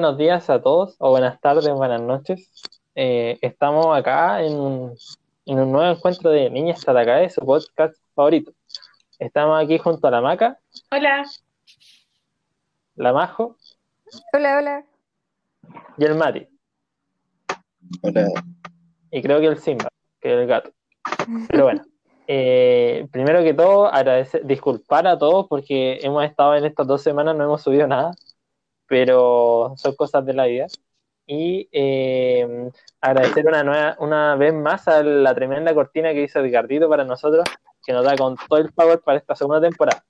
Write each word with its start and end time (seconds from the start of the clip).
Buenos 0.00 0.16
días 0.16 0.48
a 0.48 0.62
todos, 0.62 0.96
o 0.98 1.10
buenas 1.10 1.38
tardes, 1.42 1.68
buenas 1.74 2.00
noches. 2.00 2.50
Eh, 2.94 3.36
estamos 3.42 3.94
acá 3.94 4.42
en 4.42 4.54
un, 4.54 4.94
en 5.44 5.60
un 5.60 5.70
nuevo 5.72 5.94
encuentro 5.94 6.30
de 6.30 6.48
Niñas 6.48 6.82
Tatacae, 6.82 7.28
su 7.28 7.42
podcast 7.42 7.94
favorito. 8.14 8.50
Estamos 9.18 9.62
aquí 9.62 9.76
junto 9.76 10.08
a 10.08 10.10
la 10.10 10.22
Maca, 10.22 10.58
Hola. 10.90 11.22
la 12.94 13.12
Majo 13.12 13.58
Hola, 14.32 14.56
hola. 14.56 14.84
y 15.98 16.04
el 16.06 16.14
Mati. 16.14 16.48
Hola. 18.00 18.26
Y 19.10 19.20
creo 19.20 19.38
que 19.40 19.48
el 19.48 19.58
Simba, 19.58 19.90
que 20.18 20.32
es 20.32 20.38
el 20.40 20.46
gato. 20.46 20.70
Pero 21.50 21.64
bueno, 21.64 21.82
eh, 22.26 23.06
primero 23.12 23.42
que 23.42 23.52
todo, 23.52 23.84
agradecer, 23.84 24.46
disculpar 24.46 25.06
a 25.06 25.18
todos 25.18 25.46
porque 25.46 25.98
hemos 26.00 26.24
estado 26.24 26.56
en 26.56 26.64
estas 26.64 26.86
dos 26.86 27.02
semanas, 27.02 27.36
no 27.36 27.44
hemos 27.44 27.60
subido 27.60 27.86
nada, 27.86 28.12
pero 28.90 29.74
son 29.76 29.94
cosas 29.94 30.26
de 30.26 30.34
la 30.34 30.46
vida. 30.46 30.66
Y 31.24 31.68
eh, 31.70 32.72
agradecer 33.00 33.46
una, 33.46 33.62
nueva, 33.62 34.34
vez 34.34 34.52
más 34.52 34.88
a 34.88 35.04
la 35.04 35.32
tremenda 35.32 35.72
cortina 35.72 36.12
que 36.12 36.24
hizo 36.24 36.42
Ricardito 36.42 36.88
para 36.88 37.04
nosotros, 37.04 37.44
que 37.86 37.92
nos 37.92 38.04
da 38.04 38.16
con 38.16 38.34
todo 38.48 38.58
el 38.58 38.72
power 38.72 38.98
para 38.98 39.18
esta 39.18 39.36
segunda 39.36 39.60
temporada. 39.60 40.02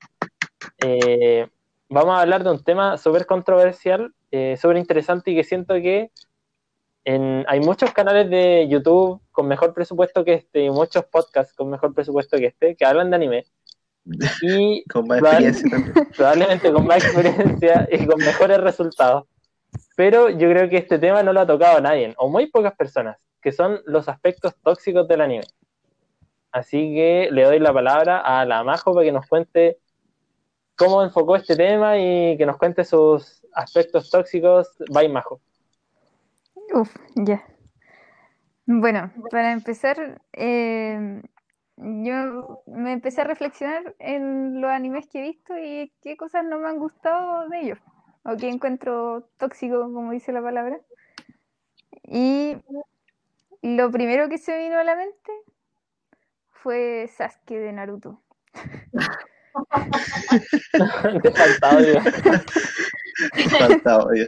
Eh, 0.79 1.47
vamos 1.91 2.15
a 2.17 2.23
hablar 2.23 2.43
de 2.43 2.53
un 2.53 2.65
tema 2.65 2.97
súper 2.97 3.27
controversial, 3.27 4.15
eh, 4.31 4.57
súper 4.57 4.79
interesante 4.79 5.31
y 5.31 5.37
que 5.37 5.45
siento 5.45 5.75
que 5.75 6.11
hay 7.05 7.61
muchos 7.61 7.93
canales 7.93 8.31
de 8.31 8.67
YouTube 8.71 9.21
con 9.31 9.47
mejor 9.47 9.75
presupuesto 9.75 10.25
que 10.25 10.35
este 10.35 10.65
y 10.65 10.71
muchos 10.71 11.05
podcasts 11.05 11.53
con 11.55 11.69
mejor 11.69 11.93
presupuesto 11.93 12.39
que 12.39 12.47
este 12.47 12.77
que 12.77 12.87
hablan 12.87 13.11
de 13.11 13.17
anime. 13.17 13.45
Y 14.05 14.85
Con 14.93 15.07
más 15.07 15.19
Probable- 15.21 15.49
experiencia 15.49 15.71
también. 15.71 16.09
probablemente 16.17 16.73
con 16.73 16.87
más 16.87 17.05
experiencia 17.05 17.89
y 17.91 18.07
con 18.07 18.19
mejores 18.19 18.59
resultados. 18.61 19.25
Pero 19.97 20.31
yo 20.31 20.49
creo 20.51 20.69
que 20.69 20.79
este 20.79 20.99
tema 20.99 21.23
no 21.23 21.33
lo 21.33 21.41
ha 21.41 21.47
tocado 21.47 21.79
a 21.79 21.81
nadie, 21.81 22.15
o 22.19 22.29
muy 22.29 22.47
pocas 22.51 22.75
personas, 22.75 23.19
que 23.41 23.53
son 23.53 23.81
los 23.87 24.09
aspectos 24.09 24.55
tóxicos 24.63 25.07
del 25.07 25.21
anime. 25.21 25.45
Así 26.53 26.95
que 26.95 27.29
le 27.31 27.45
doy 27.45 27.59
la 27.61 27.73
palabra 27.73 28.19
a 28.19 28.45
la 28.45 28.65
Majo 28.65 28.93
para 28.95 29.05
que 29.05 29.13
nos 29.13 29.27
cuente 29.27 29.79
cómo 30.77 31.03
enfocó 31.05 31.37
este 31.37 31.55
tema 31.55 31.97
y 31.99 32.37
que 32.37 32.47
nos 32.47 32.57
cuente 32.57 32.85
sus 32.85 33.47
aspectos 33.53 34.11
tóxicos. 34.11 34.69
Bye, 34.91 35.09
Majo. 35.11 35.41
Uf, 36.75 36.95
ya. 37.15 37.45
Bueno, 38.67 39.13
para 39.31 39.53
empezar, 39.53 40.21
eh, 40.33 41.23
yo 41.83 42.63
me 42.67 42.93
empecé 42.93 43.23
a 43.23 43.25
reflexionar 43.25 43.95
en 43.99 44.61
los 44.61 44.71
animes 44.71 45.09
que 45.09 45.21
he 45.21 45.23
visto 45.23 45.57
y 45.57 45.93
qué 46.03 46.17
cosas 46.17 46.45
no 46.45 46.59
me 46.59 46.69
han 46.69 46.79
gustado 46.79 47.49
de 47.49 47.61
ellos, 47.61 47.79
o 48.25 48.37
qué 48.37 48.49
encuentro 48.49 49.29
tóxico, 49.39 49.81
como 49.93 50.13
dice 50.13 50.33
la 50.33 50.43
palabra. 50.43 50.79
Y 52.05 52.57
lo 53.63 53.91
primero 53.91 54.29
que 54.29 54.39
se 54.39 54.53
me 54.53 54.65
vino 54.65 54.79
a 54.79 54.85
la 54.85 54.97
mente 54.97 55.33
fue 56.51 57.09
Sasuke 57.17 57.59
de 57.59 57.73
Naruto. 57.73 58.21
Te 61.23 61.31
falta 61.33 61.71
audio. 61.71 62.01
Falta 63.59 63.99
odio. 63.99 64.27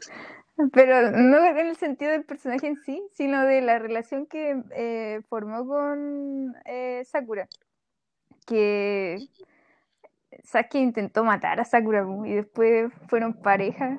Pero 0.73 1.11
no 1.11 1.45
en 1.45 1.67
el 1.67 1.77
sentido 1.77 2.13
del 2.13 2.25
personaje 2.25 2.67
en 2.67 2.77
sí, 2.77 3.03
sino 3.13 3.45
de 3.45 3.63
la 3.63 3.79
relación 3.79 4.27
que 4.27 4.63
eh, 4.77 5.21
formó 5.29 5.67
con 5.67 6.55
eh, 6.67 7.03
Sakura. 7.05 7.49
Que 8.47 9.19
Sasuke 10.45 10.79
intentó 10.79 11.25
matar 11.25 11.61
a 11.61 11.65
Sakura 11.65 12.07
y 12.27 12.35
después 12.35 12.93
fueron 13.09 13.35
pareja. 13.35 13.99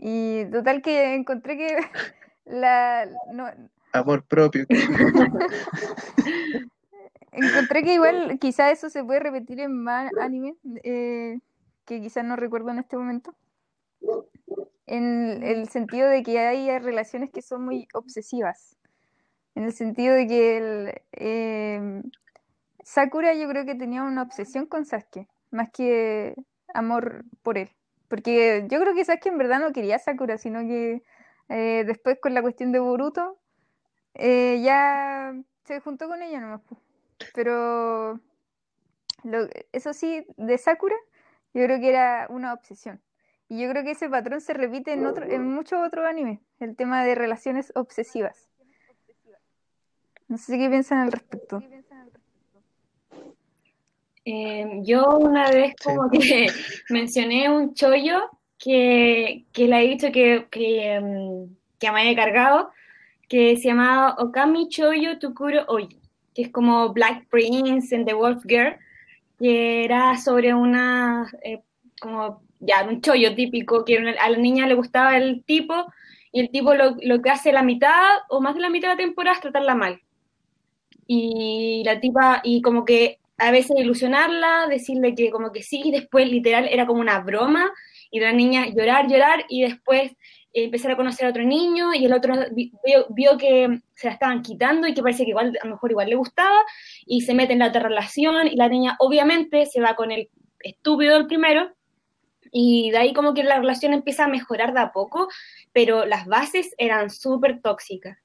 Y 0.00 0.44
total 0.46 0.82
que 0.82 1.14
encontré 1.14 1.56
que 1.56 1.76
la 2.44 3.06
no, 3.32 3.46
Amor 3.92 4.24
propio. 4.24 4.66
encontré 7.32 7.82
que 7.82 7.94
igual 7.94 8.38
quizá 8.40 8.70
eso 8.70 8.88
se 8.88 9.04
puede 9.04 9.20
repetir 9.20 9.60
en 9.60 9.82
más 9.82 10.10
animes 10.20 10.56
eh, 10.84 11.40
que 11.84 12.00
quizás 12.00 12.24
no 12.24 12.36
recuerdo 12.36 12.70
en 12.70 12.78
este 12.78 12.96
momento. 12.96 13.34
En 14.90 15.42
el 15.44 15.68
sentido 15.70 16.08
de 16.10 16.22
que 16.24 16.40
hay 16.40 16.78
relaciones 16.80 17.30
que 17.32 17.42
son 17.42 17.64
muy 17.64 17.88
obsesivas. 17.94 18.76
En 19.56 19.64
el 19.64 19.72
sentido 19.74 20.14
de 20.16 20.26
que 20.28 20.56
el, 20.58 20.94
eh, 21.12 22.02
Sakura 22.84 23.34
yo 23.34 23.48
creo 23.48 23.64
que 23.66 23.74
tenía 23.74 24.02
una 24.02 24.22
obsesión 24.22 24.66
con 24.66 24.84
Sasuke, 24.86 25.28
más 25.50 25.70
que 25.72 26.34
amor 26.74 27.24
por 27.42 27.58
él. 27.58 27.70
Porque 28.08 28.66
yo 28.70 28.80
creo 28.80 28.94
que 28.94 29.04
Sasuke 29.04 29.26
en 29.28 29.38
verdad 29.38 29.60
no 29.60 29.72
quería 29.72 29.96
a 29.96 29.98
Sakura, 30.00 30.38
sino 30.38 30.60
que 30.60 31.02
eh, 31.48 31.84
después 31.86 32.18
con 32.20 32.34
la 32.34 32.42
cuestión 32.42 32.72
de 32.72 32.80
Boruto 32.80 33.38
eh, 34.14 34.60
ya 34.64 35.34
se 35.64 35.80
juntó 35.80 36.08
con 36.08 36.22
ella 36.22 36.40
nomás. 36.40 36.62
Pero 37.34 38.20
lo- 39.24 39.48
eso 39.72 39.92
sí, 39.92 40.24
de 40.36 40.58
Sakura, 40.58 40.96
yo 41.54 41.64
creo 41.64 41.80
que 41.80 41.88
era 41.90 42.26
una 42.30 42.52
obsesión. 42.54 43.00
Y 43.50 43.60
yo 43.60 43.68
creo 43.68 43.82
que 43.82 43.90
ese 43.90 44.08
patrón 44.08 44.40
se 44.40 44.54
repite 44.54 44.92
en, 44.92 45.04
otro, 45.04 45.26
en 45.26 45.42
muchos 45.44 45.84
otros 45.84 46.06
animes, 46.06 46.38
el 46.60 46.76
tema 46.76 47.04
de 47.04 47.16
relaciones 47.16 47.72
obsesivas. 47.74 48.48
No 50.28 50.38
sé 50.38 50.56
qué 50.56 50.68
piensan 50.70 50.98
al 50.98 51.10
respecto. 51.10 51.60
Eh, 54.24 54.80
yo 54.82 55.18
una 55.18 55.50
vez 55.50 55.74
Sí. 55.80 55.84
como 55.84 56.08
que 56.10 56.46
mencioné 56.90 57.50
un 57.50 57.74
chollo 57.74 58.30
que, 58.56 59.46
que 59.52 59.66
le 59.66 59.82
he 59.82 59.88
dicho 59.88 60.12
que, 60.12 60.46
que, 60.48 61.00
mm, 61.00 61.52
que 61.80 61.90
me 61.90 62.02
había 62.02 62.14
cargado, 62.14 62.70
que 63.28 63.56
se 63.56 63.68
llamaba 63.68 64.14
Okami 64.18 64.68
Choyo 64.68 65.18
Tukuro 65.18 65.64
Oji, 65.66 65.98
que 66.34 66.42
es 66.42 66.50
como 66.50 66.92
Black 66.92 67.26
Prince 67.28 67.96
and 67.96 68.06
the 68.06 68.14
Wolf 68.14 68.44
Girl, 68.46 68.76
que 69.40 69.84
era 69.84 70.16
sobre 70.18 70.54
una, 70.54 71.28
eh, 71.42 71.62
como 72.00 72.42
ya, 72.60 72.84
un 72.88 73.00
chollo 73.00 73.34
típico, 73.34 73.84
que 73.84 73.98
a 73.98 74.30
la 74.30 74.36
niña 74.38 74.66
le 74.66 74.74
gustaba 74.74 75.16
el 75.16 75.44
tipo, 75.44 75.86
y 76.32 76.40
el 76.40 76.50
tipo 76.50 76.74
lo, 76.74 76.96
lo 77.02 77.20
que 77.22 77.30
hace 77.30 77.52
la 77.52 77.62
mitad 77.62 78.18
o 78.28 78.40
más 78.40 78.54
de 78.54 78.60
la 78.60 78.70
mitad 78.70 78.88
de 78.90 78.94
la 78.94 79.02
temporada 79.02 79.34
es 79.36 79.42
tratarla 79.42 79.74
mal. 79.74 80.00
Y 81.06 81.82
la 81.84 82.00
tipa, 82.00 82.40
y 82.44 82.62
como 82.62 82.84
que 82.84 83.18
a 83.38 83.50
veces 83.50 83.76
ilusionarla, 83.78 84.66
decirle 84.68 85.14
que 85.14 85.30
como 85.30 85.50
que 85.52 85.62
sí, 85.62 85.80
y 85.84 85.90
después 85.90 86.30
literal 86.30 86.68
era 86.70 86.86
como 86.86 87.00
una 87.00 87.20
broma, 87.20 87.70
y 88.10 88.20
la 88.20 88.32
niña 88.32 88.66
llorar, 88.68 89.08
llorar, 89.08 89.44
y 89.48 89.62
después 89.62 90.12
eh, 90.52 90.64
empezar 90.64 90.92
a 90.92 90.96
conocer 90.96 91.26
a 91.26 91.30
otro 91.30 91.42
niño, 91.42 91.94
y 91.94 92.04
el 92.04 92.12
otro 92.12 92.34
vi- 92.52 92.72
vio, 92.84 93.06
vio 93.10 93.38
que 93.38 93.80
se 93.94 94.08
la 94.08 94.12
estaban 94.12 94.42
quitando 94.42 94.86
y 94.86 94.94
que 94.94 95.02
parece 95.02 95.24
que 95.24 95.30
igual, 95.30 95.58
a 95.60 95.66
lo 95.66 95.72
mejor 95.72 95.90
igual 95.90 96.08
le 96.10 96.16
gustaba, 96.16 96.58
y 97.06 97.22
se 97.22 97.34
mete 97.34 97.54
en 97.54 97.60
la 97.60 97.68
otra 97.68 97.82
relación, 97.82 98.46
y 98.46 98.56
la 98.56 98.68
niña 98.68 98.96
obviamente 99.00 99.66
se 99.66 99.80
va 99.80 99.96
con 99.96 100.12
el 100.12 100.28
estúpido 100.60 101.14
del 101.14 101.26
primero, 101.26 101.72
y 102.52 102.90
de 102.90 102.98
ahí 102.98 103.12
como 103.14 103.34
que 103.34 103.44
la 103.44 103.58
relación 103.58 103.92
empieza 103.92 104.24
a 104.24 104.28
mejorar 104.28 104.72
de 104.74 104.80
a 104.80 104.92
poco, 104.92 105.28
pero 105.72 106.04
las 106.06 106.26
bases 106.26 106.74
eran 106.78 107.10
súper 107.10 107.60
tóxicas. 107.60 108.18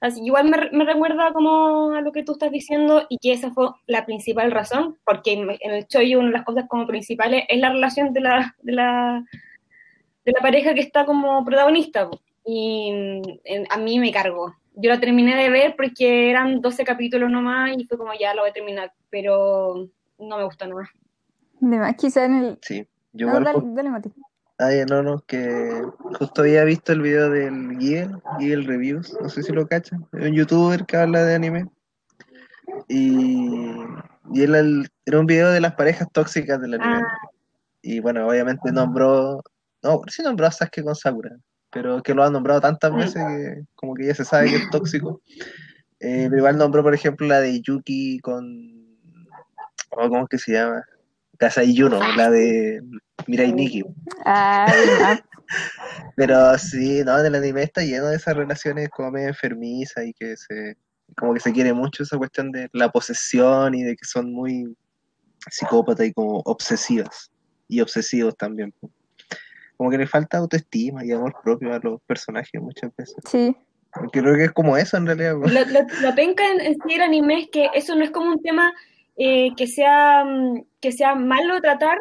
Así 0.00 0.18
que 0.20 0.26
igual 0.26 0.48
me, 0.50 0.70
me 0.72 0.84
recuerda 0.84 1.32
como 1.32 1.92
a 1.92 2.00
lo 2.00 2.10
que 2.10 2.24
tú 2.24 2.32
estás 2.32 2.50
diciendo 2.50 3.06
y 3.08 3.18
que 3.18 3.32
esa 3.32 3.52
fue 3.52 3.68
la 3.86 4.04
principal 4.04 4.50
razón, 4.50 4.98
porque 5.04 5.32
en, 5.34 5.48
en 5.60 5.70
el 5.72 5.86
chollo 5.86 6.18
una 6.18 6.28
de 6.28 6.32
las 6.38 6.44
cosas 6.44 6.64
como 6.68 6.86
principales 6.88 7.44
es 7.48 7.60
la 7.60 7.70
relación 7.72 8.12
de 8.12 8.20
la, 8.20 8.56
de 8.62 8.72
la, 8.72 9.24
de 10.24 10.32
la 10.32 10.40
pareja 10.40 10.74
que 10.74 10.80
está 10.80 11.04
como 11.06 11.44
protagonista. 11.44 12.10
Y 12.44 12.88
en- 13.44 13.66
a 13.70 13.76
mí 13.78 14.00
me 14.00 14.10
cargó. 14.10 14.56
Yo 14.74 14.90
la 14.90 14.98
terminé 14.98 15.36
de 15.36 15.50
ver 15.50 15.76
porque 15.76 16.30
eran 16.30 16.60
12 16.60 16.82
capítulos 16.84 17.30
nomás 17.30 17.76
y 17.78 17.84
fue 17.84 17.96
como 17.98 18.12
ya 18.18 18.34
lo 18.34 18.42
voy 18.42 18.50
a 18.50 18.54
terminar, 18.54 18.92
pero 19.10 19.88
no 20.18 20.36
me 20.36 20.44
gusta 20.44 20.66
nomás. 20.66 20.88
Además, 21.60 21.94
quizá 21.96 22.24
en 22.24 22.34
el... 22.34 22.58
Sí. 22.62 22.88
Yo 23.12 23.26
No, 23.26 23.40
dale, 23.40 23.60
dale, 23.74 23.90
Mati. 23.90 24.12
Ah, 24.58 24.72
ya, 24.72 24.84
no, 24.86 25.02
no, 25.02 25.20
que 25.26 25.82
justo 26.18 26.42
había 26.42 26.64
visto 26.64 26.92
el 26.92 27.00
video 27.02 27.30
del 27.30 27.76
Giel, 27.78 28.22
Giel 28.38 28.64
Reviews, 28.64 29.16
no 29.20 29.28
sé 29.28 29.42
si 29.42 29.52
lo 29.52 29.66
cachan, 29.66 30.06
es 30.12 30.26
un 30.28 30.34
youtuber 30.34 30.84
que 30.86 30.96
habla 30.96 31.24
de 31.24 31.34
anime. 31.34 31.68
Y, 32.88 33.60
y 34.32 34.42
él 34.42 34.54
el- 34.54 34.88
era 35.04 35.18
un 35.18 35.26
video 35.26 35.50
de 35.50 35.60
las 35.60 35.74
parejas 35.74 36.08
tóxicas 36.12 36.60
del 36.60 36.74
anime. 36.74 37.02
Y 37.82 37.98
bueno, 38.00 38.28
obviamente 38.28 38.70
nombró, 38.70 39.42
no, 39.82 40.00
sí 40.06 40.22
nombró 40.22 40.46
a 40.46 40.50
Sasuke 40.52 40.84
con 40.84 40.94
Sakura, 40.94 41.36
pero 41.70 42.02
que 42.02 42.14
lo 42.14 42.22
ha 42.22 42.30
nombrado 42.30 42.60
tantas 42.60 42.94
veces 42.94 43.24
que 43.26 43.62
como 43.74 43.94
que 43.94 44.06
ya 44.06 44.14
se 44.14 44.24
sabe 44.24 44.50
que 44.50 44.56
es 44.56 44.70
tóxico. 44.70 45.20
Eh, 45.98 46.26
pero 46.28 46.36
igual 46.38 46.58
nombró, 46.58 46.82
por 46.82 46.94
ejemplo, 46.94 47.26
la 47.26 47.40
de 47.40 47.60
Yuki 47.60 48.20
con, 48.20 48.46
oh, 49.90 50.08
¿cómo 50.08 50.22
es 50.22 50.28
que 50.28 50.38
se 50.38 50.52
llama? 50.52 50.84
Kasai 51.42 51.74
Yuno, 51.74 51.98
la 52.16 52.30
de 52.30 52.80
Mirai 53.26 53.52
Nikki. 53.52 53.82
Ah. 54.24 54.72
Pero 56.14 56.56
sí, 56.56 57.02
no, 57.04 57.18
en 57.18 57.26
el 57.26 57.34
anime 57.34 57.64
está 57.64 57.82
lleno 57.82 58.06
de 58.06 58.16
esas 58.16 58.36
relaciones 58.36 58.88
como 58.90 59.10
medio 59.10 59.28
enfermizas 59.28 60.04
y 60.06 60.12
que 60.14 60.36
se, 60.36 60.76
como 61.16 61.34
que 61.34 61.40
se 61.40 61.52
quiere 61.52 61.72
mucho 61.72 62.04
esa 62.04 62.16
cuestión 62.16 62.52
de 62.52 62.68
la 62.72 62.90
posesión 62.90 63.74
y 63.74 63.82
de 63.82 63.96
que 63.96 64.04
son 64.04 64.32
muy 64.32 64.72
psicópatas 65.50 66.06
y 66.06 66.12
como 66.12 66.38
obsesivas 66.44 67.30
y 67.68 67.80
obsesivos 67.80 68.36
también. 68.36 68.72
como 69.76 69.90
que 69.90 69.98
le 69.98 70.06
falta 70.06 70.38
autoestima 70.38 71.04
y 71.04 71.10
amor 71.10 71.34
propio 71.42 71.74
a 71.74 71.80
los 71.82 72.00
personajes 72.06 72.62
muchas 72.62 72.94
veces. 72.96 73.16
Sí, 73.28 73.56
creo 74.12 74.36
que 74.36 74.44
es 74.44 74.52
como 74.52 74.76
eso 74.76 74.96
en 74.96 75.06
realidad. 75.06 75.34
lo- 75.34 76.00
lo 76.08 76.14
penca 76.14 76.44
en, 76.52 76.60
en 76.60 76.74
sí 76.74 76.94
el 76.94 77.02
anime 77.02 77.40
es 77.40 77.48
que 77.50 77.68
eso 77.74 77.96
no 77.96 78.04
es 78.04 78.10
como 78.12 78.30
un 78.30 78.40
tema 78.42 78.72
eh, 79.16 79.50
que, 79.56 79.66
sea, 79.66 80.24
mm, 80.24 80.64
que 80.80 80.92
sea 80.92 81.14
malo 81.14 81.60
tratar, 81.60 81.98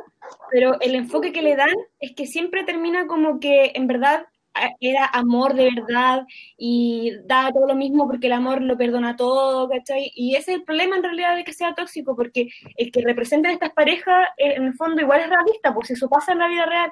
pero 0.51 0.79
el 0.81 0.95
enfoque 0.95 1.31
que 1.31 1.41
le 1.41 1.55
dan 1.55 1.69
es 1.99 2.13
que 2.15 2.25
siempre 2.27 2.63
termina 2.63 3.07
como 3.07 3.39
que 3.39 3.71
en 3.75 3.87
verdad 3.87 4.25
a- 4.53 4.71
era 4.81 5.05
amor 5.05 5.53
de 5.53 5.69
verdad 5.75 6.25
y 6.57 7.11
da 7.25 7.51
todo 7.53 7.67
lo 7.67 7.75
mismo 7.75 8.07
porque 8.07 8.27
el 8.27 8.33
amor 8.33 8.61
lo 8.61 8.77
perdona 8.77 9.15
todo, 9.15 9.69
¿cachai? 9.69 10.11
Y 10.15 10.35
ese 10.35 10.51
es 10.53 10.57
el 10.59 10.63
problema 10.65 10.97
en 10.97 11.03
realidad 11.03 11.35
de 11.35 11.43
que 11.43 11.53
sea 11.53 11.73
tóxico, 11.73 12.15
porque 12.15 12.49
el 12.77 12.91
que 12.91 13.01
representan 13.01 13.53
estas 13.53 13.71
parejas 13.73 14.27
eh, 14.37 14.53
en 14.57 14.63
el 14.65 14.73
fondo 14.73 15.01
igual 15.01 15.21
es 15.21 15.29
realista, 15.29 15.73
pues 15.73 15.91
eso 15.91 16.09
pasa 16.09 16.33
en 16.33 16.39
la 16.39 16.47
vida 16.47 16.65
real. 16.65 16.91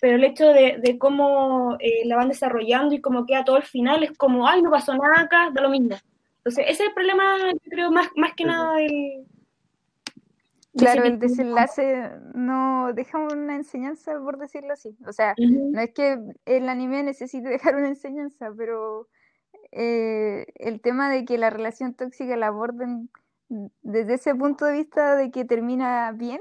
Pero 0.00 0.16
el 0.16 0.24
hecho 0.24 0.46
de, 0.52 0.78
de 0.82 0.98
cómo 0.98 1.76
eh, 1.80 2.04
la 2.06 2.16
van 2.16 2.28
desarrollando 2.28 2.94
y 2.94 3.00
cómo 3.00 3.26
queda 3.26 3.44
todo 3.44 3.56
el 3.58 3.64
final 3.64 4.02
es 4.02 4.16
como, 4.16 4.48
ay, 4.48 4.62
no 4.62 4.70
pasó 4.70 4.94
nada 4.94 5.20
acá, 5.22 5.50
da 5.52 5.60
lo 5.62 5.68
mismo. 5.70 5.96
Entonces, 6.38 6.64
ese 6.68 6.84
es 6.84 6.88
el 6.88 6.94
problema, 6.94 7.36
yo 7.52 7.58
creo, 7.70 7.90
más, 7.90 8.08
más 8.16 8.32
que 8.34 8.44
nada 8.44 8.74
del... 8.76 9.26
claro, 10.76 11.04
el 11.04 11.18
desenlace 11.18 12.10
no 12.34 12.92
deja 12.92 13.18
una 13.18 13.56
enseñanza, 13.56 14.18
por 14.20 14.38
decirlo 14.38 14.72
así. 14.72 14.96
O 15.06 15.12
sea, 15.12 15.34
no 15.38 15.80
es 15.80 15.92
que 15.92 16.18
el 16.44 16.68
anime 16.68 17.02
necesite 17.02 17.48
dejar 17.48 17.76
una 17.76 17.88
enseñanza, 17.88 18.52
pero 18.56 19.08
eh, 19.72 20.46
el 20.56 20.80
tema 20.80 21.10
de 21.10 21.24
que 21.24 21.38
la 21.38 21.50
relación 21.50 21.94
tóxica 21.94 22.36
la 22.36 22.48
aborden 22.48 23.10
desde 23.82 24.14
ese 24.14 24.34
punto 24.34 24.64
de 24.64 24.72
vista 24.74 25.16
de 25.16 25.30
que 25.30 25.44
termina 25.44 26.12
bien, 26.12 26.40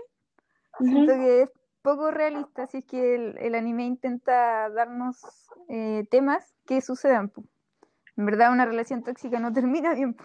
siento 0.79 1.13
que 1.13 1.41
es 1.43 1.49
poco 1.81 2.11
realista 2.11 2.67
si 2.67 2.77
es 2.79 2.85
que 2.85 3.15
el, 3.15 3.37
el 3.39 3.55
anime 3.55 3.85
intenta 3.85 4.69
darnos 4.69 5.17
eh, 5.69 6.05
temas 6.11 6.53
que 6.65 6.81
sucedan. 6.81 7.31
En 8.17 8.25
verdad, 8.25 8.51
una 8.51 8.65
relación 8.65 9.03
tóxica 9.03 9.39
no 9.39 9.51
termina 9.53 9.93
bien. 9.93 10.15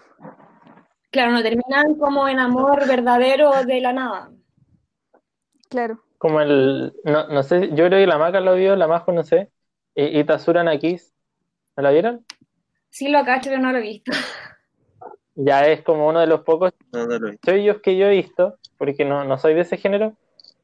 Claro, 1.15 1.31
no 1.31 1.41
terminan 1.41 1.95
como 1.97 2.27
en 2.27 2.39
amor 2.39 2.85
verdadero 2.89 3.63
de 3.63 3.79
la 3.79 3.93
nada. 3.93 4.31
Claro. 5.69 6.03
Como 6.17 6.41
el, 6.41 6.93
no, 7.05 7.27
no 7.29 7.41
sé, 7.41 7.69
yo 7.69 7.85
creo 7.87 7.91
que 8.01 8.05
la 8.07 8.17
Maca 8.17 8.41
lo 8.41 8.53
vio, 8.55 8.75
la 8.75 8.85
Majo 8.85 9.13
no 9.13 9.23
sé, 9.23 9.49
eh, 9.95 10.19
Itasura 10.19 10.61
Nakis, 10.65 11.13
¿no 11.77 11.83
la 11.83 11.91
vieron? 11.91 12.25
Sí 12.89 13.07
lo 13.07 13.23
cacho, 13.23 13.49
pero 13.49 13.61
no 13.61 13.71
lo 13.71 13.77
he 13.77 13.81
visto. 13.81 14.11
Ya 15.35 15.65
es 15.67 15.83
como 15.83 16.09
uno 16.09 16.19
de 16.19 16.27
los 16.27 16.41
pocos 16.41 16.73
No, 16.91 17.05
no 17.05 17.17
lo 17.19 17.31
vi. 17.31 17.37
chollos 17.45 17.79
que 17.81 17.95
yo 17.95 18.07
he 18.07 18.11
visto, 18.11 18.57
porque 18.77 19.05
no, 19.05 19.23
no 19.23 19.37
soy 19.37 19.53
de 19.53 19.61
ese 19.61 19.77
género, 19.77 20.17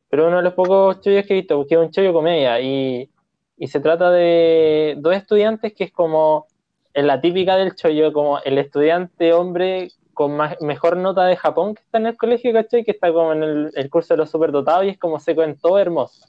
pero 0.10 0.28
uno 0.28 0.38
de 0.38 0.44
los 0.44 0.54
pocos 0.54 1.00
chollos 1.00 1.26
que 1.26 1.34
he 1.34 1.38
visto, 1.42 1.56
porque 1.58 1.76
es 1.76 1.80
un 1.82 1.92
chollo 1.92 2.12
comedia, 2.12 2.60
y, 2.60 3.10
y 3.56 3.68
se 3.68 3.80
trata 3.80 4.12
de 4.12 4.96
dos 4.98 5.16
estudiantes 5.16 5.74
que 5.74 5.86
es 5.86 5.94
como 5.94 6.48
en 6.94 7.08
la 7.08 7.22
típica 7.22 7.56
del 7.56 7.74
chollo, 7.76 8.12
como 8.12 8.40
el 8.42 8.58
estudiante 8.58 9.32
hombre 9.32 9.90
con 10.14 10.36
más, 10.36 10.60
mejor 10.62 10.98
nota 10.98 11.26
de 11.26 11.38
Japón 11.38 11.76
que 11.76 11.82
está 11.82 11.98
en 11.98 12.08
el 12.08 12.18
colegio, 12.18 12.54
¿cachai? 12.54 12.84
Que 12.84 12.92
está 12.92 13.12
como 13.12 13.34
en 13.34 13.44
el, 13.44 13.72
el 13.76 13.90
curso 13.90 14.14
de 14.14 14.20
los 14.20 14.30
superdotados 14.30 14.86
y 14.86 14.90
es 14.90 14.98
como 14.98 15.20
seco 15.20 15.44
en 15.44 15.58
todo 15.58 15.80
hermoso. 15.80 16.26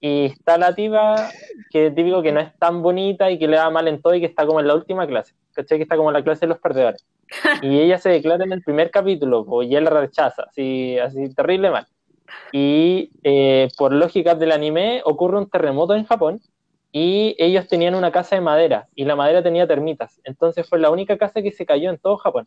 Y 0.00 0.26
está 0.26 0.58
la 0.58 0.74
tipa, 0.74 1.30
que 1.70 1.90
típico 1.90 2.22
que 2.22 2.30
no 2.30 2.40
es 2.40 2.56
tan 2.58 2.82
bonita 2.82 3.30
y 3.30 3.38
que 3.38 3.48
le 3.48 3.56
va 3.56 3.68
mal 3.70 3.88
en 3.88 4.00
todo 4.00 4.14
y 4.14 4.20
que 4.20 4.26
está 4.26 4.46
como 4.46 4.60
en 4.60 4.68
la 4.68 4.74
última 4.74 5.06
clase, 5.06 5.34
¿cachai? 5.52 5.78
Que 5.78 5.82
está 5.82 5.96
como 5.96 6.10
en 6.10 6.14
la 6.14 6.22
clase 6.22 6.42
de 6.42 6.48
los 6.48 6.58
perdedores. 6.58 7.04
Y 7.62 7.78
ella 7.80 7.98
se 7.98 8.10
declara 8.10 8.44
en 8.44 8.52
el 8.52 8.62
primer 8.62 8.90
capítulo, 8.90 9.44
po, 9.44 9.62
y 9.62 9.74
él 9.74 9.84
la 9.84 9.90
rechaza, 9.90 10.44
así, 10.48 10.98
así 10.98 11.34
terrible 11.34 11.70
mal. 11.70 11.86
Y 12.52 13.10
eh, 13.24 13.68
por 13.76 13.92
lógica 13.92 14.34
del 14.34 14.52
anime, 14.52 15.02
ocurre 15.04 15.38
un 15.38 15.50
terremoto 15.50 15.94
en 15.94 16.04
Japón 16.04 16.40
y 16.92 17.34
ellos 17.38 17.68
tenían 17.68 17.94
una 17.94 18.12
casa 18.12 18.36
de 18.36 18.40
madera 18.40 18.88
y 18.94 19.04
la 19.04 19.16
madera 19.16 19.42
tenía 19.42 19.66
termitas. 19.66 20.20
Entonces 20.24 20.68
fue 20.68 20.78
la 20.78 20.90
única 20.90 21.18
casa 21.18 21.42
que 21.42 21.52
se 21.52 21.66
cayó 21.66 21.90
en 21.90 21.98
todo 21.98 22.16
Japón. 22.16 22.46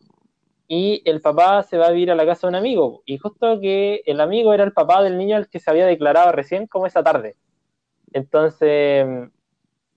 Y 0.74 1.02
el 1.04 1.20
papá 1.20 1.62
se 1.64 1.76
va 1.76 1.88
a 1.88 1.90
vivir 1.90 2.10
a 2.10 2.14
la 2.14 2.24
casa 2.24 2.46
de 2.46 2.52
un 2.52 2.54
amigo. 2.54 3.02
Y 3.04 3.18
justo 3.18 3.60
que 3.60 4.02
el 4.06 4.22
amigo 4.22 4.54
era 4.54 4.64
el 4.64 4.72
papá 4.72 5.02
del 5.02 5.18
niño 5.18 5.36
al 5.36 5.50
que 5.50 5.60
se 5.60 5.70
había 5.70 5.84
declarado 5.84 6.32
recién 6.32 6.66
como 6.66 6.86
esa 6.86 7.02
tarde. 7.02 7.36
Entonces, 8.14 9.06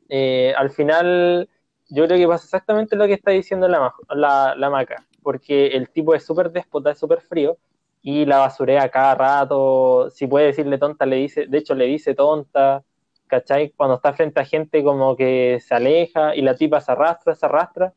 eh, 0.10 0.54
al 0.57 0.72
final, 0.72 1.50
yo 1.89 2.06
creo 2.06 2.18
que 2.18 2.27
pasa 2.27 2.44
exactamente 2.45 2.98
lo 2.98 3.07
que 3.07 3.13
está 3.13 3.31
diciendo 3.31 3.69
la, 3.69 3.94
la, 4.10 4.54
la 4.57 4.69
maca. 4.69 5.07
Porque 5.24 5.68
el 5.68 5.89
tipo 5.92 6.13
es 6.13 6.25
súper 6.25 6.51
déspota, 6.51 6.92
es 6.92 7.00
súper 7.00 7.21
frío 7.21 7.57
y 8.01 8.25
la 8.25 8.39
basurea 8.39 8.89
cada 8.89 9.16
rato. 9.16 10.10
Si 10.12 10.28
puede 10.28 10.48
decirle 10.48 10.78
tonta, 10.78 11.06
le 11.06 11.16
dice, 11.16 11.48
de 11.48 11.57
hecho, 11.57 11.74
le 11.75 11.86
dice 11.86 12.16
tonta. 12.16 12.83
¿Cachai? 13.28 13.71
Cuando 13.71 13.95
está 13.95 14.13
frente 14.13 14.42
a 14.42 14.45
gente, 14.45 14.83
como 14.83 15.16
que 15.16 15.60
se 15.62 15.74
aleja 15.74 16.36
y 16.36 16.42
la 16.42 16.56
tipa 16.57 16.81
se 16.81 16.92
arrastra, 16.92 17.33
se 17.33 17.45
arrastra. 17.45 17.94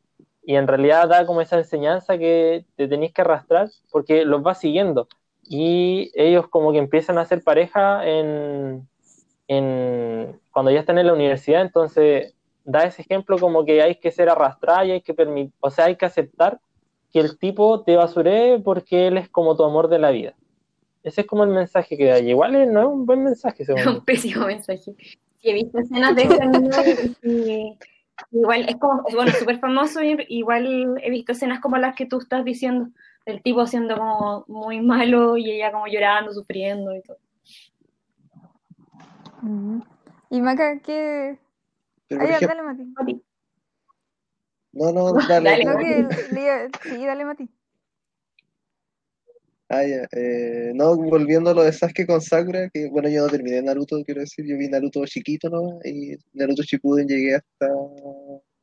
Y 0.49 0.55
en 0.55 0.65
realidad 0.67 1.07
da 1.07 1.27
como 1.27 1.41
esa 1.41 1.59
enseñanza 1.59 2.17
que 2.17 2.65
te 2.75 2.87
tenéis 2.87 3.13
que 3.13 3.21
arrastrar 3.21 3.69
porque 3.91 4.25
los 4.25 4.43
va 4.43 4.55
siguiendo. 4.55 5.07
Y 5.47 6.09
ellos, 6.15 6.47
como 6.47 6.71
que 6.71 6.79
empiezan 6.79 7.19
a 7.19 7.25
ser 7.25 7.43
pareja 7.43 8.03
en, 8.07 8.87
en 9.47 10.39
cuando 10.51 10.71
ya 10.71 10.79
están 10.79 10.97
en 10.97 11.05
la 11.05 11.13
universidad. 11.13 11.61
Entonces, 11.61 12.33
da 12.65 12.83
ese 12.85 13.03
ejemplo 13.03 13.37
como 13.37 13.63
que 13.63 13.83
hay 13.83 13.97
que 13.97 14.09
ser 14.09 14.27
arrastrada 14.27 14.85
y 14.85 14.91
hay 14.93 15.01
que 15.01 15.13
permitir, 15.13 15.53
o 15.59 15.69
sea, 15.69 15.85
hay 15.85 15.97
que 15.97 16.05
aceptar 16.07 16.59
que 17.13 17.19
el 17.19 17.37
tipo 17.37 17.83
te 17.83 17.95
basuree 17.95 18.57
porque 18.57 19.05
él 19.05 19.17
es 19.19 19.29
como 19.29 19.55
tu 19.55 19.63
amor 19.63 19.87
de 19.87 19.99
la 19.99 20.09
vida. 20.09 20.33
Ese 21.03 21.21
es 21.21 21.27
como 21.27 21.43
el 21.43 21.51
mensaje 21.51 21.95
que 21.95 22.05
da. 22.05 22.17
Y 22.17 22.29
igual 22.31 22.55
es- 22.55 22.67
no 22.67 22.79
es 22.81 22.87
un 22.87 23.05
buen 23.05 23.23
mensaje, 23.23 23.65
según 23.65 23.83
yo. 23.85 23.91
Un 23.91 24.01
pésimo 24.03 24.47
mensaje. 24.47 24.79
Sí, 24.81 25.15
he 25.43 25.53
visto 25.53 25.77
escenas 25.77 26.15
de 26.15 26.23
igual 28.31 28.65
es 28.67 28.75
como, 28.77 29.07
es, 29.07 29.15
bueno, 29.15 29.31
súper 29.31 29.59
famoso, 29.59 30.01
y 30.03 30.17
igual 30.29 30.97
he 31.01 31.09
visto 31.09 31.31
escenas 31.31 31.59
como 31.59 31.77
las 31.77 31.95
que 31.95 32.05
tú 32.05 32.19
estás 32.19 32.43
diciendo, 32.45 32.89
el 33.25 33.41
tipo 33.41 33.65
siendo 33.67 33.95
como 33.97 34.45
muy 34.47 34.81
malo 34.81 35.37
y 35.37 35.51
ella 35.51 35.71
como 35.71 35.87
llorando, 35.87 36.33
sufriendo 36.33 36.95
y 36.95 37.01
todo. 37.01 37.17
Y 40.29 40.41
Maca, 40.41 40.79
¿qué? 40.79 41.39
Pero, 42.07 42.23
ejemplo, 42.23 42.47
dale, 42.47 42.61
Mati. 42.63 43.23
No, 44.73 44.91
no, 44.91 45.13
dale. 45.27 45.49
Dale. 45.49 45.65
No, 45.65 45.71
dale. 45.73 45.85
que 45.85 46.33
le 46.33 46.41
iba- 46.41 46.69
Sí, 46.83 47.05
dale, 47.05 47.25
Mati. 47.25 47.49
Ah, 49.69 49.85
ya. 49.85 50.07
Eh, 50.11 50.71
no, 50.73 50.95
volviendo 50.95 51.51
a 51.51 51.53
lo 51.53 51.61
de 51.61 51.71
Sasuke 51.71 52.07
con 52.07 52.21
Sakura, 52.21 52.69
que 52.69 52.89
bueno, 52.89 53.07
yo 53.07 53.21
no 53.21 53.29
terminé 53.29 53.61
Naruto, 53.61 54.03
quiero 54.03 54.21
decir, 54.21 54.45
yo 54.45 54.57
vi 54.57 54.67
Naruto 54.67 55.05
chiquito, 55.05 55.47
¿no? 55.49 55.79
Y 55.85 56.17
Naruto 56.33 56.63
Shippuden 56.63 57.07
llegué 57.07 57.35
hasta 57.35 57.67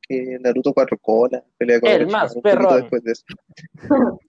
que 0.03 0.39
Naruto 0.41 0.73
Cuatro 0.73 0.99
Colas, 0.99 1.45
pelea 1.59 1.81
con 1.81 1.91
El 1.91 2.09
más 2.09 2.35
perrón. 2.43 2.81
después 2.81 3.03
de 3.05 3.13
eso. 3.13 3.25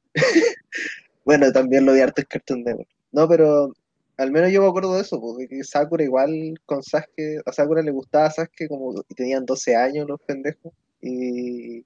Bueno, 1.25 1.51
también 1.51 1.85
lo 1.85 1.91
vi 1.91 1.99
harto 1.99 2.21
en 2.21 2.27
Cartoon 2.29 2.63
Network. 2.63 2.87
No, 3.11 3.27
pero 3.27 3.73
al 4.15 4.31
menos 4.31 4.49
yo 4.49 4.61
me 4.61 4.69
acuerdo 4.69 4.95
de 4.95 5.01
eso, 5.01 5.19
porque 5.19 5.45
que 5.45 5.61
Sakura 5.61 6.01
igual 6.01 6.57
con 6.65 6.81
Sasuke, 6.81 7.41
a 7.45 7.51
Sakura 7.51 7.81
le 7.81 7.91
gustaba 7.91 8.31
Sasuke 8.31 8.69
como 8.69 9.03
y 9.09 9.13
tenían 9.13 9.45
12 9.45 9.75
años 9.75 10.07
los 10.07 10.21
pendejos 10.21 10.71
y, 11.01 11.83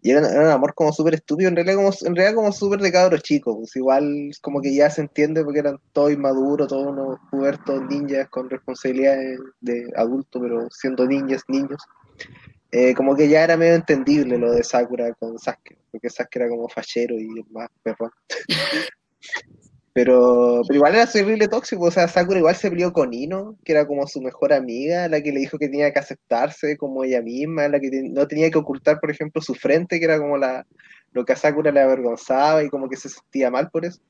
y 0.00 0.10
era, 0.10 0.28
era 0.28 0.42
un 0.42 0.50
amor 0.50 0.74
como 0.74 0.92
súper 0.92 1.14
estúpido, 1.14 1.48
en 1.48 1.56
realidad 1.56 1.76
como, 1.76 1.90
en 1.90 2.16
realidad 2.16 2.36
como 2.36 2.52
súper 2.52 2.80
de 2.80 2.92
cabros 2.92 3.22
chicos, 3.22 3.56
pues 3.58 3.76
igual 3.76 4.30
como 4.40 4.60
que 4.60 4.74
ya 4.74 4.88
se 4.90 5.00
entiende 5.00 5.44
porque 5.44 5.58
eran 5.60 5.78
todos 5.92 6.12
inmaduros, 6.12 6.68
todos 6.68 6.86
unos 6.86 7.18
pubertos 7.30 7.82
ninjas 7.88 8.28
con 8.28 8.48
responsabilidades 8.48 9.40
de 9.60 9.90
adulto, 9.96 10.40
pero 10.40 10.68
siendo 10.70 11.06
niñas, 11.06 11.42
niños. 11.48 11.82
Eh, 12.70 12.94
como 12.94 13.16
que 13.16 13.28
ya 13.28 13.44
era 13.44 13.56
medio 13.56 13.74
entendible 13.74 14.36
lo 14.38 14.52
de 14.52 14.62
Sakura 14.62 15.12
con 15.14 15.38
Sasuke, 15.38 15.78
porque 15.90 16.10
Sasuke 16.10 16.36
era 16.36 16.48
como 16.48 16.68
fachero 16.68 17.18
y 17.18 17.24
el 17.24 17.44
más 17.50 17.68
perrón. 17.82 18.10
Pero, 19.98 20.62
pero 20.64 20.76
igual 20.76 20.94
era 20.94 21.10
terrible 21.10 21.48
tóxico, 21.48 21.86
o 21.86 21.90
sea, 21.90 22.06
Sakura 22.06 22.38
igual 22.38 22.54
se 22.54 22.70
peleó 22.70 22.92
con 22.92 23.12
Ino, 23.12 23.56
que 23.64 23.72
era 23.72 23.84
como 23.84 24.06
su 24.06 24.20
mejor 24.20 24.52
amiga, 24.52 25.08
la 25.08 25.20
que 25.20 25.32
le 25.32 25.40
dijo 25.40 25.58
que 25.58 25.68
tenía 25.68 25.92
que 25.92 25.98
aceptarse 25.98 26.76
como 26.76 27.02
ella 27.02 27.20
misma, 27.20 27.66
la 27.66 27.80
que 27.80 27.90
no 28.08 28.28
tenía 28.28 28.48
que 28.48 28.58
ocultar, 28.58 29.00
por 29.00 29.10
ejemplo, 29.10 29.42
su 29.42 29.56
frente, 29.56 29.98
que 29.98 30.04
era 30.04 30.20
como 30.20 30.38
la, 30.38 30.64
lo 31.10 31.24
que 31.24 31.32
a 31.32 31.36
Sakura 31.36 31.72
le 31.72 31.80
avergonzaba 31.80 32.62
y 32.62 32.68
como 32.68 32.88
que 32.88 32.94
se 32.94 33.08
sentía 33.08 33.50
mal 33.50 33.70
por 33.70 33.86
eso. 33.86 34.00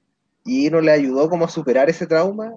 Y 0.45 0.67
Ino 0.67 0.83
le 0.83 0.93
ayudó 0.93 1.31
como 1.31 1.47
a 1.47 1.49
superar 1.49 1.89
ese 1.89 2.07
trauma 2.07 2.53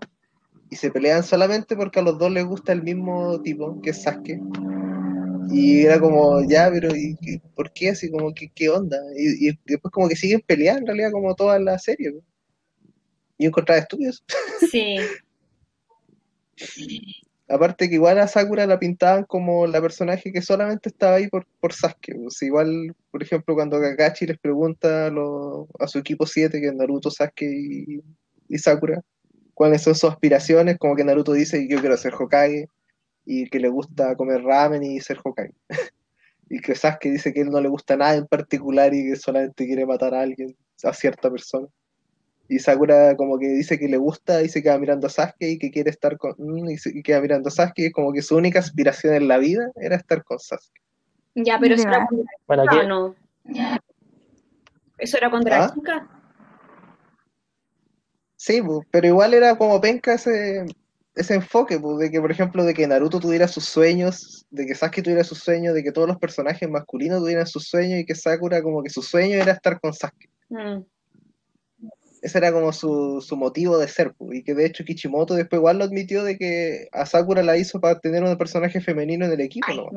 y 0.70 0.76
se 0.76 0.92
pelean 0.92 1.24
solamente 1.24 1.78
porque 1.78 2.02
a 2.02 2.04
los 2.04 2.18
dos 2.18 2.34
les 2.34 2.44
gusta 2.44 2.74
el 2.74 2.84
mismo 2.84 3.42
tipo, 3.42 3.80
que 3.82 3.92
es 3.92 4.04
Sasuke. 4.04 4.42
Y 5.52 5.86
era 5.86 6.02
como, 6.02 6.46
ya, 6.50 6.70
pero 6.70 6.94
¿y, 6.94 7.18
por 7.56 7.72
qué? 7.72 7.92
Así 7.92 8.12
como, 8.12 8.34
¿qué, 8.34 8.52
qué 8.54 8.68
onda? 8.68 8.98
Y, 9.18 9.58
después 9.66 9.90
como 9.90 10.10
que 10.10 10.18
siguen 10.18 10.42
peleando 10.46 10.82
en 10.82 10.88
realidad 10.88 11.12
como 11.14 11.34
toda 11.34 11.58
la 11.60 11.80
serie. 11.80 12.12
Y 13.42 13.46
yo 13.46 13.48
encontraba 13.48 13.80
estúpidos. 13.82 14.24
Sí, 14.70 14.98
Aparte 17.48 17.90
que 17.90 17.96
igual 17.96 18.20
a 18.20 18.28
Sakura 18.28 18.68
la 18.68 18.78
pintaban 18.78 19.24
como 19.24 19.66
la 19.66 19.82
personaje 19.82 20.32
que 20.32 20.44
solamente 20.44 20.90
estaba 20.90 21.16
ahí 21.16 21.28
por, 21.28 21.48
por 21.60 21.74
Sasuke. 21.74 22.14
O 22.24 22.30
sea, 22.30 22.46
igual, 22.46 22.96
por 23.10 23.24
ejemplo, 23.24 23.56
cuando 23.56 23.82
Kakashi 23.82 24.28
les 24.28 24.38
pregunta 24.38 25.08
a, 25.08 25.10
lo- 25.10 25.68
a 25.80 25.88
su 25.88 25.98
equipo 25.98 26.28
7, 26.28 26.62
que 26.62 26.68
es 26.68 26.74
Naruto, 26.76 27.10
Sasuke 27.10 27.42
y, 27.52 28.04
y 28.48 28.58
Sakura, 28.60 29.02
cuáles 29.56 29.82
son 29.82 29.96
sus 29.96 30.12
aspiraciones, 30.12 30.78
como 30.78 30.96
que 30.96 31.04
Naruto 31.04 31.34
dice 31.34 31.68
yo 31.68 31.80
quiero 31.80 31.98
ser 31.98 32.14
Hokage, 32.14 32.70
y 33.26 33.50
que 33.50 33.60
le 33.60 33.70
gusta 33.70 34.16
comer 34.16 34.44
ramen 34.44 34.84
y 34.84 35.02
ser 35.02 35.18
Hokage. 35.24 35.56
y 36.48 36.60
que 36.60 36.76
Sasuke 36.76 37.10
dice 37.10 37.34
que 37.34 37.42
él 37.42 37.50
no 37.50 37.60
le 37.60 37.70
gusta 37.70 37.98
nada 37.98 38.14
en 38.16 38.28
particular 38.28 38.94
y 38.94 39.10
que 39.10 39.16
solamente 39.16 39.66
quiere 39.66 39.88
matar 39.88 40.14
a 40.14 40.22
alguien, 40.22 40.56
a 40.84 40.94
cierta 40.94 41.32
persona. 41.32 41.68
Y 42.52 42.60
Sakura 42.60 43.16
como 43.16 43.40
que 43.40 43.48
dice 43.48 43.80
que 43.80 43.88
le 43.88 43.96
gusta 43.96 44.42
y 44.44 44.50
se 44.50 44.62
queda 44.62 44.78
mirando 44.78 45.08
a 45.08 45.10
Sasuke 45.10 45.52
y 45.52 45.58
que 45.58 45.72
quiere 45.72 45.90
estar 45.90 46.18
con... 46.18 46.36
mm, 46.38 46.70
Y, 46.72 46.78
se- 46.78 47.02
queda 47.02 47.22
mirando 47.22 47.48
a 47.48 47.52
Sasuke 47.52 47.86
y 47.86 47.92
como 47.92 48.12
que 48.12 48.22
su 48.22 48.36
única 48.36 48.60
aspiración 48.60 49.14
en 49.14 49.30
la 49.30 49.38
vida 49.38 49.72
era 49.78 49.96
estar 49.96 50.22
con 50.26 50.38
Sasuke. 50.38 50.82
Ya, 51.34 51.58
pero 51.62 51.76
eso 51.76 51.88
era 51.88 52.06
cuando 52.06 52.26
Bueno, 52.48 52.64
era 52.64 52.72
aquí, 52.74 52.76
chica, 52.82 52.88
¿no? 52.90 53.16
Eso 54.98 55.18
era 55.18 55.30
cuando 55.30 55.48
era 55.48 55.64
¿Ah? 55.64 55.74
chica. 55.74 56.10
Sí, 58.36 58.62
pero 58.92 59.08
igual 59.08 59.34
era 59.34 59.58
como 59.58 59.80
penca 59.80 60.16
ese, 60.16 60.66
ese 61.16 61.36
enfoque, 61.36 61.80
pues, 61.80 62.00
de 62.00 62.12
que, 62.12 62.20
por 62.20 62.32
ejemplo, 62.32 62.66
de 62.66 62.74
que 62.74 62.86
Naruto 62.86 63.22
tuviera 63.22 63.48
sus 63.48 63.64
sueños, 63.64 64.46
de 64.50 64.66
que 64.66 64.76
Sasuke 64.76 65.02
tuviera 65.04 65.24
sus 65.24 65.40
sueños, 65.40 65.74
de 65.74 65.84
que 65.84 65.94
todos 65.94 66.10
los 66.10 66.18
personajes 66.18 66.70
masculinos 66.70 67.22
tuvieran 67.22 67.48
sus 67.48 67.70
sueños 67.70 68.02
y 68.02 68.06
que 68.06 68.14
Sakura 68.14 68.62
como 68.62 68.84
que 68.84 68.90
su 68.90 69.02
sueño 69.02 69.36
era 69.38 69.54
estar 69.54 69.80
con 69.80 69.94
Sasuke. 69.94 70.30
Mm. 70.50 70.82
Ese 72.22 72.38
era 72.38 72.52
como 72.52 72.72
su, 72.72 73.20
su 73.22 73.36
motivo 73.36 73.78
de 73.78 73.88
ser, 73.88 74.14
pues, 74.14 74.40
y 74.40 74.44
que 74.44 74.54
de 74.54 74.66
hecho 74.66 74.84
Kishimoto 74.84 75.34
después 75.34 75.58
igual 75.60 75.80
lo 75.80 75.84
admitió 75.86 76.24
de 76.24 76.38
que 76.38 76.88
a 76.92 77.06
Sakura 77.06 77.42
la 77.42 77.58
hizo 77.58 77.80
para 77.82 78.00
tener 78.00 78.24
un 78.24 78.38
personaje 78.38 78.80
femenino 78.80 79.26
en 79.26 79.32
el 79.32 79.42
equipo, 79.42 79.66
Ay, 79.70 79.78
¿no? 79.78 79.90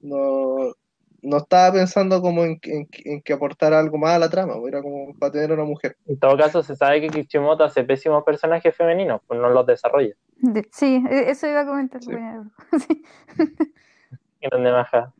No, 0.00 0.74
no 1.22 1.36
estaba 1.38 1.72
pensando 1.72 2.20
como 2.20 2.44
en, 2.44 2.58
en- 2.64 2.88
en 3.04 3.22
que 3.22 3.32
aportara 3.32 3.78
algo 3.78 3.96
más 3.96 4.10
a 4.16 4.18
la 4.18 4.28
trama, 4.28 4.54
pues, 4.58 4.72
era 4.72 4.82
como 4.82 5.14
para 5.18 5.32
tener 5.32 5.52
una 5.52 5.64
mujer. 5.64 5.96
en 6.06 6.18
todo 6.18 6.36
caso, 6.36 6.62
se 6.62 6.76
sabe 6.76 7.00
que 7.00 7.08
Kishimoto 7.08 7.64
hace 7.64 7.84
pésimos 7.84 8.22
personajes 8.24 8.74
femeninos, 8.76 9.20
pues 9.26 9.40
no 9.40 9.48
los 9.48 9.66
desarrolla. 9.66 10.14
De- 10.38 10.68
sí, 10.72 11.02
e- 11.08 11.30
eso 11.30 11.46
iba 11.46 11.60
a 11.60 11.66
comentar. 11.66 12.02
Sí. 12.02 12.10
En 14.40 14.64
baja. 14.64 15.12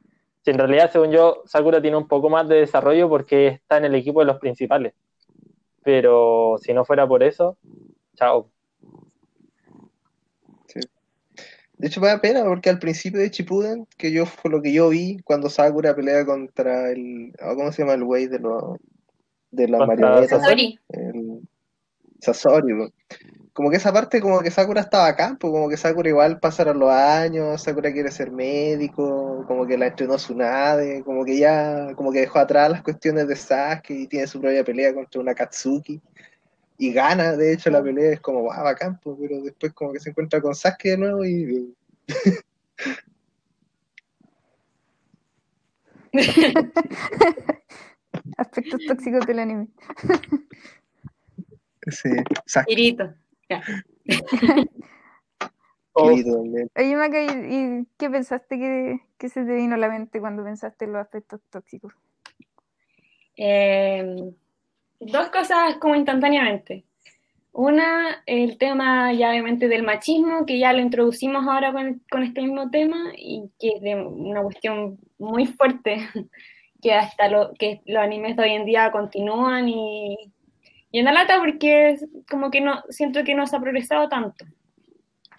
Si 0.45 0.51
en 0.51 0.59
realidad, 0.59 0.91
según 0.91 1.13
yo, 1.13 1.43
Sakura 1.47 1.81
tiene 1.81 1.97
un 1.97 2.09
poco 2.09 2.29
más 2.29 2.49
de 2.49 2.57
desarrollo 2.57 3.09
porque 3.09 3.47
está 3.47 3.77
en 3.77 3.85
el 3.85 3.95
equipo 3.95 4.21
de 4.21 4.27
los 4.27 4.39
principales. 4.41 4.95
Pero 5.85 6.57
si 6.61 6.73
no 6.73 6.85
fuera 6.85 7.07
por 7.07 7.23
eso, 7.23 7.57
chao. 8.17 8.49
De 11.83 11.89
hecho, 11.89 12.01
me 12.01 12.07
da 12.07 12.21
pena 12.21 12.45
porque 12.45 12.71
al 12.71 12.79
principio 12.79 13.19
de 13.19 13.31
Shippuden, 13.31 13.89
que 13.99 14.13
yo 14.13 14.25
fue 14.25 14.53
lo 14.53 14.63
que 14.63 14.73
yo 14.73 14.91
vi 14.91 15.19
cuando 15.25 15.51
Sakura 15.51 15.97
pelea 15.97 16.25
contra 16.25 16.93
el. 16.93 17.35
ah, 17.41 17.55
¿Cómo 17.57 17.73
se 17.73 17.83
llama 17.83 17.95
el 17.95 18.05
güey 18.05 18.29
de, 18.29 18.39
los 18.39 18.79
de 19.51 19.67
la 19.67 19.85
marioneta? 19.85 20.39
Sasori. 20.39 20.79
El 20.91 21.41
Sasori. 22.21 22.93
Como 23.53 23.71
que 23.71 23.77
esa 23.77 23.93
parte, 23.93 24.21
como 24.23 24.41
que 24.41 24.51
Sakura 24.51 24.81
estaba 24.81 25.07
acá, 25.07 25.37
pues 25.39 25.53
como 25.53 25.69
que 25.69 25.77
Sakura 25.77 26.09
igual 26.09 26.41
pasaron 26.41 26.79
los 26.79 26.91
años, 26.91 27.63
Sakura 27.63 27.93
quiere 27.93 28.11
ser 28.11 28.31
médico, 28.31 29.45
como 29.47 29.67
que 29.67 29.77
la 29.77 29.89
entrenó 29.89 30.17
Tsunade, 30.17 31.03
como 31.05 31.23
que 31.25 31.37
ya, 31.39 31.93
como 31.95 32.11
que 32.13 32.21
dejó 32.21 32.39
atrás 32.39 32.71
las 32.71 32.83
cuestiones 32.83 33.29
de 33.29 33.37
Sasuke 33.37 33.91
y 33.91 34.07
tiene 34.07 34.27
su 34.27 34.41
propia 34.41 34.65
pelea 34.65 34.95
contra 34.95 35.21
una 35.21 35.35
Katsuki. 35.35 36.01
Y 36.79 36.93
gana, 36.95 37.37
de 37.37 37.53
hecho, 37.53 37.71
la 37.71 37.83
pelea 37.83 38.13
es 38.15 38.21
como, 38.21 38.45
va, 38.45 38.63
bacán, 38.63 38.99
pues, 39.03 39.17
pero 39.21 39.43
después 39.43 39.73
como 39.75 39.93
que 39.93 40.01
se 40.01 40.11
encuentra 40.11 40.41
con 40.41 40.55
Sasuke 40.55 40.91
de 40.91 40.99
nuevo 40.99 41.25
y 41.25 41.75
Aspectos 48.39 48.81
tóxicos 48.87 49.27
del 49.27 49.39
anime. 49.41 49.69
Sí, 51.91 52.11
Sasuke. 52.47 53.22
Ya. 53.53 53.63
Oh. 55.95 56.09
Oye, 56.09 56.97
Maca, 56.97 57.23
¿y, 57.23 57.27
y 57.27 57.87
qué 57.99 58.09
pensaste 58.09 58.59
que, 58.59 59.01
que 59.19 59.29
se 59.29 59.45
te 59.45 59.55
vino 59.55 59.75
a 59.75 59.79
la 59.79 59.91
mente 59.91 60.21
cuando 60.21 60.43
pensaste 60.43 60.87
en 60.87 60.95
los 60.95 61.03
aspectos 61.03 61.43
tóxicos? 61.51 61.93
Eh, 63.37 64.33
dos 65.01 65.29
cosas 65.29 65.77
como 65.77 65.95
instantáneamente. 65.95 66.85
Una, 67.53 68.23
el 68.25 68.57
tema 68.57 69.13
ya 69.13 69.29
obviamente 69.29 69.69
del 69.69 69.83
machismo, 69.83 70.47
que 70.47 70.59
ya 70.59 70.73
lo 70.73 70.81
introducimos 70.81 71.47
ahora 71.47 71.73
con, 71.73 72.01
con 72.11 72.23
este 72.23 72.41
mismo 72.41 72.71
tema 72.71 73.13
y 73.15 73.51
que 73.59 73.75
es 73.77 73.83
de 73.83 73.95
una 73.95 74.43
cuestión 74.43 74.99
muy 75.19 75.45
fuerte, 75.45 75.97
que 76.81 76.95
hasta 76.95 77.29
lo, 77.29 77.53
que 77.59 77.83
los 77.85 78.03
animes 78.03 78.37
de 78.37 78.45
hoy 78.45 78.53
en 78.53 78.65
día 78.65 78.91
continúan 78.91 79.69
y, 79.69 80.17
y 80.93 80.99
en 81.01 81.07
la 81.07 81.13
lata 81.13 81.39
porque 81.41 81.97
como 82.31 82.51
que 82.51 82.61
no, 82.61 82.83
siento 82.91 83.25
que 83.25 83.35
no 83.35 83.47
se 83.47 83.57
ha 83.57 83.61
progresado 83.61 84.09
tanto. 84.09 84.45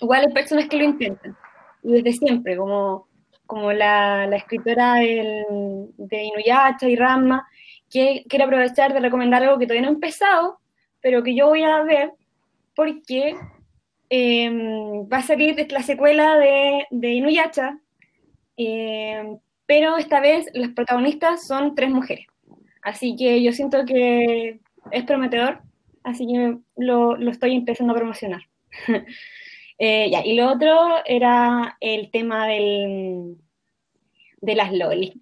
Igual 0.01 0.25
hay 0.27 0.33
personas 0.33 0.67
que 0.67 0.77
lo 0.77 0.83
intentan, 0.83 1.37
y 1.83 1.93
desde 1.93 2.13
siempre, 2.13 2.57
como, 2.57 3.07
como 3.45 3.71
la, 3.71 4.27
la 4.27 4.35
escritora 4.35 4.95
del- 4.95 5.87
de 5.97 6.23
Inuyasha 6.23 6.89
y 6.89 6.95
Ranma, 6.95 7.47
que 7.89 8.25
quiero 8.27 8.45
aprovechar 8.45 8.93
de 8.93 8.99
recomendar 8.99 9.43
algo 9.43 9.59
que 9.59 9.65
todavía 9.67 9.83
no 9.83 9.89
he 9.89 9.93
empezado, 9.93 10.59
pero 10.99 11.21
que 11.23 11.35
yo 11.35 11.47
voy 11.49 11.63
a 11.63 11.83
ver 11.83 12.11
porque 12.75 13.35
eh, 14.09 14.49
va 15.11 15.17
a 15.17 15.21
salir 15.21 15.55
la 15.71 15.83
secuela 15.83 16.37
de, 16.37 16.87
de 16.89 17.09
Inuyasha, 17.11 17.77
eh, 18.57 19.37
pero 19.65 19.97
esta 19.97 20.19
vez 20.19 20.47
las 20.53 20.71
protagonistas 20.71 21.45
son 21.47 21.75
tres 21.75 21.89
mujeres. 21.91 22.25
Así 22.81 23.15
que 23.15 23.41
yo 23.43 23.51
siento 23.53 23.85
que 23.85 24.59
es 24.91 25.03
prometedor, 25.03 25.59
así 26.03 26.27
que 26.27 26.57
lo, 26.77 27.17
lo 27.17 27.31
estoy 27.31 27.55
empezando 27.55 27.93
a 27.93 27.97
promocionar. 27.97 28.41
Eh, 29.79 30.07
ya, 30.11 30.23
y 30.23 30.35
lo 30.35 30.51
otro 30.51 30.71
era 31.03 31.77
el 31.81 32.11
tema 32.11 32.47
del, 32.47 33.37
de 34.39 34.55
las 34.55 34.71
loli. 34.71 35.19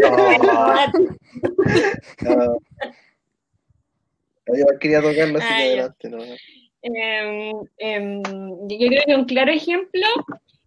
no, 0.00 2.58
Ah, 4.46 4.52
yo 4.58 4.78
quería 4.80 5.00
tocarlo 5.00 5.38
así 5.38 5.52
adelante, 5.52 6.08
¿no? 6.08 6.18
Em, 6.82 7.52
em, 7.78 8.22
yo 8.68 8.88
creo 8.88 9.02
que 9.06 9.14
un 9.14 9.24
claro 9.24 9.52
ejemplo 9.52 10.02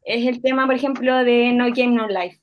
es 0.03 0.25
el 0.25 0.41
tema, 0.41 0.65
por 0.65 0.75
ejemplo, 0.75 1.23
de 1.23 1.51
No 1.51 1.65
Game 1.73 1.95
No 1.95 2.07
Life, 2.07 2.37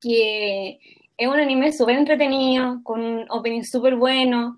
que 0.00 0.78
es 1.20 1.28
un 1.28 1.38
anime 1.38 1.70
súper 1.70 1.96
entretenido, 1.96 2.80
con 2.82 3.02
un 3.02 3.26
opening 3.28 3.62
súper 3.62 3.94
bueno, 3.94 4.56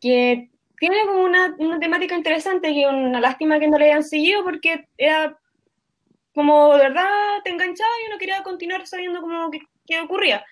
que 0.00 0.48
tiene 0.78 0.96
como 1.06 1.24
una, 1.24 1.56
una 1.58 1.80
temática 1.80 2.14
interesante, 2.14 2.70
es 2.70 2.86
una 2.86 3.20
lástima 3.20 3.58
que 3.58 3.66
no 3.66 3.76
le 3.78 3.86
hayan 3.86 4.04
seguido 4.04 4.44
porque 4.44 4.86
era 4.96 5.36
como 6.32 6.74
de 6.74 6.84
verdad 6.84 7.08
te 7.42 7.50
enganchaba 7.50 7.90
y 8.00 8.08
uno 8.08 8.18
quería 8.18 8.44
continuar 8.44 8.86
sabiendo 8.86 9.20
cómo 9.20 9.50
qué, 9.50 9.58
qué 9.86 10.00
ocurría. 10.00 10.44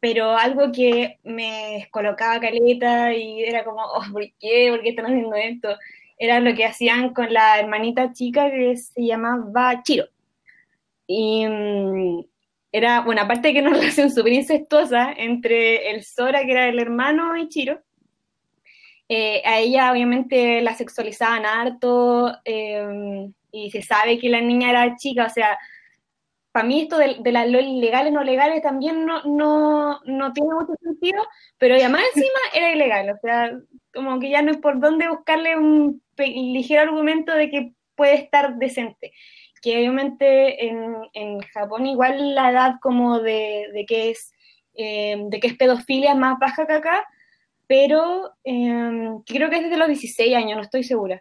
Pero 0.00 0.36
algo 0.36 0.72
que 0.72 1.20
me 1.22 1.78
descolocaba 1.78 2.40
caleta 2.40 3.14
y 3.14 3.44
era 3.44 3.62
como, 3.62 3.82
oh, 3.82 4.02
¿por 4.12 4.24
qué? 4.40 4.70
¿Por 4.70 4.82
qué 4.82 4.88
están 4.88 5.06
haciendo 5.06 5.36
esto? 5.36 5.68
Era 6.18 6.40
lo 6.40 6.52
que 6.56 6.64
hacían 6.64 7.14
con 7.14 7.32
la 7.32 7.60
hermanita 7.60 8.12
chica 8.12 8.50
que 8.50 8.76
se 8.76 9.06
llamaba 9.06 9.84
Chiro. 9.84 10.06
Y 11.06 11.46
mm, 11.46 12.24
era, 12.72 13.00
bueno, 13.00 13.22
aparte 13.22 13.48
de 13.48 13.54
que 13.54 13.60
era 13.60 13.68
una 13.68 13.78
relación 13.80 14.10
súper 14.10 14.32
incestuosa 14.32 15.12
entre 15.12 15.90
el 15.90 16.04
Sora, 16.04 16.44
que 16.44 16.52
era 16.52 16.68
el 16.68 16.78
hermano, 16.78 17.36
y 17.36 17.48
Chiro, 17.48 17.80
eh, 19.08 19.40
a 19.44 19.58
ella 19.58 19.92
obviamente 19.92 20.60
la 20.62 20.74
sexualizaban 20.74 21.46
harto 21.46 22.32
eh, 22.44 23.28
y 23.52 23.70
se 23.70 23.80
sabe 23.80 24.18
que 24.18 24.28
la 24.28 24.40
niña 24.40 24.70
era 24.70 24.96
chica, 24.96 25.26
o 25.26 25.30
sea, 25.30 25.56
para 26.50 26.66
mí 26.66 26.80
esto 26.80 26.98
de, 26.98 27.16
de 27.20 27.32
las 27.32 27.46
legales 27.46 28.12
no 28.12 28.24
legales 28.24 28.62
también 28.62 29.06
no, 29.06 29.22
no, 29.24 30.00
no 30.06 30.32
tiene 30.32 30.54
mucho 30.54 30.72
sentido, 30.82 31.22
pero 31.58 31.76
además 31.76 32.02
encima 32.14 32.38
era 32.54 32.72
ilegal, 32.72 33.10
o 33.10 33.18
sea, 33.20 33.52
como 33.94 34.18
que 34.18 34.30
ya 34.30 34.42
no 34.42 34.50
hay 34.50 34.58
por 34.58 34.80
dónde 34.80 35.08
buscarle 35.08 35.56
un 35.56 36.02
ligero 36.16 36.82
argumento 36.82 37.32
de 37.32 37.50
que 37.50 37.72
puede 37.94 38.14
estar 38.14 38.56
decente. 38.56 39.12
Que 39.66 39.78
obviamente 39.78 40.64
en, 40.64 40.94
en 41.12 41.40
Japón 41.40 41.86
igual 41.86 42.36
la 42.36 42.52
edad 42.52 42.74
como 42.80 43.18
de, 43.18 43.66
de 43.72 43.84
que 43.84 44.10
es 44.10 44.32
eh, 44.74 45.16
de 45.28 45.40
que 45.40 45.48
es 45.48 45.56
pedofilia 45.56 46.12
es 46.12 46.16
más 46.16 46.38
baja 46.38 46.68
que 46.68 46.74
acá, 46.74 47.04
pero 47.66 48.30
eh, 48.44 49.10
creo 49.26 49.50
que 49.50 49.56
es 49.56 49.64
desde 49.64 49.76
los 49.76 49.88
16 49.88 50.36
años, 50.36 50.54
no 50.56 50.62
estoy 50.62 50.84
segura. 50.84 51.20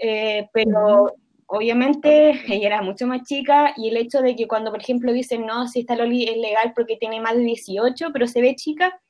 Eh, 0.00 0.48
pero 0.52 1.12
obviamente 1.46 2.30
ella 2.48 2.66
era 2.68 2.82
mucho 2.82 3.08
más 3.08 3.24
chica 3.24 3.74
y 3.76 3.88
el 3.88 3.96
hecho 3.96 4.22
de 4.22 4.36
que 4.36 4.46
cuando, 4.46 4.70
por 4.70 4.80
ejemplo, 4.80 5.12
dicen, 5.12 5.44
no, 5.44 5.66
si 5.66 5.80
esta 5.80 5.96
Loli 5.96 6.28
es 6.28 6.36
legal 6.36 6.72
porque 6.72 6.96
tiene 6.96 7.20
más 7.20 7.34
de 7.34 7.42
18, 7.42 8.12
pero 8.12 8.28
se 8.28 8.40
ve 8.42 8.54
chica, 8.54 9.00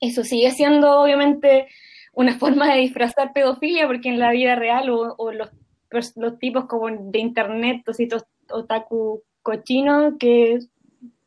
eso 0.00 0.24
sigue 0.24 0.52
siendo 0.52 1.02
obviamente 1.02 1.68
una 2.14 2.38
forma 2.38 2.72
de 2.72 2.80
disfrazar 2.80 3.34
pedofilia 3.34 3.86
porque 3.86 4.08
en 4.08 4.18
la 4.20 4.30
vida 4.30 4.54
real 4.54 4.88
o, 4.88 5.14
o 5.18 5.32
los, 5.32 5.50
los 5.90 6.38
tipos 6.38 6.66
como 6.66 6.88
de 6.90 7.18
internet, 7.18 7.82
tocitos 7.84 8.24
otaku 8.50 9.22
cochinos 9.42 10.14
que 10.18 10.58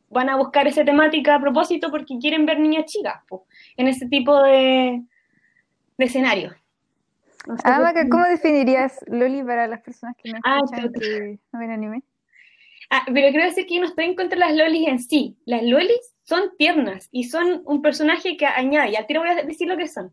van 0.10 0.30
a 0.30 0.36
buscar 0.36 0.68
esa 0.68 0.84
temática 0.84 1.36
a 1.36 1.42
propósito 1.42 1.90
porque 1.90 2.18
quieren 2.20 2.46
ver 2.46 2.60
niñas 2.60 2.86
chicas 2.86 3.24
po, 3.28 3.46
en 3.78 3.88
ese 3.88 4.08
tipo 4.08 4.42
de, 4.44 5.02
de 5.98 6.06
escenario. 6.06 6.54
No 7.48 7.56
sé 7.58 7.64
Ah, 7.66 7.80
Maca. 7.80 8.08
¿cómo 8.10 8.24
definirías 8.26 9.00
Loli 9.08 9.42
para 9.44 9.68
las 9.68 9.82
personas 9.82 10.16
que 10.22 10.32
no 10.32 10.40
Ah, 10.44 10.60
escuchan 10.64 10.94
que 10.94 11.40
no 11.52 11.60
ven 11.60 11.72
anime? 11.72 12.04
Ah, 12.90 13.04
pero 13.06 13.30
quiero 13.30 13.46
decir 13.46 13.66
que 13.66 13.76
yo 13.76 13.82
no 13.82 13.88
estoy 13.88 14.06
en 14.06 14.16
contra 14.16 14.38
de 14.38 14.46
las 14.46 14.56
lolis 14.56 14.88
en 14.88 15.00
sí. 15.00 15.38
Las 15.46 15.64
lolis 15.64 16.14
son 16.24 16.52
tiernas 16.58 17.08
y 17.12 17.24
son 17.24 17.62
un 17.66 17.82
personaje 17.82 18.36
que 18.36 18.46
añade. 18.46 18.92
Ya 18.92 19.08
tiro 19.08 19.22
voy 19.22 19.30
a 19.30 19.44
decir 19.44 19.68
lo 19.68 19.78
que 19.78 19.88
son. 19.88 20.12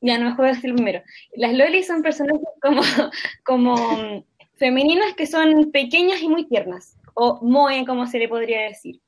Ya 0.00 0.18
no 0.18 0.34
me 0.36 0.44
a 0.44 0.48
decir 0.54 0.74
primero. 0.74 1.02
Las 1.36 1.52
lolis 1.54 1.86
son 1.86 2.02
personajes 2.02 2.40
como, 2.62 2.80
como 3.44 4.24
femeninas 4.56 5.14
que 5.14 5.26
son 5.26 5.70
pequeñas 5.72 6.20
y 6.22 6.28
muy 6.28 6.46
tiernas. 6.46 6.96
O 7.14 7.40
moe, 7.42 7.84
como 7.86 8.06
se 8.06 8.18
le 8.18 8.28
podría 8.28 8.62
decir. 8.62 9.00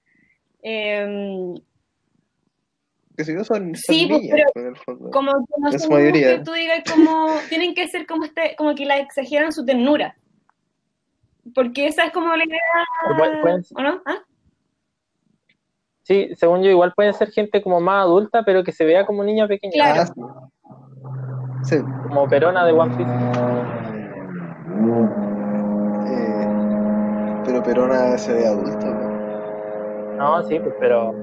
Em, 0.63 1.55
Que 3.17 3.25
si 3.25 3.33
no 3.35 3.45
son, 3.45 3.75
son 3.77 3.95
Sí, 3.95 4.07
pues, 4.09 4.23
niñas, 4.23 4.37
pero 4.37 4.51
pues, 4.55 4.65
en 4.65 4.71
el 4.71 4.77
fondo. 4.77 5.11
como 5.11 5.33
que 5.47 5.55
no 5.59 5.73
son 5.79 5.93
mayoría. 5.93 6.39
que 6.39 6.45
tú 6.45 6.53
digas 6.53 6.83
como 6.91 7.29
tienen 7.49 7.75
que 7.75 7.89
ser 7.89 8.07
como 8.07 8.25
este, 8.25 8.55
como 8.57 8.75
que 8.75 8.85
la 8.87 8.99
exageran 8.99 9.53
su 9.53 9.65
ternura. 9.65 10.17
Porque 11.55 11.87
esa 11.87 12.05
es 12.07 12.13
como 12.13 12.35
la 12.37 12.45
idea, 12.45 12.61
pueden- 13.19 13.63
¿o 13.75 13.83
no? 13.83 14.03
¿Ah? 14.07 14.19
Sí, 16.03 16.31
según 16.37 16.63
yo, 16.63 16.71
igual 16.71 16.93
pueden 16.95 17.15
ser 17.15 17.31
gente 17.31 17.63
como 17.63 17.81
más 17.81 18.03
adulta, 18.03 18.43
pero 18.45 18.65
que 18.65 18.73
se 18.73 18.85
vea 18.85 19.07
como 19.07 19.23
niña 19.23 19.47
pequeña. 19.47 19.73
Claro. 19.73 20.03
Ah, 20.03 20.49
sí. 21.65 21.77
Sí. 21.77 21.77
Como 22.09 22.29
Perona 22.29 22.67
de 22.67 22.73
One 22.73 22.97
Piece. 22.97 23.13
Eh, 26.09 27.43
pero 27.45 27.63
Perona 27.63 28.19
se 28.19 28.33
ve 28.33 28.47
adulto. 28.47 28.87
¿no? 28.87 29.13
No, 30.17 30.43
sí, 30.45 30.59
pues, 30.59 30.75
pero. 30.81 31.15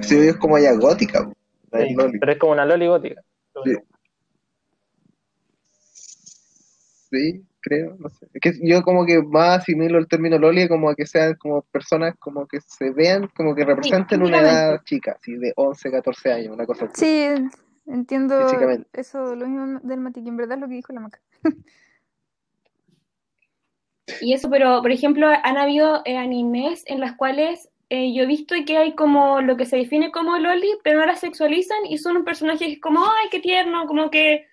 Se 0.00 0.20
ve 0.20 0.38
como 0.38 0.58
ya 0.58 0.74
gótica. 0.74 1.30
sí, 1.72 1.96
pero 2.20 2.32
es 2.32 2.38
como 2.38 2.52
una 2.52 2.66
Loli 2.66 2.86
gótica. 2.86 3.22
Sí. 3.64 3.76
Sí, 7.10 7.44
creo, 7.64 7.96
no 7.98 8.10
sé. 8.10 8.28
Es 8.34 8.40
que 8.40 8.52
yo 8.62 8.82
como 8.82 9.06
que 9.06 9.22
más 9.22 9.60
asimilo 9.60 9.98
el 9.98 10.06
término 10.06 10.38
Loli 10.38 10.68
como 10.68 10.90
a 10.90 10.94
que 10.94 11.06
sean 11.06 11.34
como 11.34 11.62
personas 11.62 12.14
como 12.18 12.46
que 12.46 12.60
se 12.60 12.90
vean, 12.90 13.28
como 13.34 13.54
que 13.54 13.64
representen 13.64 14.22
una 14.22 14.40
edad 14.40 14.82
chica, 14.84 15.16
así 15.18 15.34
de 15.36 15.52
11, 15.56 15.90
14 15.90 16.32
años, 16.32 16.54
una 16.54 16.66
cosa 16.66 16.84
así. 16.84 17.04
Sí, 17.04 17.48
entiendo 17.86 18.46
eso, 18.92 19.34
lo 19.34 19.46
mismo 19.46 19.80
del 19.82 20.00
Mati, 20.00 20.22
que 20.22 20.28
en 20.28 20.36
verdad 20.36 20.58
es 20.58 20.60
lo 20.60 20.68
que 20.68 20.74
dijo 20.74 20.92
la 20.92 21.00
Maca. 21.00 21.20
Y 24.20 24.34
eso, 24.34 24.50
pero 24.50 24.82
por 24.82 24.92
ejemplo, 24.92 25.28
han 25.28 25.56
habido 25.56 26.02
eh, 26.04 26.18
animes 26.18 26.84
en 26.86 27.00
las 27.00 27.16
cuales 27.16 27.70
eh, 27.88 28.12
yo 28.14 28.24
he 28.24 28.26
visto 28.26 28.54
que 28.66 28.76
hay 28.76 28.94
como 28.94 29.40
lo 29.40 29.56
que 29.56 29.64
se 29.64 29.78
define 29.78 30.12
como 30.12 30.38
loli, 30.38 30.68
pero 30.82 31.00
no 31.00 31.06
la 31.06 31.16
sexualizan 31.16 31.86
y 31.88 31.96
son 31.96 32.18
un 32.18 32.24
personaje 32.24 32.78
como, 32.80 33.00
ay, 33.02 33.28
qué 33.30 33.40
tierno, 33.40 33.86
como 33.86 34.10
que 34.10 34.46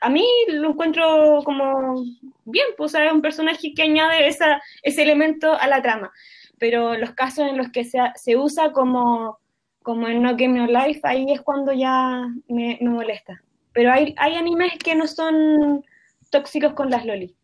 a 0.00 0.10
mí 0.10 0.26
lo 0.48 0.70
encuentro 0.70 1.42
como 1.44 2.04
bien, 2.44 2.66
pues 2.76 2.94
es 2.94 3.12
un 3.12 3.22
personaje 3.22 3.72
que 3.74 3.82
añade 3.82 4.26
ese 4.26 5.02
elemento 5.02 5.52
a 5.52 5.66
la 5.68 5.82
trama. 5.82 6.12
Pero 6.58 6.96
los 6.96 7.12
casos 7.12 7.46
en 7.48 7.56
los 7.56 7.70
que 7.70 7.84
se, 7.84 7.98
se 8.14 8.36
usa 8.36 8.72
como, 8.72 9.38
como 9.82 10.08
en 10.08 10.22
No 10.22 10.36
Game 10.36 10.58
No 10.58 10.66
Life, 10.66 11.00
ahí 11.04 11.32
es 11.32 11.40
cuando 11.40 11.72
ya 11.72 12.26
me, 12.48 12.78
me 12.80 12.90
molesta. 12.90 13.42
Pero 13.72 13.92
hay, 13.92 14.14
hay 14.18 14.34
animes 14.34 14.72
que 14.78 14.94
no 14.94 15.06
son 15.06 15.84
tóxicos 16.30 16.74
con 16.74 16.90
las 16.90 17.04
lolis. 17.04 17.34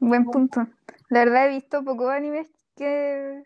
Buen 0.00 0.24
punto. 0.26 0.66
La 1.08 1.20
verdad 1.20 1.46
he 1.46 1.54
visto 1.54 1.82
pocos 1.82 2.10
animes 2.10 2.48
que 2.76 3.42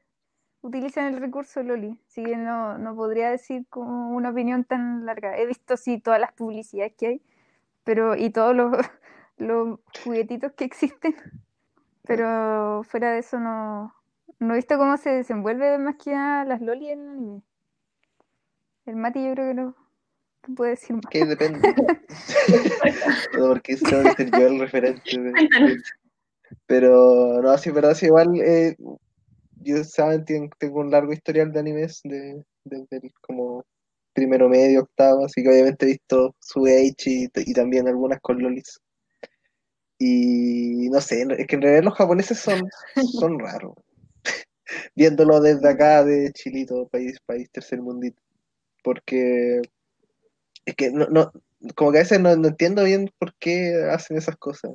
utilizan 0.62 1.12
el 1.12 1.20
recurso 1.20 1.62
Loli, 1.62 1.98
así 2.09 2.22
que 2.25 2.37
no, 2.37 2.79
no 2.79 2.94
podría 2.94 3.31
decir 3.31 3.66
como 3.68 4.11
una 4.11 4.31
opinión 4.31 4.64
tan 4.64 5.05
larga. 5.05 5.37
He 5.37 5.46
visto 5.46 5.77
sí 5.77 6.01
todas 6.01 6.20
las 6.20 6.33
publicidades 6.33 6.94
que 6.96 7.07
hay, 7.07 7.22
pero 7.85 8.16
y 8.16 8.31
todos 8.31 8.57
los, 8.57 8.72
los 9.37 9.79
juguetitos 10.05 10.53
que 10.53 10.64
existen, 10.64 11.14
pero 12.05 12.83
fuera 12.85 13.12
de 13.12 13.18
eso 13.18 13.38
no, 13.38 13.94
no 14.38 14.55
he 14.55 14.57
visto 14.57 14.79
cómo 14.79 14.96
se 14.96 15.11
desenvuelve 15.11 15.79
más 15.79 15.96
que 15.96 16.12
nada 16.12 16.44
las 16.44 16.61
Loli 16.61 16.90
en 16.90 17.01
el 17.01 17.09
anime. 17.09 17.42
El 18.87 18.96
Mati 18.96 19.25
yo 19.25 19.33
creo 19.35 19.48
que 19.48 19.55
no 19.55 19.75
puede 20.57 20.72
decir 20.72 20.96
más. 20.96 21.07
Que 21.11 21.25
depende. 21.25 21.61
no, 23.38 23.48
porque 23.48 23.77
yo 23.77 24.46
el 24.46 24.59
referente. 24.59 25.18
de-. 25.18 25.79
Pero 26.66 27.40
no, 27.42 27.57
sí, 27.59 27.70
verdad, 27.70 27.94
sí, 27.94 28.07
igual 28.07 28.40
eh, 28.40 28.77
yo 29.62 29.83
saben, 29.85 30.25
tengo 30.25 30.81
un 30.81 30.90
largo 30.90 31.12
historial 31.12 31.53
de 31.53 31.61
animes 31.61 32.01
de, 32.05 32.42
desde 32.64 32.96
el 32.96 33.12
como 33.20 33.64
primero 34.12 34.48
medio, 34.48 34.83
octavo, 34.83 35.25
así 35.25 35.42
que 35.42 35.48
obviamente 35.48 35.87
he 35.87 35.88
visto 35.90 36.35
su 36.40 36.66
y, 36.68 37.29
y 37.35 37.53
también 37.55 37.88
algunas 37.88 38.20
con 38.20 38.42
lolis. 38.42 38.81
Y 39.98 40.88
no 40.90 41.01
sé, 41.01 41.22
es 41.38 41.46
que 41.46 41.57
en 41.57 41.62
realidad 41.62 41.85
los 41.85 41.94
japoneses 41.94 42.38
son, 42.38 42.61
son 43.20 43.38
raros. 43.38 43.75
Viéndolo 44.96 45.40
desde 45.40 45.68
acá 45.68 46.05
de 46.05 46.33
Chilito, 46.33 46.88
país, 46.88 47.18
país 47.25 47.48
tercermundito. 47.51 48.20
Porque 48.83 49.62
es 50.66 50.75
que 50.77 50.90
no, 50.90 51.07
no, 51.07 51.33
como 51.77 51.92
que 51.92 51.98
a 51.98 52.03
veces 52.03 52.20
no, 52.20 52.35
no 52.37 52.48
entiendo 52.48 52.85
bien 52.85 53.11
por 53.18 53.35
qué 53.37 53.87
hacen 53.92 54.16
esas 54.16 54.37
cosas. 54.37 54.72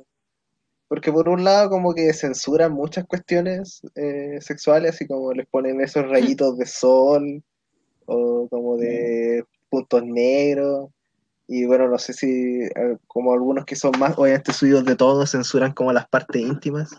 Porque 0.88 1.12
por 1.12 1.28
un 1.28 1.44
lado 1.44 1.68
como 1.68 1.94
que 1.94 2.12
censuran 2.14 2.72
muchas 2.72 3.06
cuestiones 3.06 3.82
eh, 3.94 4.38
sexuales, 4.40 4.94
así 4.94 5.06
como 5.06 5.32
les 5.32 5.46
ponen 5.46 5.80
esos 5.80 6.08
rayitos 6.08 6.56
de 6.56 6.66
sol 6.66 7.42
o 8.06 8.48
como 8.48 8.76
de 8.76 9.44
puntos 9.68 10.02
negros. 10.02 10.90
Y 11.46 11.66
bueno, 11.66 11.88
no 11.88 11.98
sé 11.98 12.12
si 12.12 12.62
eh, 12.62 12.96
como 13.06 13.32
algunos 13.32 13.64
que 13.64 13.76
son 13.76 13.92
más, 13.98 14.18
obviamente 14.18 14.52
subidos 14.52 14.84
de 14.84 14.96
todo, 14.96 15.26
censuran 15.26 15.72
como 15.72 15.92
las 15.92 16.08
partes 16.08 16.42
íntimas. 16.42 16.90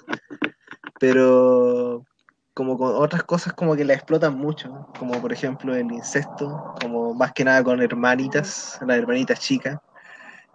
Pero 0.99 2.05
como 2.59 2.77
con 2.77 2.93
otras 2.93 3.23
cosas 3.23 3.53
como 3.53 3.73
que 3.73 3.85
la 3.85 3.93
explotan 3.93 4.37
mucho, 4.37 4.85
como 4.99 5.13
por 5.21 5.31
ejemplo 5.31 5.73
el 5.73 5.89
incesto, 5.93 6.75
como 6.81 7.13
más 7.13 7.31
que 7.31 7.45
nada 7.45 7.63
con 7.63 7.81
hermanitas, 7.81 8.77
las 8.85 8.97
hermanitas 8.97 9.39
chicas. 9.39 9.79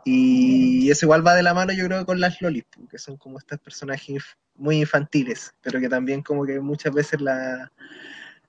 Y 0.04 0.90
eso 0.90 1.06
igual 1.06 1.26
va 1.26 1.34
de 1.34 1.42
la 1.42 1.54
mano, 1.54 1.72
yo 1.72 1.86
creo, 1.86 2.04
con 2.04 2.20
las 2.20 2.40
lolis, 2.42 2.64
que 2.90 2.98
son 2.98 3.16
como 3.16 3.38
estos 3.38 3.58
personajes 3.58 4.22
muy 4.54 4.80
infantiles, 4.80 5.54
pero 5.62 5.80
que 5.80 5.88
también 5.88 6.22
como 6.22 6.44
que 6.44 6.60
muchas 6.60 6.92
veces 6.92 7.20
la, 7.20 7.72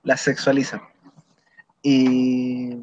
las 0.02 0.20
sexualizan. 0.20 0.80
Y 1.82 2.78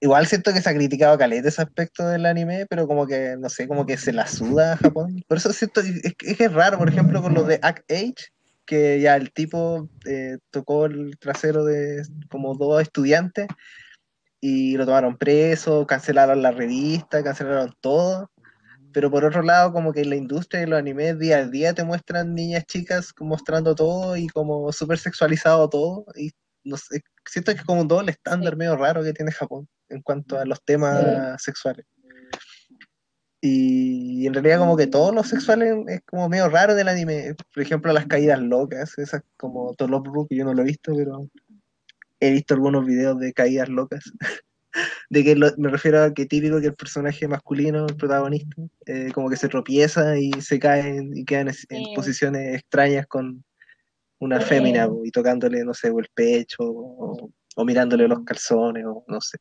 igual 0.00 0.26
siento 0.26 0.52
que 0.52 0.62
se 0.62 0.70
ha 0.70 0.74
criticado 0.74 1.18
caleta 1.18 1.48
ese 1.48 1.62
aspecto 1.62 2.06
del 2.08 2.24
anime, 2.24 2.66
pero 2.70 2.86
como 2.86 3.06
que, 3.06 3.36
no 3.38 3.48
sé, 3.48 3.68
como 3.68 3.84
que 3.84 3.98
se 3.98 4.12
la 4.12 4.26
suda 4.26 4.72
a 4.72 4.76
Japón. 4.76 5.22
Por 5.28 5.36
eso 5.36 5.52
siento, 5.52 5.80
es 5.80 6.14
que 6.14 6.44
es 6.44 6.52
raro, 6.52 6.78
por 6.78 6.88
ejemplo, 6.88 7.20
con 7.20 7.34
lo 7.34 7.44
de 7.44 7.58
Act 7.62 7.90
Age, 7.90 8.32
que 8.64 9.00
ya 9.00 9.16
el 9.16 9.32
tipo 9.32 9.88
eh, 10.06 10.38
tocó 10.50 10.86
el 10.86 11.18
trasero 11.18 11.64
de 11.64 12.02
como 12.30 12.54
dos 12.54 12.82
estudiantes 12.82 13.46
y 14.40 14.76
lo 14.76 14.86
tomaron 14.86 15.16
preso, 15.16 15.86
cancelaron 15.86 16.42
la 16.42 16.50
revista, 16.50 17.22
cancelaron 17.22 17.74
todo. 17.80 18.30
Pero 18.92 19.10
por 19.10 19.24
otro 19.24 19.42
lado, 19.42 19.72
como 19.72 19.92
que 19.92 20.04
la 20.04 20.16
industria 20.16 20.60
de 20.60 20.66
los 20.66 20.78
animes 20.78 21.18
día 21.18 21.38
a 21.38 21.46
día 21.46 21.74
te 21.74 21.84
muestran 21.84 22.34
niñas 22.34 22.64
chicas 22.66 23.12
mostrando 23.20 23.74
todo 23.74 24.16
y 24.16 24.28
como 24.28 24.72
súper 24.72 24.98
sexualizado 24.98 25.68
todo. 25.68 26.06
Y 26.16 26.30
no 26.64 26.76
sé, 26.76 27.02
siento 27.26 27.52
que 27.52 27.58
es 27.58 27.64
como 27.64 27.82
un 27.82 27.88
doble 27.88 28.12
estándar 28.12 28.56
medio 28.56 28.76
raro 28.76 29.02
que 29.02 29.12
tiene 29.12 29.32
Japón 29.32 29.68
en 29.88 30.02
cuanto 30.02 30.38
a 30.38 30.44
los 30.44 30.62
temas 30.64 31.42
sexuales. 31.42 31.86
Y 33.40 34.26
en 34.26 34.34
realidad 34.34 34.58
como 34.58 34.76
que 34.76 34.88
todos 34.88 35.14
los 35.14 35.28
sexuales 35.28 35.76
es 35.86 36.00
como 36.04 36.28
medio 36.28 36.48
raro 36.48 36.74
del 36.74 36.88
anime. 36.88 37.34
Por 37.54 37.62
ejemplo, 37.62 37.92
las 37.92 38.06
caídas 38.06 38.40
locas, 38.40 38.98
esas 38.98 39.22
como 39.36 39.74
Tolopru, 39.74 40.26
que 40.26 40.36
yo 40.36 40.44
no 40.44 40.54
lo 40.54 40.62
he 40.62 40.66
visto, 40.66 40.92
pero 40.96 41.28
he 42.20 42.30
visto 42.32 42.54
algunos 42.54 42.84
videos 42.86 43.18
de 43.18 43.32
caídas 43.32 43.68
locas. 43.68 44.04
de 45.10 45.24
que 45.24 45.34
lo- 45.36 45.50
me 45.56 45.70
refiero 45.70 46.02
a 46.02 46.12
que 46.12 46.26
típico 46.26 46.60
que 46.60 46.66
el 46.68 46.74
personaje 46.74 47.26
masculino, 47.26 47.86
el 47.86 47.96
protagonista, 47.96 48.54
eh, 48.86 49.10
como 49.14 49.28
que 49.30 49.36
se 49.36 49.48
tropieza 49.48 50.18
y 50.18 50.30
se 50.40 50.58
cae 50.58 51.00
y 51.14 51.24
queda 51.24 51.40
en, 51.40 51.48
en 51.70 51.84
posiciones 51.94 52.56
extrañas 52.56 53.06
con 53.06 53.42
una 54.20 54.40
Sí. 54.40 54.46
fémina 54.48 54.88
y 55.04 55.10
tocándole, 55.10 55.64
no 55.64 55.72
sé, 55.74 55.90
o 55.90 55.98
el 56.00 56.08
pecho 56.14 56.58
o, 56.60 57.30
o 57.56 57.64
mirándole 57.64 58.06
los 58.08 58.24
calzones 58.24 58.84
o 58.86 59.04
no 59.08 59.20
sé. 59.20 59.38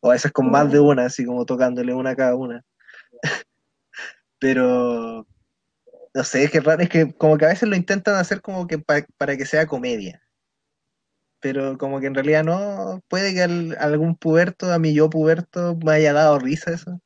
O 0.00 0.10
a 0.10 0.12
veces 0.14 0.30
con 0.32 0.50
más 0.50 0.70
de 0.70 0.78
una, 0.78 1.06
así 1.06 1.24
como 1.24 1.44
tocándole 1.46 1.92
una 1.94 2.10
a 2.10 2.16
cada 2.16 2.34
una. 2.36 2.62
Pero 4.38 5.26
no 6.14 6.24
sé, 6.24 6.44
es 6.44 6.50
que 6.50 6.60
raro, 6.60 6.82
es 6.82 6.88
que 6.88 7.12
como 7.14 7.36
que 7.38 7.46
a 7.46 7.48
veces 7.48 7.68
lo 7.68 7.76
intentan 7.76 8.14
hacer 8.16 8.40
como 8.40 8.66
que 8.66 8.78
pa- 8.78 9.06
para 9.18 9.36
que 9.36 9.46
sea 9.46 9.66
comedia. 9.66 10.22
Pero 11.40 11.76
como 11.78 12.00
que 12.00 12.06
en 12.06 12.14
realidad 12.14 12.44
no, 12.44 13.02
puede 13.08 13.34
que 13.34 13.42
al- 13.42 13.76
algún 13.78 14.16
puberto, 14.16 14.72
a 14.72 14.78
mi 14.78 14.94
yo 14.94 15.10
puberto, 15.10 15.76
me 15.84 15.92
haya 15.92 16.12
dado 16.12 16.38
risa 16.38 16.72
eso. 16.72 17.00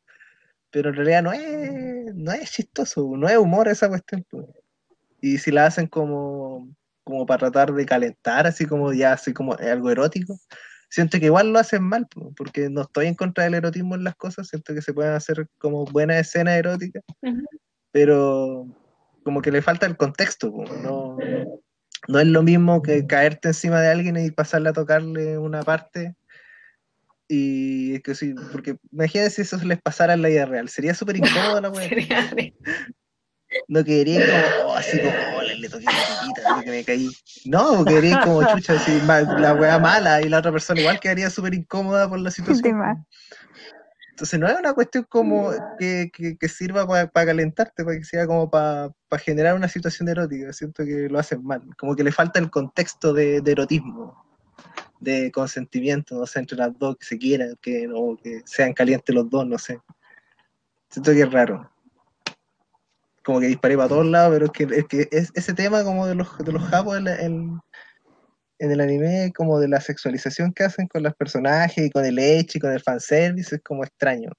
Pero 0.70 0.90
en 0.90 0.96
realidad 0.96 1.22
no 1.22 1.32
es, 1.32 2.14
no 2.14 2.32
es 2.32 2.50
chistoso, 2.50 3.10
no 3.16 3.28
es 3.28 3.36
humor 3.36 3.68
esa 3.68 3.88
cuestión. 3.88 4.24
Y 5.20 5.38
si 5.38 5.50
la 5.50 5.66
hacen 5.66 5.86
como, 5.88 6.68
como 7.04 7.26
para 7.26 7.50
tratar 7.50 7.74
de 7.74 7.84
calentar, 7.86 8.46
así 8.46 8.66
como 8.66 8.92
ya, 8.92 9.12
así 9.12 9.32
como 9.34 9.54
algo 9.54 9.90
erótico, 9.90 10.38
siento 10.88 11.18
que 11.18 11.26
igual 11.26 11.52
lo 11.52 11.58
hacen 11.58 11.82
mal, 11.82 12.06
po, 12.06 12.32
porque 12.36 12.70
no 12.70 12.82
estoy 12.82 13.06
en 13.06 13.14
contra 13.14 13.44
del 13.44 13.54
erotismo 13.54 13.94
en 13.96 14.04
las 14.04 14.16
cosas, 14.16 14.48
siento 14.48 14.74
que 14.74 14.82
se 14.82 14.94
pueden 14.94 15.12
hacer 15.12 15.46
como 15.58 15.84
buenas 15.86 16.18
escenas 16.18 16.54
eróticas, 16.54 17.02
pero 17.92 18.66
como 19.24 19.42
que 19.42 19.50
le 19.52 19.62
falta 19.62 19.86
el 19.86 19.96
contexto, 19.96 20.52
no, 20.82 21.18
no 22.08 22.18
es 22.18 22.26
lo 22.26 22.42
mismo 22.42 22.82
que 22.82 23.06
caerte 23.06 23.48
encima 23.48 23.80
de 23.80 23.88
alguien 23.88 24.16
y 24.16 24.30
pasarle 24.30 24.70
a 24.70 24.72
tocarle 24.72 25.38
una 25.38 25.62
parte. 25.62 26.14
Y 27.28 27.94
es 27.94 28.02
que 28.02 28.14
sí, 28.14 28.34
porque 28.50 28.76
imagínate 28.90 29.30
si 29.30 29.42
eso 29.42 29.56
les 29.58 29.80
pasara 29.80 30.14
en 30.14 30.22
la 30.22 30.28
vida 30.28 30.46
real, 30.46 30.68
sería 30.68 30.94
súper 30.94 31.16
incómodo 31.16 31.60
la 31.60 31.70
wea. 31.70 31.88
No 33.66 33.84
quería 33.84 34.20
como, 34.26 34.72
oh, 34.72 34.76
así 34.76 34.98
como, 34.98 35.12
oh, 35.36 35.42
le, 35.42 35.56
le 35.56 35.68
toqué 35.68 35.84
la 35.84 35.92
así 35.92 36.64
que 36.64 36.70
me 36.70 36.84
caí. 36.84 37.08
No, 37.44 37.84
quería 37.84 38.20
como 38.20 38.44
chucha, 38.44 38.74
así, 38.74 39.00
la 39.06 39.54
wea 39.54 39.78
mala 39.78 40.22
y 40.22 40.28
la 40.28 40.38
otra 40.38 40.52
persona 40.52 40.80
igual 40.80 41.00
quedaría 41.00 41.30
súper 41.30 41.54
incómoda 41.54 42.08
por 42.08 42.20
la 42.20 42.30
situación. 42.30 43.06
Entonces 44.20 44.38
no 44.38 44.48
es 44.48 44.58
una 44.58 44.74
cuestión 44.74 45.06
como 45.08 45.50
que, 45.78 46.10
que- 46.12 46.36
que 46.36 46.48
sirva 46.48 46.86
para 46.86 47.08
calentarte, 47.26 47.82
para 47.82 47.96
que 47.96 48.04
sea 48.04 48.26
como 48.26 48.50
para 48.50 48.92
generar 49.24 49.54
una 49.54 49.66
situación 49.66 50.10
erótica. 50.10 50.52
Siento 50.52 50.84
que 50.84 51.08
lo 51.08 51.18
hacen 51.18 51.42
mal. 51.42 51.62
Como 51.78 51.96
que 51.96 52.04
le 52.04 52.12
falta 52.12 52.38
el 52.38 52.50
contexto 52.50 53.14
de, 53.14 53.40
de 53.40 53.52
erotismo, 53.52 54.22
de 55.00 55.32
consentimiento, 55.32 56.18
no 56.18 56.26
sé, 56.26 56.38
entre 56.40 56.58
las 56.58 56.78
dos, 56.78 56.98
que 56.98 57.06
se 57.06 57.16
quieran, 57.18 57.56
que, 57.62 57.88
o 57.94 58.14
que 58.22 58.42
sean 58.44 58.74
calientes 58.74 59.14
los 59.14 59.30
dos, 59.30 59.46
no 59.46 59.56
sé. 59.56 59.80
Siento 60.90 61.12
que 61.12 61.22
es 61.22 61.32
raro. 61.32 61.70
Como 63.24 63.40
que 63.40 63.46
disparé 63.46 63.74
para 63.74 63.88
todos 63.88 64.04
lados, 64.04 64.34
pero 64.34 64.44
es 64.46 64.52
que, 64.52 64.64
es 64.64 64.84
que 64.86 65.08
es- 65.10 65.32
ese 65.34 65.54
tema 65.54 65.82
como 65.82 66.06
de 66.06 66.14
los, 66.14 66.36
de 66.36 66.52
los 66.52 66.62
japos 66.64 66.98
en, 66.98 67.04
la- 67.04 67.16
en- 67.16 67.58
en 68.60 68.70
el 68.70 68.80
anime, 68.80 69.32
como 69.34 69.58
de 69.58 69.68
la 69.68 69.80
sexualización 69.80 70.52
que 70.52 70.64
hacen 70.64 70.86
con 70.86 71.02
los 71.02 71.14
personajes 71.14 71.86
y 71.86 71.90
con 71.90 72.04
el 72.04 72.18
hecho 72.18 72.58
y 72.58 72.60
con 72.60 72.72
el 72.72 72.80
fanservice, 72.80 73.56
es 73.56 73.62
como 73.62 73.84
extraño. 73.84 74.30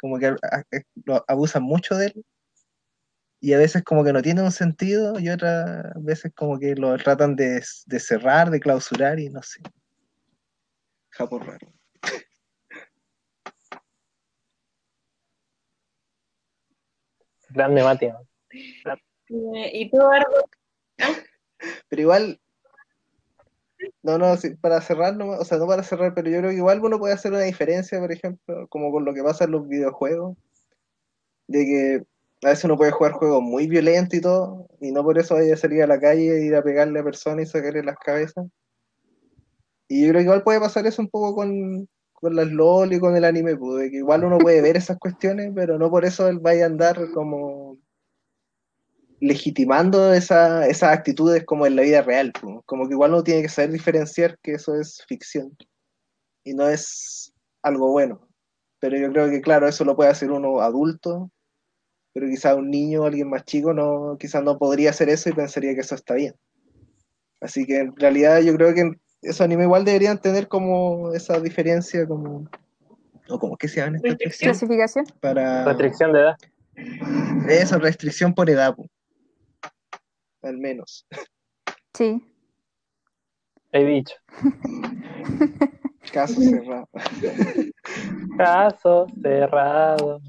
Como 0.00 0.18
que 0.18 0.26
a- 0.26 0.36
a- 0.42 0.64
lo 1.04 1.22
abusan 1.28 1.62
mucho 1.62 1.94
de 1.94 2.06
él. 2.06 2.24
Y 3.40 3.52
a 3.52 3.58
veces 3.58 3.84
como 3.84 4.02
que 4.02 4.12
no 4.12 4.22
tiene 4.22 4.42
un 4.42 4.50
sentido 4.50 5.20
y 5.20 5.28
otras 5.28 5.92
veces 6.02 6.32
como 6.34 6.58
que 6.58 6.74
lo 6.74 6.96
tratan 6.96 7.36
de, 7.36 7.62
de 7.86 8.00
cerrar, 8.00 8.50
de 8.50 8.58
clausurar 8.58 9.20
y 9.20 9.28
no 9.28 9.42
sé. 9.42 9.60
Japón 11.10 11.42
raro. 11.46 11.68
Grande 17.50 17.82
Mati. 17.82 18.08
¿no? 18.08 18.26
Eh, 19.56 19.70
¿Y 19.74 19.90
tú, 19.90 19.98
Eduardo? 19.98 20.48
Pero 21.88 22.02
igual, 22.02 22.40
no, 24.02 24.18
no, 24.18 24.36
sí, 24.36 24.54
para 24.56 24.80
cerrar, 24.80 25.16
no, 25.16 25.30
o 25.30 25.44
sea, 25.44 25.58
no 25.58 25.66
para 25.66 25.82
cerrar, 25.82 26.14
pero 26.14 26.30
yo 26.30 26.38
creo 26.38 26.50
que 26.50 26.56
igual 26.56 26.80
uno 26.84 26.98
puede 26.98 27.14
hacer 27.14 27.32
una 27.32 27.42
diferencia, 27.42 27.98
por 27.98 28.12
ejemplo, 28.12 28.66
como 28.68 28.90
con 28.92 29.04
lo 29.04 29.14
que 29.14 29.22
pasa 29.22 29.44
en 29.44 29.52
los 29.52 29.68
videojuegos, 29.68 30.36
de 31.46 31.64
que 31.64 32.04
a 32.46 32.50
veces 32.50 32.64
uno 32.64 32.76
puede 32.76 32.92
jugar 32.92 33.12
juegos 33.12 33.42
muy 33.42 33.66
violentos 33.66 34.18
y 34.18 34.20
todo, 34.22 34.68
y 34.80 34.92
no 34.92 35.02
por 35.02 35.18
eso 35.18 35.34
vaya 35.34 35.54
a 35.54 35.56
salir 35.56 35.82
a 35.82 35.86
la 35.86 36.00
calle 36.00 36.38
e 36.38 36.44
ir 36.44 36.54
a 36.54 36.62
pegarle 36.62 37.00
a 37.00 37.04
personas 37.04 37.48
y 37.48 37.50
sacarle 37.50 37.82
las 37.82 37.96
cabezas. 37.98 38.46
Y 39.88 40.02
yo 40.02 40.10
creo 40.10 40.20
que 40.20 40.24
igual 40.24 40.42
puede 40.42 40.60
pasar 40.60 40.86
eso 40.86 41.02
un 41.02 41.08
poco 41.08 41.34
con, 41.34 41.88
con 42.12 42.36
las 42.36 42.48
LOL 42.48 42.92
y 42.92 43.00
con 43.00 43.16
el 43.16 43.24
anime, 43.24 43.56
pues, 43.56 43.82
de 43.82 43.90
que 43.90 43.96
igual 43.98 44.24
uno 44.24 44.38
puede 44.38 44.60
ver 44.60 44.76
esas 44.76 44.98
cuestiones, 44.98 45.52
pero 45.54 45.78
no 45.78 45.90
por 45.90 46.04
eso 46.04 46.28
él 46.28 46.38
vaya 46.38 46.64
a 46.64 46.66
andar 46.66 47.10
como 47.12 47.78
legitimando 49.20 50.12
esa, 50.12 50.66
esas 50.66 50.92
actitudes 50.92 51.44
como 51.44 51.66
en 51.66 51.76
la 51.76 51.82
vida 51.82 52.02
real. 52.02 52.32
Como 52.66 52.86
que 52.86 52.94
igual 52.94 53.12
uno 53.12 53.22
tiene 53.22 53.42
que 53.42 53.48
saber 53.48 53.72
diferenciar 53.72 54.38
que 54.42 54.52
eso 54.52 54.74
es 54.74 55.04
ficción 55.06 55.56
y 56.44 56.54
no 56.54 56.68
es 56.68 57.32
algo 57.62 57.90
bueno. 57.90 58.28
Pero 58.80 58.96
yo 58.96 59.10
creo 59.10 59.28
que, 59.28 59.40
claro, 59.40 59.66
eso 59.66 59.84
lo 59.84 59.96
puede 59.96 60.10
hacer 60.10 60.30
uno 60.30 60.60
adulto, 60.60 61.30
pero 62.12 62.28
quizá 62.28 62.54
un 62.54 62.70
niño 62.70 63.02
o 63.02 63.06
alguien 63.06 63.28
más 63.28 63.44
chico 63.44 63.74
no, 63.74 64.16
quizás 64.18 64.42
no 64.42 64.56
podría 64.58 64.90
hacer 64.90 65.08
eso 65.08 65.28
y 65.28 65.32
pensaría 65.32 65.74
que 65.74 65.80
eso 65.80 65.94
está 65.94 66.14
bien. 66.14 66.34
Así 67.40 67.66
que 67.66 67.80
en 67.80 67.96
realidad 67.96 68.40
yo 68.40 68.54
creo 68.54 68.72
que 68.74 68.92
esos 69.22 69.40
animes 69.40 69.64
igual 69.64 69.84
deberían 69.84 70.20
tener 70.20 70.48
como 70.48 71.12
esa 71.12 71.40
diferencia 71.40 72.06
como... 72.06 72.48
O 73.30 73.38
como 73.38 73.58
que 73.58 73.68
se 73.68 73.84
Restricción. 73.84 74.52
Clasificación. 74.52 75.04
para 75.20 75.64
Restricción 75.66 76.14
de 76.14 76.20
edad. 76.20 76.36
eso, 77.50 77.78
restricción 77.78 78.32
por 78.32 78.48
edad, 78.48 78.74
po. 78.74 78.88
Al 80.42 80.58
menos. 80.58 81.06
Sí. 81.94 82.22
He 83.72 83.84
dicho. 83.84 84.14
Caso 86.12 86.40
cerrado. 86.40 86.88
Caso 88.38 89.06
cerrado. 89.20 90.20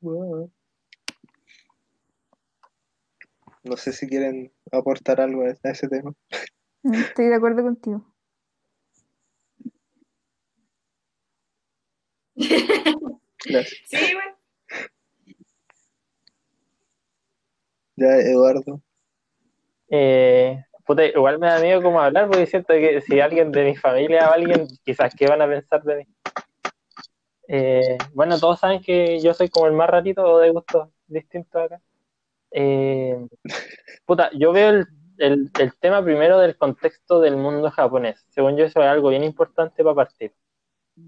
No 0.00 0.50
sé 3.76 3.92
si 3.92 4.06
quieren 4.06 4.52
aportar 4.70 5.20
algo 5.20 5.44
a 5.44 5.70
ese 5.70 5.88
tema. 5.88 6.12
Estoy 6.82 7.28
de 7.28 7.34
acuerdo 7.34 7.62
contigo. 7.62 8.04
Gracias. 13.44 13.80
Sí, 13.86 14.14
bueno. 14.14 14.35
Ya, 17.96 18.16
Eduardo. 18.18 18.80
Eh, 19.88 20.62
puta, 20.86 21.04
igual 21.06 21.38
me 21.38 21.46
da 21.48 21.60
miedo 21.60 21.82
como 21.82 22.00
hablar 22.00 22.28
porque 22.28 22.46
siento 22.46 22.74
que 22.74 23.00
si 23.02 23.20
alguien 23.20 23.52
de 23.52 23.64
mi 23.64 23.76
familia 23.76 24.28
o 24.28 24.32
alguien, 24.32 24.66
quizás 24.84 25.14
qué 25.16 25.26
van 25.26 25.42
a 25.42 25.48
pensar 25.48 25.82
de 25.82 25.96
mí. 25.96 26.06
Eh, 27.48 27.96
bueno, 28.12 28.38
todos 28.38 28.58
saben 28.60 28.80
que 28.82 29.20
yo 29.20 29.32
soy 29.34 29.48
como 29.48 29.66
el 29.66 29.72
más 29.72 29.88
ratito 29.88 30.38
de 30.38 30.50
gustos 30.50 30.88
distintos 31.06 31.62
acá. 31.62 31.80
Eh, 32.50 33.16
puta, 34.06 34.30
yo 34.38 34.52
veo 34.52 34.70
el, 34.70 34.86
el, 35.18 35.50
el 35.60 35.78
tema 35.78 36.02
primero 36.04 36.38
del 36.38 36.56
contexto 36.56 37.20
del 37.20 37.36
mundo 37.36 37.70
japonés. 37.70 38.24
Según 38.30 38.56
yo, 38.56 38.64
eso 38.64 38.80
es 38.80 38.86
algo 38.88 39.10
bien 39.10 39.24
importante 39.24 39.82
para 39.84 39.94
partir. 39.96 40.34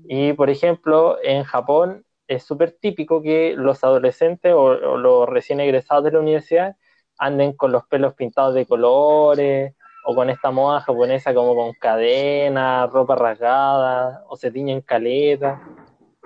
Y, 0.05 0.33
por 0.35 0.51
ejemplo, 0.51 1.19
en 1.23 1.45
Japón 1.45 2.05
es 2.29 2.45
súper 2.45 2.73
típico 2.73 3.23
que 3.23 3.55
los 3.57 3.83
adolescentes 3.83 4.53
o, 4.53 4.63
o 4.63 4.97
los 4.97 5.29
recién 5.29 5.61
egresados 5.61 6.05
de 6.05 6.13
la 6.13 6.21
universidad 6.21 6.77
anden 7.19 7.53
con 7.53 7.73
los 7.73 7.85
pelos 7.87 8.15
pintados 8.15 8.55
de 8.55 8.67
colores 8.67 9.75
o 10.05 10.15
con 10.15 10.31
esta 10.31 10.51
moda 10.51 10.81
japonesa 10.81 11.35
como 11.35 11.55
con 11.55 11.73
cadenas, 11.75 12.91
ropa 12.91 13.17
rasgada 13.17 14.25
o 14.29 14.37
se 14.37 14.51
tiñen 14.51 14.81
caleta. 14.81 15.61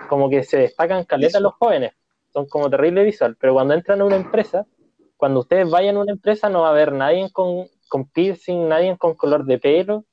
Como 0.07 0.29
que 0.29 0.43
se 0.43 0.57
destacan 0.57 1.03
caleta 1.05 1.37
Eso. 1.37 1.41
los 1.41 1.53
jóvenes. 1.53 1.93
Son 2.31 2.47
como 2.47 2.69
terrible 2.69 3.03
visual. 3.03 3.35
Pero 3.39 3.53
cuando 3.53 3.73
entran 3.73 4.01
a 4.01 4.05
una 4.05 4.15
empresa, 4.15 4.65
cuando 5.17 5.41
ustedes 5.41 5.69
vayan 5.69 5.97
a 5.97 5.99
una 6.01 6.11
empresa 6.11 6.49
no 6.49 6.61
va 6.61 6.67
a 6.67 6.71
haber 6.71 6.93
nadie 6.93 7.29
con, 7.31 7.67
con 7.89 8.07
piercing, 8.09 8.67
nadie 8.67 8.97
con 8.97 9.15
color 9.15 9.45
de 9.45 9.57
pelo, 9.57 10.05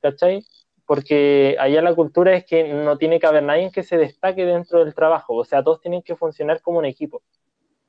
¿cachai? 0.00 0.44
Porque 0.90 1.54
allá 1.60 1.82
la 1.82 1.94
cultura 1.94 2.34
es 2.34 2.44
que 2.44 2.64
no 2.74 2.98
tiene 2.98 3.20
que 3.20 3.26
haber 3.28 3.44
nadie 3.44 3.70
que 3.70 3.84
se 3.84 3.96
destaque 3.96 4.44
dentro 4.44 4.84
del 4.84 4.92
trabajo, 4.92 5.36
o 5.36 5.44
sea, 5.44 5.62
todos 5.62 5.80
tienen 5.80 6.02
que 6.02 6.16
funcionar 6.16 6.60
como 6.62 6.80
un 6.80 6.84
equipo. 6.84 7.22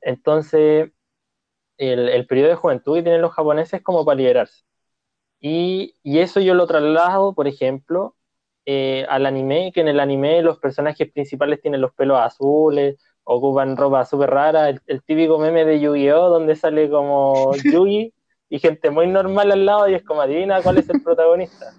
Entonces, 0.01 0.91
el, 1.77 2.09
el 2.09 2.27
periodo 2.27 2.49
de 2.49 2.55
juventud 2.57 2.93
que 2.97 3.01
tienen 3.01 3.23
los 3.23 3.33
japoneses 3.33 3.73
es 3.73 3.81
como 3.81 4.05
para 4.05 4.17
liberarse. 4.17 4.65
Y, 5.39 5.95
y 6.03 6.19
eso 6.19 6.41
yo 6.41 6.53
lo 6.53 6.67
traslado, 6.67 7.33
por 7.33 7.47
ejemplo, 7.47 8.15
eh, 8.67 9.03
al 9.09 9.25
anime, 9.25 9.71
que 9.73 9.81
en 9.81 9.87
el 9.87 9.99
anime 9.99 10.43
los 10.43 10.59
personajes 10.59 11.11
principales 11.11 11.59
tienen 11.59 11.81
los 11.81 11.95
pelos 11.95 12.19
azules, 12.19 12.97
ocupan 13.23 13.77
ropa 13.77 14.05
súper 14.05 14.29
rara, 14.29 14.69
el, 14.69 14.79
el 14.85 15.01
típico 15.01 15.39
meme 15.39 15.65
de 15.65 15.79
Yu-Gi-Oh! 15.79 16.29
donde 16.29 16.55
sale 16.55 16.87
como 16.87 17.51
Yugi 17.63 18.13
y 18.47 18.59
gente 18.59 18.91
muy 18.91 19.07
normal 19.07 19.51
al 19.51 19.65
lado 19.65 19.89
y 19.89 19.95
es 19.95 20.03
como 20.03 20.21
adivina 20.21 20.61
cuál 20.61 20.77
es 20.77 20.87
el 20.87 21.01
protagonista. 21.01 21.73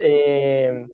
Eh, 0.00 0.86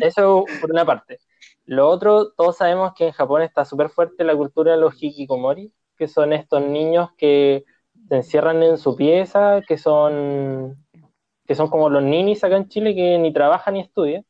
eso 0.00 0.44
por 0.60 0.70
una 0.70 0.84
parte. 0.84 1.18
Lo 1.64 1.88
otro, 1.88 2.32
todos 2.32 2.56
sabemos 2.56 2.92
que 2.94 3.06
en 3.06 3.12
Japón 3.12 3.42
está 3.42 3.64
súper 3.64 3.88
fuerte 3.90 4.24
la 4.24 4.36
cultura 4.36 4.72
de 4.72 4.78
los 4.78 4.94
hikikomori, 5.02 5.72
que 5.96 6.08
son 6.08 6.32
estos 6.32 6.62
niños 6.62 7.10
que 7.18 7.64
se 8.08 8.16
encierran 8.16 8.62
en 8.62 8.78
su 8.78 8.96
pieza, 8.96 9.62
que 9.66 9.78
son, 9.78 10.76
que 11.46 11.54
son 11.54 11.68
como 11.68 11.90
los 11.90 12.02
ninis 12.02 12.44
acá 12.44 12.56
en 12.56 12.68
Chile, 12.68 12.94
que 12.94 13.18
ni 13.18 13.32
trabajan 13.32 13.74
ni 13.74 13.80
estudian, 13.80 14.24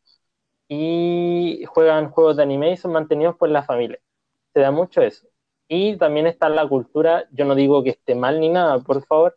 y 0.69 1.65
juegan 1.67 2.11
juegos 2.11 2.37
de 2.37 2.45
anime 2.45 2.73
y 2.73 2.77
son 2.77 2.93
mantenidos 2.93 3.37
por 3.37 3.49
la 3.51 3.62
familia. 3.62 3.99
Se 4.55 4.61
da 4.61 4.71
mucho 4.71 5.03
eso. 5.03 5.29
Y 5.69 5.97
también 5.99 6.27
está 6.27 6.49
la 6.49 6.69
cultura, 6.69 7.27
yo 7.33 7.45
no 7.45 7.55
digo 7.55 7.83
que 7.83 7.91
esté 7.91 8.15
mal 8.15 8.41
ni 8.41 8.49
nada, 8.51 8.79
por 8.81 9.05
favor, 9.07 9.37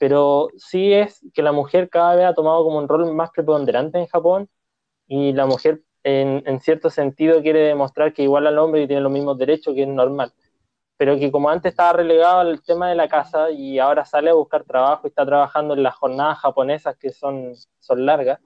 pero 0.00 0.48
sí 0.56 0.94
es 0.94 1.20
que 1.34 1.42
la 1.42 1.52
mujer 1.52 1.90
cada 1.90 2.14
vez 2.14 2.24
ha 2.24 2.32
tomado 2.32 2.64
como 2.64 2.78
un 2.78 2.88
rol 2.88 3.12
más 3.12 3.30
preponderante 3.32 3.98
en 3.98 4.06
Japón 4.06 4.48
y 5.06 5.34
la 5.34 5.44
mujer 5.44 5.82
en, 6.04 6.58
cierto 6.60 6.88
sentido 6.88 7.42
quiere 7.42 7.60
demostrar 7.60 8.14
que 8.14 8.22
igual 8.22 8.46
al 8.46 8.58
hombre 8.58 8.80
y 8.80 8.86
tiene 8.86 9.02
los 9.02 9.12
mismos 9.12 9.36
derechos, 9.36 9.74
que 9.74 9.82
es 9.82 9.88
normal, 9.88 10.32
pero 10.96 11.18
que 11.18 11.30
como 11.30 11.50
antes 11.50 11.72
estaba 11.72 11.92
relegado 11.92 12.40
al 12.40 12.62
tema 12.62 12.88
de 12.88 12.94
la 12.94 13.08
casa 13.08 13.50
y 13.50 13.78
ahora 13.78 14.06
sale 14.06 14.30
a 14.30 14.34
buscar 14.34 14.64
trabajo 14.64 15.02
y 15.04 15.08
está 15.08 15.26
trabajando 15.26 15.74
en 15.74 15.82
las 15.82 15.96
jornadas 15.96 16.38
japonesas 16.38 16.96
que 16.96 17.10
son, 17.10 17.52
son 17.78 18.06
largas, 18.06 18.40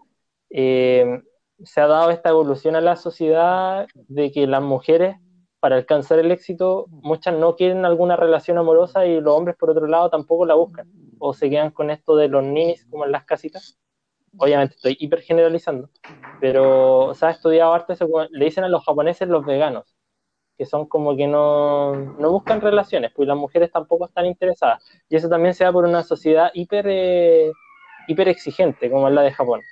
eh, 0.50 1.22
se 1.62 1.80
ha 1.80 1.86
dado 1.86 2.10
esta 2.10 2.30
evolución 2.30 2.74
a 2.74 2.80
la 2.80 2.96
sociedad 2.96 3.86
de 3.94 4.32
que 4.32 4.48
las 4.48 4.62
mujeres, 4.62 5.18
para 5.64 5.76
alcanzar 5.76 6.18
el 6.18 6.30
éxito, 6.30 6.88
muchas 6.90 7.32
no 7.38 7.56
quieren 7.56 7.86
alguna 7.86 8.16
relación 8.16 8.58
amorosa 8.58 9.06
y 9.06 9.18
los 9.18 9.34
hombres, 9.34 9.56
por 9.56 9.70
otro 9.70 9.86
lado, 9.86 10.10
tampoco 10.10 10.44
la 10.44 10.52
buscan. 10.52 10.92
O 11.18 11.32
se 11.32 11.48
quedan 11.48 11.70
con 11.70 11.88
esto 11.88 12.16
de 12.16 12.28
los 12.28 12.44
ninis, 12.44 12.84
como 12.90 13.06
en 13.06 13.12
las 13.12 13.24
casitas. 13.24 13.78
Obviamente 14.36 14.74
estoy 14.74 14.94
hiper 15.00 15.22
generalizando, 15.22 15.88
pero 16.38 17.14
se 17.14 17.24
ha 17.24 17.30
estudiado 17.30 17.72
arte, 17.72 17.94
le 18.32 18.44
dicen 18.44 18.64
a 18.64 18.68
los 18.68 18.84
japoneses 18.84 19.26
los 19.26 19.46
veganos, 19.46 19.96
que 20.58 20.66
son 20.66 20.86
como 20.86 21.16
que 21.16 21.26
no, 21.26 21.94
no 21.96 22.30
buscan 22.30 22.60
relaciones, 22.60 23.12
pues 23.16 23.26
las 23.26 23.38
mujeres 23.38 23.72
tampoco 23.72 24.04
están 24.04 24.26
interesadas. 24.26 24.84
Y 25.08 25.16
eso 25.16 25.30
también 25.30 25.54
se 25.54 25.64
da 25.64 25.72
por 25.72 25.86
una 25.86 26.02
sociedad 26.02 26.50
hiper, 26.52 26.84
eh, 26.90 27.50
hiper 28.06 28.28
exigente, 28.28 28.90
como 28.90 29.08
es 29.08 29.14
la 29.14 29.22
de 29.22 29.32
Japón. 29.32 29.62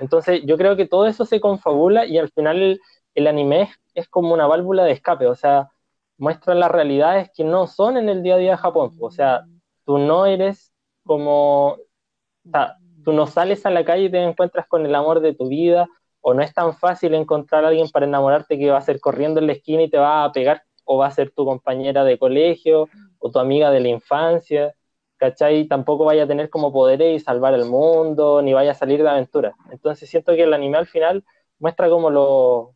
Entonces, 0.00 0.40
yo 0.46 0.56
creo 0.56 0.74
que 0.74 0.86
todo 0.86 1.06
eso 1.06 1.26
se 1.26 1.38
confabula 1.38 2.06
y 2.06 2.16
al 2.16 2.30
final 2.30 2.80
el, 3.16 3.26
anime 3.26 3.70
es, 3.94 4.08
como 4.08 4.32
una 4.34 4.46
válvula 4.46 4.84
de 4.84 4.92
escape, 4.92 5.26
o 5.26 5.34
sea, 5.34 5.70
muestra 6.18 6.54
las 6.54 6.70
realidades 6.70 7.30
que 7.34 7.44
no 7.44 7.66
son 7.66 7.96
en 7.96 8.08
el 8.08 8.22
día 8.22 8.34
a 8.34 8.38
día 8.38 8.50
de 8.52 8.56
Japón. 8.56 8.92
O 9.00 9.10
sea, 9.10 9.44
tú 9.84 9.98
no 9.98 10.26
eres 10.26 10.72
como, 11.04 11.72
o 11.72 12.50
sea, 12.50 12.76
tú 13.04 13.12
no 13.12 13.26
sales 13.26 13.66
a 13.66 13.70
la 13.70 13.84
calle 13.84 14.04
y 14.04 14.10
te 14.10 14.22
encuentras 14.22 14.66
con 14.68 14.86
el 14.86 14.94
amor 14.94 15.20
de 15.20 15.34
tu 15.34 15.48
vida, 15.48 15.88
o 16.20 16.34
no 16.34 16.42
es 16.42 16.52
tan 16.54 16.74
fácil 16.74 17.14
encontrar 17.14 17.64
a 17.64 17.68
alguien 17.68 17.88
para 17.90 18.06
enamorarte 18.06 18.58
que 18.58 18.70
va 18.70 18.78
a 18.78 18.82
ser 18.82 19.00
corriendo 19.00 19.40
en 19.40 19.46
la 19.46 19.52
esquina 19.52 19.82
y 19.82 19.90
te 19.90 19.98
va 19.98 20.24
a 20.24 20.32
pegar, 20.32 20.62
o 20.84 20.98
va 20.98 21.06
a 21.06 21.10
ser 21.10 21.30
tu 21.30 21.44
compañera 21.44 22.04
de 22.04 22.18
colegio, 22.18 22.88
o 23.18 23.30
tu 23.30 23.38
amiga 23.38 23.70
de 23.70 23.80
la 23.80 23.88
infancia. 23.88 24.74
¿cachai? 25.16 25.66
Tampoco 25.66 26.04
vaya 26.04 26.24
a 26.24 26.26
tener 26.26 26.50
como 26.50 26.72
poderes 26.72 27.22
y 27.22 27.24
salvar 27.24 27.54
el 27.54 27.64
mundo, 27.66 28.42
ni 28.42 28.52
vaya 28.52 28.72
a 28.72 28.74
salir 28.74 29.02
de 29.02 29.08
aventura. 29.08 29.54
Entonces 29.70 30.08
siento 30.08 30.34
que 30.34 30.42
el 30.42 30.54
anime 30.54 30.78
al 30.78 30.86
final 30.86 31.24
muestra 31.58 31.88
como 31.88 32.10
lo, 32.10 32.75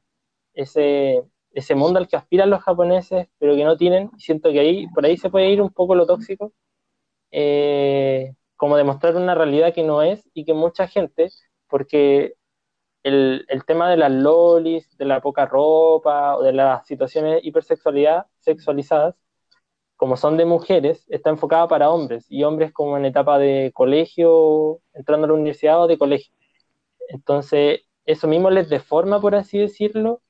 ese, 0.62 1.22
ese 1.52 1.74
mundo 1.74 1.98
al 1.98 2.08
que 2.08 2.16
aspiran 2.16 2.50
los 2.50 2.62
japoneses, 2.62 3.28
pero 3.38 3.54
que 3.56 3.64
no 3.64 3.76
tienen. 3.76 4.10
Siento 4.18 4.50
que 4.52 4.60
ahí, 4.60 4.86
por 4.88 5.04
ahí 5.04 5.16
se 5.16 5.30
puede 5.30 5.50
ir 5.50 5.62
un 5.62 5.72
poco 5.72 5.94
lo 5.94 6.06
tóxico, 6.06 6.52
eh, 7.32 8.34
como 8.56 8.76
demostrar 8.76 9.16
una 9.16 9.34
realidad 9.34 9.74
que 9.74 9.84
no 9.84 10.02
es 10.02 10.28
y 10.34 10.44
que 10.44 10.54
mucha 10.54 10.88
gente, 10.88 11.28
porque 11.68 12.34
el, 13.02 13.46
el, 13.48 13.64
tema 13.64 13.90
de 13.90 13.96
las 13.96 14.12
lolis, 14.12 14.96
de 14.98 15.06
la 15.06 15.20
poca 15.20 15.46
ropa 15.46 16.36
o 16.36 16.42
de 16.42 16.52
las 16.52 16.86
situaciones 16.86 17.40
hipersexualidad 17.44 18.26
sexualizadas, 18.40 19.16
como 19.96 20.16
son 20.16 20.36
de 20.38 20.46
mujeres, 20.46 21.04
está 21.08 21.30
enfocada 21.30 21.68
para 21.68 21.90
hombres 21.90 22.26
y 22.30 22.44
hombres 22.44 22.72
como 22.72 22.96
en 22.96 23.04
etapa 23.06 23.38
de 23.38 23.70
colegio, 23.74 24.80
entrando 24.94 25.26
a 25.26 25.28
la 25.28 25.34
universidad 25.34 25.82
o 25.82 25.86
de 25.86 25.98
colegio. 25.98 26.34
Entonces, 27.08 27.82
eso 28.06 28.28
mismo 28.28 28.50
les 28.50 28.68
deforma, 28.70 29.20
por 29.20 29.34
así 29.34 29.58
decirlo, 29.58 30.22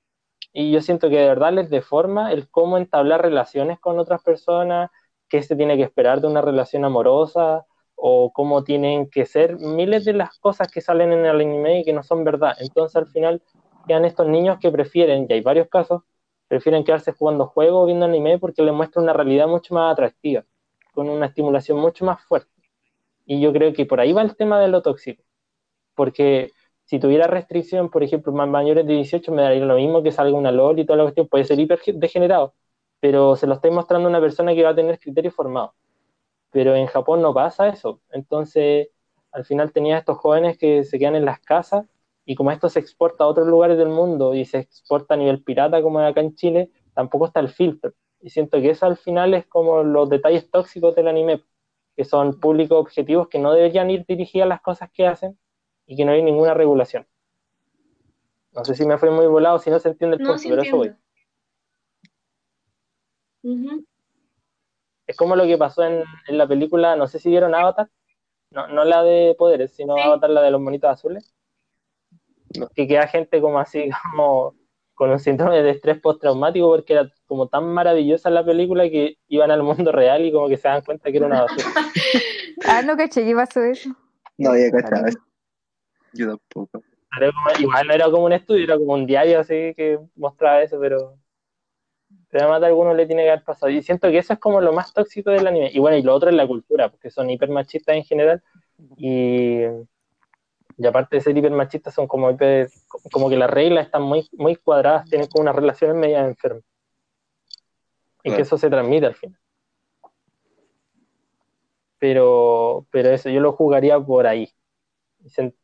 y 0.53 0.73
yo 0.73 0.81
siento 0.81 1.09
que 1.09 1.17
de 1.17 1.29
verdad 1.29 1.53
les 1.53 1.71
deforma 1.71 2.33
el 2.33 2.49
cómo 2.51 2.79
entablar 2.79 3.23
relaciones 3.23 3.79
con 3.81 3.99
otras 3.99 4.23
personas, 4.23 4.91
qué 5.29 5.43
se 5.43 5.57
tiene 5.57 5.77
que 5.77 5.85
esperar 5.85 6.21
de 6.21 6.27
una 6.27 6.43
relación 6.43 6.85
amorosa, 6.85 7.67
o 8.03 8.33
cómo 8.33 8.65
tienen 8.65 9.11
que 9.11 9.27
ser 9.27 9.59
miles 9.59 10.05
de 10.07 10.15
las 10.15 10.39
cosas 10.39 10.71
que 10.71 10.81
salen 10.81 11.13
en 11.13 11.27
el 11.27 11.37
anime 11.41 11.81
y 11.81 11.85
que 11.85 11.93
no 11.93 12.03
son 12.03 12.25
verdad. 12.25 12.57
Entonces, 12.59 12.97
al 12.97 13.07
final, 13.09 13.43
quedan 13.87 14.07
estos 14.07 14.27
niños 14.27 14.59
que 14.59 14.71
prefieren, 14.71 15.27
y 15.29 15.33
hay 15.35 15.43
varios 15.43 15.69
casos, 15.69 16.03
prefieren 16.49 16.83
quedarse 16.83 17.13
jugando 17.13 17.47
juegos 17.47 17.83
o 17.83 17.87
viendo 17.87 18.07
anime 18.07 18.39
porque 18.39 18.63
les 18.63 18.73
muestra 18.75 19.03
una 19.03 19.13
realidad 19.13 19.47
mucho 19.49 19.75
más 19.75 19.93
atractiva, 19.93 20.45
con 20.95 21.11
una 21.11 21.27
estimulación 21.27 21.79
mucho 21.79 22.05
más 22.07 22.23
fuerte. 22.25 22.51
Y 23.27 23.41
yo 23.41 23.53
creo 23.53 23.73
que 23.75 23.85
por 23.85 24.01
ahí 24.01 24.13
va 24.13 24.23
el 24.23 24.35
tema 24.35 24.59
de 24.61 24.69
lo 24.69 24.83
tóxico. 24.83 25.23
Porque 25.95 26.51
si 26.91 26.99
tuviera 26.99 27.29
restricción, 27.29 27.89
por 27.89 28.03
ejemplo, 28.03 28.33
más 28.33 28.49
mayores 28.49 28.85
de 28.85 28.95
18, 28.95 29.31
me 29.31 29.43
daría 29.43 29.65
lo 29.65 29.77
mismo 29.77 30.03
que 30.03 30.11
salga 30.11 30.37
una 30.37 30.51
LOL 30.51 30.81
y 30.81 30.85
toda 30.85 30.97
la 30.97 31.05
cuestión, 31.05 31.29
puede 31.29 31.45
ser 31.45 31.61
hiper 31.61 31.81
degenerado, 31.95 32.55
pero 32.99 33.37
se 33.37 33.47
lo 33.47 33.55
estoy 33.55 33.71
mostrando 33.71 34.09
a 34.09 34.11
una 34.11 34.21
persona 34.21 34.55
que 34.57 34.65
va 34.65 34.71
a 34.71 34.75
tener 34.75 34.99
criterio 34.99 35.31
formado. 35.31 35.75
Pero 36.51 36.75
en 36.75 36.87
Japón 36.89 37.23
no 37.23 37.33
pasa 37.33 37.69
eso. 37.69 38.01
Entonces, 38.11 38.89
al 39.31 39.45
final 39.45 39.73
tenía 39.73 39.99
estos 39.99 40.19
jóvenes 40.19 40.59
que 40.59 40.83
se 40.83 40.99
quedan 40.99 41.15
en 41.15 41.25
las 41.27 41.39
casas 41.41 41.87
y 42.25 42.35
como 42.35 42.51
esto 42.51 42.69
se 42.69 42.81
exporta 42.81 43.23
a 43.23 43.29
otros 43.29 43.47
lugares 43.47 43.79
del 43.79 43.89
mundo 43.91 44.35
y 44.35 44.45
se 44.45 44.59
exporta 44.59 45.15
a 45.15 45.17
nivel 45.17 45.45
pirata 45.45 45.83
como 45.83 46.01
acá 46.01 46.21
en 46.23 46.35
Chile, 46.35 46.73
tampoco 46.95 47.27
está 47.27 47.39
el 47.39 47.51
filtro. 47.51 47.93
Y 48.21 48.31
siento 48.31 48.61
que 48.61 48.71
eso 48.71 48.87
al 48.87 48.97
final 48.97 49.35
es 49.35 49.47
como 49.47 49.85
los 49.85 50.09
detalles 50.09 50.51
tóxicos 50.51 50.97
del 50.97 51.07
anime, 51.07 51.45
que 51.97 52.05
son 52.05 52.41
públicos 52.41 52.79
objetivos 52.79 53.29
que 53.29 53.39
no 53.39 53.53
deberían 53.53 53.91
ir 53.93 54.05
dirigidos 54.07 54.47
a 54.47 54.49
las 54.49 54.61
cosas 54.61 54.91
que 54.93 55.07
hacen 55.07 55.39
y 55.91 55.97
que 55.97 56.05
no 56.05 56.13
hay 56.13 56.23
ninguna 56.23 56.55
regulación. 56.55 57.05
No 58.53 58.65
sé 58.65 58.77
si 58.77 58.87
me 58.87 58.97
fue 58.97 59.11
muy 59.11 59.27
volado, 59.27 59.59
si 59.59 59.71
no 59.71 59.81
se 59.81 59.89
entiende 59.89 60.19
el 60.19 60.23
punto, 60.25 60.41
pero 60.49 60.63
eso 60.63 60.77
voy. 60.77 60.95
Es 65.09 65.17
como 65.17 65.35
lo 65.35 65.45
que 65.47 65.59
pasó 65.59 65.83
en, 65.83 66.05
la 66.29 66.47
película, 66.47 66.95
no 66.95 67.09
sé 67.09 67.19
si 67.19 67.29
vieron 67.29 67.57
Avatar, 67.57 67.91
no, 68.53 68.69
no 68.69 68.85
la 68.85 69.03
de 69.03 69.35
poderes, 69.37 69.73
sino 69.73 69.97
Avatar, 69.97 70.31
la 70.31 70.43
de 70.43 70.53
los 70.53 70.61
monitos 70.61 70.89
azules 70.89 71.35
que 72.75 72.87
queda 72.87 73.09
gente 73.09 73.41
como 73.41 73.59
así, 73.59 73.91
como 74.15 74.55
con 74.95 75.11
un 75.11 75.19
síndrome 75.19 75.61
de 75.63 75.71
estrés 75.71 75.99
postraumático 76.01 76.69
porque 76.69 76.93
era 76.93 77.11
como 77.27 77.49
tan 77.49 77.73
maravillosa 77.73 78.31
la 78.31 78.45
película 78.45 78.85
que 78.85 79.17
iban 79.27 79.51
al 79.51 79.65
mundo 79.65 79.91
real 79.91 80.25
y 80.25 80.33
como 80.33 80.49
que 80.49 80.57
se 80.57 80.69
dan 80.69 80.83
cuenta 80.83 81.11
que 81.11 81.17
era 81.17 81.27
una 81.27 81.43
basura. 81.43 81.67
ah, 82.69 82.83
no 82.83 82.97
caché, 82.97 83.25
¿qué 83.25 83.35
pasó 83.35 83.61
eso? 83.63 83.91
No 84.39 84.51
cachado 84.73 85.07
eso. 85.07 85.19
Yo 86.13 86.37
tampoco. 86.37 86.83
igual 87.59 87.87
no 87.87 87.95
era 87.95 88.11
como 88.11 88.25
un 88.25 88.33
estudio, 88.33 88.65
era 88.65 88.79
como 88.79 88.95
un 88.95 89.07
diario 89.07 89.41
así 89.41 89.75
que 89.77 89.99
mostraba 90.17 90.63
eso, 90.63 90.79
pero 90.81 91.17
pero 92.29 92.45
además 92.45 92.61
de 92.61 92.67
alguno 92.69 92.95
le 92.95 93.07
tiene 93.07 93.25
que 93.25 93.31
haber 93.31 93.45
pasado. 93.45 93.71
Y 93.71 93.83
siento 93.83 94.09
que 94.09 94.19
eso 94.19 94.33
es 94.33 94.39
como 94.39 94.61
lo 94.61 94.73
más 94.73 94.93
tóxico 94.93 95.31
del 95.31 95.47
anime. 95.47 95.71
Y 95.73 95.81
bueno, 95.81 95.97
y 95.97 96.03
lo 96.03 96.15
otro 96.15 96.31
es 96.31 96.37
la 96.37 96.47
cultura, 96.47 96.89
porque 96.89 97.11
son 97.11 97.29
hiper 97.29 97.49
machistas 97.49 97.97
en 97.97 98.05
general. 98.05 98.43
Y 98.97 99.65
y 100.81 100.87
aparte 100.87 101.17
de 101.17 101.21
ser 101.21 101.37
hipermachistas, 101.37 101.93
son 101.93 102.07
como 102.07 102.35
como 103.13 103.29
que 103.29 103.37
las 103.37 103.51
reglas 103.51 103.85
están 103.85 104.01
muy, 104.01 104.27
muy 104.33 104.57
cuadradas, 104.57 105.11
tienen 105.11 105.29
como 105.29 105.43
unas 105.43 105.55
relaciones 105.55 105.95
medio 105.95 106.17
enfermas. 106.17 106.65
Y 108.25 108.35
que 108.35 108.41
eso 108.41 108.57
se 108.57 108.71
transmite 108.71 109.05
al 109.05 109.15
final. 109.15 109.39
Pero, 111.99 112.87
pero 112.91 113.11
eso, 113.11 113.29
yo 113.29 113.41
lo 113.41 113.53
jugaría 113.53 114.01
por 114.01 114.27
ahí. 114.27 114.51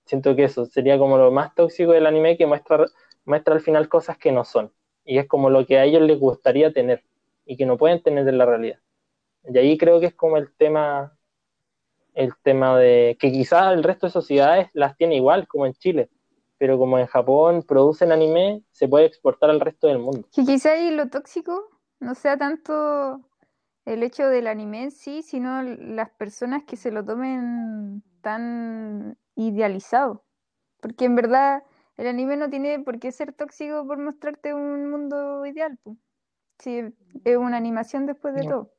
Siento 0.05 0.37
que 0.37 0.45
eso 0.45 0.67
sería 0.67 0.99
como 0.99 1.19
lo 1.19 1.31
más 1.31 1.55
tóxico 1.55 1.93
del 1.93 2.07
anime 2.07 2.37
que 2.37 2.47
muestra, 2.47 2.85
muestra 3.25 3.55
al 3.55 3.61
final 3.61 3.89
cosas 3.89 4.19
que 4.19 4.33
no 4.33 4.45
son. 4.45 4.73
Y 5.05 5.19
es 5.19 5.27
como 5.27 5.51
lo 5.51 5.67
que 5.67 5.79
a 5.79 5.85
ellos 5.85 6.03
les 6.03 6.19
gustaría 6.19 6.73
tener 6.73 7.05
y 7.45 7.57
que 7.57 7.67
no 7.67 7.77
pueden 7.77 8.03
tener 8.03 8.29
en 8.29 8.39
la 8.39 8.47
realidad. 8.47 8.79
Y 9.49 9.57
ahí 9.59 9.79
creo 9.79 10.01
que 10.01 10.07
es 10.07 10.15
como 10.15 10.37
el 10.37 10.53
tema 10.55 11.17
el 12.17 12.33
tema 12.43 12.79
de 12.79 13.17
que 13.21 13.31
quizás 13.31 13.75
el 13.75 13.85
resto 13.85 14.07
de 14.07 14.13
sociedades 14.13 14.69
las 14.73 14.97
tiene 14.97 15.17
igual, 15.17 15.47
como 15.47 15.67
en 15.67 15.75
Chile, 15.75 16.09
pero 16.59 16.79
como 16.79 16.99
en 16.99 17.07
Japón 17.07 17.63
producen 17.63 18.11
anime, 18.11 18.63
se 18.73 18.89
puede 18.89 19.05
exportar 19.05 19.51
al 19.51 19.61
resto 19.61 19.87
del 19.87 19.99
mundo. 19.99 20.27
Que 20.35 20.45
quizás 20.45 20.81
lo 20.93 21.09
tóxico 21.09 21.69
no 22.01 22.15
sea 22.15 22.39
tanto 22.39 23.21
el 23.85 24.03
hecho 24.03 24.29
del 24.29 24.47
anime 24.47 24.85
en 24.85 24.91
sí, 24.91 25.23
sino 25.23 25.63
las 25.63 26.11
personas 26.11 26.65
que 26.65 26.77
se 26.77 26.91
lo 26.91 27.05
tomen 27.05 28.03
tan 28.27 29.17
idealizado. 29.37 30.25
Porque 30.81 31.05
en 31.05 31.15
verdad 31.15 31.63
el 31.97 32.09
anime 32.09 32.37
no 32.37 32.51
tiene 32.51 32.81
por 32.81 32.99
qué 32.99 33.13
ser 33.13 33.33
tóxico 33.33 33.87
por 33.87 33.99
mostrarte 33.99 34.53
un 34.53 34.91
mundo 34.91 35.47
ideal. 35.47 35.79
Si 36.59 36.93
es 37.25 37.37
una 37.37 37.57
animación 37.57 38.05
después 38.05 38.35
de 38.35 38.43
todo. 38.43 38.73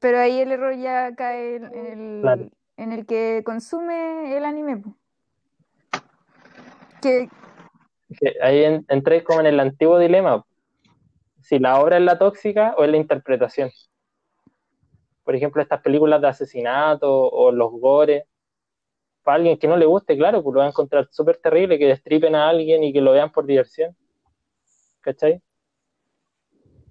Pero 0.00 0.18
ahí 0.18 0.40
el 0.40 0.50
error 0.50 0.74
ya 0.76 1.14
cae 1.14 1.56
en 1.56 2.92
el, 2.92 3.04
que 3.04 3.42
consume 3.44 4.34
el 4.34 4.46
anime. 4.46 4.82
Que... 7.02 7.28
Ahí 8.40 8.82
entré 8.88 9.24
como 9.24 9.40
en 9.40 9.46
el 9.46 9.60
antiguo 9.60 9.98
dilema. 9.98 10.42
Si 11.42 11.58
la 11.58 11.80
obra 11.80 11.98
es 11.98 12.02
la 12.02 12.18
tóxica 12.18 12.74
o 12.78 12.84
es 12.84 12.90
la 12.90 12.96
interpretación. 12.96 13.70
Por 15.26 15.34
ejemplo, 15.34 15.60
estas 15.60 15.82
películas 15.82 16.20
de 16.20 16.28
asesinato 16.28 17.10
o 17.10 17.50
los 17.50 17.72
gores. 17.72 18.22
Para 19.24 19.38
alguien 19.38 19.58
que 19.58 19.66
no 19.66 19.76
le 19.76 19.84
guste, 19.84 20.16
claro, 20.16 20.40
pues 20.40 20.54
lo 20.54 20.60
va 20.60 20.66
a 20.66 20.68
encontrar 20.68 21.08
súper 21.10 21.38
terrible 21.38 21.80
que 21.80 21.88
destripen 21.88 22.36
a 22.36 22.48
alguien 22.48 22.84
y 22.84 22.92
que 22.92 23.00
lo 23.00 23.10
vean 23.10 23.32
por 23.32 23.44
diversión. 23.44 23.96
¿Cachai? 25.00 25.42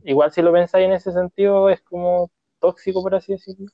Igual 0.04 0.34
si 0.34 0.42
lo 0.42 0.52
pensáis 0.52 0.86
en 0.86 0.92
ese 0.92 1.14
sentido, 1.14 1.70
es 1.70 1.82
como 1.82 2.30
tóxico, 2.60 3.02
por 3.02 3.16
así 3.16 3.32
decirlo. 3.32 3.68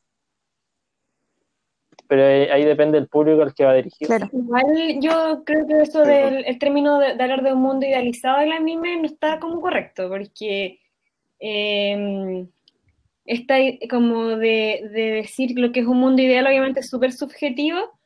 Pero 2.07 2.53
ahí 2.53 2.63
depende 2.63 2.99
del 2.99 3.07
público 3.07 3.41
al 3.41 3.55
que 3.55 3.65
va 3.65 3.73
dirigido. 3.73 4.15
Igual 4.31 4.99
yo 5.01 5.43
creo 5.43 5.65
que 5.65 5.81
eso 5.81 6.03
del 6.03 6.45
el 6.45 6.59
término 6.59 6.99
de, 6.99 7.13
hablar 7.13 7.41
de 7.41 7.53
un 7.53 7.61
mundo 7.63 7.87
idealizado 7.87 8.41
del 8.41 8.51
anime 8.51 8.97
no 8.97 9.05
está 9.05 9.39
como 9.39 9.59
correcto, 9.59 10.07
porque 10.07 10.79
eh, 11.39 12.45
está 13.25 13.55
como 13.89 14.29
de, 14.29 14.89
de, 14.91 15.11
decir 15.11 15.57
lo 15.59 15.71
que 15.71 15.81
es 15.81 15.87
un 15.87 15.97
mundo 15.97 16.21
ideal, 16.21 16.47
obviamente 16.47 16.81
es 16.81 16.89
súper 16.89 17.11
subjetivo, 17.11 17.99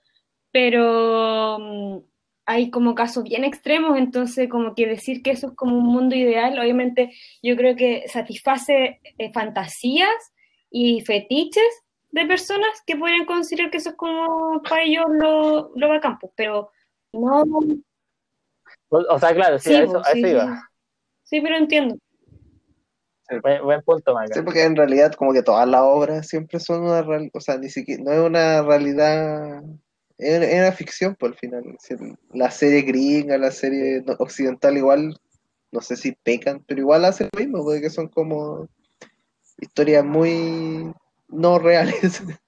pero 0.52 1.58
mm, 1.60 1.98
hay 2.46 2.70
como 2.70 2.96
casos 2.96 3.24
bien 3.24 3.44
extremos, 3.44 3.98
entonces 3.98 4.50
como 4.50 4.76
que 4.76 4.88
decir 4.88 5.24
que 5.24 5.32
eso 5.32 5.48
es 5.48 5.54
como 5.54 5.78
un 5.78 5.86
mundo 5.86 6.16
ideal, 6.16 6.58
obviamente 6.60 7.14
yo 7.42 7.56
creo 7.56 7.76
que 7.76 8.08
satisface 8.08 9.00
eh, 9.18 9.34
fantasías 9.34 10.34
y 10.70 11.02
fetiches 11.02 11.84
de 12.12 12.26
personas 12.26 12.82
que 12.86 12.96
pueden 12.96 13.26
considerar 13.26 13.72
que 13.72 13.78
eso 13.78 13.90
es 13.90 13.96
como 13.96 14.62
para 14.62 14.84
ellos 14.84 15.06
lo, 15.10 15.72
lo 15.76 15.90
bacán, 15.90 16.18
pues, 16.20 16.32
pero 16.36 16.72
no... 17.14 17.44
O, 18.90 19.20
sea, 19.20 19.34
claro, 19.34 19.60
sí, 19.60 19.74
a 19.74 19.84
eso, 19.84 19.94
pues, 19.94 20.08
a 20.08 20.12
eso 20.12 20.28
sí. 20.28 20.32
iba. 20.32 20.70
Sí, 21.24 21.42
pero 21.42 21.58
entiendo. 21.58 21.98
Buen, 23.42 23.64
buen 23.64 23.82
punto, 23.82 24.14
Maca. 24.14 24.34
Sí, 24.34 24.42
porque 24.42 24.64
en 24.64 24.76
realidad 24.76 25.14
como 25.14 25.34
que 25.34 25.42
todas 25.42 25.68
las 25.68 25.82
obras 25.82 26.28
siempre 26.28 26.60
son 26.60 26.84
una 26.84 27.02
realidad, 27.02 27.32
o 27.34 27.42
sea, 27.42 27.58
ni 27.58 27.70
siquiera, 27.70 28.04
no 28.04 28.12
es 28.12 28.20
una 28.20 28.62
realidad, 28.62 29.64
es, 30.18 30.42
es 30.42 30.60
una 30.60 30.72
ficción 30.72 31.16
por 31.16 31.32
el 31.32 31.36
final. 31.36 31.64
Decir, 31.64 31.98
la 32.34 32.52
serie 32.52 32.82
gringa, 32.84 33.38
la 33.38 33.52
serie 33.52 34.04
occidental 34.20 34.78
igual, 34.78 35.20
no 35.72 35.82
sé 35.82 35.96
si 35.96 36.12
pecan, 36.12 36.64
pero 36.68 36.82
igual 36.82 37.06
hacen 37.06 37.30
lo 37.34 37.40
mismo, 37.40 37.64
porque 37.64 37.90
son 37.90 38.08
como 38.10 38.68
historias 39.60 40.06
muy 40.06 40.94
no 41.28 41.60
reales. 41.60 42.22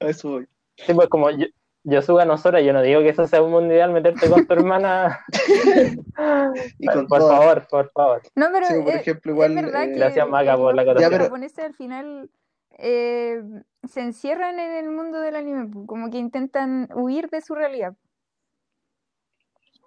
A 0.00 0.08
eso 0.08 0.30
voy. 0.30 0.46
Sí, 0.76 0.92
pues 0.94 1.08
como 1.08 1.30
yo, 1.30 1.46
Yosuga 1.84 2.24
Nosora, 2.24 2.60
yo 2.60 2.72
no 2.72 2.80
digo 2.82 3.00
que 3.00 3.08
eso 3.08 3.26
sea 3.26 3.42
un 3.42 3.50
mundo 3.50 3.72
ideal 3.74 3.92
meterte 3.92 4.28
con 4.28 4.46
tu 4.46 4.52
hermana. 4.52 5.24
Y 6.78 6.86
con 6.86 7.06
por 7.08 7.18
todas. 7.20 7.38
favor, 7.38 7.66
por 7.68 7.90
favor. 7.92 8.22
No, 8.36 8.46
pero 8.52 8.66
Sí, 8.66 8.74
por 8.82 8.88
es- 8.94 9.00
ejemplo, 9.00 9.32
es 9.32 9.34
igual, 9.34 9.54
verdad 9.54 9.84
eh, 9.84 9.88
que 9.92 9.94
Gracias, 9.98 10.28
Maga, 10.28 10.56
por 10.56 10.74
la 10.74 10.84
los 10.84 10.92
acotación. 10.94 11.20
japoneses 11.22 11.58
al 11.64 11.74
final 11.74 12.30
eh, 12.78 13.42
se 13.88 14.00
encierran 14.00 14.58
en 14.60 14.72
el 14.84 14.90
mundo 14.90 15.20
del 15.20 15.34
anime, 15.36 15.68
como 15.86 16.10
que 16.10 16.18
intentan 16.18 16.88
huir 16.94 17.28
de 17.30 17.40
su 17.40 17.54
realidad. 17.54 17.94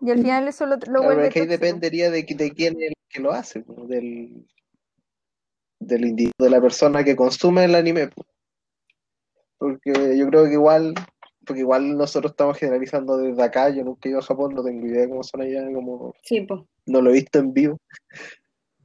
Y 0.01 0.12
al 0.12 0.17
final 0.17 0.47
eso 0.47 0.65
lo, 0.65 0.75
lo 0.88 1.03
vuelve 1.03 1.27
es 1.27 1.34
que 1.34 1.41
ahí 1.41 1.47
dependería 1.47 2.12
de, 2.12 2.23
de 2.23 2.51
quién 2.51 2.75
es 2.81 2.89
el 2.89 2.93
que 3.08 3.21
lo 3.21 3.31
hace, 3.31 3.62
pues, 3.62 3.88
del, 3.88 4.45
del 5.79 6.05
individuo, 6.05 6.34
de 6.39 6.49
la 6.49 6.62
persona 6.62 7.03
que 7.03 7.15
consume 7.15 7.63
el 7.65 7.75
anime. 7.75 8.10
pues. 8.10 8.27
Porque 9.58 10.17
yo 10.17 10.27
creo 10.27 10.45
que 10.45 10.53
igual, 10.53 10.93
porque 11.45 11.62
igual 11.62 11.97
nosotros 11.97 12.31
estamos 12.31 12.58
generalizando 12.58 13.17
desde 13.17 13.43
acá, 13.43 13.69
yo 13.69 13.84
nunca 13.84 14.08
he 14.08 14.12
ido 14.12 14.19
a 14.19 14.23
Japón, 14.23 14.53
no 14.53 14.63
tengo 14.63 14.86
idea 14.86 15.08
cómo 15.08 15.23
son 15.23 15.41
allá, 15.41 15.65
como 15.73 16.13
Sí, 16.23 16.45
no 16.86 17.01
lo 17.01 17.10
he 17.10 17.13
visto 17.13 17.39
en 17.39 17.53
vivo. 17.53 17.79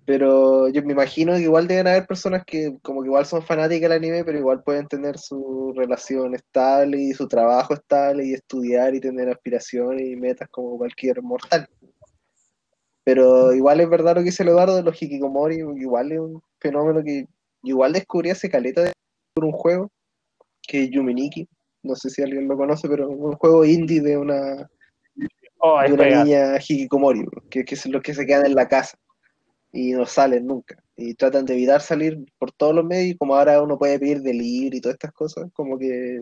Pero 0.04 0.68
yo 0.68 0.82
me 0.82 0.92
imagino 0.92 1.34
que 1.34 1.42
igual 1.42 1.68
deben 1.68 1.86
haber 1.86 2.06
personas 2.06 2.42
que 2.44 2.76
como 2.82 3.02
que 3.02 3.08
igual 3.08 3.26
son 3.26 3.42
fanáticas 3.42 3.82
del 3.82 3.92
anime, 3.92 4.24
pero 4.24 4.38
igual 4.38 4.62
pueden 4.62 4.88
tener 4.88 5.18
su 5.18 5.72
relación 5.76 6.34
estable 6.34 6.98
y 6.98 7.12
su 7.12 7.28
trabajo 7.28 7.74
estable 7.74 8.26
y 8.26 8.34
estudiar 8.34 8.94
y 8.94 9.00
tener 9.00 9.28
aspiraciones 9.28 10.08
y 10.08 10.16
metas 10.16 10.48
como 10.50 10.78
cualquier 10.78 11.22
mortal. 11.22 11.68
Pero 13.04 13.52
igual 13.52 13.80
es 13.80 13.88
verdad 13.88 14.16
lo 14.16 14.20
que 14.20 14.26
dice 14.26 14.42
el 14.42 14.50
Eduardo 14.50 14.76
de 14.76 14.82
los 14.82 15.00
hikikomori, 15.00 15.56
igual 15.76 16.12
es 16.12 16.18
un 16.18 16.42
fenómeno 16.58 17.02
que 17.04 17.26
igual 17.62 17.92
descubrí 17.92 18.30
hace 18.30 18.50
caleta 18.50 18.82
de 18.82 18.92
por 19.34 19.44
un 19.44 19.52
juego 19.52 19.90
que 20.62 20.84
es 20.84 20.90
Yuminiki, 20.90 21.48
no 21.82 21.94
sé 21.94 22.10
si 22.10 22.22
alguien 22.22 22.48
lo 22.48 22.56
conoce, 22.56 22.88
pero 22.88 23.10
es 23.10 23.16
un 23.18 23.32
juego 23.32 23.64
indie 23.64 24.00
de 24.00 24.16
una 24.16 24.68
Oh, 25.62 25.78
de 25.80 25.86
es 25.86 25.92
una 25.92 26.24
niña 26.24 26.56
hikikomori, 26.56 27.26
que, 27.50 27.64
que 27.64 27.76
son 27.76 27.92
los 27.92 28.02
que 28.02 28.14
se 28.14 28.24
quedan 28.24 28.46
en 28.46 28.54
la 28.54 28.66
casa 28.66 28.98
y 29.72 29.92
no 29.92 30.06
salen 30.06 30.46
nunca. 30.46 30.82
Y 30.96 31.14
tratan 31.14 31.44
de 31.44 31.52
evitar 31.54 31.82
salir 31.82 32.18
por 32.38 32.50
todos 32.52 32.74
los 32.74 32.84
medios, 32.84 33.14
y 33.14 33.18
como 33.18 33.36
ahora 33.36 33.62
uno 33.62 33.78
puede 33.78 33.98
pedir 33.98 34.22
delivery 34.22 34.78
y 34.78 34.80
todas 34.80 34.94
estas 34.94 35.12
cosas, 35.12 35.50
como 35.52 35.78
que 35.78 36.16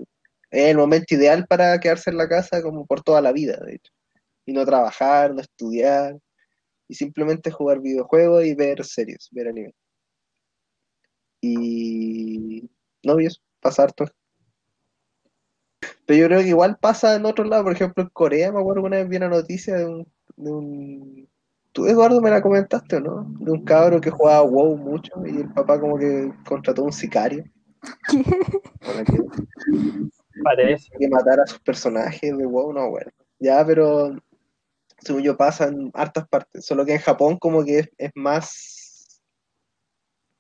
es 0.50 0.70
el 0.70 0.76
momento 0.76 1.14
ideal 1.14 1.46
para 1.46 1.78
quedarse 1.78 2.10
en 2.10 2.16
la 2.16 2.28
casa 2.28 2.62
como 2.62 2.84
por 2.84 3.02
toda 3.02 3.20
la 3.20 3.32
vida, 3.32 3.56
de 3.64 3.76
hecho. 3.76 3.92
Y 4.44 4.52
no 4.52 4.66
trabajar, 4.66 5.32
no 5.34 5.40
estudiar, 5.40 6.18
y 6.88 6.94
simplemente 6.94 7.52
jugar 7.52 7.80
videojuegos 7.80 8.44
y 8.44 8.54
ver 8.54 8.84
series, 8.84 9.28
ver 9.30 9.48
anime. 9.48 9.74
Y 11.40 12.68
no, 13.04 13.20
y 13.20 13.26
eso, 13.26 13.40
pasa 13.60 13.84
harto. 13.84 14.06
Pero 16.06 16.20
yo 16.20 16.26
creo 16.26 16.40
que 16.40 16.48
igual 16.48 16.78
pasa 16.78 17.14
en 17.16 17.26
otros 17.26 17.48
lados, 17.48 17.64
por 17.64 17.72
ejemplo 17.72 18.02
en 18.02 18.10
Corea, 18.10 18.52
me 18.52 18.60
acuerdo 18.60 18.82
que 18.82 18.86
una 18.86 18.96
vez 18.98 19.08
vi 19.08 19.16
una 19.16 19.28
noticia 19.28 19.76
de 19.76 19.86
un, 19.86 20.06
de 20.36 20.50
un... 20.50 21.28
Tú, 21.72 21.86
Eduardo, 21.86 22.20
me 22.20 22.30
la 22.30 22.42
comentaste, 22.42 22.96
¿o 22.96 23.00
no? 23.00 23.26
De 23.40 23.52
un 23.52 23.64
cabro 23.64 24.00
que 24.00 24.10
jugaba 24.10 24.42
WoW 24.42 24.76
mucho 24.76 25.12
y 25.26 25.36
el 25.40 25.52
papá 25.52 25.78
como 25.78 25.98
que 25.98 26.32
contrató 26.46 26.82
un 26.82 26.92
sicario 26.92 27.44
¿Qué? 28.10 28.24
para 28.80 29.04
que, 29.04 29.18
Parece. 30.42 30.90
que 30.98 31.08
matara 31.08 31.42
a 31.44 31.46
sus 31.46 31.60
personajes 31.60 32.36
de 32.36 32.46
WoW, 32.46 32.72
no, 32.72 32.90
bueno. 32.90 33.10
Ya, 33.38 33.64
pero 33.64 34.16
según 35.00 35.22
yo 35.22 35.36
pasa 35.36 35.68
en 35.68 35.90
hartas 35.94 36.28
partes, 36.28 36.64
solo 36.64 36.84
que 36.84 36.94
en 36.94 37.00
Japón 37.00 37.38
como 37.38 37.64
que 37.64 37.80
es, 37.80 37.90
es 37.98 38.10
más, 38.14 39.20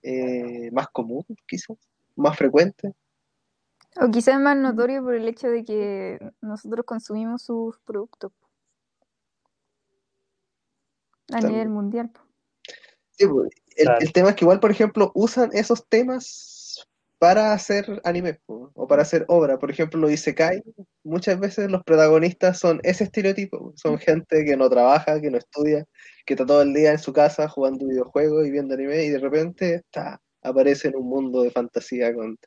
eh, 0.02 0.70
más 0.72 0.88
común, 0.88 1.24
quizás, 1.46 1.76
más 2.16 2.36
frecuente. 2.36 2.92
O 4.00 4.10
quizás 4.10 4.34
es 4.34 4.40
más 4.40 4.56
notorio 4.56 5.02
por 5.02 5.14
el 5.14 5.26
hecho 5.26 5.48
de 5.48 5.64
que 5.64 6.18
nosotros 6.40 6.84
consumimos 6.86 7.42
sus 7.42 7.78
productos 7.80 8.32
a 11.28 11.32
También. 11.40 11.52
nivel 11.52 11.68
mundial. 11.70 12.10
po. 12.10 12.20
Sí, 13.10 13.26
pues, 13.26 13.50
el, 13.76 13.86
Claro. 13.86 13.98
el 14.00 14.12
tema 14.12 14.28
es 14.30 14.36
que 14.36 14.44
igual, 14.44 14.60
por 14.60 14.70
ejemplo, 14.70 15.10
usan 15.14 15.50
esos 15.52 15.86
temas 15.88 16.86
para 17.18 17.52
hacer 17.52 18.00
anime 18.04 18.34
po, 18.46 18.70
o 18.74 18.86
para 18.86 19.02
hacer 19.02 19.24
obra. 19.26 19.58
Por 19.58 19.72
ejemplo, 19.72 19.98
lo 19.98 20.06
dice 20.06 20.34
Kai, 20.34 20.62
muchas 21.02 21.40
veces 21.40 21.68
los 21.68 21.82
protagonistas 21.82 22.58
son 22.60 22.80
ese 22.84 23.02
estereotipo. 23.04 23.58
po. 23.58 23.72
Son 23.76 23.98
gente 23.98 24.44
que 24.44 24.56
no 24.56 24.70
trabaja, 24.70 25.20
que 25.20 25.30
no 25.30 25.38
estudia, 25.38 25.84
que 26.24 26.34
está 26.34 26.46
todo 26.46 26.62
el 26.62 26.72
día 26.72 26.92
en 26.92 26.98
su 27.00 27.12
casa 27.12 27.48
jugando 27.48 27.86
videojuegos 27.86 28.46
y 28.46 28.52
viendo 28.52 28.74
anime 28.74 29.04
y 29.04 29.10
de 29.10 29.18
repente 29.18 29.82
ta, 29.90 30.20
aparece 30.42 30.88
en 30.88 30.96
un 30.96 31.08
mundo 31.08 31.42
de 31.42 31.50
fantasía 31.50 32.14
con 32.14 32.38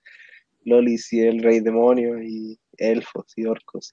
lolis 0.63 1.11
y 1.13 1.21
el 1.21 1.41
rey 1.43 1.59
demonio 1.59 2.21
y 2.21 2.57
elfos 2.77 3.33
y 3.35 3.45
orcos 3.45 3.91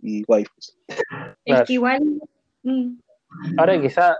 y, 0.00 0.20
y 0.20 0.24
waifus. 0.26 0.76
Claro. 0.86 1.36
Es 1.44 1.62
que 1.66 1.72
igual. 1.74 2.02
mm, 2.62 2.98
Ahora 3.58 3.80
quizá, 3.80 4.16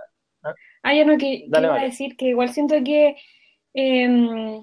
Ah, 0.83 0.95
ya 0.95 1.05
no, 1.05 1.17
que, 1.17 1.45
Dale, 1.49 1.65
iba 1.67 1.73
a 1.73 1.77
María. 1.77 1.89
decir 1.89 2.17
que 2.17 2.29
igual 2.29 2.49
siento 2.49 2.75
que 2.83 3.15
em, 3.75 4.59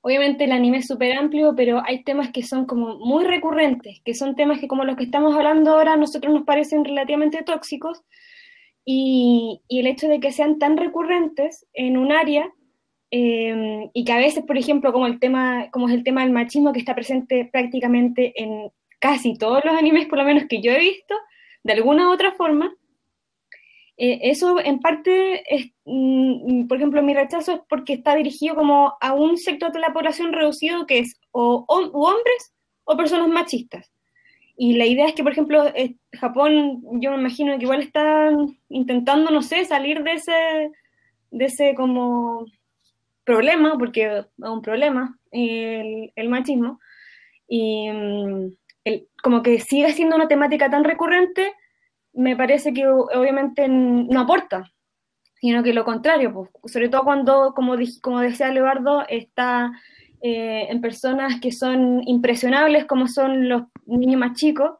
obviamente 0.00 0.44
el 0.44 0.52
anime 0.52 0.78
es 0.78 0.86
súper 0.88 1.16
amplio, 1.16 1.54
pero 1.56 1.80
hay 1.86 2.02
temas 2.02 2.30
que 2.32 2.42
son 2.42 2.66
como 2.66 2.98
muy 2.98 3.24
recurrentes, 3.24 4.00
que 4.04 4.14
son 4.14 4.34
temas 4.34 4.58
que 4.58 4.66
como 4.68 4.84
los 4.84 4.96
que 4.96 5.04
estamos 5.04 5.34
hablando 5.36 5.70
ahora 5.70 5.92
a 5.92 5.96
nosotros 5.96 6.34
nos 6.34 6.44
parecen 6.44 6.84
relativamente 6.84 7.42
tóxicos, 7.44 8.02
y, 8.84 9.62
y 9.68 9.80
el 9.80 9.86
hecho 9.86 10.08
de 10.08 10.18
que 10.20 10.32
sean 10.32 10.58
tan 10.58 10.76
recurrentes 10.76 11.66
en 11.72 11.96
un 11.96 12.10
área, 12.12 12.52
em, 13.16 13.90
y 13.92 14.04
que 14.04 14.12
a 14.12 14.18
veces, 14.18 14.44
por 14.44 14.58
ejemplo, 14.58 14.92
como 14.92 15.06
el 15.06 15.20
tema, 15.20 15.70
como 15.70 15.88
es 15.88 15.94
el 15.94 16.02
tema 16.02 16.22
del 16.22 16.32
machismo 16.32 16.72
que 16.72 16.80
está 16.80 16.96
presente 16.96 17.48
prácticamente 17.52 18.32
en 18.42 18.72
casi 18.98 19.38
todos 19.38 19.64
los 19.64 19.76
animes, 19.76 20.08
por 20.08 20.18
lo 20.18 20.24
menos 20.24 20.46
que 20.48 20.60
yo 20.60 20.72
he 20.72 20.80
visto, 20.80 21.14
de 21.62 21.74
alguna 21.74 22.08
u 22.08 22.12
otra 22.12 22.32
forma, 22.32 22.74
eh, 23.96 24.18
eso 24.22 24.58
en 24.58 24.80
parte, 24.80 25.44
es, 25.54 25.70
mm, 25.84 26.66
por 26.66 26.76
ejemplo, 26.76 27.02
mi 27.02 27.14
rechazo 27.14 27.52
es 27.52 27.60
porque 27.68 27.92
está 27.92 28.16
dirigido 28.16 28.56
como 28.56 28.94
a 29.00 29.14
un 29.14 29.36
sector 29.36 29.70
de 29.70 29.78
la 29.78 29.92
población 29.92 30.32
reducido 30.32 30.84
que 30.86 30.98
es 30.98 31.20
o, 31.30 31.64
hombres 31.68 32.52
o 32.82 32.96
personas 32.96 33.28
machistas. 33.28 33.92
Y 34.56 34.74
la 34.74 34.86
idea 34.86 35.06
es 35.06 35.14
que, 35.14 35.22
por 35.22 35.32
ejemplo, 35.32 35.66
eh, 35.76 35.94
Japón, 36.14 36.82
yo 37.00 37.12
me 37.12 37.18
imagino 37.18 37.56
que 37.58 37.64
igual 37.64 37.82
están 37.82 38.58
intentando, 38.68 39.30
no 39.30 39.42
sé, 39.42 39.64
salir 39.66 40.02
de 40.02 40.14
ese, 40.14 40.72
de 41.30 41.44
ese 41.44 41.74
como 41.76 42.46
problema, 43.24 43.78
porque 43.78 44.18
es 44.18 44.26
un 44.38 44.62
problema 44.62 45.18
el, 45.30 46.12
el 46.16 46.28
machismo, 46.28 46.80
y 47.48 47.90
mm, 47.90 48.52
el- 48.84 49.08
como 49.22 49.42
que 49.42 49.60
sigue 49.60 49.92
siendo 49.92 50.16
una 50.16 50.28
temática 50.28 50.70
tan 50.70 50.84
recurrente, 50.84 51.52
me 52.12 52.36
parece 52.36 52.72
que 52.72 52.86
obviamente 52.88 53.68
no 53.68 54.20
aporta, 54.20 54.70
sino 55.40 55.62
que 55.62 55.74
lo 55.74 55.84
contrario, 55.84 56.32
pues, 56.32 56.72
sobre 56.72 56.88
todo 56.88 57.04
cuando, 57.04 57.52
como, 57.54 57.76
dij- 57.76 58.00
como 58.00 58.20
decía 58.20 58.50
Leobardo, 58.50 59.04
está 59.08 59.72
eh, 60.22 60.68
en 60.70 60.80
personas 60.80 61.40
que 61.40 61.52
son 61.52 62.02
impresionables, 62.08 62.86
como 62.86 63.08
son 63.08 63.48
los 63.48 63.64
niños 63.86 64.18
más 64.20 64.34
chicos, 64.38 64.70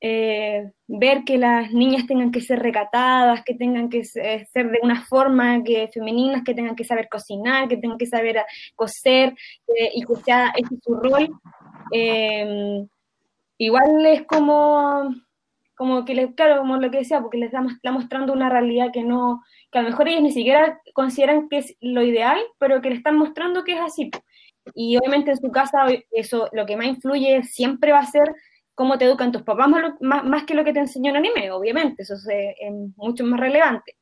eh, 0.00 0.70
ver 0.86 1.24
que 1.24 1.38
las 1.38 1.72
niñas 1.72 2.06
tengan 2.06 2.30
que 2.32 2.40
ser 2.40 2.58
recatadas, 2.60 3.42
que 3.44 3.54
tengan 3.54 3.88
que 3.90 4.04
se- 4.04 4.46
ser 4.52 4.70
de 4.70 4.78
una 4.82 5.02
forma 5.04 5.62
que 5.62 5.88
femeninas, 5.92 6.42
que 6.44 6.54
tengan 6.54 6.76
que 6.76 6.84
saber 6.84 7.08
cocinar, 7.08 7.68
que 7.68 7.76
tengan 7.76 7.98
que 7.98 8.06
saber 8.06 8.38
ah, 8.38 8.46
coser, 8.76 9.34
eh, 9.68 9.90
y 9.94 10.02
que 10.04 10.14
sea 10.24 10.52
ese 10.56 10.74
es 10.74 10.80
su 10.84 10.94
rol. 10.94 11.28
eh, 11.92 12.84
igual 13.58 14.06
es 14.06 14.22
como, 14.26 15.14
como 15.76 16.04
que, 16.04 16.14
les, 16.14 16.34
claro, 16.34 16.58
como 16.58 16.76
lo 16.76 16.90
que 16.90 16.98
decía, 16.98 17.20
porque 17.20 17.38
les 17.38 17.52
está, 17.52 17.92
mostrando 17.92 18.32
una 18.32 18.48
realidad 18.50 18.90
que 18.92 19.02
no, 19.02 19.42
que 19.70 19.78
a 19.78 19.82
lo 19.82 19.90
mejor 19.90 20.08
ellos 20.08 20.22
ni 20.22 20.32
siquiera 20.32 20.80
consideran 20.94 21.48
que 21.48 21.58
es 21.58 21.76
lo 21.80 22.02
ideal, 22.02 22.38
pero 22.58 22.80
que 22.80 22.90
le 22.90 22.96
están 22.96 23.16
mostrando 23.16 23.64
que 23.64 23.72
es 23.74 23.80
así. 23.80 24.10
Y 24.74 24.96
obviamente 24.98 25.30
en 25.32 25.36
su 25.38 25.50
casa 25.50 25.86
eso 26.12 26.48
lo 26.52 26.66
que 26.66 26.76
más 26.76 26.86
influye 26.86 27.42
siempre 27.42 27.92
va 27.92 28.00
a 28.00 28.06
ser 28.06 28.34
cómo 28.80 28.96
te 28.96 29.04
educan 29.04 29.30
tus 29.30 29.42
papás 29.42 29.68
más, 30.00 30.44
que 30.44 30.54
lo 30.54 30.64
que 30.64 30.72
te 30.72 30.78
enseñó 30.78 31.10
en 31.10 31.18
anime, 31.18 31.50
obviamente, 31.50 32.02
eso 32.02 32.14
es, 32.14 32.56
mucho 32.96 33.24
más 33.24 33.38
relevante. 33.38 33.98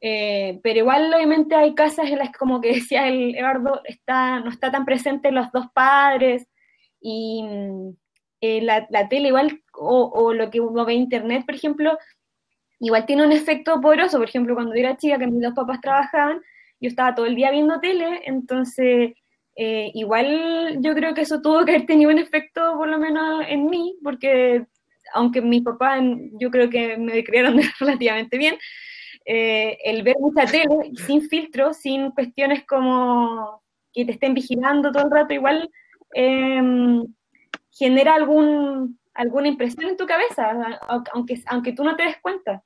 Eh, 0.00 0.58
pero 0.64 0.80
igual, 0.80 1.14
obviamente, 1.14 1.54
hay 1.54 1.72
casas 1.76 2.10
en 2.10 2.18
las 2.18 2.30
que, 2.32 2.38
como 2.38 2.60
que 2.60 2.72
decía 2.74 3.06
el 3.06 3.36
Eduardo, 3.36 3.80
está, 3.84 4.40
no 4.40 4.50
está 4.50 4.72
tan 4.72 4.84
presente 4.84 5.30
los 5.30 5.52
dos 5.52 5.66
padres 5.72 6.48
y 7.00 7.44
mm, 7.44 7.90
eh, 8.40 8.62
la, 8.62 9.08
tele 9.08 9.28
igual, 9.28 9.62
o, 9.72 10.10
o 10.12 10.34
lo 10.34 10.50
que 10.50 10.58
uno 10.58 10.84
ve 10.84 10.94
internet, 10.94 11.46
por 11.46 11.54
ejemplo, 11.54 11.96
igual 12.80 13.06
tiene 13.06 13.24
un 13.24 13.30
efecto 13.30 13.80
poderoso. 13.80 14.18
Por 14.18 14.28
ejemplo, 14.28 14.56
cuando 14.56 14.74
yo 14.74 14.80
era 14.80 14.96
chica, 14.96 15.16
que 15.16 15.28
mis 15.28 15.42
dos 15.42 15.54
papás 15.54 15.80
trabajaban, 15.80 16.40
yo 16.80 16.88
estaba 16.88 17.14
todo 17.14 17.26
el 17.26 17.36
día 17.36 17.52
viendo 17.52 17.78
tele, 17.78 18.22
entonces 18.24 19.12
eh, 19.54 19.90
igual 19.94 20.78
yo 20.80 20.94
creo 20.94 21.14
que 21.14 21.22
eso 21.22 21.42
tuvo 21.42 21.64
que 21.64 21.72
haber 21.72 21.86
tenido 21.86 22.10
un 22.10 22.18
efecto 22.18 22.74
por 22.76 22.88
lo 22.88 22.98
menos 22.98 23.44
en 23.48 23.66
mí, 23.66 23.96
porque 24.02 24.66
aunque 25.14 25.42
mis 25.42 25.62
papás 25.62 26.02
yo 26.38 26.50
creo 26.50 26.70
que 26.70 26.96
me 26.96 27.22
criaron 27.24 27.60
relativamente 27.80 28.38
bien, 28.38 28.56
eh, 29.24 29.78
el 29.84 30.02
ver 30.02 30.16
mucha 30.18 30.46
tele 30.46 30.92
sin 31.06 31.22
filtro, 31.28 31.72
sin 31.74 32.10
cuestiones 32.10 32.64
como 32.66 33.62
que 33.92 34.04
te 34.04 34.12
estén 34.12 34.34
vigilando 34.34 34.90
todo 34.90 35.04
el 35.04 35.10
rato, 35.10 35.34
igual 35.34 35.70
em, 36.14 37.04
genera 37.70 38.14
algún, 38.14 38.98
alguna 39.14 39.48
impresión 39.48 39.90
en 39.90 39.96
tu 39.96 40.06
cabeza, 40.06 40.78
aunque, 41.12 41.40
aunque 41.46 41.72
tú 41.72 41.84
no 41.84 41.94
te 41.94 42.04
des 42.04 42.16
cuenta. 42.22 42.62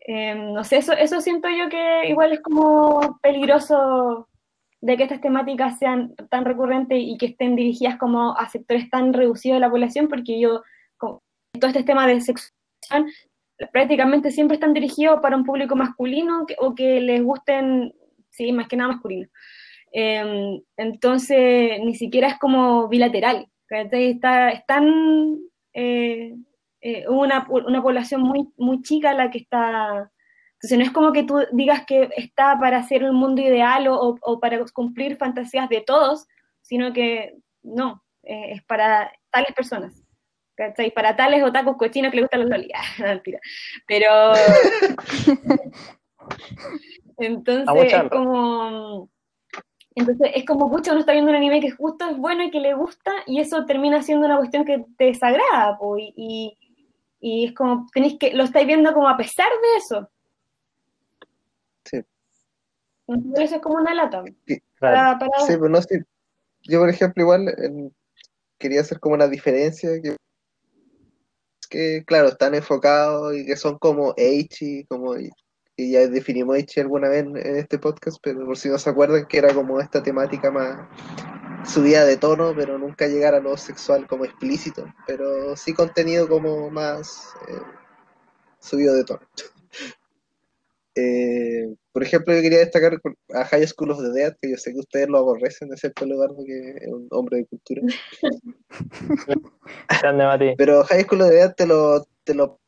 Em, 0.00 0.52
no 0.52 0.62
sé, 0.64 0.76
eso, 0.76 0.92
eso 0.92 1.20
siento 1.20 1.48
yo 1.48 1.68
que 1.68 2.08
igual 2.08 2.32
es 2.32 2.40
como 2.40 3.18
peligroso 3.22 4.28
de 4.84 4.98
que 4.98 5.04
estas 5.04 5.22
temáticas 5.22 5.78
sean 5.78 6.14
tan 6.28 6.44
recurrentes 6.44 6.98
y 7.00 7.16
que 7.16 7.26
estén 7.26 7.56
dirigidas 7.56 7.96
como 7.96 8.36
a 8.36 8.46
sectores 8.50 8.90
tan 8.90 9.14
reducidos 9.14 9.56
de 9.56 9.60
la 9.60 9.70
población, 9.70 10.08
porque 10.08 10.38
yo, 10.38 10.62
como, 10.98 11.22
todo 11.58 11.68
este 11.68 11.84
tema 11.84 12.06
de 12.06 12.20
sexualización 12.20 13.06
prácticamente 13.72 14.30
siempre 14.30 14.56
están 14.56 14.74
dirigidos 14.74 15.20
para 15.22 15.36
un 15.38 15.44
público 15.44 15.74
masculino 15.74 16.44
que- 16.46 16.56
o 16.58 16.74
que 16.74 17.00
les 17.00 17.22
gusten, 17.22 17.94
sí, 18.28 18.52
más 18.52 18.68
que 18.68 18.76
nada 18.76 18.92
masculino. 18.92 19.26
Em, 19.90 20.60
entonces, 20.76 21.80
ni 21.82 21.94
siquiera 21.94 22.28
es 22.28 22.38
como 22.38 22.86
bilateral. 22.88 23.46
Está, 23.70 24.50
están 24.50 25.38
eh, 25.72 26.34
eh, 26.82 27.08
una, 27.08 27.46
una 27.48 27.82
población 27.82 28.20
muy, 28.20 28.48
muy 28.58 28.82
chica 28.82 29.14
la 29.14 29.30
que 29.30 29.38
está. 29.38 30.10
Entonces, 30.64 30.78
no 30.78 30.84
es 30.84 30.92
como 30.92 31.12
que 31.12 31.24
tú 31.24 31.40
digas 31.52 31.84
que 31.84 32.08
está 32.16 32.58
para 32.58 32.78
hacer 32.78 33.04
un 33.04 33.16
mundo 33.16 33.42
ideal 33.42 33.86
o, 33.86 34.00
o- 34.00 34.18
o 34.22 34.40
para 34.40 34.58
cumplir 34.72 35.16
fantasías 35.18 35.68
de 35.68 35.82
todos, 35.82 36.26
sino 36.62 36.94
que 36.94 37.36
no, 37.62 38.02
eh, 38.22 38.52
es 38.52 38.64
para 38.64 39.12
tales 39.30 39.52
personas. 39.54 40.00
¿cachai? 40.56 40.90
Para 40.90 41.16
tales 41.16 41.42
otakus 41.42 41.76
cochinos 41.76 42.10
que 42.10 42.16
les 42.16 42.24
gustan 42.24 42.40
los 42.40 42.48
lolis. 42.48 42.70
Ah, 42.98 43.08
mentira. 43.08 43.40
Pero. 43.86 44.32
Entonces, 47.18 47.68
es 48.04 48.10
como. 48.10 49.10
Entonces, 49.96 50.30
es 50.34 50.44
como, 50.46 50.70
pucha, 50.70 50.92
uno 50.92 51.00
está 51.00 51.12
viendo 51.12 51.30
un 51.30 51.36
anime 51.36 51.60
que 51.60 51.70
justo 51.72 52.08
es 52.08 52.16
bueno 52.16 52.42
y 52.42 52.50
que 52.50 52.58
le 52.60 52.72
gusta, 52.74 53.12
y 53.26 53.38
eso 53.40 53.64
termina 53.66 54.02
siendo 54.02 54.24
una 54.26 54.38
cuestión 54.38 54.64
que 54.64 54.82
te 54.96 55.04
desagrada, 55.04 55.76
po, 55.78 55.98
y, 55.98 56.12
y, 56.16 56.56
y 57.20 57.44
es 57.46 57.52
como, 57.54 57.86
tenéis 57.92 58.16
que, 58.18 58.32
lo 58.32 58.44
estáis 58.44 58.66
viendo 58.66 58.92
como 58.94 59.08
a 59.08 59.16
pesar 59.16 59.46
de 59.48 59.78
eso. 59.78 60.08
Sí. 61.84 62.02
Entonces, 63.06 63.52
es 63.52 63.60
como 63.60 63.76
una 63.76 63.94
lata. 63.94 64.22
Claro. 64.46 64.60
Para, 64.78 65.18
para- 65.18 65.46
Sí, 65.46 65.52
pero 65.54 65.68
no 65.68 65.82
sé. 65.82 66.04
Yo, 66.62 66.80
por 66.80 66.88
ejemplo, 66.88 67.22
igual 67.22 67.92
quería 68.58 68.80
hacer 68.80 68.98
como 69.00 69.14
una 69.14 69.28
diferencia 69.28 69.90
que, 70.00 70.16
que, 71.68 72.02
claro, 72.06 72.28
están 72.28 72.54
enfocados 72.54 73.34
y 73.36 73.44
que 73.44 73.56
son 73.56 73.78
como 73.78 74.14
Eichi, 74.16 74.84
como 74.86 75.14
y 75.76 75.90
ya 75.90 76.06
definimos 76.06 76.56
Eichi 76.56 76.80
alguna 76.80 77.08
vez 77.08 77.24
en, 77.24 77.36
en 77.36 77.56
este 77.56 77.78
podcast, 77.78 78.18
pero 78.22 78.46
por 78.46 78.56
si 78.56 78.68
no 78.68 78.78
se 78.78 78.88
acuerdan 78.88 79.26
que 79.26 79.38
era 79.38 79.52
como 79.52 79.80
esta 79.80 80.02
temática 80.02 80.50
más 80.50 80.88
subida 81.68 82.04
de 82.04 82.16
tono, 82.16 82.54
pero 82.56 82.78
nunca 82.78 83.06
llegar 83.06 83.34
a 83.34 83.40
lo 83.40 83.56
sexual 83.56 84.06
como 84.06 84.24
explícito, 84.24 84.86
pero 85.06 85.56
sí 85.56 85.74
contenido 85.74 86.28
como 86.28 86.70
más 86.70 87.34
eh, 87.48 87.58
subido 88.60 88.94
de 88.94 89.04
tono. 89.04 89.20
Eh, 90.96 91.74
por 91.92 92.02
ejemplo, 92.04 92.34
yo 92.34 92.40
quería 92.42 92.58
destacar 92.60 93.00
a 93.34 93.44
High 93.46 93.66
School 93.66 93.90
of 93.90 94.00
the 94.00 94.10
Dead, 94.10 94.36
que 94.40 94.50
yo 94.50 94.56
sé 94.56 94.72
que 94.72 94.78
ustedes 94.80 95.08
lo 95.08 95.18
aborrecen, 95.18 95.72
excepto 95.72 96.04
Eduardo, 96.04 96.44
que 96.44 96.76
es 96.80 96.88
un 96.88 97.08
hombre 97.10 97.38
de 97.38 97.46
cultura. 97.46 97.82
Pero 100.56 100.84
High 100.84 101.02
School 101.04 101.22
of 101.22 101.28
the 101.30 101.34
Dead 101.34 101.54
te 101.54 101.66
lo, 101.66 102.06
te 102.24 102.34
lo 102.34 102.60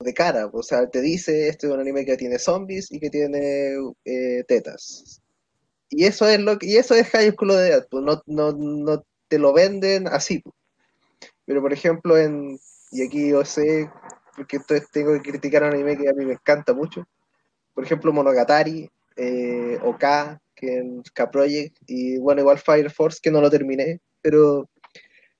de 0.00 0.14
cara, 0.14 0.46
o 0.52 0.62
sea, 0.62 0.88
te 0.88 1.00
dice, 1.00 1.48
este 1.48 1.68
es 1.68 1.72
un 1.72 1.80
anime 1.80 2.04
que 2.04 2.16
tiene 2.16 2.38
zombies 2.38 2.90
y 2.90 2.98
que 2.98 3.08
tiene 3.08 3.76
eh, 4.04 4.42
tetas. 4.48 5.20
Y 5.88 6.04
eso 6.04 6.26
es 6.26 6.40
lo 6.40 6.58
que, 6.58 6.66
y 6.66 6.76
eso 6.76 6.94
es 6.94 7.08
High 7.10 7.32
School 7.32 7.50
of 7.50 7.56
the 7.58 7.62
Dead, 7.62 7.86
pues 7.90 8.04
no, 8.04 8.22
no, 8.26 8.52
no 8.52 9.04
te 9.28 9.38
lo 9.38 9.52
venden 9.52 10.08
así. 10.08 10.40
pues. 10.40 10.54
Pero 11.44 11.60
por 11.60 11.72
ejemplo, 11.72 12.18
en, 12.18 12.58
y 12.90 13.06
aquí 13.06 13.30
yo 13.30 13.44
sé, 13.44 13.88
porque 14.36 14.56
esto 14.56 14.74
es- 14.74 14.90
tengo 14.90 15.12
que 15.14 15.30
criticar 15.30 15.62
un 15.62 15.74
anime 15.74 15.96
que 15.96 16.08
a 16.08 16.12
mí 16.14 16.24
me 16.26 16.32
encanta 16.34 16.72
mucho. 16.74 17.04
Por 17.74 17.84
ejemplo, 17.84 18.12
Monogatari, 18.12 18.88
eh, 19.16 19.78
OK, 19.82 20.04
que 20.54 20.78
en 20.78 21.02
K-Project, 21.14 21.76
y 21.86 22.18
bueno, 22.18 22.42
igual 22.42 22.58
Fire 22.58 22.90
Force, 22.90 23.18
que 23.22 23.30
no 23.30 23.40
lo 23.40 23.50
terminé, 23.50 24.00
pero 24.20 24.68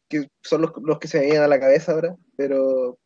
que 0.08 0.28
son 0.42 0.62
los, 0.62 0.72
los 0.82 0.98
que 0.98 1.08
se 1.08 1.18
me 1.18 1.24
vienen 1.24 1.42
a 1.42 1.48
la 1.48 1.60
cabeza 1.60 1.92
ahora, 1.92 2.16
pero 2.36 2.98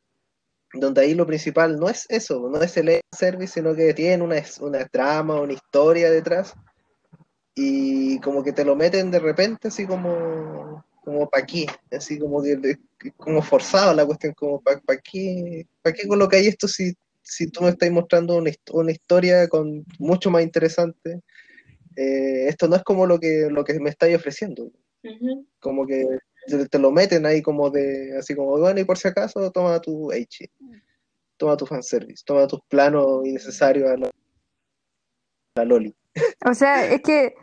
donde 0.72 1.00
ahí 1.00 1.14
lo 1.14 1.26
principal 1.26 1.78
no 1.78 1.88
es 1.88 2.06
eso, 2.08 2.48
no 2.48 2.60
es 2.60 2.76
el 2.76 3.00
service, 3.16 3.54
sino 3.54 3.74
que 3.74 3.94
tienen 3.94 4.22
una, 4.22 4.42
una 4.60 4.86
trama, 4.86 5.40
una 5.40 5.52
historia 5.52 6.10
detrás, 6.10 6.54
y 7.54 8.20
como 8.20 8.42
que 8.42 8.52
te 8.52 8.64
lo 8.64 8.76
meten 8.76 9.10
de 9.10 9.18
repente 9.18 9.68
así 9.68 9.86
como, 9.86 10.84
como 11.02 11.28
pa' 11.28 11.38
aquí, 11.38 11.66
así 11.90 12.18
como 12.18 12.42
como 13.16 13.42
forzado 13.42 13.94
la 13.94 14.04
cuestión, 14.04 14.34
como 14.34 14.60
pa' 14.60 14.80
pa' 14.80 14.98
qué, 14.98 15.66
pa' 15.82 15.92
qué 15.92 16.06
colocáis 16.06 16.48
esto 16.48 16.68
si, 16.68 16.94
si 17.26 17.50
tú 17.50 17.62
me 17.62 17.70
estás 17.70 17.90
mostrando 17.90 18.36
una, 18.36 18.50
una 18.72 18.92
historia 18.92 19.48
con 19.48 19.84
mucho 19.98 20.30
más 20.30 20.42
interesante. 20.42 21.20
Eh, 21.96 22.48
esto 22.48 22.68
no 22.68 22.76
es 22.76 22.82
como 22.84 23.06
lo 23.06 23.18
que, 23.18 23.48
lo 23.50 23.64
que 23.64 23.78
me 23.80 23.90
estáis 23.90 24.16
ofreciendo 24.16 24.70
como 25.60 25.86
que 25.86 26.18
te, 26.46 26.68
te 26.68 26.78
lo 26.78 26.90
meten 26.90 27.26
ahí 27.26 27.42
como 27.42 27.70
de, 27.70 28.16
así 28.18 28.34
como, 28.34 28.58
bueno, 28.58 28.78
y 28.80 28.84
por 28.84 28.98
si 28.98 29.08
acaso, 29.08 29.50
toma 29.52 29.80
tu 29.80 30.10
H, 30.12 30.50
toma 31.36 31.56
tu 31.56 31.66
fanservice, 31.66 32.22
toma 32.24 32.46
tus 32.46 32.60
planos 32.68 33.24
innecesarios 33.26 33.88
a 33.90 33.96
la, 33.96 34.10
la 35.56 35.64
Loli. 35.64 35.94
O 36.44 36.54
sea, 36.54 36.86
es 36.92 37.02
que 37.02 37.34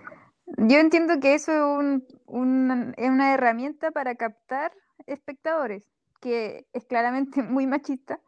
yo 0.57 0.77
entiendo 0.79 1.19
que 1.19 1.33
eso 1.35 1.51
es, 1.51 1.61
un- 1.61 2.05
un- 2.27 2.93
es 2.97 3.09
una 3.09 3.33
herramienta 3.33 3.91
para 3.91 4.15
captar 4.15 4.71
espectadores, 5.05 5.83
que 6.21 6.65
es 6.73 6.85
claramente 6.85 7.43
muy 7.43 7.65
machista, 7.67 8.19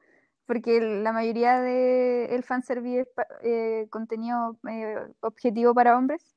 porque 0.45 0.79
la 0.81 1.11
mayoría 1.13 1.61
del 1.61 2.31
el 2.31 2.43
fanservice 2.43 3.01
es 3.01 3.07
eh, 3.43 3.87
contenido 3.89 4.57
eh, 4.69 5.07
objetivo 5.21 5.73
para 5.73 5.97
hombres. 5.97 6.35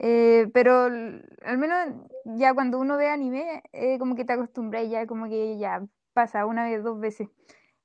Eh, 0.00 0.48
pero 0.52 0.84
al 0.84 1.58
menos 1.58 1.78
ya 2.24 2.54
cuando 2.54 2.78
uno 2.78 2.96
ve 2.96 3.08
anime, 3.08 3.62
eh, 3.72 3.98
como 3.98 4.14
que 4.14 4.24
te 4.24 4.34
acostumbras 4.34 4.88
ya 4.88 5.06
como 5.06 5.28
que 5.28 5.58
ya 5.58 5.82
pasa 6.12 6.46
una 6.46 6.64
vez, 6.64 6.82
dos 6.82 7.00
veces. 7.00 7.28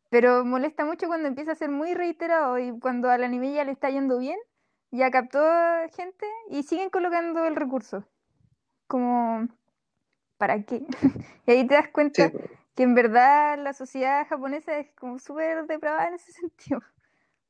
Pero 0.10 0.46
molesta 0.46 0.86
mucho 0.86 1.08
cuando 1.08 1.28
empieza 1.28 1.54
a 1.54 1.56
ser 1.56 1.70
muy 1.72 1.94
reiterado 1.94 2.60
y 2.60 2.78
cuando 2.80 3.10
al 3.10 3.24
anime 3.24 3.54
ya 3.54 3.64
le 3.64 3.72
está 3.72 3.90
yendo 3.90 4.20
bien 4.20 4.38
ya 4.94 5.10
captó 5.10 5.40
gente 5.96 6.26
y 6.50 6.64
siguen 6.64 6.90
colocando 6.90 7.46
el 7.46 7.56
recurso. 7.56 8.06
Como, 8.88 9.48
¿para 10.38 10.64
qué? 10.64 10.86
Y 11.48 11.52
ahí 11.52 11.68
te 11.68 11.74
das 11.76 11.90
cuenta 11.90 12.30
Sí, 12.30 12.38
que 12.76 12.84
en 12.84 12.96
verdad 12.96 13.58
la 13.60 13.74
sociedad 13.74 14.28
japonesa 14.28 14.78
es 14.80 14.92
como 14.96 15.20
súper 15.20 15.66
depravada 15.68 16.08
en 16.10 16.16
ese 16.16 16.32
sentido. 16.34 16.82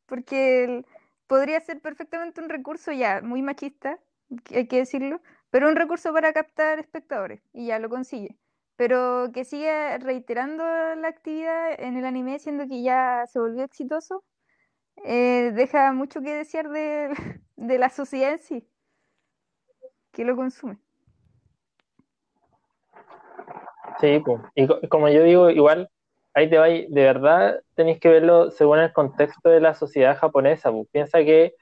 Porque 0.08 0.86
podría 1.28 1.60
ser 1.62 1.82
perfectamente 1.82 2.42
un 2.42 2.50
recurso 2.50 2.92
ya 2.92 3.22
muy 3.22 3.42
machista, 3.42 4.00
hay 4.54 4.68
que 4.68 4.78
decirlo, 4.80 5.22
pero 5.50 5.70
un 5.70 5.76
recurso 5.76 6.14
para 6.14 6.34
captar 6.34 6.80
espectadores 6.80 7.42
y 7.54 7.68
ya 7.68 7.80
lo 7.80 7.90
consigue. 7.90 8.38
Pero 8.76 9.32
que 9.34 9.46
siga 9.46 9.98
reiterando 10.00 10.64
la 10.64 11.08
actividad 11.08 11.80
en 11.80 11.98
el 11.98 12.06
anime, 12.06 12.40
siendo 12.40 12.68
que 12.68 12.82
ya 12.84 13.26
se 13.28 13.40
volvió 13.40 13.64
exitoso, 13.64 14.24
eh, 15.06 15.52
deja 15.56 15.94
mucho 15.94 16.22
que 16.22 16.36
desear 16.36 16.70
de, 16.70 17.10
de 17.58 17.78
la 17.80 17.90
sociedad 17.90 18.34
en 18.34 18.40
sí, 18.42 18.70
que 20.12 20.24
lo 20.26 20.36
consume. 20.36 20.80
Sí, 24.04 24.20
pues. 24.20 24.42
Y 24.56 24.68
co- 24.68 24.82
como 24.90 25.08
yo 25.10 25.24
digo, 25.24 25.50
igual, 25.50 25.90
ahí 26.34 26.50
te 26.50 26.58
vais, 26.58 26.90
de 26.92 27.04
verdad 27.04 27.62
tenéis 27.76 28.00
que 28.00 28.10
verlo 28.10 28.52
según 28.52 28.80
el 28.80 28.92
contexto 28.94 29.50
de 29.50 29.62
la 29.62 29.74
sociedad 29.76 30.18
japonesa. 30.18 30.72
Pues. 30.72 30.88
Piensa 30.92 31.20
que 31.20 31.56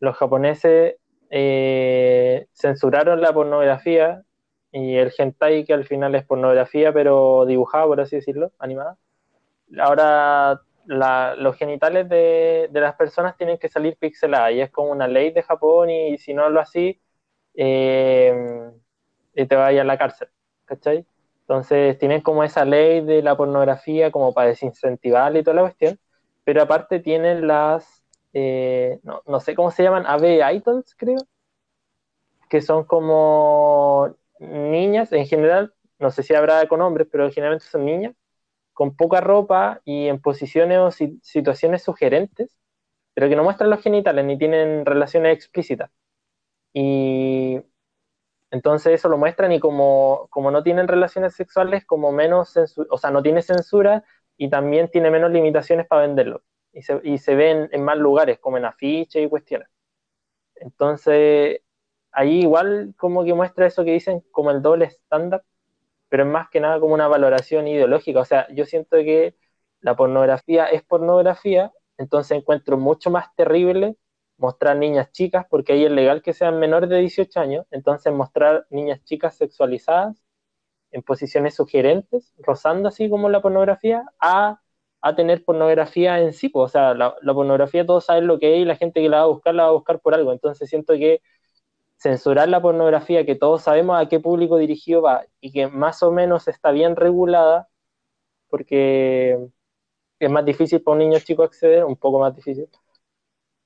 los 0.00 0.16
japoneses 0.16 0.96
eh, 1.30 2.46
censuraron 2.52 3.20
la 3.22 3.32
pornografía 3.32 4.22
y 4.72 4.96
el 4.96 5.12
hentai 5.16 5.64
que 5.64 5.72
al 5.74 5.86
final 5.86 6.14
es 6.14 6.26
pornografía 6.26 6.92
pero 6.92 7.46
dibujada, 7.46 7.86
por 7.86 8.00
así 8.02 8.16
decirlo, 8.16 8.52
animada. 8.58 8.98
Ahora 9.80 10.62
los 10.86 11.56
genitales 11.56 12.08
de, 12.08 12.68
las 12.72 12.96
personas 12.96 13.36
tienen 13.38 13.58
que 13.58 13.68
salir 13.70 13.96
pixeladas 13.98 14.52
y 14.54 14.60
es 14.62 14.70
como 14.72 14.92
una 14.92 15.08
ley 15.08 15.32
de 15.32 15.42
Japón 15.44 15.90
y 15.90 16.18
si 16.18 16.34
no 16.34 16.50
lo 16.50 16.60
así 16.60 17.00
eh, 17.54 18.34
te 19.34 19.56
vaya 19.56 19.82
a 19.82 19.84
la 19.84 19.98
cárcel, 19.98 20.28
¿cachai? 20.64 21.06
Entonces 21.48 21.96
tienen 21.98 22.22
como 22.22 22.42
esa 22.42 22.64
ley 22.64 23.02
de 23.02 23.22
la 23.22 23.36
pornografía 23.36 24.10
como 24.10 24.34
para 24.34 24.48
desincentivar 24.48 25.36
y 25.36 25.44
toda 25.44 25.54
la 25.54 25.62
cuestión, 25.62 25.98
pero 26.44 26.62
aparte 26.62 26.98
tienen 27.00 27.46
las, 27.46 28.04
eh, 28.32 28.98
no, 29.04 29.22
no, 29.26 29.38
sé 29.40 29.54
cómo 29.54 29.70
se 29.70 29.84
llaman, 29.84 30.06
AV 30.06 30.40
Idols 30.54 30.96
creo, 30.96 31.18
que 32.48 32.60
son 32.62 32.84
como 32.84 34.16
niñas 34.40 35.12
en 35.12 35.26
general, 35.26 35.72
no 36.00 36.10
sé 36.10 36.22
si 36.24 36.34
habrá 36.34 36.66
con 36.68 36.82
hombres, 36.82 37.08
pero 37.10 37.30
generalmente 37.30 37.66
son 37.66 37.84
niñas, 37.84 38.14
con 38.72 38.96
poca 38.96 39.20
ropa 39.20 39.80
y 39.84 40.08
en 40.08 40.20
posiciones 40.20 40.78
o 40.78 40.90
situaciones 40.90 41.82
sugerentes, 41.82 42.56
pero 43.14 43.28
que 43.28 43.36
no 43.36 43.44
muestran 43.44 43.70
los 43.70 43.82
genitales 43.82 44.24
ni 44.24 44.38
tienen 44.38 44.84
relaciones 44.86 45.36
explícitas. 45.36 45.90
Y 46.74 47.62
entonces 48.50 48.94
eso 48.94 49.08
lo 49.08 49.18
muestran 49.18 49.52
y 49.52 49.60
como, 49.60 50.28
como 50.30 50.50
no 50.50 50.62
tienen 50.62 50.88
relaciones 50.88 51.34
sexuales, 51.34 51.84
como 51.84 52.12
menos 52.12 52.54
o 52.90 52.98
sea, 52.98 53.10
no 53.10 53.22
tiene 53.22 53.42
censura 53.42 54.04
y 54.36 54.50
también 54.50 54.90
tiene 54.90 55.10
menos 55.10 55.30
limitaciones 55.32 55.86
para 55.86 56.02
venderlo. 56.02 56.42
Y 56.72 56.82
se, 56.82 57.00
y 57.04 57.18
se 57.18 57.34
ven 57.34 57.68
en 57.72 57.84
más 57.84 57.96
lugares, 57.98 58.38
como 58.38 58.58
en 58.58 58.66
afiches 58.66 59.24
y 59.24 59.28
cuestiones. 59.28 59.68
Entonces, 60.56 61.60
ahí 62.12 62.40
igual 62.42 62.94
como 62.98 63.24
que 63.24 63.34
muestra 63.34 63.66
eso 63.66 63.84
que 63.84 63.92
dicen 63.92 64.22
como 64.30 64.50
el 64.50 64.62
doble 64.62 64.86
estándar, 64.86 65.44
pero 66.08 66.24
es 66.24 66.28
más 66.30 66.48
que 66.50 66.60
nada 66.60 66.80
como 66.80 66.94
una 66.94 67.08
valoración 67.08 67.68
ideológica. 67.68 68.20
O 68.20 68.24
sea, 68.24 68.48
yo 68.54 68.64
siento 68.66 68.96
que 68.98 69.36
la 69.80 69.96
pornografía 69.96 70.66
es 70.66 70.82
pornografía, 70.84 71.72
entonces 71.98 72.38
encuentro 72.38 72.78
mucho 72.78 73.10
más 73.10 73.34
terrible 73.36 73.96
mostrar 74.38 74.76
niñas 74.76 75.12
chicas, 75.12 75.46
porque 75.50 75.72
ahí 75.74 75.84
es 75.84 75.90
legal 75.92 76.22
que 76.22 76.32
sean 76.34 76.58
menores 76.58 76.90
de 76.90 76.98
18 76.98 77.40
años, 77.40 77.66
entonces 77.70 78.12
mostrar 78.12 78.66
niñas 78.70 79.02
chicas 79.04 79.36
sexualizadas 79.36 80.24
en 80.90 81.02
posiciones 81.02 81.54
sugerentes, 81.56 82.34
rozando 82.38 82.88
así 82.88 83.08
como 83.10 83.28
la 83.28 83.42
pornografía, 83.42 84.04
a, 84.20 84.60
a 85.02 85.16
tener 85.16 85.44
pornografía 85.44 86.20
en 86.20 86.32
sí. 86.32 86.50
O 86.54 86.68
sea, 86.68 86.94
la, 86.94 87.16
la 87.22 87.34
pornografía 87.34 87.86
todos 87.86 88.04
saben 88.06 88.26
lo 88.26 88.38
que 88.38 88.54
es 88.56 88.62
y 88.62 88.64
la 88.64 88.76
gente 88.76 89.02
que 89.02 89.08
la 89.08 89.18
va 89.18 89.22
a 89.24 89.26
buscar 89.26 89.54
la 89.54 89.64
va 89.64 89.68
a 89.70 89.72
buscar 89.72 90.00
por 90.00 90.14
algo. 90.14 90.32
Entonces 90.32 90.68
siento 90.70 90.94
que 90.94 91.22
censurar 91.98 92.48
la 92.48 92.62
pornografía, 92.62 93.26
que 93.26 93.34
todos 93.36 93.62
sabemos 93.62 93.98
a 94.00 94.08
qué 94.08 94.20
público 94.20 94.56
dirigido 94.58 95.02
va 95.02 95.26
y 95.40 95.52
que 95.52 95.68
más 95.68 96.02
o 96.02 96.12
menos 96.12 96.48
está 96.48 96.70
bien 96.72 96.96
regulada, 96.96 97.68
porque 98.48 99.38
es 100.20 100.30
más 100.30 100.44
difícil 100.44 100.82
para 100.82 100.94
un 100.94 101.00
niño 101.00 101.20
chico 101.20 101.42
acceder, 101.44 101.84
un 101.84 101.96
poco 101.96 102.20
más 102.20 102.34
difícil. 102.36 102.68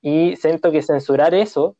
Y 0.03 0.37
siento 0.37 0.73
que 0.73 0.83
censurar 0.83 1.35
eso 1.35 1.77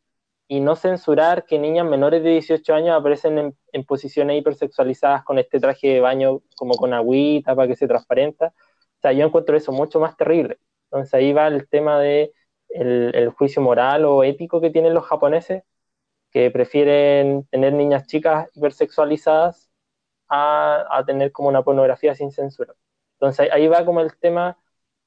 y 0.49 0.61
no 0.61 0.77
censurar 0.77 1.45
que 1.47 1.59
niñas 1.59 1.87
menores 1.87 2.23
de 2.23 2.31
18 2.31 2.75
años 2.75 2.97
aparecen 2.99 3.39
en, 3.39 3.57
en 3.73 3.85
posiciones 3.85 4.39
hipersexualizadas 4.39 5.25
con 5.25 5.39
este 5.39 5.61
traje 5.61 5.89
de 5.89 6.01
baño 6.01 6.41
como 6.57 6.75
con 6.75 6.93
agüita 6.95 7.55
para 7.55 7.69
que 7.69 7.77
se 7.77 7.87
transparenta. 7.89 8.49
O 8.49 9.01
sea, 9.03 9.13
yo 9.13 9.27
encuentro 9.27 9.57
eso 9.57 9.73
mucho 9.73 10.01
más 10.01 10.17
terrible. 10.17 10.59
Entonces 10.87 11.15
ahí 11.15 11.33
va 11.33 11.47
el 11.49 11.69
tema 11.69 11.99
de 12.01 12.33
el, 12.69 13.13
el 13.15 13.31
juicio 13.31 13.63
moral 13.63 14.05
o 14.05 14.25
ético 14.25 14.61
que 14.61 14.71
tienen 14.71 14.95
los 14.95 15.07
japoneses 15.07 15.63
que 16.31 16.51
prefieren 16.51 17.45
tener 17.51 17.73
niñas 17.73 18.07
chicas 18.07 18.49
hipersexualizadas 18.55 19.71
a, 20.29 20.87
a 20.91 21.05
tener 21.05 21.33
como 21.33 21.49
una 21.49 21.63
pornografía 21.65 22.15
sin 22.15 22.33
censura. 22.33 22.75
Entonces 23.15 23.51
ahí 23.53 23.69
va 23.69 23.85
como 23.85 24.01
el 24.01 24.17
tema 24.19 24.59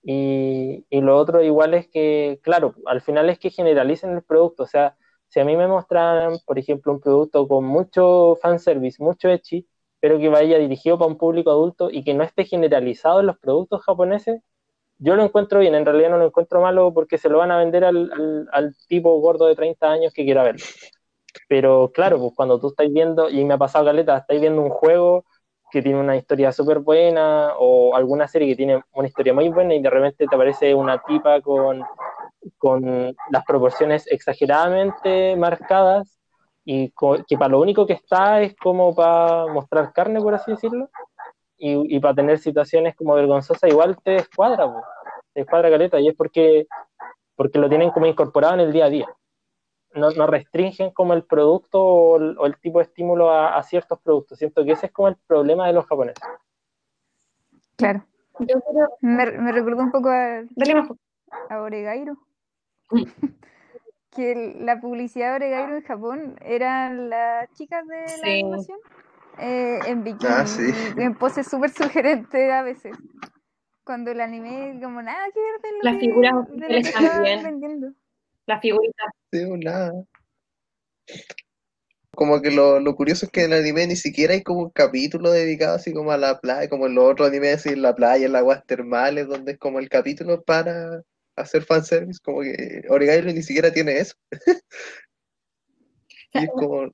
y, 0.03 0.85
y, 0.89 1.01
lo 1.01 1.17
otro 1.17 1.41
igual 1.41 1.73
es 1.73 1.87
que, 1.87 2.39
claro, 2.43 2.75
al 2.85 3.01
final 3.01 3.29
es 3.29 3.39
que 3.39 3.49
generalicen 3.49 4.11
el 4.11 4.23
producto, 4.23 4.63
o 4.63 4.67
sea, 4.67 4.97
si 5.29 5.39
a 5.39 5.45
mí 5.45 5.55
me 5.57 5.67
mostraran, 5.67 6.37
por 6.45 6.59
ejemplo, 6.59 6.91
un 6.93 6.99
producto 7.01 7.47
con 7.47 7.65
mucho 7.65 8.35
fanservice, 8.41 9.01
mucho 9.03 9.29
echi, 9.29 9.67
pero 9.99 10.19
que 10.19 10.29
vaya 10.29 10.57
dirigido 10.59 10.97
para 10.97 11.09
un 11.09 11.17
público 11.17 11.49
adulto 11.51 11.89
y 11.89 12.03
que 12.03 12.13
no 12.13 12.23
esté 12.23 12.45
generalizado 12.45 13.21
en 13.21 13.27
los 13.27 13.39
productos 13.39 13.81
japoneses, 13.83 14.41
yo 14.99 15.15
lo 15.15 15.23
encuentro 15.23 15.59
bien, 15.59 15.75
en 15.75 15.85
realidad 15.85 16.11
no 16.11 16.17
lo 16.17 16.27
encuentro 16.27 16.61
malo 16.61 16.93
porque 16.93 17.17
se 17.17 17.29
lo 17.29 17.39
van 17.39 17.51
a 17.51 17.57
vender 17.57 17.85
al, 17.85 18.11
al, 18.13 18.49
al 18.51 18.75
tipo 18.87 19.19
gordo 19.19 19.47
de 19.47 19.55
30 19.55 19.91
años 19.91 20.13
que 20.13 20.25
quiera 20.25 20.43
verlo. 20.43 20.65
Pero 21.47 21.91
claro, 21.93 22.19
pues 22.19 22.33
cuando 22.35 22.59
tú 22.59 22.67
estás 22.69 22.91
viendo, 22.91 23.29
y 23.29 23.43
me 23.45 23.55
ha 23.55 23.57
pasado 23.57 23.85
caleta, 23.85 24.17
estás 24.17 24.39
viendo 24.39 24.61
un 24.61 24.69
juego 24.69 25.25
que 25.73 25.81
tiene 25.81 25.99
una 25.99 26.15
historia 26.15 26.51
súper 26.51 26.77
buena 26.77 27.53
o 27.57 27.95
alguna 27.95 28.27
serie 28.27 28.49
que 28.49 28.55
tiene 28.55 28.83
una 28.93 29.07
historia 29.07 29.33
muy 29.33 29.49
buena 29.49 29.73
y 29.73 29.81
de 29.81 29.89
repente 29.89 30.27
te 30.27 30.35
aparece 30.35 30.75
una 30.75 31.01
tipa 31.01 31.41
con, 31.41 31.81
con 32.59 33.15
las 33.31 33.43
proporciones 33.43 34.05
exageradamente 34.05 35.35
marcadas 35.35 36.19
y 36.63 36.93
que 37.27 37.37
para 37.39 37.49
lo 37.49 37.59
único 37.59 37.87
que 37.87 37.93
está 37.93 38.39
es 38.43 38.55
como 38.55 38.93
para 38.93 39.47
mostrar 39.47 39.91
carne, 39.93 40.21
por 40.21 40.35
así 40.35 40.51
decirlo, 40.51 40.91
y, 41.57 41.95
y 41.95 41.99
para 41.99 42.13
tener 42.13 42.37
situaciones 42.37 42.95
como 42.95 43.15
vergonzosas, 43.15 43.67
igual 43.67 43.97
te 44.03 44.11
descuadra, 44.11 44.71
pues, 44.71 44.85
te 45.33 45.39
descuadra 45.39 45.71
caleta, 45.71 45.99
y 45.99 46.07
es 46.07 46.15
porque, 46.15 46.67
porque 47.35 47.57
lo 47.57 47.67
tienen 47.67 47.89
como 47.89 48.05
incorporado 48.05 48.53
en 48.53 48.59
el 48.59 48.71
día 48.71 48.85
a 48.85 48.89
día 48.89 49.07
no, 49.95 50.11
no, 50.11 50.27
restringen 50.27 50.91
como 50.91 51.13
el 51.13 51.23
producto 51.23 51.83
o 51.83 52.17
el, 52.17 52.37
o 52.37 52.45
el 52.45 52.57
tipo 52.57 52.79
de 52.79 52.85
estímulo 52.85 53.29
a, 53.29 53.55
a, 53.57 53.63
ciertos 53.63 53.99
productos. 53.99 54.37
Siento 54.37 54.63
que 54.63 54.71
ese 54.71 54.87
es 54.87 54.91
como 54.91 55.07
el 55.07 55.17
problema 55.27 55.67
de 55.67 55.73
los 55.73 55.85
japoneses. 55.85 56.23
Claro. 57.75 58.05
Yo 58.39 58.59
creo... 58.61 58.89
me, 59.01 59.25
me 59.31 59.51
recordó 59.51 59.83
un 59.83 59.91
poco 59.91 60.09
a, 60.09 60.43
a 61.49 61.61
Oregairo. 61.61 62.17
que 64.15 64.55
la 64.59 64.79
publicidad 64.79 65.31
de 65.31 65.35
Oregairo 65.35 65.75
en 65.75 65.83
Japón 65.83 66.35
eran 66.41 67.09
las 67.09 67.51
chicas 67.53 67.85
de 67.87 68.07
sí. 68.07 68.21
la 68.23 68.31
animación 68.31 68.77
eh, 69.39 69.79
en 69.87 70.03
bikini, 70.03 70.31
ah, 70.31 70.45
sí. 70.45 70.71
en 70.97 71.15
poses 71.15 71.47
súper 71.47 71.71
sugerentes 71.71 72.51
a 72.51 72.61
veces. 72.61 72.95
Cuando 73.83 74.11
el 74.11 74.21
anime, 74.21 74.79
como 74.81 75.01
nada 75.01 75.25
que 75.33 75.39
ver 75.39 75.61
de 75.61 75.71
lo 75.77 75.83
Las 75.83 75.93
que, 75.95 75.99
figuras 75.99 76.47
de 76.49 76.69
lo 76.69 77.35
que 77.37 77.43
vendiendo. 77.43 77.87
La 78.45 78.59
figurita. 78.59 79.03
Sí, 79.31 79.43
nada. 79.57 79.93
Como 82.15 82.41
que 82.41 82.51
lo, 82.51 82.79
lo, 82.79 82.95
curioso 82.95 83.25
es 83.25 83.31
que 83.31 83.45
en 83.45 83.53
el 83.53 83.61
anime 83.61 83.87
ni 83.87 83.95
siquiera 83.95 84.33
hay 84.33 84.43
como 84.43 84.61
un 84.61 84.69
capítulo 84.69 85.31
dedicado 85.31 85.75
así 85.75 85.93
como 85.93 86.11
a 86.11 86.17
la 86.17 86.39
playa, 86.39 86.69
como 86.69 86.85
en 86.85 86.95
los 86.95 87.05
otros 87.05 87.29
animes, 87.29 87.55
así 87.55 87.69
en 87.69 87.81
la 87.81 87.95
playa, 87.95 88.27
en 88.27 88.33
las 88.33 88.41
aguas 88.41 88.63
termales, 88.65 89.27
donde 89.27 89.53
es 89.53 89.57
como 89.57 89.79
el 89.79 89.89
capítulo 89.89 90.43
para 90.43 91.01
hacer 91.35 91.63
fanservice, 91.63 92.19
como 92.23 92.41
que 92.41 92.83
Oregairo 92.89 93.31
ni 93.31 93.41
siquiera 93.41 93.71
tiene 93.71 93.97
eso. 93.97 94.15
y 96.33 96.43
es 96.43 96.49
como... 96.53 96.91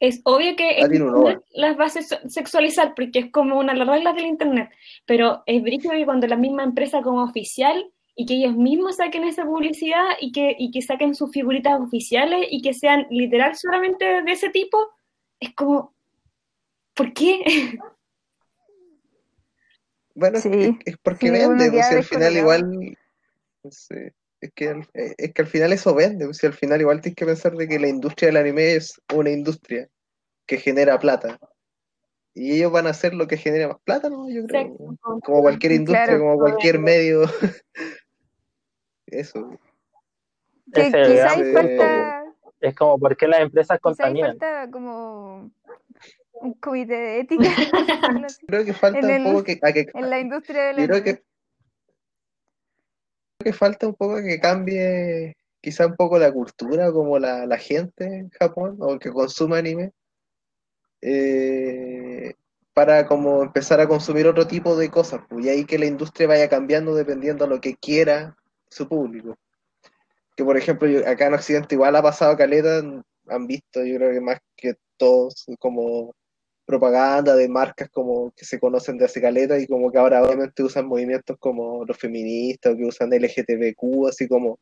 Es 0.00 0.20
obvio 0.24 0.56
que 0.56 0.80
internet 0.80 1.40
las 1.52 1.78
va 1.78 1.84
a 1.84 2.28
sexualizar 2.28 2.92
porque 2.96 3.20
es 3.20 3.30
como 3.30 3.56
una 3.60 3.72
de 3.72 3.78
las 3.78 3.88
reglas 3.88 4.16
del 4.16 4.26
internet, 4.26 4.68
pero 5.06 5.44
es 5.46 5.62
brígido 5.62 5.92
que 5.92 6.04
cuando 6.04 6.26
la 6.26 6.36
misma 6.36 6.64
empresa 6.64 7.02
como 7.02 7.22
oficial 7.22 7.88
y 8.14 8.26
que 8.26 8.34
ellos 8.34 8.56
mismos 8.56 8.96
saquen 8.96 9.24
esa 9.24 9.44
publicidad 9.44 10.16
y 10.20 10.32
que, 10.32 10.54
y 10.58 10.70
que 10.70 10.82
saquen 10.82 11.14
sus 11.14 11.30
figuritas 11.30 11.80
oficiales 11.80 12.46
y 12.50 12.60
que 12.60 12.74
sean 12.74 13.06
literal 13.10 13.56
solamente 13.56 14.22
de 14.22 14.32
ese 14.32 14.50
tipo, 14.50 14.90
es 15.40 15.54
como, 15.54 15.94
¿por 16.94 17.12
qué? 17.12 17.42
Bueno, 20.14 20.38
sí. 20.40 20.50
es, 20.52 20.74
es, 20.84 20.96
porque 21.02 21.28
sí, 21.28 21.32
vende, 21.32 21.70
pues, 21.70 21.88
si 21.88 21.94
al 21.94 22.04
final 22.04 22.36
igual, 22.36 22.98
sí, 23.70 23.94
es, 24.42 24.52
que, 24.52 24.82
es 24.92 25.32
que 25.32 25.40
al 25.40 25.48
final 25.48 25.72
eso 25.72 25.94
vende, 25.94 26.26
pues, 26.26 26.36
si 26.36 26.46
al 26.46 26.52
final 26.52 26.82
igual 26.82 27.00
tienes 27.00 27.16
que 27.16 27.24
pensar 27.24 27.56
de 27.56 27.66
que 27.66 27.78
la 27.78 27.88
industria 27.88 28.26
del 28.28 28.36
anime 28.36 28.74
es 28.74 29.00
una 29.14 29.30
industria 29.30 29.88
que 30.44 30.58
genera 30.58 30.98
plata. 30.98 31.38
Y 32.34 32.56
ellos 32.56 32.72
van 32.72 32.86
a 32.86 32.90
hacer 32.90 33.14
lo 33.14 33.26
que 33.26 33.36
genera 33.36 33.68
más 33.68 33.78
plata, 33.84 34.08
¿no? 34.08 34.28
Yo 34.28 34.44
creo. 34.46 34.76
Como 35.22 35.40
cualquier 35.42 35.72
industria, 35.72 36.04
claro, 36.04 36.20
como 36.20 36.38
cualquier 36.38 36.78
medio. 36.78 37.22
Eso. 39.12 39.58
Que 40.72 40.86
quizá 40.86 41.30
hay 41.30 41.52
falta... 41.52 42.24
Es 42.60 42.74
como, 42.76 42.98
¿por 42.98 43.16
qué 43.16 43.26
las 43.26 43.40
empresas 43.40 43.78
contaminan? 43.80 44.38
falta 44.38 44.70
como 44.70 45.50
un 46.32 46.54
comité 46.54 46.94
de 46.94 47.20
ética. 47.20 47.44
creo 48.46 48.64
que 48.64 48.72
falta 48.72 49.06
un 49.06 49.24
poco 49.24 49.44
que, 49.44 49.58
a 49.62 49.72
que... 49.72 49.86
En 49.94 50.08
la 50.08 50.20
industria 50.20 50.64
de 50.64 50.72
la 50.72 50.86
creo 50.86 51.02
que, 51.02 51.14
creo 51.14 51.24
que 53.44 53.52
falta 53.52 53.86
un 53.86 53.94
poco 53.94 54.16
que 54.22 54.40
cambie 54.40 55.36
quizá 55.60 55.86
un 55.86 55.96
poco 55.96 56.18
la 56.18 56.32
cultura, 56.32 56.92
como 56.92 57.18
la, 57.18 57.46
la 57.46 57.58
gente 57.58 58.04
en 58.04 58.30
Japón, 58.30 58.76
o 58.80 58.98
que 58.98 59.10
consuma 59.10 59.58
anime. 59.58 59.92
Eh, 61.00 62.34
para 62.74 63.06
como 63.06 63.42
empezar 63.42 63.80
a 63.80 63.88
consumir 63.88 64.26
otro 64.26 64.46
tipo 64.46 64.76
de 64.76 64.90
cosas, 64.90 65.20
pues, 65.28 65.44
y 65.44 65.48
ahí 65.48 65.64
que 65.64 65.78
la 65.78 65.86
industria 65.86 66.28
vaya 66.28 66.48
cambiando 66.48 66.94
dependiendo 66.94 67.44
a 67.44 67.48
lo 67.48 67.60
que 67.60 67.76
quiera 67.76 68.36
su 68.72 68.88
público. 68.88 69.36
Que 70.36 70.44
por 70.44 70.56
ejemplo, 70.56 70.88
yo, 70.88 71.06
acá 71.06 71.26
en 71.26 71.34
Occidente 71.34 71.74
igual 71.74 71.94
ha 71.96 72.02
pasado 72.02 72.36
caleta, 72.36 72.82
han 73.28 73.46
visto, 73.46 73.84
yo 73.84 73.96
creo 73.96 74.12
que 74.12 74.20
más 74.20 74.38
que 74.56 74.74
todos, 74.96 75.46
como 75.58 76.14
propaganda 76.64 77.34
de 77.36 77.48
marcas 77.48 77.90
como 77.90 78.32
que 78.36 78.44
se 78.44 78.58
conocen 78.58 78.96
de 78.96 79.04
hace 79.04 79.20
caleta 79.20 79.58
y 79.58 79.66
como 79.66 79.90
que 79.90 79.98
ahora 79.98 80.22
obviamente 80.22 80.62
usan 80.62 80.86
movimientos 80.86 81.36
como 81.38 81.84
los 81.84 81.98
feministas 81.98 82.72
o 82.72 82.76
que 82.76 82.84
usan 82.84 83.12
LGTBQ, 83.12 84.08
así 84.08 84.28
como, 84.28 84.58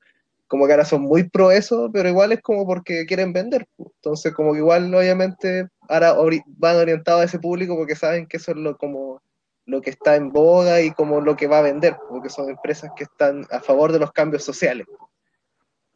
como 0.48 0.66
que 0.66 0.72
ahora 0.72 0.84
son 0.84 1.02
muy 1.02 1.28
pro 1.28 1.52
eso, 1.52 1.90
pero 1.92 2.08
igual 2.08 2.32
es 2.32 2.40
como 2.40 2.66
porque 2.66 3.06
quieren 3.06 3.32
vender. 3.32 3.66
Entonces 3.78 4.34
como 4.34 4.52
que 4.52 4.58
igual 4.58 4.92
obviamente 4.94 5.68
ahora 5.88 6.16
van 6.46 6.76
orientados 6.76 7.22
a 7.22 7.24
ese 7.24 7.38
público 7.38 7.76
porque 7.76 7.94
saben 7.94 8.26
que 8.26 8.38
eso 8.38 8.52
es 8.52 8.56
lo 8.56 8.76
como 8.76 9.22
lo 9.70 9.80
que 9.80 9.90
está 9.90 10.16
en 10.16 10.30
boga 10.30 10.80
y 10.80 10.90
como 10.90 11.20
lo 11.20 11.36
que 11.36 11.46
va 11.46 11.58
a 11.58 11.62
vender, 11.62 11.96
porque 12.08 12.28
son 12.28 12.50
empresas 12.50 12.90
que 12.96 13.04
están 13.04 13.46
a 13.50 13.60
favor 13.60 13.92
de 13.92 14.00
los 14.00 14.12
cambios 14.12 14.44
sociales. 14.44 14.86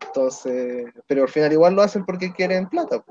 Entonces, 0.06 0.86
pero 1.08 1.22
al 1.22 1.28
final 1.28 1.52
igual 1.52 1.74
lo 1.74 1.82
hacen 1.82 2.04
porque 2.04 2.32
quieren 2.32 2.68
plata. 2.68 3.04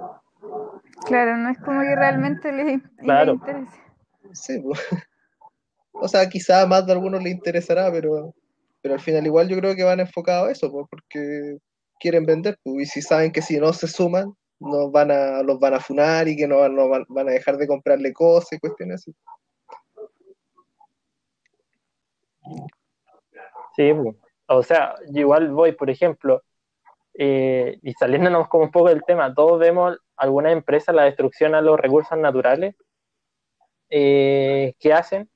Claro, 1.05 1.38
no 1.38 1.49
es 1.49 1.57
como 1.59 1.82
que 1.82 1.95
realmente 1.95 2.51
les, 2.51 2.82
Claro. 2.97 3.34
interese. 3.34 3.78
Sí, 4.34 4.59
pues. 4.61 4.80
O 5.95 6.07
sea, 6.07 6.28
quizá 6.28 6.66
más 6.66 6.88
de 6.88 6.91
algunos 6.93 7.22
les 7.22 7.34
interesará, 7.34 7.91
pero, 7.91 8.34
pero 8.82 8.95
al 8.95 8.99
final 8.99 9.28
igual 9.28 9.47
yo 9.47 9.55
creo 9.57 9.76
que 9.76 9.84
van 9.84 9.99
enfocados 9.99 10.49
a 10.49 10.51
eso, 10.51 10.72
pues, 10.72 10.88
porque 10.89 11.59
quieren 11.99 12.26
vender, 12.26 12.57
pues, 12.64 12.76
y 12.82 12.86
si 12.88 13.01
saben 13.03 13.32
que 13.32 13.43
si 13.43 13.59
no 13.59 13.72
se 13.74 13.88
suman, 13.88 14.34
nos 14.59 14.91
van 14.91 15.11
a, 15.11 15.43
los 15.43 15.59
van 15.59 15.76
a 15.76 15.80
funar 15.80 16.28
y 16.28 16.36
que 16.36 16.47
no, 16.47 16.68
no 16.68 16.89
van, 16.89 17.05
van 17.09 17.30
a 17.30 17.34
dejar 17.34 17.57
de 17.57 17.68
comprarle 17.68 18.11
cosas 18.11 18.53
y 18.53 18.59
cuestiones 18.59 19.01
así. 19.01 19.16
Sí, 23.76 23.91
o 24.48 24.64
sea, 24.64 24.96
igual 25.14 25.52
voy, 25.52 25.72
por 25.74 25.89
ejemplo, 25.89 26.44
eh, 27.16 27.80
y 27.82 27.94
saliéndonos 27.94 28.48
como 28.48 28.66
un 28.66 28.72
poco 28.72 28.89
del 28.89 29.04
tema, 29.04 29.34
todos 29.34 29.60
vemos 29.60 29.98
algunas 30.18 30.54
empresas 30.54 30.96
la 30.96 31.04
destrucción 31.04 31.56
a 31.56 31.62
los 31.62 31.80
recursos 31.80 32.18
naturales 32.18 32.76
eh, 33.89 34.74
que 34.80 34.94
hacen 34.94 35.30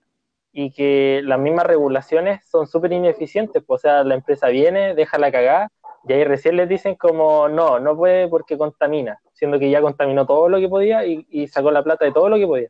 y 0.51 0.71
que 0.71 1.21
las 1.23 1.39
mismas 1.39 1.65
regulaciones 1.67 2.47
son 2.49 2.67
súper 2.67 2.93
ineficientes. 2.93 3.63
O 3.67 3.77
sea, 3.77 4.03
la 4.03 4.15
empresa 4.15 4.47
viene, 4.47 4.95
deja 4.95 5.17
la 5.19 5.31
cagada 5.31 5.69
y 6.07 6.13
ahí 6.13 6.23
recién 6.23 6.55
les 6.57 6.69
dicen 6.69 6.95
como 6.95 7.49
no, 7.49 7.79
no 7.79 7.95
puede 7.95 8.27
porque 8.27 8.57
contamina, 8.57 9.19
siendo 9.33 9.59
que 9.59 9.69
ya 9.69 9.81
contaminó 9.81 10.25
todo 10.25 10.49
lo 10.49 10.59
que 10.59 10.69
podía 10.69 11.05
y, 11.05 11.25
y 11.29 11.47
sacó 11.47 11.71
la 11.71 11.83
plata 11.83 12.05
de 12.05 12.11
todo 12.11 12.29
lo 12.29 12.37
que 12.37 12.47
podía. 12.47 12.69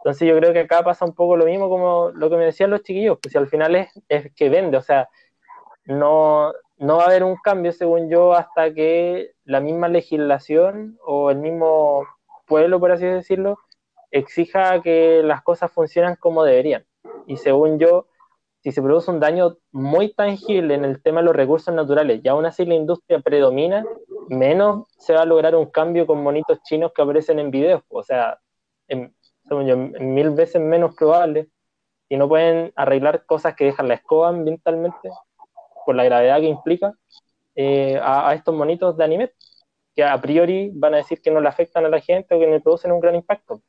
Entonces 0.00 0.26
yo 0.26 0.36
creo 0.36 0.52
que 0.52 0.60
acá 0.60 0.82
pasa 0.82 1.04
un 1.04 1.14
poco 1.14 1.36
lo 1.36 1.44
mismo 1.44 1.68
como 1.68 2.10
lo 2.10 2.30
que 2.30 2.36
me 2.36 2.46
decían 2.46 2.70
los 2.70 2.82
chiquillos, 2.82 3.18
pues 3.22 3.32
si 3.32 3.38
al 3.38 3.48
final 3.48 3.76
es, 3.76 3.88
es 4.08 4.32
que 4.34 4.48
vende, 4.48 4.78
o 4.78 4.82
sea, 4.82 5.08
no, 5.84 6.52
no 6.78 6.96
va 6.96 7.04
a 7.04 7.06
haber 7.06 7.24
un 7.24 7.36
cambio, 7.36 7.72
según 7.72 8.08
yo, 8.08 8.32
hasta 8.32 8.72
que 8.72 9.32
la 9.44 9.60
misma 9.60 9.88
legislación 9.88 10.98
o 11.04 11.30
el 11.30 11.38
mismo 11.38 12.06
pueblo, 12.46 12.80
por 12.80 12.92
así 12.92 13.04
decirlo, 13.04 13.58
exija 14.10 14.80
que 14.82 15.22
las 15.22 15.42
cosas 15.42 15.70
funcionen 15.70 16.16
como 16.16 16.44
deberían. 16.44 16.86
Y 17.26 17.36
según 17.36 17.78
yo, 17.78 18.06
si 18.62 18.72
se 18.72 18.82
produce 18.82 19.10
un 19.10 19.20
daño 19.20 19.56
muy 19.72 20.12
tangible 20.14 20.74
en 20.74 20.84
el 20.84 21.02
tema 21.02 21.20
de 21.20 21.26
los 21.26 21.36
recursos 21.36 21.74
naturales 21.74 22.20
y 22.22 22.28
aún 22.28 22.46
así 22.46 22.64
la 22.64 22.74
industria 22.74 23.20
predomina, 23.20 23.84
menos 24.28 24.86
se 24.98 25.14
va 25.14 25.22
a 25.22 25.26
lograr 25.26 25.54
un 25.54 25.66
cambio 25.66 26.06
con 26.06 26.22
monitos 26.22 26.62
chinos 26.62 26.92
que 26.94 27.02
aparecen 27.02 27.38
en 27.38 27.50
videos. 27.50 27.82
O 27.88 28.02
sea, 28.02 28.38
en, 28.88 29.14
yo, 29.50 29.74
en 29.74 30.14
mil 30.14 30.30
veces 30.30 30.60
menos 30.60 30.94
probable. 30.94 31.48
Y 32.08 32.16
no 32.16 32.28
pueden 32.28 32.72
arreglar 32.74 33.24
cosas 33.24 33.54
que 33.54 33.66
dejan 33.66 33.88
la 33.88 33.94
escoba 33.94 34.28
ambientalmente, 34.28 35.10
por 35.86 35.94
la 35.94 36.04
gravedad 36.04 36.40
que 36.40 36.46
implica, 36.46 36.92
eh, 37.54 37.98
a, 38.02 38.28
a 38.28 38.34
estos 38.34 38.54
monitos 38.54 38.96
de 38.96 39.04
anime, 39.04 39.32
que 39.94 40.04
a 40.04 40.20
priori 40.20 40.70
van 40.74 40.94
a 40.94 40.98
decir 40.98 41.20
que 41.20 41.30
no 41.30 41.40
le 41.40 41.48
afectan 41.48 41.84
a 41.84 41.88
la 41.88 42.00
gente 42.00 42.34
o 42.34 42.38
que 42.38 42.46
no 42.46 42.60
producen 42.60 42.92
un 42.92 43.00
gran 43.00 43.14
impacto. 43.14 43.62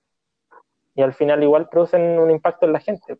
Y 0.95 1.01
al 1.01 1.13
final 1.13 1.41
igual 1.43 1.69
producen 1.69 2.19
un 2.19 2.32
impacto 2.32 2.65
en 2.65 2.73
la 2.73 2.79
gente. 2.79 3.17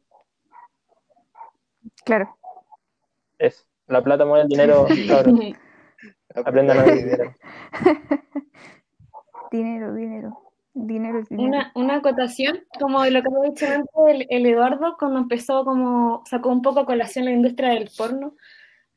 Claro. 2.04 2.38
Es, 3.38 3.68
la 3.88 4.04
plata 4.04 4.26
mueve 4.26 4.44
el 4.44 4.50
dinero. 4.50 4.86
Aprendan 6.36 6.80
a 6.80 6.84
ver 6.84 6.96
dinero. 9.52 9.52
Dinero, 9.52 9.94
dinero. 10.74 11.20
Es 11.20 11.30
dinero. 11.30 11.48
Una, 11.48 11.72
una 11.76 11.96
acotación, 11.96 12.64
como 12.80 13.06
lo 13.06 13.22
que 13.22 13.28
había 13.28 13.50
dicho 13.52 13.66
antes 13.68 13.92
el, 14.08 14.28
el 14.30 14.46
Eduardo, 14.46 14.96
cuando 14.98 15.20
empezó 15.20 15.66
como, 15.66 16.24
sacó 16.26 16.50
un 16.50 16.62
poco 16.62 16.82
a 16.82 16.86
colación 16.86 17.26
la 17.26 17.32
industria 17.32 17.70
del 17.70 17.90
porno. 17.98 18.36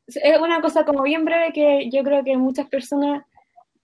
Es 0.06 0.38
una 0.38 0.60
cosa 0.60 0.84
como 0.84 1.02
bien 1.02 1.24
breve 1.24 1.52
que 1.52 1.90
yo 1.90 2.02
creo 2.02 2.24
que 2.24 2.36
muchas 2.36 2.68
personas 2.68 3.24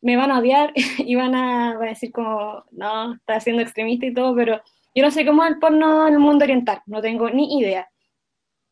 me 0.02 0.16
van 0.16 0.30
a 0.30 0.38
odiar 0.38 0.72
y 0.98 1.14
van 1.14 1.34
a, 1.34 1.74
van 1.74 1.88
a 1.88 1.90
decir 1.90 2.12
como, 2.12 2.64
no, 2.70 3.14
está 3.14 3.40
siendo 3.40 3.62
extremista 3.62 4.06
y 4.06 4.14
todo, 4.14 4.34
pero 4.34 4.60
yo 4.94 5.04
no 5.04 5.10
sé 5.10 5.24
cómo 5.24 5.44
es 5.44 5.50
el 5.50 5.58
porno 5.58 6.08
en 6.08 6.14
el 6.14 6.20
mundo 6.20 6.44
oriental, 6.44 6.82
no 6.86 7.00
tengo 7.00 7.30
ni 7.30 7.58
idea. 7.58 7.88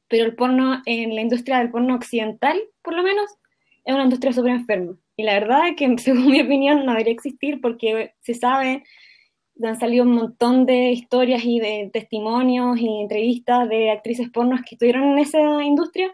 Pero 0.09 0.25
el 0.25 0.35
porno 0.35 0.83
en 0.87 1.15
la 1.15 1.21
industria 1.21 1.59
del 1.59 1.71
porno 1.71 1.95
occidental, 1.95 2.59
por 2.83 2.95
lo 2.95 3.03
menos, 3.03 3.31
es 3.85 3.95
una 3.95 4.05
industria 4.05 4.33
súper 4.33 4.53
enferma. 4.53 4.97
Y 5.17 5.25
la 5.25 5.35
verdad 5.35 5.69
es 5.69 5.77
que, 5.77 5.99
según 5.99 6.31
mi 6.31 6.41
opinión, 6.41 6.85
no 6.85 6.93
debería 6.93 7.13
existir 7.13 7.61
porque 7.61 8.15
se 8.21 8.35
sabe, 8.35 8.85
han 9.63 9.79
salido 9.79 10.05
un 10.05 10.13
montón 10.13 10.67
de 10.67 10.93
historias 10.93 11.45
y 11.45 11.61
de 11.61 11.91
testimonios 11.93 12.79
y 12.79 13.01
entrevistas 13.01 13.69
de 13.69 13.91
actrices 13.91 14.31
pornos 14.31 14.61
que 14.63 14.75
estuvieron 14.75 15.13
en 15.13 15.19
esa 15.19 15.63
industria 15.63 16.13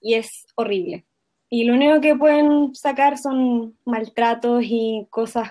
y 0.00 0.14
es 0.14 0.46
horrible. 0.56 1.04
Y 1.48 1.64
lo 1.64 1.74
único 1.74 2.00
que 2.00 2.16
pueden 2.16 2.74
sacar 2.74 3.18
son 3.18 3.76
maltratos 3.84 4.64
y 4.64 5.06
cosas 5.10 5.50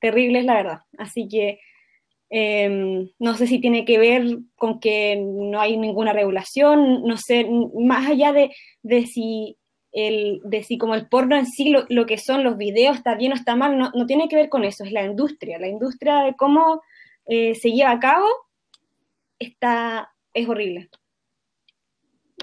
terribles, 0.00 0.44
la 0.44 0.54
verdad. 0.54 0.78
Así 0.98 1.28
que 1.28 1.60
eh, 2.30 3.08
no 3.18 3.34
sé 3.36 3.46
si 3.46 3.60
tiene 3.60 3.84
que 3.84 3.98
ver 3.98 4.38
con 4.56 4.80
que 4.80 5.16
no 5.16 5.60
hay 5.60 5.76
ninguna 5.76 6.12
regulación, 6.12 7.02
no 7.04 7.16
sé, 7.16 7.48
más 7.78 8.08
allá 8.10 8.32
de, 8.32 8.50
de 8.82 9.06
si 9.06 9.56
el, 9.96 10.42
de 10.44 10.62
si 10.62 10.76
como 10.76 10.94
el 10.94 11.08
porno 11.08 11.36
en 11.36 11.46
sí, 11.46 11.70
lo, 11.70 11.86
lo, 11.88 12.04
que 12.04 12.18
son 12.18 12.44
los 12.44 12.58
videos, 12.58 12.98
está 12.98 13.14
bien 13.14 13.32
o 13.32 13.34
está 13.34 13.56
mal, 13.56 13.78
no, 13.78 13.90
no, 13.94 14.06
tiene 14.06 14.28
que 14.28 14.36
ver 14.36 14.50
con 14.50 14.62
eso, 14.62 14.84
es 14.84 14.92
la 14.92 15.04
industria, 15.04 15.58
la 15.58 15.68
industria 15.68 16.18
de 16.20 16.36
cómo 16.36 16.82
eh, 17.26 17.54
se 17.54 17.72
lleva 17.72 17.92
a 17.92 17.98
cabo 17.98 18.26
está, 19.38 20.12
es 20.34 20.46
horrible. 20.46 20.90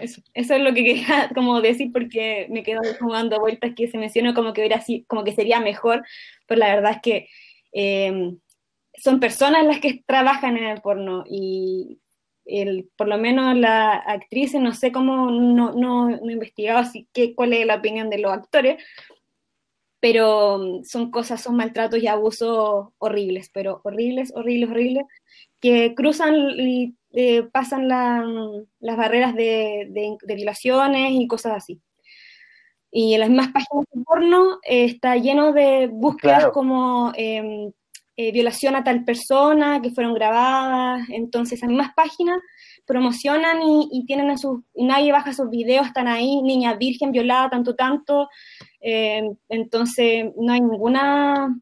Eso, 0.01 0.23
eso 0.33 0.55
es 0.55 0.61
lo 0.61 0.73
que 0.73 0.83
quería 0.83 1.29
como 1.35 1.61
decir 1.61 1.91
porque 1.93 2.47
me 2.49 2.63
quedo 2.63 2.81
como 2.99 3.13
dando 3.13 3.39
vueltas 3.39 3.73
que 3.75 3.87
se 3.87 3.99
menciona 3.99 4.33
como 4.33 4.51
que 4.53 4.61
hubiera 4.61 4.77
así, 4.77 5.05
como 5.07 5.23
que 5.23 5.33
sería 5.33 5.59
mejor, 5.59 6.03
pero 6.47 6.57
la 6.57 6.73
verdad 6.73 6.93
es 6.93 7.01
que 7.03 7.27
eh, 7.71 8.33
son 8.95 9.19
personas 9.19 9.63
las 9.65 9.79
que 9.79 10.03
trabajan 10.07 10.57
en 10.57 10.65
el 10.65 10.81
porno 10.81 11.23
y 11.29 11.99
el, 12.45 12.89
por 12.95 13.07
lo 13.07 13.17
menos 13.17 13.55
la 13.57 13.93
actriz, 13.93 14.53
no 14.55 14.73
sé 14.73 14.91
cómo, 14.91 15.31
no, 15.31 15.73
no, 15.73 16.09
no 16.09 16.29
he 16.29 16.33
investigado 16.33 16.79
así 16.79 17.07
que, 17.13 17.35
cuál 17.35 17.53
es 17.53 17.65
la 17.65 17.75
opinión 17.75 18.09
de 18.09 18.19
los 18.19 18.31
actores, 18.31 18.83
pero 19.99 20.81
son 20.83 21.11
cosas, 21.11 21.41
son 21.41 21.55
maltratos 21.55 22.01
y 22.01 22.07
abusos 22.07 22.89
horribles, 22.97 23.49
pero 23.53 23.81
horribles, 23.83 24.33
horribles, 24.35 24.69
horribles, 24.69 25.05
que 25.61 25.95
cruzan 25.95 26.35
y 26.59 26.95
eh, 27.13 27.43
pasan 27.43 27.87
la, 27.87 28.25
las 28.79 28.97
barreras 28.97 29.33
de, 29.33 29.87
de, 29.89 30.17
de, 30.21 30.35
violaciones 30.35 31.11
y 31.13 31.27
cosas 31.27 31.53
así. 31.53 31.81
Y 32.91 33.13
en 33.13 33.21
las 33.21 33.29
mismas 33.29 33.51
páginas 33.53 33.85
de 33.91 34.03
porno 34.03 34.59
eh, 34.63 34.85
está 34.85 35.15
lleno 35.15 35.53
de 35.53 35.87
búsquedas 35.87 36.39
claro. 36.39 36.51
como 36.51 37.13
eh, 37.15 37.71
eh, 38.15 38.31
violación 38.31 38.75
a 38.75 38.83
tal 38.83 39.03
persona 39.03 39.81
que 39.81 39.89
fueron 39.89 40.13
grabadas, 40.13 41.09
entonces 41.09 41.57
esas 41.57 41.69
mismas 41.69 41.93
páginas 41.95 42.39
promocionan 42.85 43.59
y, 43.63 44.05
tienen 44.05 44.29
a 44.29 44.37
sus, 44.37 44.61
y 44.75 44.85
nadie 44.85 45.11
baja 45.11 45.33
sus 45.33 45.49
videos, 45.49 45.87
están 45.87 46.07
ahí, 46.07 46.41
niña 46.41 46.75
virgen 46.75 47.11
violada, 47.11 47.49
tanto, 47.49 47.75
tanto, 47.75 48.29
eh, 48.81 49.31
entonces 49.49 50.31
no 50.37 50.53
hay 50.53 50.61
ninguna, 50.61 51.59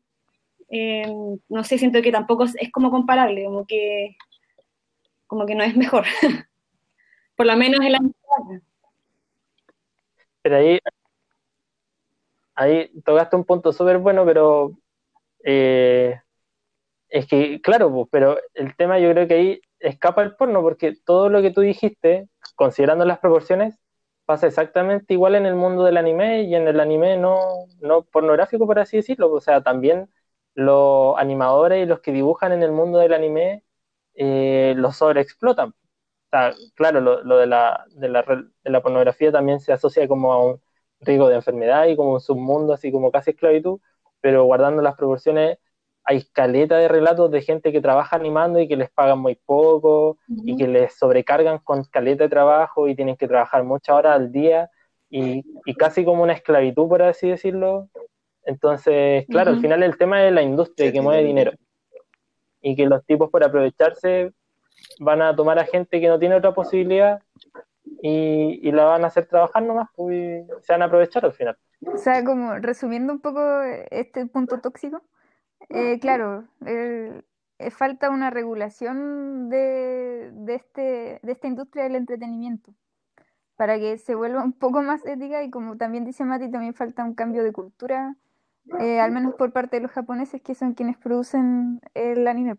eh, 0.70 1.10
no 1.48 1.64
sé, 1.64 1.78
siento 1.78 2.02
que 2.02 2.12
tampoco 2.12 2.44
es, 2.46 2.56
es, 2.60 2.72
como 2.72 2.92
comparable, 2.92 3.46
como 3.46 3.66
que, 3.66 4.18
como 5.28 5.46
que 5.46 5.56
no 5.56 5.64
es 5.64 5.76
mejor, 5.78 6.06
por 7.36 7.46
lo 7.46 7.56
menos 7.56 7.80
en 7.86 7.92
la 7.94 8.00
Pero 10.42 10.58
ahí, 10.58 10.80
ahí 12.56 12.92
tocaste 13.06 13.36
un 13.36 13.46
punto 13.46 13.72
súper 13.72 14.00
bueno, 14.00 14.26
pero 14.26 14.76
eh, 15.44 16.20
es 17.12 17.28
que, 17.28 17.62
claro, 17.62 17.92
pues, 17.94 18.10
pero 18.12 18.40
el 18.56 18.76
tema 18.78 19.00
yo 19.00 19.12
creo 19.12 19.28
que 19.28 19.36
ahí 19.36 19.62
escapa 19.80 20.24
el 20.24 20.36
porno, 20.38 20.62
porque 20.64 20.96
todo 21.06 21.30
lo 21.30 21.42
que 21.44 21.52
tú 21.52 21.62
dijiste, 21.62 22.30
considerando 22.56 23.06
las 23.06 23.20
proporciones, 23.20 23.80
pasa 24.26 24.48
exactamente 24.48 25.14
igual 25.14 25.36
en 25.36 25.46
el 25.48 25.56
mundo 25.56 25.84
del 25.86 25.98
anime 25.98 26.44
y 26.44 26.56
en 26.56 26.68
el 26.68 26.80
anime 26.80 27.18
no, 27.18 27.40
no 27.82 28.04
pornográfico, 28.06 28.66
por 28.68 28.80
así 28.80 28.98
decirlo. 28.98 29.32
O 29.34 29.42
sea, 29.42 29.62
también 29.64 30.10
los 30.56 31.18
animadores 31.20 31.84
y 31.84 31.88
los 31.88 32.02
que 32.02 32.14
dibujan 32.14 32.54
en 32.54 32.64
el 32.64 32.72
mundo 32.72 33.00
del 33.00 33.14
anime 33.14 33.64
eh, 34.16 34.74
lo 34.78 34.92
sobreexplotan. 34.94 35.70
O 35.72 35.76
sea, 36.32 36.54
claro, 36.76 37.02
lo, 37.02 37.24
lo 37.24 37.38
de, 37.38 37.48
la, 37.48 37.86
de, 37.92 38.08
la, 38.10 38.24
de 38.24 38.70
la 38.70 38.82
pornografía 38.82 39.32
también 39.32 39.60
se 39.60 39.74
asocia 39.74 40.08
como 40.08 40.32
a 40.34 40.44
un 40.46 40.62
riesgo 41.02 41.28
de 41.30 41.36
enfermedad 41.36 41.88
y 41.88 41.96
como 41.98 42.14
un 42.14 42.22
submundo, 42.22 42.74
así 42.74 42.92
como 42.92 43.12
casi 43.12 43.32
esclavitud, 43.32 43.80
pero 44.22 44.46
guardando 44.46 44.82
las 44.82 44.96
proporciones 44.96 45.58
hay 46.04 46.24
caleta 46.34 46.78
de 46.78 46.88
relatos 46.88 47.30
de 47.32 47.42
gente 47.42 47.72
que 47.72 47.82
trabaja 47.82 48.16
animando 48.16 48.60
y 48.60 48.68
que 48.68 48.76
les 48.76 48.90
pagan 48.90 49.20
muy 49.20 49.36
poco 49.36 50.18
y 50.28 50.58
que 50.58 50.68
les 50.68 50.94
sobrecargan 50.96 51.60
con 51.60 51.84
caleta 51.84 52.24
de 52.24 52.30
trabajo 52.30 52.88
y 52.88 52.96
tienen 52.96 53.16
que 53.16 53.28
trabajar 53.28 53.64
muchas 53.64 53.96
horas 53.96 54.16
al 54.16 54.32
día 54.32 54.70
y, 55.10 55.44
y 55.66 55.76
casi 55.76 56.04
como 56.04 56.24
una 56.24 56.34
esclavitud, 56.34 56.88
por 56.88 57.02
así 57.04 57.30
decirlo. 57.30 57.90
Entonces, 58.46 59.26
claro, 59.28 59.52
al 59.52 59.60
final 59.62 59.84
el 59.84 59.98
tema 59.98 60.26
es 60.26 60.34
la 60.34 60.42
industria 60.42 60.92
que 60.92 61.02
mueve 61.02 61.24
dinero 61.24 61.52
y 62.62 62.76
que 62.76 62.86
los 62.86 63.06
tipos 63.06 63.30
por 63.30 63.44
aprovecharse 63.44 64.34
van 65.00 65.22
a 65.22 65.36
tomar 65.36 65.60
a 65.60 65.66
gente 65.66 66.00
que 66.00 66.08
no 66.08 66.18
tiene 66.18 66.36
otra 66.36 66.54
posibilidad 66.54 67.22
y, 68.02 68.60
y 68.68 68.72
la 68.72 68.86
van 68.86 69.04
a 69.04 69.08
hacer 69.08 69.28
trabajar 69.28 69.62
nomás 69.64 69.90
pues, 69.96 70.44
y 70.44 70.66
se 70.66 70.74
van 70.74 70.82
a 70.82 70.86
aprovechar 70.86 71.26
al 71.26 71.34
final. 71.34 71.58
O 71.82 71.98
sea, 71.98 72.24
como 72.24 72.56
resumiendo 72.56 73.14
un 73.14 73.20
poco 73.20 73.62
este 73.90 74.26
punto 74.28 74.60
tóxico, 74.60 75.02
eh, 75.70 76.00
claro, 76.00 76.46
el- 76.66 77.24
eh, 77.60 77.70
falta 77.72 78.10
una 78.10 78.30
regulación 78.32 79.50
de, 79.50 80.32
de 80.34 80.56
este, 80.56 81.20
de 81.22 81.32
esta 81.32 81.48
industria 81.48 81.84
del 81.84 81.96
entretenimiento 81.96 82.74
para 83.56 83.78
que 83.78 84.00
se 84.00 84.16
vuelva 84.16 84.44
un 84.44 84.54
poco 84.54 84.82
más 84.82 85.06
ética 85.06 85.44
y 85.44 85.52
como 85.52 85.78
también 85.78 86.04
dice 86.04 86.24
Mati, 86.26 86.50
también 86.50 86.74
falta 86.74 87.04
un 87.04 87.14
cambio 87.14 87.44
de 87.44 87.52
cultura, 87.54 88.16
eh, 88.80 89.00
al 89.00 89.12
menos 89.12 89.36
por 89.36 89.52
parte 89.52 89.76
de 89.78 89.84
los 89.84 89.92
japoneses 89.92 90.42
que 90.42 90.56
son 90.56 90.74
quienes 90.74 90.98
producen 90.98 91.80
el 91.94 92.28
anime. 92.28 92.58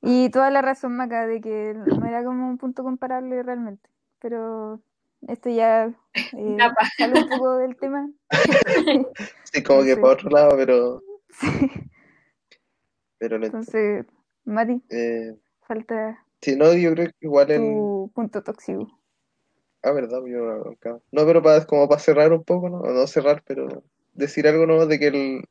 Y 0.00 0.30
toda 0.30 0.50
la 0.50 0.62
razón, 0.62 0.96
Maca, 0.96 1.26
de 1.26 1.40
que 1.40 1.74
no 1.74 2.06
era 2.06 2.24
como 2.24 2.48
un 2.48 2.56
punto 2.56 2.82
comparable 2.82 3.42
realmente, 3.42 3.90
pero 4.20 4.80
esto 5.26 5.50
ya 5.50 5.90
eh, 6.32 6.56
sale 6.96 7.16
un 7.16 7.28
poco 7.28 7.56
del 7.58 7.76
tema. 7.76 8.08
Sí, 9.52 9.62
como 9.62 9.82
que 9.82 9.94
Sí. 9.94 10.00
para 10.00 10.12
otro 10.12 10.30
lado, 10.30 10.56
pero, 10.56 11.02
Sí. 11.40 11.70
pero 13.18 13.38
no- 13.38 13.46
Entonces, 13.46 14.06
Mati, 14.44 14.82
eh, 14.90 15.34
falta 15.66 16.24
sí, 16.40 16.56
no, 16.56 16.72
yo 16.74 16.92
creo 16.94 17.06
que 17.08 17.14
igual 17.20 17.50
en, 17.50 17.62
tu 17.62 18.10
punto 18.14 18.42
tóxico. 18.42 18.88
Ah, 19.82 19.92
verdad, 19.92 20.20
yo 20.26 20.76
no, 20.84 21.00
No, 21.12 21.26
pero 21.26 21.42
para, 21.42 21.64
como 21.66 21.88
para 21.88 22.00
cerrar 22.00 22.32
un 22.32 22.42
poco, 22.44 22.68
¿no? 22.68 22.80
O 22.80 22.90
no 22.92 23.06
cerrar, 23.06 23.42
pero 23.46 23.84
decir 24.14 24.46
algo 24.48 24.66
nuevo 24.66 24.86
de 24.86 24.98
que 24.98 25.06
el. 25.08 25.44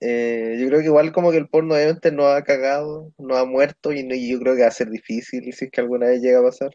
eh, 0.00 0.56
yo 0.60 0.68
creo 0.68 0.80
que 0.80 0.86
igual 0.86 1.12
como 1.12 1.30
que 1.30 1.36
el 1.38 1.48
porno 1.48 1.74
obviamente 1.74 2.12
no 2.12 2.26
ha 2.28 2.42
cagado, 2.42 3.12
no 3.18 3.36
ha 3.36 3.44
muerto 3.44 3.92
y, 3.92 4.04
no- 4.04 4.14
y 4.14 4.30
yo 4.30 4.38
creo 4.40 4.54
que 4.54 4.62
va 4.62 4.68
a 4.68 4.70
ser 4.70 4.88
difícil 4.90 5.52
si 5.52 5.64
es 5.66 5.70
que 5.70 5.80
alguna 5.80 6.06
vez 6.06 6.22
llega 6.22 6.40
a 6.40 6.42
pasar. 6.44 6.70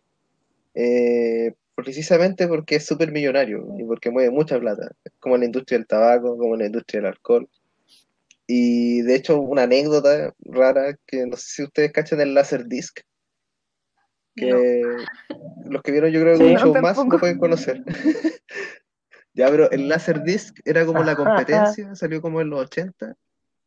Eh, 0.76 1.54
precisamente 1.76 2.48
porque 2.48 2.78
es 2.78 2.86
súper 2.86 3.12
millonario 3.12 3.68
y 3.78 3.84
porque 3.84 4.10
mueve 4.10 4.32
mucha 4.32 4.60
plata, 4.60 4.92
como 5.20 5.36
en 5.36 5.42
la 5.42 5.46
industria 5.48 5.78
del 5.78 5.88
tabaco, 5.88 6.38
como 6.38 6.54
en 6.56 6.60
la 6.62 6.66
industria 6.68 7.02
del 7.02 7.10
alcohol. 7.12 7.50
Y 8.48 9.02
de 9.02 9.16
hecho, 9.16 9.40
una 9.40 9.64
anécdota 9.64 10.34
rara 10.40 10.98
que 11.06 11.26
no 11.26 11.36
sé 11.36 11.48
si 11.48 11.64
ustedes 11.64 11.92
cachan 11.92 12.22
el 12.22 12.34
Laserdisc, 12.34 13.00
que 14.36 14.50
los 15.66 15.82
que 15.82 15.92
vieron 15.92 16.12
yo 16.12 16.22
creo 16.22 16.38
que 16.38 16.58
Sí. 16.58 16.64
No, 16.64 16.82
más 16.82 16.98
lo 16.98 17.20
pueden 17.20 17.40
conocer. 17.40 17.84
ya, 19.34 19.50
pero 19.50 19.70
el 19.72 19.90
Laserdisc 19.90 20.60
era 20.66 20.86
como 20.86 21.04
la 21.04 21.16
competencia, 21.16 21.94
salió 21.96 22.22
como 22.22 22.42
en 22.42 22.50
los 22.50 22.62
80 22.62 23.16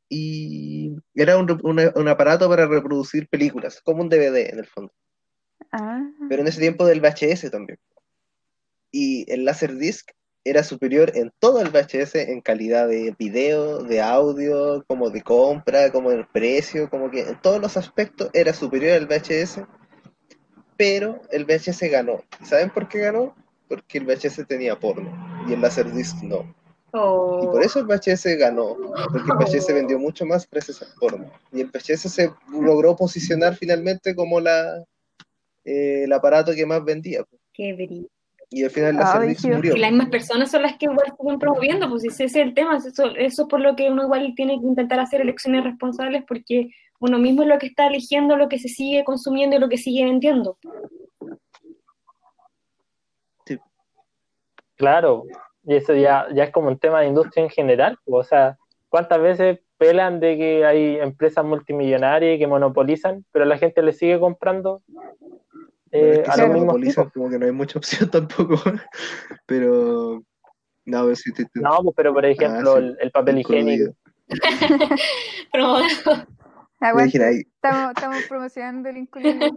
y 0.09 0.97
era 1.15 1.37
un, 1.37 1.61
un 1.63 2.09
aparato 2.09 2.49
para 2.49 2.67
reproducir 2.67 3.29
películas, 3.29 3.83
como 3.83 4.03
un 4.03 4.09
DVD 4.09 4.49
en 4.51 4.59
el 4.61 4.67
fondo, 4.67 4.91
Ah, 5.73 6.03
pero 6.29 6.43
en 6.43 6.49
ese 6.49 6.61
tiempo 6.61 6.87
del 6.87 7.01
VHS 7.01 7.51
también. 7.51 7.79
Y 8.91 9.31
el 9.31 9.45
Laserdisc 9.45 10.11
era 10.45 10.63
superior 10.63 11.13
en 11.15 11.31
todo 11.39 11.61
el 11.61 11.69
VHS 11.71 12.15
en 12.17 12.41
calidad 12.41 12.89
de 12.89 13.15
video, 13.19 13.83
de 13.83 14.01
audio, 14.01 14.85
como 14.87 15.11
de 15.11 15.23
compra, 15.23 15.93
como 15.93 16.11
en 16.11 16.27
precio, 16.33 16.89
como 16.89 17.11
que 17.11 17.21
en 17.21 17.41
todos 17.41 17.61
los 17.61 17.77
aspectos 17.77 18.31
era 18.33 18.53
superior 18.53 18.93
al 18.93 19.07
VHS, 19.07 19.63
pero 20.77 21.21
el 21.31 21.45
VHS 21.45 21.91
ganó. 21.91 22.23
¿Saben 22.45 22.71
por 22.71 22.89
qué 22.89 23.01
ganó? 23.01 23.35
Porque 23.69 23.99
el 23.99 24.07
VHS 24.07 24.47
tenía 24.47 24.79
porno 24.79 25.13
y 25.49 25.53
el 25.53 25.61
Laserdisc 25.61 26.23
no. 26.23 26.55
Y 26.91 27.47
por 27.47 27.63
eso 27.63 27.81
el 27.81 27.87
VHS 27.87 28.39
ganó, 28.39 28.75
porque 29.13 29.31
el 29.31 29.37
VHS 29.37 29.75
vendió 29.75 29.99
mucho 29.99 30.25
más 30.25 30.49
gracias 30.51 30.81
al 30.81 30.89
porno. 30.99 31.31
Y 31.53 31.61
el 31.61 31.67
VHS 31.67 32.11
se 32.11 32.33
logró 32.51 32.97
posicionar 32.97 33.55
finalmente 33.57 34.15
como 34.15 34.41
la, 34.41 34.85
eh, 35.67 36.05
el 36.05 36.13
aparato 36.15 36.55
que 36.55 36.65
más 36.65 36.83
vendía. 36.83 37.25
Qué 37.53 37.75
brillo. 37.75 38.09
Y 38.51 38.65
al 38.65 38.71
final 38.71 38.97
Laserdisc 38.97 39.43
brígido. 39.43 39.57
murió. 39.57 39.77
Y 39.77 39.79
las 39.79 39.91
mismas 39.91 40.09
personas 40.09 40.51
son 40.51 40.63
las 40.63 40.77
que 40.79 40.87
igual 40.87 41.15
siguen 41.19 41.39
promoviendo, 41.39 41.89
pues 41.89 42.05
ese 42.05 42.25
es 42.25 42.37
el 42.37 42.55
tema, 42.55 42.77
eso, 42.77 42.89
eso 43.17 43.43
es 43.43 43.49
por 43.49 43.61
lo 43.61 43.77
que 43.77 43.91
uno 43.91 44.05
igual 44.05 44.33
tiene 44.35 44.59
que 44.59 44.67
intentar 44.67 45.01
hacer 45.01 45.21
elecciones 45.21 45.65
responsables, 45.65 46.25
porque 46.27 46.71
uno 47.01 47.19
mismo 47.19 47.43
es 47.43 47.49
lo 47.49 47.59
que 47.59 47.67
está 47.67 47.87
eligiendo 47.87 48.37
lo 48.37 48.49
que 48.49 48.59
se 48.59 48.69
sigue 48.69 49.05
consumiendo 49.05 49.57
y 49.57 49.61
lo 49.61 49.69
que 49.69 49.79
sigue 49.79 50.05
vendiendo. 50.05 50.59
Claro, 54.77 55.25
y 55.65 55.75
eso 55.75 55.95
ya, 55.95 56.27
ya 56.33 56.45
es 56.45 56.51
como 56.51 56.69
un 56.69 56.79
tema 56.79 57.01
de 57.01 57.09
industria 57.09 57.45
en 57.45 57.51
general. 57.51 57.99
O 58.07 58.23
sea, 58.23 58.57
¿cuántas 58.89 59.21
veces 59.21 59.59
pelan 59.79 60.19
de 60.21 60.37
que 60.37 60.67
hay 60.67 60.97
empresas 60.97 61.45
multimillonarias 61.45 62.39
que 62.39 62.47
monopolizan, 62.47 63.25
pero 63.33 63.45
la 63.45 63.57
gente 63.57 63.81
le 63.81 63.93
sigue 63.93 64.19
comprando 64.19 64.83
Bueno, 65.91 66.07
eh, 66.07 66.21
es 66.21 66.29
que 66.29 66.33
se 66.33 66.47
monopolizan, 66.47 67.05
tipos? 67.05 67.13
como 67.13 67.31
que 67.31 67.39
no 67.39 67.47
hay 67.47 67.53
mucha 67.53 67.79
opción 68.03 68.11
tampoco. 68.11 68.61
Pero. 69.47 70.23
No, 70.85 71.03
pero 71.05 71.17
sí, 71.17 71.33
te- 71.33 71.45
te- 71.45 71.61
No, 71.61 71.79
pues, 71.83 71.95
pero 71.97 72.15
por 72.15 72.25
ejemplo, 72.25 72.77
sí, 72.77 72.79
el, 72.79 72.99
el 73.01 73.11
papel 73.11 73.39
higiénico. 73.39 73.95
aguante, 76.81 77.41
estamos, 77.41 77.93
estamos 77.97 78.23
promocionando 78.29 78.89
el 78.89 78.99
incluido. 78.99 79.51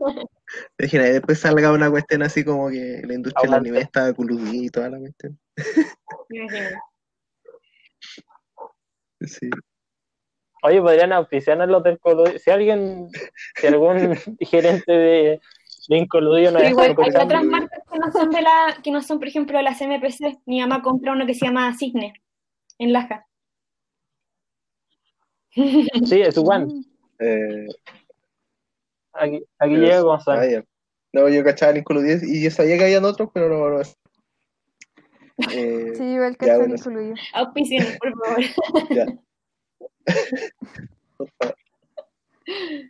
ahí 0.78 0.78
después 0.92 1.40
salga 1.40 1.72
una 1.72 1.90
cuestión 1.90 2.24
así 2.24 2.44
como 2.44 2.70
que 2.70 3.02
la 3.06 3.14
industria 3.14 3.50
del 3.50 3.60
anime 3.60 3.80
está 3.80 4.14
coludida 4.14 4.66
y 4.66 4.70
toda 4.70 4.90
la 4.90 5.00
cuestión. 5.00 5.40
Sí. 9.22 9.50
Oye, 10.64 10.82
podrían 10.82 11.14
auspiciarnos 11.14 11.70
los 11.70 11.84
del 11.84 12.00
coludio. 12.00 12.38
Si 12.40 12.52
alguien, 12.52 13.08
si 13.56 13.68
algún 13.68 14.16
gerente 14.40 14.92
de, 14.92 15.42
de 15.92 15.98
Incoludio 15.98 16.52
nos 16.52 16.62
Pero 16.62 16.70
está 16.80 16.90
igual 16.90 17.10
hay 17.16 17.26
otras 17.26 17.44
marcas 17.44 17.84
que 17.92 18.00
no 18.00 18.12
son 18.14 18.30
de 18.30 18.42
la, 18.42 18.78
que 18.82 18.92
no 18.92 19.02
son, 19.02 19.20
por 19.20 19.28
ejemplo, 19.28 19.62
las 19.62 19.82
MPC. 19.82 20.40
Mi 20.46 20.62
mamá 20.62 20.82
compra 20.82 21.12
uno 21.12 21.26
que 21.26 21.34
se 21.34 21.46
llama 21.46 21.76
Cisne, 21.78 22.14
en 22.80 22.94
Laja. 22.94 23.28
sí, 25.54 26.22
es 26.22 26.38
One. 26.38 26.66
Mm, 26.66 26.84
Eh, 27.20 27.68
Aquí, 29.14 29.42
llega. 29.76 30.00
Gonzalo. 30.00 30.64
No, 31.12 31.28
yo 31.28 31.44
cachaba 31.44 31.74
el 31.74 31.80
incluido 31.80 32.20
y 32.24 32.42
yo 32.42 32.50
sabía 32.52 32.78
que 32.78 32.86
habían 32.86 33.04
otros, 33.04 33.30
pero 33.34 33.50
no, 33.50 33.70
no. 33.70 33.82
Eh, 35.52 35.92
Sí, 35.94 36.16
cacho 36.38 36.52
el 36.54 36.58
bueno, 36.60 36.76
incluido. 36.76 37.16
Auspicienos, 37.34 37.98
por 37.98 38.14
favor. 38.18 38.42
ya. 38.90 39.06
Por 41.18 41.30
favor. 41.38 41.56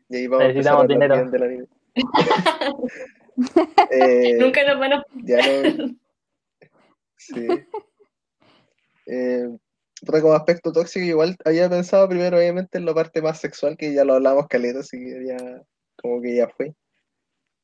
Y 0.09 0.15
ahí 0.15 0.27
vamos 0.27 0.43
a 0.43 0.45
a 0.45 0.47
Necesitamos 0.53 0.83
hablar 0.83 1.49
dinero. 1.49 1.67
Eh, 3.91 4.37
Nunca 4.39 4.63
nos 4.65 4.79
van 4.79 4.93
a... 4.93 5.05
Ya 5.23 5.37
no. 5.37 5.95
Sí. 7.17 7.47
Eh, 9.07 9.49
como 10.05 10.33
aspecto 10.33 10.71
tóxico, 10.71 11.05
igual 11.05 11.35
había 11.45 11.69
pensado 11.69 12.07
primero, 12.09 12.37
obviamente, 12.37 12.77
en 12.77 12.85
la 12.85 12.93
parte 12.93 13.21
más 13.21 13.39
sexual, 13.39 13.77
que 13.77 13.93
ya 13.93 14.03
lo 14.03 14.15
hablamos 14.15 14.47
caleta, 14.47 14.79
así 14.79 14.97
que 14.97 15.25
ya, 15.27 15.61
como 16.01 16.21
que 16.21 16.35
ya 16.35 16.47
fue. 16.49 16.73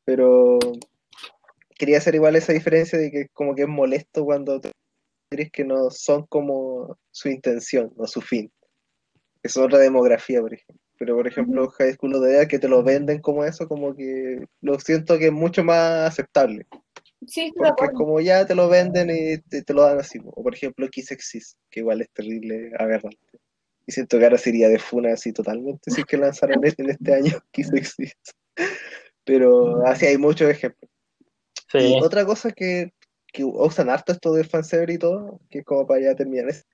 Pero 0.06 0.60
quería 1.78 1.98
hacer 1.98 2.16
igual 2.16 2.36
esa 2.36 2.54
diferencia 2.54 2.98
de 2.98 3.12
que 3.12 3.28
como 3.30 3.56
que 3.56 3.64
es 3.64 3.68
molesto 3.68 4.26
cuando 4.26 4.62
series 5.30 5.52
que 5.52 5.64
no 5.64 5.90
son 5.90 6.26
como 6.28 6.98
su 7.12 7.30
intención, 7.30 7.94
no 7.98 8.08
su 8.08 8.22
fin. 8.22 8.52
Es 9.44 9.58
otra 9.58 9.80
demografía, 9.80 10.42
por 10.42 10.54
ejemplo. 10.54 10.87
Pero, 11.00 11.16
por 11.16 11.28
ejemplo, 11.28 11.70
High 11.70 11.94
School 11.94 12.16
of 12.16 12.24
the 12.24 12.30
Dead, 12.30 12.48
que 12.48 12.60
te 12.60 12.68
lo 12.68 12.84
venden 12.84 13.22
como 13.22 13.44
eso, 13.46 13.68
como 13.68 13.96
que 13.96 14.46
lo 14.62 14.80
siento 14.80 15.18
que 15.18 15.28
es 15.28 15.32
mucho 15.32 15.64
más 15.64 16.08
aceptable. 16.08 16.66
Sí, 17.26 17.52
Porque 17.56 17.94
como 17.94 18.20
ya 18.20 18.46
te 18.46 18.54
lo 18.54 18.70
venden 18.70 19.10
y 19.10 19.38
te, 19.40 19.64
te 19.64 19.74
lo 19.74 19.84
dan 19.84 20.00
así. 20.00 20.20
O 20.24 20.44
por 20.44 20.54
ejemplo, 20.54 20.88
Kiss 20.90 21.12
Exist, 21.12 21.58
que 21.70 21.80
igual 21.80 22.02
es 22.02 22.10
terrible 22.12 22.72
agarrante. 22.78 23.18
Y 23.86 23.92
siento 23.92 24.20
que 24.20 24.26
ahora 24.26 24.38
sería 24.38 24.70
de 24.70 24.80
funa 24.80 25.14
así 25.14 25.32
totalmente 25.32 25.90
si 25.90 26.02
es 26.02 26.06
que 26.06 26.18
lanzaron 26.18 26.64
en 26.64 26.74
en 26.78 26.90
este 26.90 27.14
año 27.14 27.32
Kiss 27.52 27.72
Exist. 27.74 28.32
Pero 29.24 29.86
así 29.86 30.06
hay 30.06 30.18
muchos 30.18 30.50
ejemplos. 30.50 30.92
Sí, 31.72 31.80
Y 31.80 32.04
otra 32.04 32.26
cosa 32.26 32.52
que, 32.52 32.94
que 33.34 33.44
usan 33.44 33.90
harto 33.90 34.12
esto 34.12 34.34
del 34.34 34.46
fanservice 34.46 34.96
y 34.96 35.00
todo, 35.00 35.40
que 35.50 35.60
es 35.60 35.66
como 35.66 35.86
para 35.86 36.02
ya 36.02 36.16
terminar, 36.16 36.50
es 36.50 36.66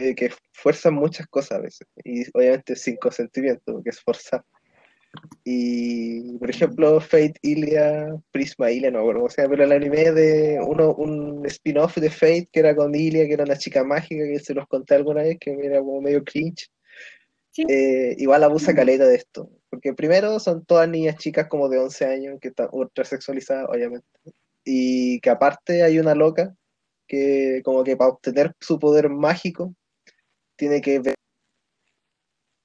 eh, 0.00 0.14
que 0.14 0.30
fuerzan 0.52 0.94
muchas 0.94 1.26
cosas 1.28 1.58
a 1.58 1.60
veces. 1.60 1.86
Y 2.04 2.24
obviamente 2.34 2.76
sin 2.76 2.96
consentimiento, 2.96 3.72
porque 3.74 3.90
es 3.90 4.00
forzar. 4.00 4.44
Y 5.44 6.38
por 6.38 6.50
ejemplo, 6.50 7.00
Fate 7.00 7.34
Ilia, 7.42 8.16
Prisma 8.30 8.70
Ilia, 8.70 8.90
no 8.90 8.98
me 8.98 9.02
acuerdo 9.02 9.20
cómo 9.20 9.30
se 9.30 9.42
llama, 9.42 9.52
pero 9.52 9.64
el 9.64 9.72
anime 9.72 10.12
de 10.12 10.60
uno, 10.60 10.94
un 10.94 11.44
spin-off 11.46 11.96
de 11.96 12.10
Fate 12.10 12.48
que 12.52 12.60
era 12.60 12.76
con 12.76 12.94
Ilia, 12.94 13.26
que 13.26 13.32
era 13.32 13.44
una 13.44 13.58
chica 13.58 13.82
mágica, 13.82 14.24
que 14.24 14.38
se 14.38 14.54
los 14.54 14.66
conté 14.68 14.94
alguna 14.94 15.22
vez, 15.22 15.38
que 15.40 15.52
era 15.62 15.80
como 15.80 16.00
medio 16.00 16.22
cringe. 16.24 16.70
Sí. 17.52 17.64
eh, 17.68 18.14
igual 18.18 18.44
abusa 18.44 18.74
caleta 18.74 19.06
de 19.06 19.16
esto. 19.16 19.50
Porque 19.68 19.92
primero 19.92 20.38
son 20.38 20.64
todas 20.64 20.88
niñas 20.88 21.16
chicas 21.16 21.48
como 21.48 21.68
de 21.68 21.78
11 21.78 22.04
años 22.06 22.38
que 22.40 22.48
están 22.48 22.68
ultra 22.72 23.04
sexualizadas, 23.04 23.66
obviamente. 23.68 24.06
Y 24.64 25.20
que 25.20 25.30
aparte 25.30 25.82
hay 25.82 25.98
una 25.98 26.14
loca 26.14 26.54
que 27.08 27.60
como 27.64 27.82
que 27.82 27.96
para 27.96 28.10
obtener 28.10 28.54
su 28.60 28.78
poder 28.78 29.08
mágico 29.08 29.74
tiene 30.60 30.82
que 30.82 30.98
ver 30.98 31.14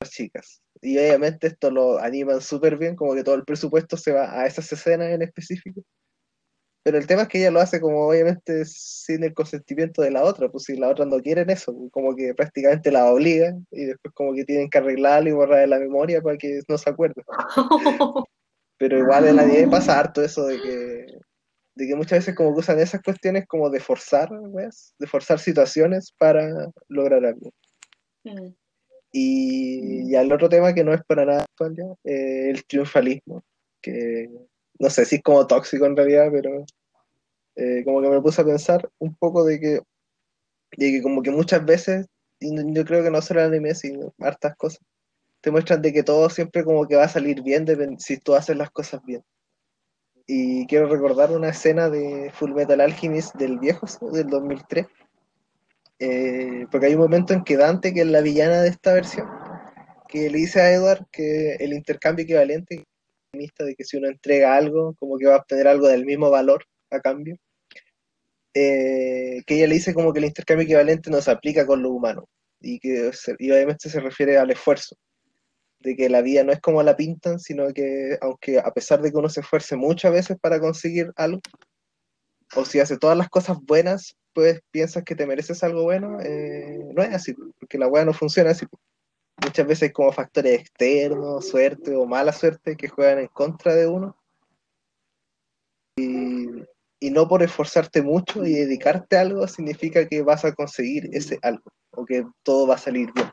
las 0.01 0.11
chicas. 0.11 0.61
Y 0.81 0.97
obviamente 0.97 1.47
esto 1.47 1.71
lo 1.71 1.97
animan 1.97 2.41
súper 2.41 2.77
bien, 2.77 2.95
como 2.97 3.15
que 3.15 3.23
todo 3.23 3.35
el 3.35 3.45
presupuesto 3.45 3.95
se 3.95 4.11
va 4.11 4.37
a 4.37 4.45
esas 4.45 4.71
escenas 4.73 5.11
en 5.11 5.21
específico. 5.21 5.81
Pero 6.83 6.97
el 6.97 7.07
tema 7.07 7.23
es 7.23 7.29
que 7.29 7.39
ella 7.39 7.51
lo 7.51 7.61
hace 7.61 7.79
como 7.79 8.07
obviamente 8.09 8.65
sin 8.65 9.23
el 9.23 9.33
consentimiento 9.33 10.01
de 10.01 10.11
la 10.11 10.23
otra, 10.23 10.49
pues 10.49 10.65
si 10.65 10.75
la 10.75 10.89
otra 10.89 11.05
no 11.05 11.19
quieren 11.21 11.49
eso, 11.49 11.73
como 11.91 12.15
que 12.15 12.35
prácticamente 12.35 12.91
la 12.91 13.05
obligan 13.05 13.65
y 13.71 13.85
después 13.85 14.13
como 14.13 14.35
que 14.35 14.43
tienen 14.43 14.69
que 14.69 14.77
arreglarla 14.77 15.29
y 15.29 15.33
borrar 15.33 15.61
de 15.61 15.67
la 15.67 15.79
memoria 15.79 16.21
para 16.21 16.37
que 16.37 16.59
no 16.67 16.77
se 16.77 16.89
acuerden. 16.89 17.23
Pero 18.77 18.99
igual 18.99 19.27
en 19.27 19.37
la 19.37 19.43
anime 19.43 19.69
pasa 19.69 19.97
harto 19.97 20.21
eso 20.21 20.45
de 20.45 20.61
que, 20.61 21.05
de 21.75 21.87
que 21.87 21.95
muchas 21.95 22.19
veces 22.19 22.35
como 22.35 22.53
que 22.53 22.59
usan 22.59 22.79
esas 22.79 23.01
cuestiones 23.01 23.47
como 23.47 23.69
de 23.69 23.79
forzar, 23.79 24.29
weas, 24.31 24.93
de 24.99 25.07
forzar 25.07 25.39
situaciones 25.39 26.13
para 26.19 26.69
lograr 26.89 27.25
algo. 27.25 27.51
Mm. 28.25 28.53
Y, 29.11 30.11
y 30.11 30.15
al 30.15 30.31
otro 30.31 30.49
tema 30.49 30.73
que 30.73 30.83
no 30.83 30.93
es 30.93 31.01
para 31.05 31.25
nada 31.25 31.43
actual 31.43 31.75
ya, 31.75 31.85
eh, 32.03 32.49
el 32.49 32.65
triunfalismo, 32.65 33.43
que 33.81 34.29
no 34.77 34.89
sé 34.89 35.05
si 35.05 35.15
es 35.15 35.23
como 35.23 35.47
tóxico 35.47 35.85
en 35.85 35.95
realidad, 35.95 36.27
pero 36.31 36.65
eh, 37.55 37.83
como 37.85 38.01
que 38.01 38.09
me 38.09 38.21
puse 38.21 38.41
a 38.41 38.45
pensar 38.45 38.89
un 38.99 39.15
poco 39.15 39.45
de 39.45 39.59
que, 39.59 39.79
de 40.77 40.91
que 40.91 41.01
como 41.01 41.21
que 41.21 41.31
muchas 41.31 41.63
veces, 41.63 42.07
y 42.39 42.53
yo 42.73 42.83
creo 42.83 43.03
que 43.03 43.11
no 43.11 43.21
solo 43.21 43.41
el 43.41 43.47
anime, 43.47 43.73
sino 43.73 44.13
hartas 44.19 44.55
cosas, 44.57 44.81
te 45.41 45.51
muestran 45.51 45.81
de 45.81 45.93
que 45.93 46.03
todo 46.03 46.29
siempre 46.29 46.65
como 46.65 46.87
que 46.87 46.95
va 46.95 47.05
a 47.05 47.09
salir 47.09 47.41
bien 47.41 47.65
si 47.99 48.17
tú 48.17 48.35
haces 48.35 48.57
las 48.57 48.71
cosas 48.71 49.01
bien. 49.05 49.23
Y 50.27 50.65
quiero 50.67 50.87
recordar 50.87 51.31
una 51.31 51.49
escena 51.49 51.89
de 51.89 52.31
Full 52.33 52.53
Metal 52.53 52.81
Alchemist 52.81 53.35
del 53.35 53.59
viejo, 53.59 53.85
del 54.11 54.27
2003, 54.27 54.87
eh, 55.99 56.65
porque 56.71 56.87
hay 56.87 56.95
un 56.95 57.01
momento 57.01 57.33
en 57.33 57.43
que 57.43 57.57
Dante, 57.57 57.93
que 57.93 58.01
es 58.01 58.07
la 58.07 58.21
villana 58.21 58.61
de 58.61 58.69
esta 58.69 58.93
versión, 58.93 59.27
que 60.07 60.29
le 60.29 60.37
dice 60.37 60.61
a 60.61 60.71
Edward 60.71 61.05
que 61.11 61.55
el 61.55 61.73
intercambio 61.73 62.23
equivalente 62.23 62.85
de 63.59 63.75
que 63.75 63.83
si 63.83 63.97
uno 63.97 64.07
entrega 64.07 64.55
algo, 64.55 64.95
como 64.95 65.17
que 65.17 65.25
va 65.25 65.35
a 65.35 65.39
obtener 65.39 65.67
algo 65.67 65.87
del 65.87 66.05
mismo 66.05 66.29
valor 66.29 66.65
a 66.89 66.99
cambio. 66.99 67.37
Eh, 68.53 69.43
que 69.45 69.55
ella 69.55 69.67
le 69.67 69.75
dice 69.75 69.93
como 69.93 70.13
que 70.13 70.19
el 70.19 70.25
intercambio 70.25 70.63
equivalente 70.63 71.09
no 71.09 71.21
se 71.21 71.31
aplica 71.31 71.65
con 71.65 71.83
lo 71.83 71.91
humano 71.91 72.29
y 72.61 72.79
que 72.79 73.11
y 73.37 73.51
obviamente 73.51 73.89
se 73.89 73.99
refiere 73.99 74.37
al 74.37 74.49
esfuerzo, 74.49 74.95
de 75.79 75.95
que 75.97 76.09
la 76.09 76.21
vida 76.21 76.45
no 76.45 76.53
es 76.53 76.61
como 76.61 76.81
la 76.81 76.95
pintan, 76.95 77.37
sino 77.39 77.73
que 77.73 78.17
aunque 78.21 78.59
a 78.59 78.71
pesar 78.71 79.01
de 79.01 79.11
que 79.11 79.17
uno 79.17 79.27
se 79.27 79.41
esfuerce 79.41 79.75
muchas 79.75 80.13
veces 80.13 80.37
para 80.39 80.61
conseguir 80.61 81.11
algo, 81.17 81.41
o 82.55 82.63
si 82.63 82.79
hace 82.79 82.97
todas 82.97 83.17
las 83.17 83.27
cosas 83.27 83.57
buenas, 83.61 84.15
pues 84.35 84.61
piensas 84.69 85.03
que 85.05 85.15
te 85.15 85.25
mereces 85.25 85.63
algo 85.63 85.83
bueno, 85.83 86.19
eh, 86.21 86.77
no 86.93 87.01
es 87.01 87.15
así, 87.15 87.33
porque 87.57 87.77
la 87.77 87.87
weá 87.87 88.03
no 88.03 88.13
funciona 88.13 88.51
así. 88.51 88.65
Muchas 89.41 89.65
veces 89.65 89.93
como 89.93 90.11
factores 90.11 90.59
externos, 90.59 91.47
suerte 91.47 91.95
o 91.95 92.05
mala 92.05 92.33
suerte 92.33 92.75
que 92.75 92.89
juegan 92.89 93.19
en 93.19 93.27
contra 93.27 93.73
de 93.73 93.87
uno. 93.87 94.17
Y, 95.97 96.47
y 96.99 97.11
no 97.11 97.29
por 97.29 97.43
esforzarte 97.43 98.01
mucho 98.01 98.45
y 98.45 98.51
dedicarte 98.51 99.17
a 99.17 99.21
algo 99.21 99.47
significa 99.47 100.05
que 100.05 100.21
vas 100.21 100.43
a 100.43 100.53
conseguir 100.53 101.09
ese 101.13 101.39
algo 101.41 101.71
o 101.91 102.05
que 102.05 102.25
todo 102.43 102.67
va 102.67 102.75
a 102.75 102.79
salir 102.79 103.13
bien. 103.13 103.31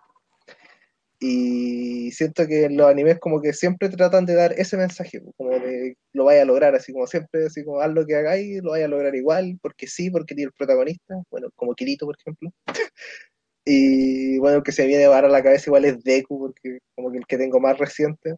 Y 1.24 2.10
siento 2.10 2.48
que 2.48 2.68
los 2.68 2.88
animes 2.88 3.20
como 3.20 3.40
que 3.40 3.52
siempre 3.52 3.88
tratan 3.88 4.26
de 4.26 4.34
dar 4.34 4.54
ese 4.58 4.76
mensaje, 4.76 5.22
como 5.36 5.50
de 5.50 5.96
lo 6.12 6.24
vaya 6.24 6.42
a 6.42 6.44
lograr, 6.44 6.74
así 6.74 6.92
como 6.92 7.06
siempre, 7.06 7.46
así 7.46 7.64
como 7.64 7.80
haz 7.80 7.92
lo 7.92 8.04
que 8.04 8.16
hagáis, 8.16 8.60
lo 8.60 8.72
vaya 8.72 8.86
a 8.86 8.88
lograr 8.88 9.14
igual, 9.14 9.56
porque 9.62 9.86
sí, 9.86 10.10
porque 10.10 10.34
tiene 10.34 10.48
el 10.48 10.52
protagonista, 10.52 11.14
bueno, 11.30 11.48
como 11.54 11.74
Kirito, 11.74 12.06
por 12.06 12.16
ejemplo. 12.18 12.50
Y 13.64 14.38
bueno, 14.40 14.56
el 14.56 14.62
que 14.64 14.72
se 14.72 14.86
viene 14.86 15.04
ahora 15.04 15.28
a 15.28 15.30
la 15.30 15.42
cabeza 15.42 15.70
igual 15.70 15.84
es 15.84 16.02
Deku, 16.02 16.36
porque 16.40 16.80
como 16.96 17.12
que 17.12 17.18
el 17.18 17.26
que 17.26 17.38
tengo 17.38 17.60
más 17.60 17.78
reciente. 17.78 18.34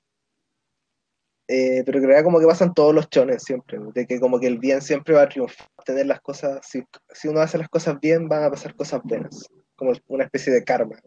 Eh, 1.48 1.82
pero 1.86 1.98
que 1.98 2.04
en 2.04 2.08
realidad 2.08 2.24
como 2.24 2.40
que 2.40 2.46
pasan 2.46 2.74
todos 2.74 2.94
los 2.94 3.08
chones 3.08 3.42
siempre, 3.42 3.78
de 3.94 4.06
que 4.06 4.20
como 4.20 4.38
que 4.38 4.46
el 4.48 4.58
bien 4.58 4.82
siempre 4.82 5.14
va 5.14 5.22
a 5.22 5.28
triunfar, 5.30 5.66
tener 5.86 6.04
las 6.06 6.20
cosas, 6.20 6.60
si, 6.68 6.82
si 7.14 7.28
uno 7.28 7.40
hace 7.40 7.56
las 7.56 7.68
cosas 7.70 7.98
bien, 8.00 8.28
van 8.28 8.44
a 8.44 8.50
pasar 8.50 8.74
cosas 8.76 9.00
buenas, 9.04 9.48
como 9.76 9.92
una 10.08 10.24
especie 10.24 10.52
de 10.52 10.62
karma. 10.62 10.98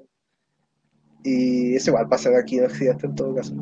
Y 1.28 1.76
eso 1.76 1.90
igual 1.90 2.08
pasa 2.08 2.30
aquí 2.38 2.58
en 2.58 2.66
Occidente 2.66 3.06
en 3.06 3.16
todo 3.16 3.36
caso. 3.36 3.54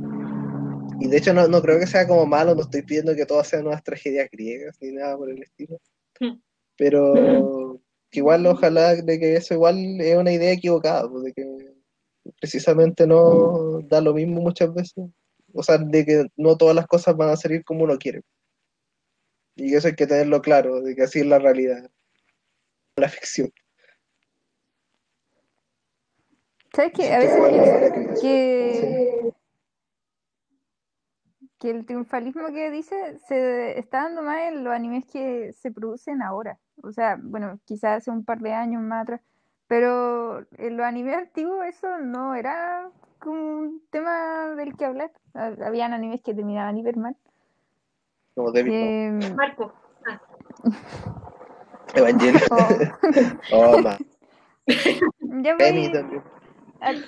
Y 1.00 1.08
de 1.08 1.18
hecho 1.18 1.34
no, 1.34 1.48
no 1.48 1.64
creo 1.64 1.80
que 1.80 1.88
sea 1.88 2.08
como 2.08 2.28
malo, 2.28 2.54
no 2.54 2.62
estoy 2.62 2.84
pidiendo 2.84 3.16
que 3.16 3.26
todas 3.26 3.48
sean 3.48 3.66
unas 3.66 3.84
tragedias 3.84 4.30
griegas 4.32 4.78
ni 4.82 4.92
nada 4.92 5.18
por 5.18 5.32
el 5.32 5.42
estilo. 5.42 5.82
Hmm. 6.20 6.40
Pero 6.78 7.82
que 8.12 8.20
igual 8.20 8.46
ojalá 8.46 8.94
de 8.96 9.20
que 9.20 9.36
eso 9.36 9.56
igual 9.56 10.00
es 10.00 10.16
una 10.16 10.32
idea 10.32 10.52
equivocada, 10.52 11.10
pues, 11.10 11.24
de 11.24 11.34
que 11.34 11.74
precisamente 12.40 13.08
no 13.08 13.82
da 13.82 14.00
lo 14.00 14.14
mismo 14.14 14.42
muchas 14.42 14.72
veces. 14.72 14.94
O 15.52 15.64
sea, 15.64 15.80
de 15.80 16.06
que 16.06 16.28
no 16.38 16.58
todas 16.58 16.76
las 16.76 16.86
cosas 16.86 17.18
van 17.18 17.30
a 17.30 17.36
salir 17.36 17.64
como 17.64 17.86
uno 17.86 17.98
quiere. 17.98 18.22
Y 19.56 19.74
eso 19.74 19.88
hay 19.88 19.96
que 19.96 20.06
tenerlo 20.06 20.40
claro, 20.40 20.82
de 20.82 20.96
que 20.96 21.02
así 21.02 21.22
es 21.22 21.26
la 21.26 21.40
realidad. 21.40 21.90
La 22.98 23.10
ficción. 23.10 23.52
¿Sabes 26.76 26.92
qué? 26.94 27.14
A 27.14 27.20
veces 27.20 27.42
que- 27.50 28.22
que, 28.22 29.34
que 31.60 31.70
el 31.72 31.86
triunfalismo 31.86 32.48
que 32.48 32.70
dice 32.72 33.18
se 33.28 33.80
está 33.80 34.04
dando 34.04 34.22
más 34.24 34.42
en 34.44 34.64
los 34.64 34.74
animes 34.74 35.06
que 35.06 35.54
se 35.54 35.72
producen 35.72 36.22
ahora. 36.22 36.58
O 36.84 36.92
sea, 36.92 37.18
bueno, 37.22 37.60
quizás 37.66 37.98
hace 38.00 38.12
un 38.12 38.26
par 38.26 38.40
de 38.40 38.54
años 38.54 38.82
más 38.82 39.04
atrás. 39.04 39.22
Pero 39.68 40.46
en 40.58 40.78
los 40.78 40.86
animes 40.86 41.16
antiguos 41.18 41.66
eso 41.66 41.98
no 42.00 42.36
era 42.36 42.90
como 43.20 43.40
un 43.60 43.82
tema 43.90 44.50
del 44.56 44.76
que 44.76 44.86
hablar. 44.86 45.12
Ha- 45.34 45.56
Habían 45.66 45.94
animes 45.94 46.22
que 46.22 46.34
terminaban 46.34 46.78
hiper 46.78 46.98
mal. 46.98 47.16
Como 48.36 48.52
David 48.52 48.70
Que, 48.72 49.34
Marco. 49.36 49.74
Ah, 50.06 50.22
Evangelion. 51.96 52.42
oh, 52.52 52.68
Oh, 53.52 53.82
ma. 53.82 53.98
ya 55.42 55.56
voy. 55.56 55.92
Al, 56.86 57.06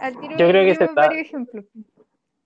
al 0.00 0.20
tiro 0.20 0.36
Yo 0.38 0.48
creo 0.48 0.64
que 0.64 0.74
se 0.74 0.84
está- 0.84 0.94
varios 0.94 1.26
ejemplos. 1.26 1.64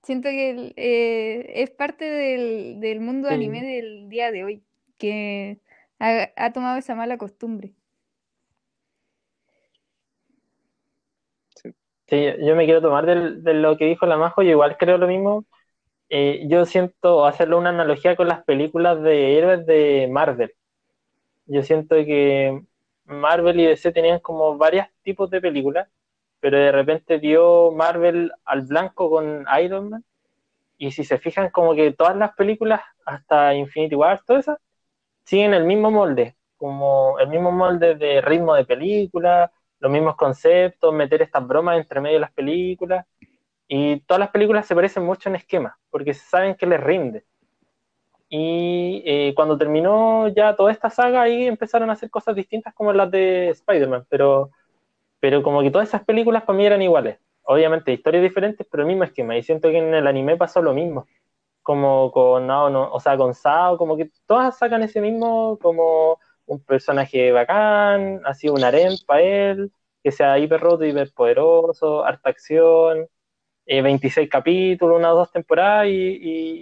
Siento 0.02 0.28
que 0.30 0.72
eh, 0.76 1.62
es 1.62 1.70
parte 1.70 2.04
del, 2.04 2.80
del 2.80 3.00
mundo 3.00 3.28
Sí. 3.28 3.34
anime 3.34 3.62
del 3.62 4.08
día 4.08 4.32
de 4.32 4.44
hoy, 4.44 4.62
que 4.98 5.58
ha, 6.00 6.30
ha 6.36 6.52
tomado 6.52 6.78
esa 6.78 6.94
mala 6.96 7.16
costumbre. 7.18 7.72
Sí, 12.08 12.26
yo 12.44 12.56
me 12.56 12.64
quiero 12.66 12.82
tomar 12.82 13.06
del- 13.06 13.42
de 13.42 13.54
lo 13.54 13.76
que 13.78 13.86
dijo 13.86 14.06
la 14.06 14.16
Majo, 14.16 14.42
yo 14.42 14.50
igual 14.50 14.76
creo 14.76 14.98
lo 14.98 15.06
mismo. 15.06 15.44
Eh, 16.10 16.44
yo 16.48 16.66
siento 16.66 17.24
hacerle 17.24 17.54
una 17.56 17.70
analogía 17.70 18.16
con 18.16 18.28
las 18.28 18.44
películas 18.44 19.00
de 19.02 19.38
héroes 19.38 19.64
de 19.66 20.08
Marvel. 20.10 20.52
Yo 21.46 21.62
siento 21.62 21.96
que 21.96 22.60
Marvel 23.04 23.60
y 23.60 23.66
DC 23.66 23.92
tenían 23.92 24.20
como 24.20 24.58
varios 24.58 24.86
tipos 25.02 25.30
de 25.30 25.40
películas, 25.40 25.88
pero 26.42 26.58
de 26.58 26.72
repente 26.72 27.20
dio 27.20 27.70
Marvel 27.70 28.32
al 28.44 28.62
blanco 28.62 29.08
con 29.08 29.46
Iron 29.62 29.90
Man. 29.90 30.04
Y 30.76 30.90
si 30.90 31.04
se 31.04 31.18
fijan, 31.18 31.50
como 31.50 31.72
que 31.76 31.92
todas 31.92 32.16
las 32.16 32.34
películas, 32.34 32.80
hasta 33.06 33.54
Infinity 33.54 33.94
War, 33.94 34.20
todas 34.26 34.48
esas, 34.48 34.58
siguen 35.24 35.54
el 35.54 35.64
mismo 35.64 35.92
molde, 35.92 36.34
como 36.56 37.16
el 37.20 37.28
mismo 37.28 37.52
molde 37.52 37.94
de 37.94 38.20
ritmo 38.20 38.56
de 38.56 38.64
película, 38.64 39.52
los 39.78 39.92
mismos 39.92 40.16
conceptos, 40.16 40.92
meter 40.92 41.22
estas 41.22 41.46
bromas 41.46 41.78
entre 41.78 42.00
medio 42.00 42.16
de 42.16 42.22
las 42.22 42.32
películas. 42.32 43.06
Y 43.68 44.00
todas 44.00 44.18
las 44.18 44.30
películas 44.30 44.66
se 44.66 44.74
parecen 44.74 45.04
mucho 45.04 45.28
en 45.28 45.36
esquema, 45.36 45.78
porque 45.90 46.12
saben 46.12 46.56
que 46.56 46.66
les 46.66 46.80
rinde. 46.80 47.24
Y 48.28 49.04
eh, 49.06 49.32
cuando 49.36 49.56
terminó 49.56 50.26
ya 50.26 50.56
toda 50.56 50.72
esta 50.72 50.90
saga, 50.90 51.22
ahí 51.22 51.46
empezaron 51.46 51.88
a 51.88 51.92
hacer 51.92 52.10
cosas 52.10 52.34
distintas 52.34 52.74
como 52.74 52.92
las 52.92 53.12
de 53.12 53.50
Spider-Man, 53.50 54.06
pero, 54.08 54.50
pero 55.22 55.44
como 55.44 55.62
que 55.62 55.70
todas 55.70 55.88
esas 55.88 56.04
películas 56.04 56.42
para 56.42 56.60
eran 56.62 56.82
iguales. 56.82 57.18
Obviamente, 57.44 57.92
historias 57.92 58.24
diferentes, 58.24 58.66
pero 58.68 58.82
el 58.82 58.88
mismo 58.88 59.04
esquema. 59.04 59.36
Y 59.38 59.44
siento 59.44 59.68
que 59.70 59.78
en 59.78 59.94
el 59.94 60.08
anime 60.08 60.36
pasó 60.36 60.60
lo 60.62 60.74
mismo. 60.74 61.06
Como 61.62 62.12
con, 62.12 62.46
no, 62.48 62.70
no, 62.70 62.92
o 62.92 63.00
sea, 63.00 63.16
con 63.16 63.34
Sao, 63.34 63.78
como 63.78 63.96
que 63.96 64.10
todas 64.26 64.58
sacan 64.58 64.82
ese 64.82 65.00
mismo, 65.00 65.58
como 65.62 66.18
un 66.46 66.64
personaje 66.64 67.32
bacán, 67.32 68.20
así 68.24 68.48
un 68.48 68.64
harem 68.64 68.94
para 69.06 69.22
él, 69.22 69.72
que 70.02 70.12
sea 70.12 70.38
hiper 70.38 70.60
roto, 70.60 70.84
hiper 70.84 71.12
poderoso, 71.14 72.04
harta 72.04 72.30
acción, 72.30 73.06
eh, 73.66 73.82
26 73.82 74.28
capítulos, 74.30 74.98
unas 74.98 75.12
dos 75.14 75.32
temporadas 75.32 75.86
y, 75.88 75.92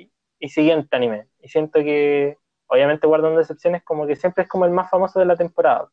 y, 0.02 0.12
y 0.40 0.48
siguiente 0.50 0.96
anime. 0.96 1.28
Y 1.40 1.48
siento 1.48 1.80
que, 1.80 2.36
obviamente 2.66 3.06
guardando 3.06 3.40
excepciones, 3.40 3.82
como 3.84 4.06
que 4.06 4.16
siempre 4.16 4.44
es 4.44 4.50
como 4.50 4.66
el 4.66 4.72
más 4.72 4.90
famoso 4.90 5.20
de 5.20 5.26
la 5.26 5.36
temporada. 5.36 5.90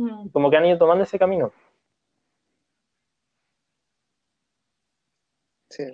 Mm. 0.00 0.30
Como 0.30 0.50
que 0.50 0.56
han 0.56 0.66
ido 0.66 0.78
tomando 0.78 1.04
ese 1.04 1.18
camino. 1.18 1.52
Sí. 5.70 5.84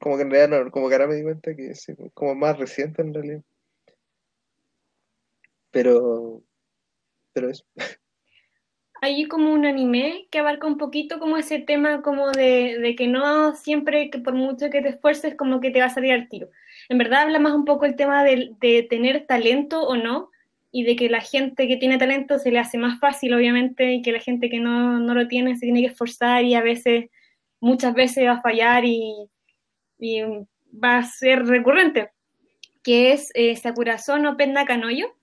Como 0.00 0.16
que 0.16 0.22
en 0.22 0.30
realidad 0.30 0.64
no, 0.64 0.70
como 0.70 0.88
que 0.88 0.94
ahora 0.94 1.06
me 1.08 1.16
di 1.16 1.22
cuenta 1.22 1.54
que 1.54 1.74
sí, 1.74 1.94
como 2.14 2.34
más 2.34 2.58
reciente 2.58 3.02
en 3.02 3.12
realidad. 3.12 3.42
Pero, 5.70 6.42
pero 7.32 7.50
eso. 7.50 7.64
Hay 9.02 9.26
como 9.28 9.52
un 9.52 9.64
anime 9.64 10.28
que 10.30 10.40
abarca 10.40 10.66
un 10.66 10.76
poquito 10.76 11.18
como 11.18 11.38
ese 11.38 11.58
tema 11.58 12.02
como 12.02 12.30
de, 12.32 12.78
de 12.78 12.94
que 12.96 13.06
no 13.06 13.54
siempre 13.54 14.10
que 14.10 14.18
por 14.18 14.34
mucho 14.34 14.68
que 14.68 14.82
te 14.82 14.90
esfuerces 14.90 15.36
como 15.36 15.60
que 15.60 15.70
te 15.70 15.80
va 15.80 15.86
a 15.86 15.90
salir 15.90 16.12
al 16.12 16.28
tiro. 16.28 16.50
En 16.90 16.98
verdad 16.98 17.22
habla 17.22 17.38
más 17.38 17.54
un 17.54 17.64
poco 17.64 17.86
el 17.86 17.96
tema 17.96 18.22
de, 18.24 18.52
de 18.60 18.82
tener 18.82 19.26
talento 19.26 19.82
o 19.86 19.96
no 19.96 20.30
y 20.72 20.84
de 20.84 20.96
que 20.96 21.08
la 21.08 21.20
gente 21.20 21.66
que 21.66 21.76
tiene 21.76 21.98
talento 21.98 22.38
se 22.38 22.50
le 22.50 22.58
hace 22.58 22.78
más 22.78 23.00
fácil 23.00 23.34
obviamente 23.34 23.92
y 23.94 24.02
que 24.02 24.12
la 24.12 24.20
gente 24.20 24.48
que 24.48 24.60
no, 24.60 25.00
no 25.00 25.14
lo 25.14 25.26
tiene 25.26 25.54
se 25.56 25.66
tiene 25.66 25.80
que 25.80 25.88
esforzar 25.88 26.44
y 26.44 26.54
a 26.54 26.62
veces, 26.62 27.10
muchas 27.60 27.94
veces 27.94 28.26
va 28.26 28.32
a 28.32 28.42
fallar 28.42 28.84
y, 28.84 29.28
y 29.98 30.22
va 30.72 30.98
a 30.98 31.04
ser 31.04 31.44
recurrente, 31.46 32.10
que 32.82 33.12
es 33.12 33.30
eh, 33.34 33.56
Sakurazo 33.56 34.18
no 34.18 34.36
Penda 34.36 34.64
Kanoyo, 34.64 35.14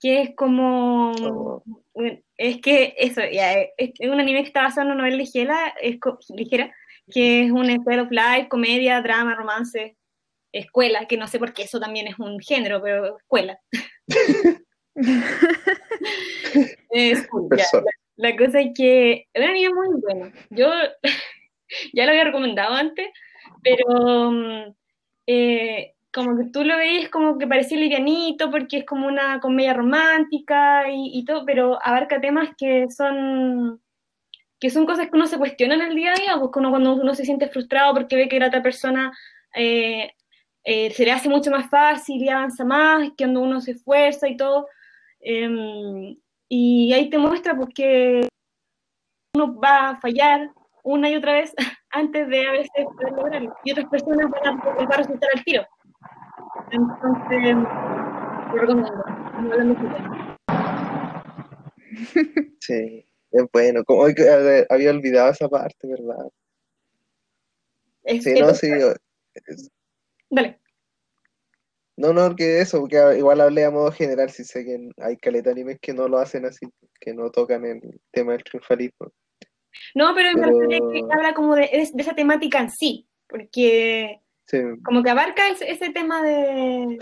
que 0.00 0.22
es 0.22 0.34
como... 0.34 1.12
Oh. 1.12 1.62
Es 2.36 2.60
que 2.60 2.94
eso, 2.96 3.20
ya, 3.32 3.54
es 3.54 3.70
es 3.76 4.08
un 4.08 4.20
anime 4.20 4.42
que 4.42 4.46
está 4.46 4.62
basado 4.62 4.82
en 4.82 4.92
una 4.92 4.98
novela 4.98 5.16
ligera, 5.16 5.74
es 5.82 5.98
ligera 6.28 6.72
que 7.10 7.44
es 7.44 7.50
un 7.50 7.66
style 7.66 8.00
of 8.00 8.10
life, 8.10 8.48
comedia, 8.48 9.00
drama, 9.02 9.34
romance, 9.34 9.96
escuela, 10.52 11.06
que 11.06 11.16
no 11.16 11.26
sé 11.26 11.38
por 11.38 11.52
qué 11.52 11.62
eso 11.62 11.80
también 11.80 12.06
es 12.06 12.18
un 12.18 12.38
género, 12.40 12.82
pero 12.82 13.18
escuela. 13.18 13.58
Es 16.90 17.28
ya. 17.56 17.64
La 18.16 18.36
cosa 18.36 18.60
es 18.60 18.72
que 18.74 19.28
es 19.32 19.42
un 19.42 19.48
anime 19.48 19.74
muy 19.74 20.00
bueno. 20.00 20.32
Yo 20.50 20.70
ya 21.92 22.04
lo 22.04 22.10
había 22.10 22.24
recomendado 22.24 22.74
antes, 22.74 23.06
pero 23.62 24.30
mm, 24.32 24.74
eh, 25.26 25.94
como 26.12 26.36
que 26.36 26.50
tú 26.50 26.64
lo 26.64 26.76
veías 26.76 27.10
como 27.10 27.38
que 27.38 27.46
parecía 27.46 27.78
livianito 27.78 28.50
porque 28.50 28.78
es 28.78 28.84
como 28.84 29.06
una 29.06 29.40
comedia 29.40 29.74
romántica 29.74 30.90
y, 30.90 31.18
y 31.18 31.24
todo, 31.24 31.44
pero 31.44 31.78
abarca 31.82 32.20
temas 32.20 32.50
que 32.56 32.90
son 32.90 33.80
que 34.60 34.70
son 34.70 34.86
cosas 34.86 35.08
que 35.08 35.16
uno 35.16 35.26
se 35.26 35.38
cuestiona 35.38 35.74
en 35.74 35.82
el 35.82 35.94
día 35.94 36.12
a 36.12 36.20
día, 36.20 36.36
porque 36.40 36.58
uno 36.58 36.70
cuando 36.70 36.94
uno 36.94 37.14
se 37.14 37.24
siente 37.24 37.48
frustrado 37.48 37.94
porque 37.94 38.16
ve 38.16 38.28
que 38.28 38.40
la 38.40 38.48
otra 38.48 38.62
persona 38.62 39.16
eh, 39.54 40.12
eh, 40.64 40.90
se 40.90 41.04
le 41.04 41.12
hace 41.12 41.28
mucho 41.28 41.50
más 41.50 41.70
fácil 41.70 42.20
y 42.22 42.28
avanza 42.28 42.64
más, 42.64 43.10
que 43.10 43.24
cuando 43.24 43.40
uno 43.40 43.60
se 43.60 43.72
esfuerza 43.72 44.28
y 44.28 44.36
todo. 44.36 44.66
Em, 45.20 46.16
y 46.48 46.92
ahí 46.92 47.10
te 47.10 47.18
muestra 47.18 47.56
porque 47.56 48.28
uno 49.34 49.58
va 49.58 49.90
a 49.90 49.96
fallar 50.00 50.50
una 50.84 51.10
y 51.10 51.16
otra 51.16 51.34
vez 51.34 51.54
antes 51.90 52.28
de 52.28 52.46
a 52.46 52.52
veces 52.52 52.70
poder 52.96 53.12
lograrlo. 53.12 53.54
Y 53.64 53.72
otras 53.72 53.86
personas 53.90 54.30
van 54.30 54.60
a, 54.60 54.94
a 54.94 54.96
resultar 54.96 55.28
al 55.34 55.44
tiro. 55.44 55.66
Entonces, 56.70 57.54
lo 57.54 58.58
recomiendo. 58.58 59.04
No 59.40 59.56
lo. 59.56 60.38
Sí, 62.60 63.04
es 63.32 63.44
bueno. 63.52 63.84
Como 63.84 64.02
hoy 64.02 64.14
que 64.14 64.28
había 64.68 64.90
olvidado 64.90 65.30
esa 65.30 65.48
parte, 65.48 65.88
¿verdad? 65.88 66.28
Es- 68.04 68.24
Sí, 68.24 68.34
no, 68.40 68.52
sí. 68.54 68.70
Dale. 70.30 70.60
No, 71.98 72.12
no, 72.12 72.36
que 72.36 72.60
eso, 72.60 72.78
porque 72.80 72.96
igual 73.18 73.40
hablé 73.40 73.64
a 73.64 73.72
modo 73.72 73.90
general, 73.90 74.30
si 74.30 74.44
sé 74.44 74.64
que 74.64 74.88
hay 74.98 75.16
caleta 75.16 75.50
animes 75.50 75.78
que 75.80 75.92
no 75.92 76.06
lo 76.06 76.18
hacen 76.18 76.46
así, 76.46 76.64
que 77.00 77.12
no 77.12 77.28
tocan 77.30 77.64
el 77.66 77.80
tema 78.12 78.32
del 78.32 78.44
triunfalismo. 78.44 79.10
No, 79.96 80.14
pero 80.14 80.28
me 80.38 80.42
Pero- 80.46 80.58
parece 80.58 80.78
que 80.92 81.12
habla 81.12 81.34
como 81.34 81.56
de, 81.56 81.62
de 81.92 82.02
esa 82.02 82.14
temática 82.14 82.60
en 82.60 82.70
sí, 82.70 83.08
porque 83.28 84.20
Sí, 84.46 84.58
como 84.84 85.02
que 85.02 85.10
abarca 85.10 85.48
ese, 85.48 85.70
ese 85.70 85.90
tema 85.90 86.22
de... 86.22 86.98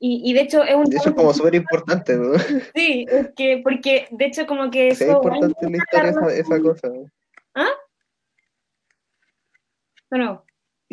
Y, 0.00 0.28
y 0.30 0.34
de 0.34 0.40
hecho 0.40 0.62
es 0.64 0.74
un... 0.74 0.84
de 0.86 0.96
hecho 0.96 1.10
es 1.10 1.14
como 1.14 1.32
súper 1.32 1.54
importante, 1.54 2.16
¿no? 2.16 2.36
Sí, 2.74 3.06
es 3.08 3.30
que, 3.36 3.60
porque 3.62 4.08
de 4.10 4.24
hecho 4.26 4.44
como 4.46 4.70
que 4.70 4.94
Sí, 4.94 5.04
eso... 5.04 5.12
es 5.12 5.16
importante 5.24 5.64
en 5.66 5.72
la 5.72 5.78
historia 5.78 6.10
esa, 6.10 6.34
esa 6.36 6.60
cosa. 6.60 6.88
¿no? 6.88 7.64
No, 10.10 10.18
no. 10.18 10.43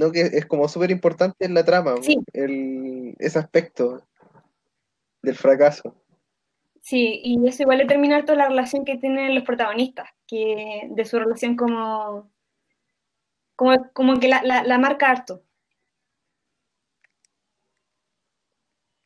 No, 0.01 0.11
que 0.11 0.21
es 0.21 0.47
como 0.47 0.67
súper 0.67 0.89
importante 0.89 1.45
en 1.45 1.53
la 1.53 1.63
trama, 1.63 1.93
el, 2.33 3.15
ese 3.19 3.37
aspecto 3.37 4.01
del 5.21 5.35
fracaso. 5.35 5.95
Sí, 6.79 7.21
y 7.23 7.47
eso 7.47 7.61
igual 7.61 7.77
determina 7.77 8.25
toda 8.25 8.39
la 8.39 8.47
relación 8.47 8.83
que 8.83 8.97
tienen 8.97 9.35
los 9.35 9.43
protagonistas, 9.43 10.09
que 10.25 10.87
de 10.89 11.05
su 11.05 11.19
relación 11.19 11.55
como... 11.55 12.31
Como, 13.55 13.91
como 13.93 14.19
que 14.19 14.27
la, 14.27 14.41
la, 14.41 14.63
la 14.63 14.79
marca 14.79 15.11
harto. 15.11 15.43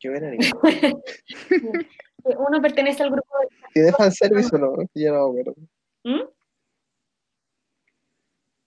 Que 0.00 0.08
Uno 2.38 2.62
pertenece 2.62 3.02
al 3.02 3.10
grupo 3.10 3.38
de... 3.38 3.48
¿Tiene 3.74 3.92
fanservice 3.92 4.56
o 4.56 4.58
no? 4.58 4.76
Ya 4.94 5.12
no 5.12 5.30
me 5.30 5.40
acuerdo. 5.40 5.60
¿Mm? 6.04 6.35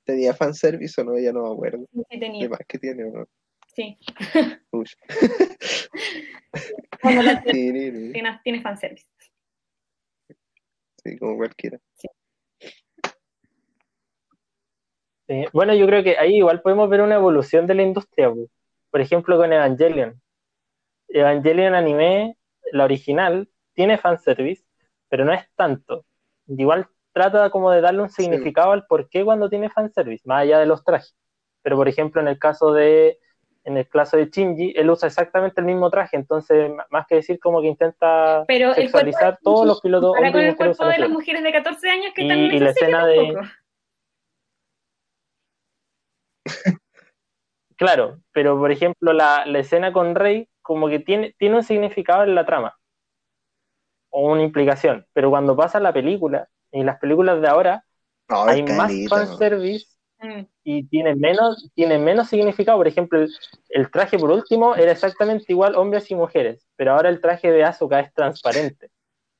¿Tenía 0.09 0.33
fanservice 0.33 0.99
o 1.01 1.03
no? 1.03 1.19
Ya 1.19 1.31
no 1.31 1.43
me 1.43 1.53
acuerdo. 1.53 1.85
Sí, 1.93 2.01
sí, 2.09 2.19
tenía. 2.19 2.41
De 2.43 2.49
más 2.49 2.61
que 2.67 2.79
tiene 2.79 3.03
o 3.03 3.11
no. 3.11 3.27
Sí. 3.75 3.97
Uy. 4.71 4.85
Bueno, 7.03 7.21
la 7.21 7.41
tiene, 7.43 8.11
tiene 8.43 8.61
fanservice. 8.61 9.07
sí, 11.03 11.17
como 11.17 11.37
cualquiera. 11.37 11.79
Sí. 11.93 12.07
Bueno, 15.53 15.75
yo 15.75 15.85
creo 15.85 16.03
que 16.03 16.17
ahí 16.17 16.37
igual 16.37 16.61
podemos 16.61 16.89
ver 16.89 17.01
una 17.01 17.15
evolución 17.15 17.67
de 17.67 17.75
la 17.75 17.83
industria. 17.83 18.31
po. 18.31 18.49
Por 18.89 18.99
ejemplo, 18.99 19.37
con 19.37 19.53
Evangelion. 19.53 20.19
Evangelion 21.07 21.75
anime, 21.75 22.35
la 22.71 22.83
original, 22.83 23.47
tiene 23.73 23.99
fanservice, 23.99 24.65
pero 25.07 25.23
no 25.23 25.33
es 25.33 25.47
tanto. 25.55 26.03
Igual 26.47 26.89
trata 27.13 27.49
como 27.49 27.71
de 27.71 27.81
darle 27.81 28.01
un 28.01 28.09
significado 28.09 28.71
al 28.71 28.85
por 28.85 29.09
qué 29.09 29.23
cuando 29.23 29.49
tiene 29.49 29.69
fanservice, 29.69 30.23
más 30.27 30.41
allá 30.43 30.59
de 30.59 30.65
los 30.65 30.83
trajes. 30.83 31.15
Pero 31.61 31.75
por 31.75 31.87
ejemplo, 31.87 32.21
en 32.21 32.27
el 32.27 32.39
caso 32.39 32.73
de 32.73 33.19
en 33.65 33.77
el 33.77 33.87
caso 33.87 34.17
de 34.17 34.25
Shinji, 34.27 34.73
él 34.75 34.89
usa 34.89 35.07
exactamente 35.07 35.59
el 35.59 35.67
mismo 35.67 35.89
traje, 35.91 36.15
entonces 36.15 36.71
más 36.89 37.05
que 37.07 37.15
decir 37.15 37.39
como 37.39 37.61
que 37.61 37.67
intenta 37.67 38.45
Pero 38.47 38.73
sexualizar 38.73 39.33
de 39.33 39.39
todos 39.43 39.67
los 39.67 39.81
pilotos 39.81 40.15
Ahora 40.15 40.31
con 40.31 40.41
el 40.41 40.55
cuerpo 40.55 40.87
de 40.87 40.97
las 40.97 41.09
mujeres 41.09 41.43
de 41.43 41.51
14 41.51 41.89
años 41.89 42.13
que 42.15 42.23
Y- 42.23 42.27
también 42.27 42.53
y 42.53 42.59
la 42.59 42.69
escena 42.71 43.05
de-. 43.05 43.37
Claro, 47.75 48.19
pero 48.33 48.57
por 48.57 48.71
ejemplo 48.71 49.13
la, 49.13 49.45
la 49.45 49.59
escena 49.59 49.93
con 49.93 50.15
Rey 50.15 50.49
como 50.61 50.89
que 50.89 50.99
tiene, 50.99 51.33
tiene 51.37 51.55
un 51.57 51.63
significado 51.63 52.23
en 52.23 52.35
la 52.35 52.45
trama 52.45 52.75
o 54.09 54.31
una 54.31 54.43
implicación, 54.43 55.05
pero 55.13 55.29
cuando 55.29 55.55
pasa 55.55 55.79
la 55.79 55.93
película, 55.93 56.49
y 56.71 56.83
las 56.83 56.99
películas 56.99 57.41
de 57.41 57.47
ahora, 57.47 57.83
No, 58.29 58.43
hay 58.43 58.63
más 58.63 58.91
fanservice 59.09 59.87
Mm. 60.21 60.41
y 60.65 60.83
tiene 60.83 61.15
menos, 61.15 61.71
tiene 61.73 61.97
menos 61.97 62.27
significado. 62.27 62.77
Por 62.77 62.87
ejemplo, 62.89 63.19
el, 63.21 63.29
el 63.69 63.89
traje 63.89 64.19
por 64.19 64.29
último 64.31 64.75
era 64.75 64.91
exactamente 64.91 65.45
igual 65.47 65.75
hombres 65.75 66.11
y 66.11 66.15
mujeres, 66.15 66.67
pero 66.75 66.91
ahora 66.91 67.07
el 67.07 67.21
traje 67.21 67.49
de 67.51 67.63
Asuka 67.63 68.01
es 68.01 68.13
transparente. 68.13 68.89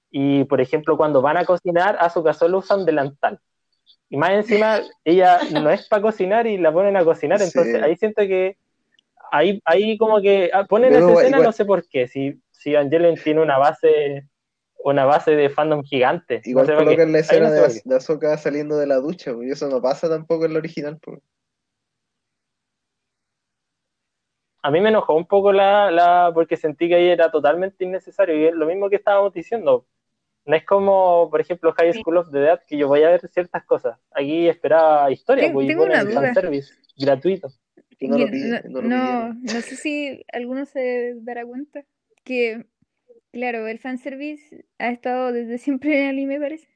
Y 0.10 0.46
por 0.46 0.62
ejemplo, 0.62 0.96
cuando 0.96 1.22
van 1.22 1.36
a 1.36 1.44
cocinar, 1.44 1.98
Asuka 2.00 2.34
solo 2.34 2.60
usa 2.60 2.78
un 2.78 2.86
delantal. 2.86 3.40
Y 4.10 4.16
más 4.16 4.32
encima, 4.32 4.80
ella 5.04 5.40
no 5.52 5.70
es 5.70 5.86
para 5.90 6.02
cocinar 6.02 6.48
y 6.48 6.58
la 6.58 6.72
ponen 6.72 6.96
a 6.96 7.04
cocinar, 7.04 7.42
entonces 7.42 7.76
Sí. 7.76 7.84
ahí 7.84 7.96
siento 7.98 8.22
que 8.24 8.56
ahí, 9.32 9.62
ahí 9.66 9.98
como 9.98 10.22
que 10.22 10.50
ah, 10.54 10.64
ponen 10.64 10.92
Pero 10.92 11.00
esa 11.00 11.10
igual- 11.10 11.24
escena, 11.26 11.38
igual- 11.40 11.48
no 11.48 11.52
sé 11.52 11.66
por 11.66 11.88
qué, 11.90 12.08
si, 12.08 12.42
si 12.52 12.72
Evangelion 12.74 13.16
tiene 13.16 13.42
una 13.42 13.58
base 13.58 14.29
una 14.84 15.06
base 15.06 15.32
de 15.32 15.50
fandom 15.50 15.84
gigante. 15.84 16.42
Igual 16.46 16.68
no 16.68 16.78
colocan 16.78 17.12
la 17.12 17.18
Ahí 17.18 17.22
escena 17.22 17.48
no 17.50 17.54
de, 17.54 17.60
por 17.60 17.68
Az- 17.70 17.84
qué. 17.84 17.90
de 17.90 17.96
Ahsoka 17.96 18.38
saliendo 18.38 18.78
de 18.78 18.88
la 18.88 18.96
ducha, 18.98 19.32
y 19.42 19.52
eso 19.52 19.68
no 19.70 19.82
pasa 19.82 20.08
tampoco 20.10 20.46
en 20.46 20.54
la 20.54 20.60
original. 20.60 21.00
A 24.62 24.72
mí 24.72 24.82
me 24.82 24.90
enojó 24.90 25.16
un 25.16 25.26
poco 25.26 25.54
la, 25.54 25.90
la 25.90 26.32
porque 26.34 26.58
sentí 26.58 26.90
que 26.90 26.96
ahí 26.96 27.08
era 27.08 27.32
totalmente 27.32 27.84
innecesario 27.86 28.36
y 28.38 28.46
es 28.48 28.54
lo 28.54 28.66
mismo 28.66 28.90
que 28.90 28.98
estábamos 28.98 29.34
diciendo. 29.34 29.86
No 30.46 30.56
es 30.56 30.66
como, 30.66 31.30
por 31.30 31.40
ejemplo, 31.40 31.74
High 31.78 31.94
School 31.94 32.18
of 32.18 32.32
the 32.32 32.40
Dead, 32.40 32.60
que 32.68 32.78
yo 32.78 32.88
voy 32.88 33.04
a 33.04 33.10
ver 33.10 33.22
ciertas 33.30 33.64
cosas. 33.66 33.98
Aquí 34.12 34.48
esperaba 34.50 35.10
historia, 35.12 35.44
Tengo- 35.46 35.56
pues, 35.56 35.66
y 35.66 35.68
tengo 35.70 35.84
una 35.86 36.04
duda. 36.04 36.22
fanservice 36.22 36.74
gratuito. 36.98 37.48
No 37.48 37.58
Que 37.98 38.08
no, 38.08 38.18
no, 38.18 38.82
lo 38.82 38.88
no, 38.88 39.34
no 39.34 39.62
sé 39.62 39.76
si 39.76 40.26
alguno 40.34 40.66
se 40.66 41.16
dará 41.22 41.46
cuenta 41.46 41.84
que, 42.24 42.66
claro, 43.32 43.68
el 43.68 43.80
fanservice 43.80 44.66
ha 44.80 44.90
estado 44.92 45.32
desde 45.34 45.58
siempre 45.60 45.98
en 45.98 46.04
el 46.06 46.10
anime, 46.10 46.40
parece. 46.40 46.68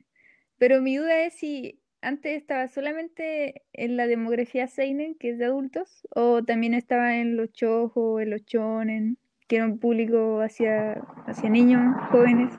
Pero 0.58 0.82
mi 0.82 0.97
duda 0.97 1.24
es 1.26 1.34
si 1.36 1.82
antes 2.01 2.38
estaba 2.38 2.68
solamente 2.68 3.64
en 3.74 3.97
la 3.97 4.08
demografía 4.08 4.68
seinen, 4.68 5.16
que 5.16 5.32
es 5.32 5.38
de 5.38 5.45
adultos, 5.45 6.08
o 6.16 6.43
también 6.43 6.74
estaba 6.74 7.18
en 7.18 7.38
los 7.38 7.51
shoujo, 7.54 8.20
en 8.20 8.30
los 8.32 8.43
shonen, 8.45 9.18
que 9.47 9.58
era 9.58 9.66
un 9.66 9.80
público 9.80 10.41
hacia, 10.41 10.93
hacia 11.28 11.49
niños, 11.49 11.82
jóvenes. 12.12 12.51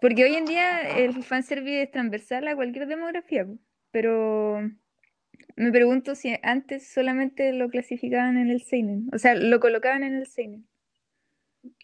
Porque 0.00 0.24
hoy 0.24 0.34
en 0.34 0.46
día 0.46 0.80
el 0.98 1.22
fanservice 1.22 1.82
es 1.82 1.90
transversal 1.90 2.48
a 2.48 2.56
cualquier 2.56 2.86
demografía, 2.86 3.46
pero 3.90 4.60
Me 5.56 5.72
pregunto 5.72 6.14
si 6.16 6.36
antes 6.42 6.92
solamente 6.92 7.52
lo 7.52 7.70
clasificaban 7.70 8.38
en 8.38 8.50
el 8.50 8.62
Seinen, 8.62 9.08
o 9.12 9.18
sea, 9.18 9.34
lo 9.34 9.60
colocaban 9.60 10.02
en 10.04 10.14
el 10.16 10.26
Seinen. 10.26 10.66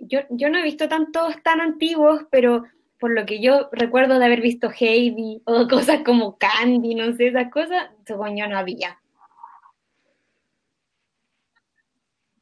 Yo, 0.00 0.20
yo 0.30 0.48
no 0.48 0.58
he 0.58 0.62
visto 0.62 0.88
tantos 0.88 1.34
tan 1.42 1.60
antiguos, 1.60 2.22
pero 2.30 2.64
por 2.98 3.10
lo 3.10 3.26
que 3.26 3.40
yo 3.42 3.68
recuerdo 3.72 4.18
de 4.18 4.24
haber 4.24 4.40
visto 4.40 4.70
Heidi 4.70 5.42
o 5.44 5.66
cosas 5.68 6.00
como 6.04 6.38
Candy, 6.38 6.94
no 6.94 7.14
sé, 7.14 7.28
esas 7.28 7.50
cosas, 7.50 7.90
según 8.06 8.36
yo 8.36 8.46
no 8.48 8.56
había. 8.58 8.98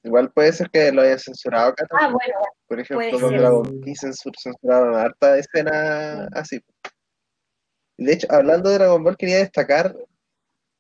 Igual 0.03 0.31
puede 0.33 0.53
ser 0.53 0.69
que 0.71 0.93
lo 0.93 1.01
hayan 1.03 1.19
censurado 1.19 1.71
acá 1.71 1.87
Ah, 1.93 2.09
bueno, 2.09 2.35
Por 2.69 2.79
ejemplo, 2.79 3.19
con. 3.19 3.37
Dragon 3.37 3.63
Ball 3.63 3.95
censur- 3.95 4.37
censuraron 4.39 4.95
harta 4.95 5.39
escena 5.39 6.29
así. 6.33 6.61
De 7.97 8.13
hecho, 8.13 8.27
hablando 8.31 8.69
de 8.69 8.75
Dragon 8.77 9.03
Ball, 9.03 9.17
quería 9.17 9.39
destacar, 9.39 9.97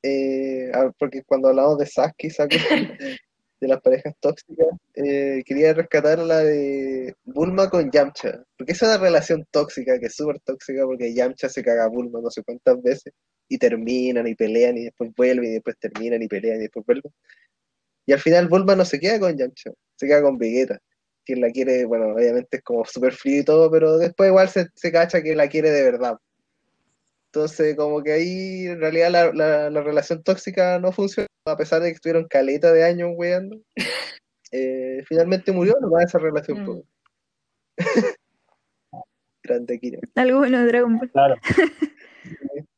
eh, 0.02 0.70
porque 0.98 1.22
cuando 1.24 1.48
hablamos 1.48 1.78
de 1.78 1.86
Sasuke 1.86 2.28
Sakura, 2.28 2.58
de 3.64 3.68
las 3.68 3.80
parejas 3.80 4.14
tóxicas, 4.20 4.68
eh, 4.94 5.42
quería 5.46 5.72
rescatar 5.72 6.18
la 6.18 6.38
de 6.40 7.14
Bulma 7.24 7.70
con 7.70 7.90
Yamcha, 7.90 8.44
porque 8.58 8.72
es 8.72 8.82
una 8.82 8.98
relación 8.98 9.46
tóxica, 9.50 9.98
que 9.98 10.06
es 10.06 10.14
súper 10.14 10.38
tóxica, 10.40 10.84
porque 10.84 11.14
Yamcha 11.14 11.48
se 11.48 11.62
caga 11.62 11.84
a 11.84 11.88
Bulma 11.88 12.20
no 12.20 12.30
sé 12.30 12.42
cuántas 12.42 12.82
veces, 12.82 13.12
y 13.48 13.56
terminan 13.58 14.26
y 14.26 14.34
pelean 14.34 14.76
y 14.76 14.84
después 14.84 15.10
vuelven 15.16 15.50
y 15.50 15.54
después 15.54 15.76
terminan 15.78 16.22
y 16.22 16.28
pelean 16.28 16.58
y 16.58 16.60
después 16.62 16.84
vuelven. 16.86 17.12
Y 18.06 18.12
al 18.12 18.20
final 18.20 18.48
Bulma 18.48 18.76
no 18.76 18.84
se 18.84 19.00
queda 19.00 19.18
con 19.18 19.36
Yamcha, 19.36 19.70
se 19.96 20.06
queda 20.06 20.20
con 20.22 20.36
Vegeta, 20.36 20.78
quien 21.24 21.40
la 21.40 21.50
quiere, 21.50 21.86
bueno, 21.86 22.14
obviamente 22.14 22.58
es 22.58 22.62
como 22.62 22.84
súper 22.84 23.14
frío 23.14 23.40
y 23.40 23.44
todo, 23.44 23.70
pero 23.70 23.96
después 23.96 24.28
igual 24.28 24.50
se, 24.50 24.68
se 24.74 24.92
cacha 24.92 25.22
que 25.22 25.34
la 25.34 25.48
quiere 25.48 25.70
de 25.70 25.82
verdad. 25.84 26.18
Entonces, 27.34 27.74
como 27.76 28.00
que 28.00 28.12
ahí 28.12 28.66
en 28.68 28.80
realidad 28.80 29.10
la, 29.10 29.32
la- 29.32 29.68
la 29.70 29.82
relación 29.82 30.22
tóxica 30.22 30.78
no 30.78 30.92
funcionó, 30.92 31.26
a 31.46 31.56
pesar 31.56 31.82
de 31.82 31.88
que 31.88 31.94
estuvieron 31.96 32.28
caleta 32.28 32.72
de 32.72 32.84
años 32.84 33.10
weando. 33.16 33.58
Eh, 34.56 35.02
finalmente 35.08 35.50
murió 35.50 35.74
nomás 35.80 36.04
esa 36.04 36.20
relación. 36.20 36.64
Mm. 36.64 36.82
Grande 39.42 39.80
Kira. 39.80 39.98
Algo 40.14 40.38
bueno 40.38 40.60
de 40.60 40.66
Dragon 40.66 40.96
Ball. 40.96 41.10
Claro. 41.10 41.34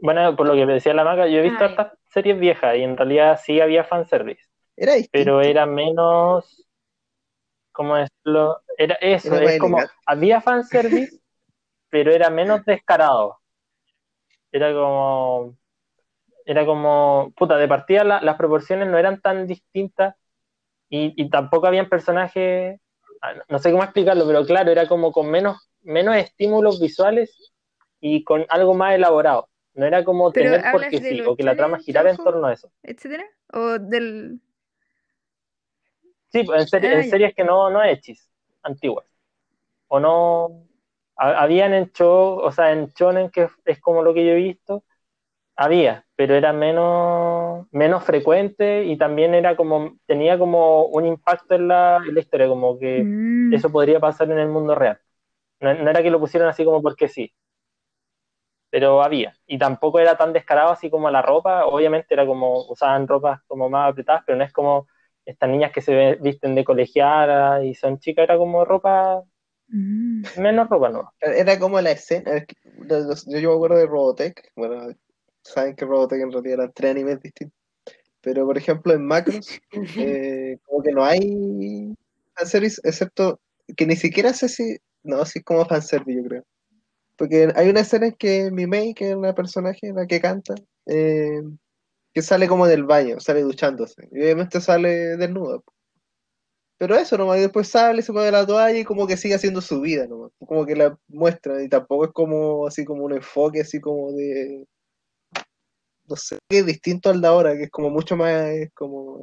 Bueno, 0.00 0.36
por 0.36 0.46
lo 0.46 0.54
que 0.54 0.66
me 0.66 0.74
decía 0.74 0.92
la 0.94 1.04
maga, 1.04 1.26
yo 1.26 1.38
he 1.38 1.42
visto 1.42 1.64
Ay. 1.64 1.70
estas 1.70 1.92
series 2.12 2.38
viejas 2.38 2.76
y 2.76 2.82
en 2.82 2.96
realidad 2.98 3.40
sí 3.42 3.60
había 3.60 3.82
fanservice, 3.82 4.42
Era 4.76 4.92
distinto. 4.94 5.10
pero 5.12 5.40
era 5.40 5.64
menos, 5.66 6.67
¿cómo 7.78 7.96
decirlo? 7.96 8.62
Era 8.78 8.96
eso, 8.96 9.38
Era 9.38 9.40
más 9.40 9.54
es 9.54 9.58
como, 9.58 9.92
había 10.06 10.42
fanservice, 10.42 11.16
pero 11.90 12.12
era 12.12 12.30
menos 12.30 12.64
descarado. 12.66 13.38
Era 14.52 14.72
como, 14.72 15.56
era 16.46 16.66
como, 16.66 17.32
puta, 17.36 17.56
de 17.58 17.68
partida 17.68 18.04
la- 18.04 18.22
las 18.22 18.36
proporciones 18.36 18.88
no 18.88 18.98
eran 18.98 19.20
tan 19.22 19.46
distintas 19.48 20.16
y, 20.90 21.14
y 21.22 21.30
tampoco 21.30 21.66
habían 21.68 21.88
personajes, 21.88 22.80
ah, 23.22 23.34
no- 23.48 23.58
sé 23.60 23.70
cómo 23.72 23.84
explicarlo, 23.84 24.26
pero 24.26 24.46
claro, 24.46 24.70
era 24.72 24.88
como 24.88 25.12
con 25.12 25.30
menos, 25.30 25.70
menos 25.82 26.16
estímulos 26.16 26.80
visuales 26.80 27.52
y 28.00 28.24
con 28.24 28.46
algo 28.50 28.74
más 28.74 28.94
elaborado. 28.96 29.48
No 29.74 29.86
era 29.86 30.04
como 30.04 30.34
tener 30.34 30.68
porque 30.70 31.02
sí, 31.02 31.22
o 31.26 31.36
que 31.36 31.44
la 31.44 31.56
trama 31.56 31.78
girara 31.80 32.10
en 32.10 32.18
torno 32.18 32.46
a 32.48 32.52
eso. 32.54 32.70
etcétera, 32.82 33.24
o 33.52 33.78
del 33.78 34.40
Sí, 36.30 36.40
en, 36.54 36.68
serie- 36.68 36.92
Ah, 36.92 36.96
en 36.96 37.04
ya. 37.04 37.04
series 37.04 37.34
que 37.34 37.44
no, 37.44 37.70
no 37.70 37.82
hechis, 37.82 38.30
antiguas. 38.62 39.06
O 39.88 40.00
no, 40.00 40.66
ha- 41.16 41.42
habían 41.42 41.74
en 41.74 41.92
show, 41.92 42.40
o 42.40 42.52
sea, 42.52 42.72
en 42.72 42.88
shonen, 42.88 43.30
que 43.30 43.48
es 43.66 43.80
como 43.80 44.02
lo 44.02 44.14
que 44.14 44.24
yo 44.26 44.32
he 44.32 44.36
visto, 44.36 44.84
había, 45.56 46.06
pero 46.16 46.34
era 46.36 46.52
menos, 46.52 47.66
menos 47.72 48.04
frecuente 48.04 48.84
y 48.86 48.98
también 48.98 49.34
era 49.34 49.56
como, 49.56 49.98
tenía 50.06 50.38
como 50.38 50.86
un 50.86 51.06
impacto 51.06 51.54
en 51.56 51.68
la, 51.68 51.98
en 52.06 52.14
la 52.14 52.20
historia, 52.20 52.48
como 52.48 52.78
que 52.78 53.10
Mm, 53.10 53.48
eso 53.50 53.72
podría 53.72 54.00
pasar 54.00 54.30
en 54.30 54.38
el 54.40 54.48
mundo 54.48 54.74
real. 54.74 55.00
No, 55.60 55.74
no 55.74 55.90
era 55.90 56.02
que 56.02 56.10
lo 56.10 56.20
pusieran 56.20 56.48
así 56.50 56.64
como 56.64 56.82
porque 56.82 57.08
sí, 57.08 57.32
pero 58.70 59.02
había. 59.02 59.34
Y 59.46 59.58
tampoco 59.58 59.98
era 59.98 60.16
tan 60.16 60.32
descarado 60.32 60.70
así 60.70 60.90
como 60.90 61.10
la 61.10 61.22
ropa, 61.22 61.66
obviamente 61.66 62.14
era 62.14 62.26
como, 62.26 62.66
usaban 62.70 63.08
ropas 63.08 63.40
como 63.46 63.68
más 63.70 63.90
apretadas, 63.90 64.22
pero 64.26 64.38
no 64.38 64.44
es 64.44 64.52
como 64.52 64.86
estas 65.28 65.50
niñas 65.50 65.72
que 65.72 65.82
se 65.82 66.14
visten 66.22 66.54
de 66.54 66.64
colegiala 66.64 67.62
y 67.62 67.74
son 67.74 67.98
chicas, 67.98 68.24
era 68.24 68.38
como 68.38 68.64
ropa, 68.64 69.22
mm. 69.68 70.22
menos 70.38 70.68
ropa 70.70 70.88
nueva. 70.88 71.12
Era 71.20 71.58
como 71.58 71.78
la 71.82 71.90
escena. 71.90 72.46
Yo, 72.88 73.14
yo 73.38 73.50
me 73.50 73.54
acuerdo 73.54 73.76
de 73.76 73.86
Robotech. 73.86 74.50
Bueno, 74.56 74.88
saben 75.42 75.76
que 75.76 75.84
Robotech 75.84 76.22
en 76.22 76.32
realidad 76.32 76.60
eran 76.60 76.72
tres 76.72 76.92
animes 76.92 77.20
distintos. 77.20 77.58
Pero 78.22 78.46
por 78.46 78.56
ejemplo, 78.56 78.94
en 78.94 79.04
Macros, 79.04 79.60
eh, 79.98 80.56
como 80.64 80.82
que 80.82 80.92
no 80.92 81.04
hay 81.04 81.94
fanservice, 82.34 82.80
excepto 82.84 83.38
que 83.76 83.86
ni 83.86 83.96
siquiera 83.96 84.32
sé 84.32 84.48
si. 84.48 84.78
No, 85.02 85.24
sí 85.26 85.40
es 85.40 85.44
como 85.44 85.66
fanservice, 85.66 86.22
yo 86.22 86.26
creo. 86.26 86.44
Porque 87.16 87.52
hay 87.54 87.68
una 87.68 87.80
escena 87.80 88.06
en 88.06 88.14
que 88.14 88.50
Mimei, 88.50 88.94
que 88.94 89.10
es 89.10 89.14
una 89.14 89.34
personaje, 89.34 89.92
la 89.92 90.06
que 90.06 90.20
canta, 90.22 90.54
eh, 90.86 91.42
sale 92.22 92.48
como 92.48 92.66
del 92.66 92.84
baño, 92.84 93.20
sale 93.20 93.42
duchándose. 93.42 94.08
Y 94.12 94.20
obviamente 94.22 94.60
sale 94.60 95.16
desnuda. 95.16 95.60
Pero 96.78 96.94
eso 96.94 97.18
nomás, 97.18 97.38
y 97.38 97.40
después 97.42 97.68
sale, 97.68 98.02
se 98.02 98.12
pone 98.12 98.30
la 98.30 98.46
toalla 98.46 98.78
y 98.78 98.84
como 98.84 99.06
que 99.06 99.16
sigue 99.16 99.34
haciendo 99.34 99.60
su 99.60 99.80
vida 99.80 100.06
nomás. 100.06 100.30
Como 100.38 100.64
que 100.64 100.76
la 100.76 100.96
muestra, 101.08 101.62
y 101.62 101.68
tampoco 101.68 102.04
es 102.06 102.12
como 102.12 102.66
así 102.68 102.84
como 102.84 103.04
un 103.04 103.14
enfoque 103.14 103.60
así 103.62 103.80
como 103.80 104.12
de. 104.12 104.64
No 106.06 106.16
sé, 106.16 106.38
que 106.48 106.60
es 106.60 106.66
distinto 106.66 107.10
al 107.10 107.20
de 107.20 107.28
ahora, 107.28 107.56
que 107.56 107.64
es 107.64 107.70
como 107.70 107.90
mucho 107.90 108.16
más, 108.16 108.32
es 108.50 108.70
como 108.74 109.20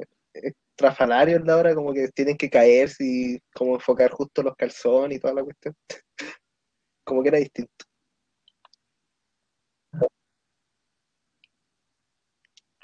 estrafalario 0.76 1.38
el 1.38 1.44
de 1.44 1.52
ahora, 1.52 1.74
como 1.74 1.92
que 1.94 2.08
tienen 2.08 2.36
que 2.36 2.50
caerse 2.50 3.04
y 3.04 3.38
como 3.54 3.74
enfocar 3.74 4.10
justo 4.10 4.42
los 4.42 4.54
calzones 4.56 5.16
y 5.18 5.20
toda 5.20 5.34
la 5.34 5.44
cuestión. 5.44 5.74
Como 7.04 7.22
que 7.22 7.28
era 7.28 7.38
distinto. 7.38 7.85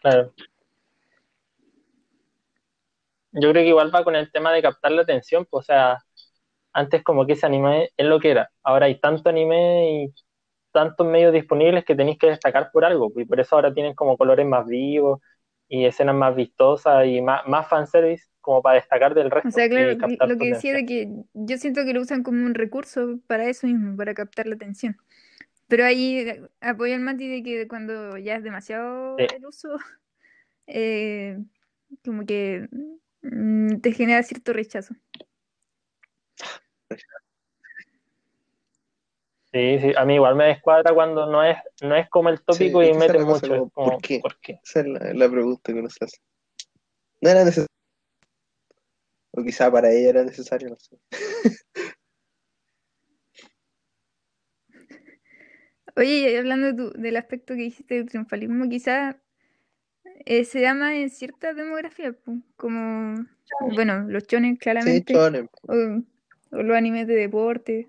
Claro. 0.03 0.33
Yo 3.33 3.51
creo 3.51 3.63
que 3.63 3.69
igual 3.69 3.95
va 3.95 4.05
con 4.05 4.15
el 4.15 4.31
tema 4.31 4.53
de 4.53 4.61
captar 4.61 4.93
la 4.93 5.03
atención, 5.03 5.47
pues, 5.49 5.65
o 5.65 5.67
sea, 5.67 5.99
antes 6.73 7.03
como 7.03 7.27
que 7.27 7.33
ese 7.33 7.47
anime 7.47 7.91
es 7.97 8.07
lo 8.07 8.21
que 8.21 8.31
era. 8.31 8.51
Ahora 8.63 8.87
hay 8.87 9.01
tanto 9.01 9.31
anime 9.31 10.05
y 10.05 10.15
tantos 10.73 11.07
medios 11.07 11.33
disponibles 11.33 11.85
que 11.85 11.95
tenéis 11.95 12.19
que 12.19 12.29
destacar 12.29 12.71
por 12.73 12.85
algo, 12.85 13.13
y 13.17 13.25
por 13.25 13.41
eso 13.41 13.57
ahora 13.57 13.73
tienen 13.73 13.95
como 13.95 14.17
colores 14.17 14.47
más 14.47 14.67
vivos 14.67 15.21
y 15.69 15.87
escenas 15.87 16.15
más 16.15 16.35
vistosas 16.35 17.07
y 17.07 17.23
más, 17.23 17.47
más 17.47 17.69
fanservice 17.69 18.27
como 18.41 18.61
para 18.61 18.75
destacar 18.77 19.15
del 19.15 19.31
resto 19.31 19.49
O 19.49 19.53
sea, 19.53 19.69
claro, 19.69 19.97
lo 20.27 20.37
que 20.37 20.49
decía 20.49 20.75
de 20.75 20.85
que 20.85 21.09
yo 21.33 21.57
siento 21.57 21.85
que 21.85 21.95
lo 21.95 22.01
usan 22.01 22.23
como 22.23 22.45
un 22.45 22.55
recurso 22.55 23.19
para 23.27 23.49
eso 23.49 23.67
mismo, 23.67 23.97
para 23.97 24.13
captar 24.13 24.47
la 24.47 24.57
atención. 24.57 24.97
Pero 25.73 25.87
ahí 25.87 26.27
apoyo 26.61 26.95
al 26.95 27.01
Mati 27.01 27.27
de 27.29 27.43
que 27.43 27.67
cuando 27.67 28.19
ya 28.19 28.35
es 28.37 28.45
demasiado 28.45 29.17
Sí. 29.17 29.25
el 29.35 29.47
uso, 29.47 29.69
eh, 30.67 31.39
como 32.05 32.27
que 32.27 32.69
mm, 33.23 33.81
te 33.81 33.93
genera 33.93 34.23
cierto 34.23 34.53
rechazo. 34.53 34.95
Sí, 39.51 39.79
sí, 39.81 39.93
a 39.97 40.05
mí 40.05 40.17
igual 40.17 40.35
me 40.37 40.45
descuadra 40.45 40.93
cuando 40.93 41.25
no 41.25 41.43
es, 41.43 41.57
no 41.81 41.97
es 41.97 42.07
como 42.11 42.29
el 42.29 42.43
tópico 42.43 42.83
Sí, 42.83 42.89
y 42.89 42.93
cosa, 42.93 43.07
mucho, 43.25 43.49
como, 43.49 43.65
es 43.65 43.73
como, 43.73 43.91
¿por 43.93 44.03
qué? 44.03 44.21
¿por 44.21 44.41
qué? 44.41 44.61
Esa 44.63 44.81
es 44.81 44.87
la, 44.89 45.15
la 45.15 45.31
pregunta 45.31 45.73
que 45.73 45.79
uno 45.79 45.89
se 45.89 46.05
hace. 46.05 46.19
No 47.23 47.31
era 47.31 47.45
necesario. 47.45 47.69
O 49.31 49.43
quizá 49.43 49.73
para 49.73 49.91
ella 49.91 50.11
era 50.11 50.23
necesario, 50.23 50.69
no 50.69 50.77
sé. 50.77 50.99
Oye, 55.97 56.33
y 56.33 56.37
hablando 56.37 56.69
de 56.69 56.75
tu- 56.75 56.93
del 57.01 57.17
aspecto 57.17 57.55
que 57.55 57.63
dijiste 57.63 57.95
del 57.97 58.09
triunfalismo, 58.09 58.69
quizá 58.69 59.21
eh, 60.25 60.45
se 60.45 60.61
llama 60.61 60.97
en 60.97 61.11
cierta 61.11 61.53
demografía, 61.55 62.13
pu, 62.13 62.43
como, 62.57 63.15
bueno, 63.75 64.07
los 64.09 64.27
chones 64.27 64.53
Sí, 64.55 64.59
claramente, 64.59 65.13
chonen. 65.15 65.49
o, 65.63 66.57
o 66.57 66.63
los 66.63 66.77
animes 66.77 67.07
de 67.07 67.15
deporte. 67.15 67.89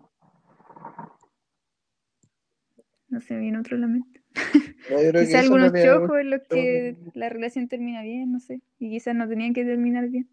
No 3.09 3.21
se 3.21 3.35
me 3.35 3.41
viene 3.41 3.59
otro 3.59 3.77
a 3.77 3.79
la 3.79 3.87
mente. 3.87 4.21
No, 4.89 5.01
yo 5.01 5.09
creo 5.09 5.13
que 5.13 5.25
Quizá 5.25 5.27
eso 5.27 5.37
en 5.37 5.43
algunos 5.43 5.71
realidad 5.71 5.95
chojos 6.01 6.19
en 6.19 6.29
los 6.29 6.41
que 6.49 6.95
mucho- 6.99 7.11
la 7.19 7.29
relación 7.29 7.67
termina 7.67 8.01
bien, 8.01 8.31
no 8.31 8.39
sé, 8.39 8.61
y 8.79 8.89
quizás 8.89 9.15
no 9.15 9.27
tenían 9.29 9.53
que 9.53 9.63
terminar 9.63 10.09
bien. 10.09 10.27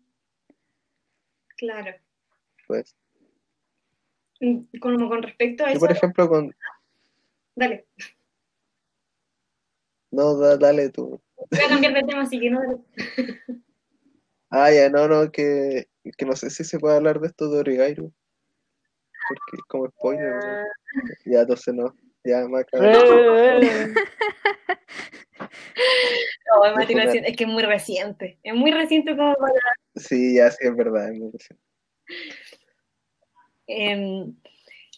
Claro. 1.56 1.92
pues. 2.66 2.96
Y 4.42 4.66
Como 4.78 5.06
con 5.10 5.22
respecto 5.22 5.64
a 5.64 5.68
Yo, 5.68 5.72
eso, 5.72 5.80
por 5.80 5.90
ejemplo, 5.92 6.28
con. 6.28 6.54
Dale. 7.60 7.86
No, 10.10 10.36
da- 10.38 10.56
dale 10.56 10.88
tú. 10.90 11.20
Voy 11.36 11.60
a 11.64 11.68
cambiar 11.68 11.94
de 11.94 12.02
tema, 12.02 12.22
así 12.22 12.40
que 12.40 12.50
no. 12.50 12.60
dale. 12.60 12.78
Ah, 14.50 14.72
ya, 14.72 14.88
no, 14.90 15.06
no, 15.06 15.30
que, 15.30 15.86
que 16.16 16.26
no 16.26 16.34
sé 16.34 16.50
si 16.50 16.64
se 16.64 16.78
puede 16.80 16.96
hablar 16.96 17.20
de 17.20 17.28
esto 17.28 17.48
de 17.48 17.60
Origairu. 17.60 18.12
Porque 19.28 19.56
es 19.58 19.62
como 19.68 19.86
spoiler, 19.90 20.34
¿no? 20.34 20.58
Ya, 21.24 21.42
entonces 21.42 21.72
no. 21.72 21.94
Ya, 22.24 22.48
más 22.48 22.64
Eh, 22.72 22.80
eh, 22.82 23.94
No, 26.52 26.74
Mati, 26.74 26.94
siento, 26.94 27.28
es 27.28 27.36
que 27.36 27.44
es 27.44 27.50
muy 27.50 27.62
reciente. 27.62 28.38
Es 28.42 28.54
muy 28.54 28.72
reciente 28.72 29.16
como 29.16 29.34
para. 29.36 29.54
Sí, 29.94 30.34
ya 30.34 30.50
sí, 30.50 30.66
es 30.66 30.76
verdad. 30.76 31.12
es 31.12 31.18
muy 31.18 31.30
reciente. 31.30 31.64
em, 33.68 34.34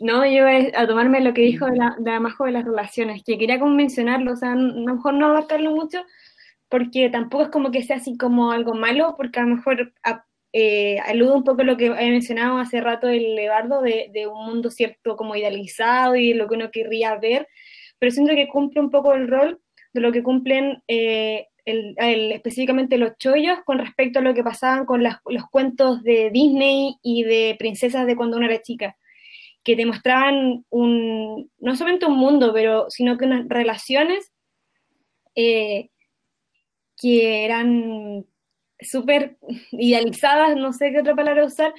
no, 0.02 0.26
yo 0.26 0.44
voy 0.44 0.72
a 0.74 0.86
tomarme 0.86 1.20
lo 1.20 1.34
que 1.34 1.42
dijo 1.42 1.66
de 1.66 1.76
la, 1.76 1.96
de 1.98 2.10
la 2.10 2.20
Majo 2.20 2.44
de 2.44 2.52
las 2.52 2.64
relaciones, 2.64 3.22
que 3.24 3.38
quería 3.38 3.58
como 3.60 3.74
mencionarlo, 3.74 4.32
o 4.32 4.36
sea, 4.36 4.52
a 4.52 4.56
lo 4.56 4.94
mejor 4.94 5.14
no 5.14 5.26
abarcarlo 5.28 5.70
mucho, 5.72 5.98
porque 6.68 7.10
tampoco 7.10 7.44
es 7.44 7.50
como 7.50 7.70
que 7.70 7.82
sea 7.82 7.96
así 7.96 8.16
como 8.16 8.52
algo 8.52 8.74
malo, 8.74 9.14
porque 9.16 9.40
a 9.40 9.44
lo 9.44 9.56
mejor 9.56 9.92
a- 10.04 10.24
eh, 10.54 10.98
alude 11.06 11.32
un 11.34 11.44
poco 11.44 11.62
a 11.62 11.64
lo 11.64 11.76
que 11.78 11.88
había 11.88 12.10
mencionado 12.10 12.58
hace 12.58 12.80
rato 12.80 13.08
el 13.08 13.34
Levardo, 13.36 13.82
de, 13.82 14.10
de 14.12 14.26
un 14.26 14.44
mundo 14.46 14.70
cierto 14.70 15.16
como 15.16 15.36
idealizado 15.36 16.16
y 16.16 16.34
lo 16.34 16.48
que 16.48 16.54
uno 16.56 16.70
querría 16.70 17.16
ver, 17.16 17.48
pero 17.98 18.12
siento 18.12 18.34
que 18.34 18.48
cumple 18.48 18.80
un 18.80 18.90
poco 18.90 19.14
el 19.14 19.28
rol 19.28 19.60
de 19.94 20.00
lo 20.00 20.12
que 20.12 20.22
cumplen 20.22 20.82
eh, 20.88 21.48
el- 21.64 21.94
el- 21.98 22.32
específicamente 22.32 22.98
los 22.98 23.16
chollos 23.18 23.58
con 23.64 23.78
respecto 23.78 24.18
a 24.18 24.22
lo 24.22 24.34
que 24.34 24.42
pasaban 24.44 24.84
con 24.86 25.02
las- 25.02 25.18
los 25.26 25.48
cuentos 25.50 26.02
de 26.02 26.30
Disney 26.30 26.96
y 27.02 27.24
de 27.24 27.54
princesas 27.58 28.06
de 28.06 28.16
cuando 28.16 28.36
uno 28.38 28.46
era 28.46 28.60
chica, 28.62 28.96
que 29.64 29.76
te 29.76 29.86
mostraban 29.86 30.64
un, 30.70 31.50
no 31.58 31.76
solamente 31.76 32.06
un 32.06 32.16
mundo, 32.16 32.52
pero 32.52 32.86
sino 32.90 33.16
que 33.16 33.26
unas 33.26 33.48
relaciones 33.48 34.32
eh, 35.34 35.90
que 37.00 37.44
eran 37.44 38.26
súper 38.80 39.38
idealizadas, 39.72 40.56
no 40.56 40.72
sé 40.72 40.92
qué 40.92 41.00
otra 41.00 41.14
palabra 41.14 41.44
usar, 41.44 41.72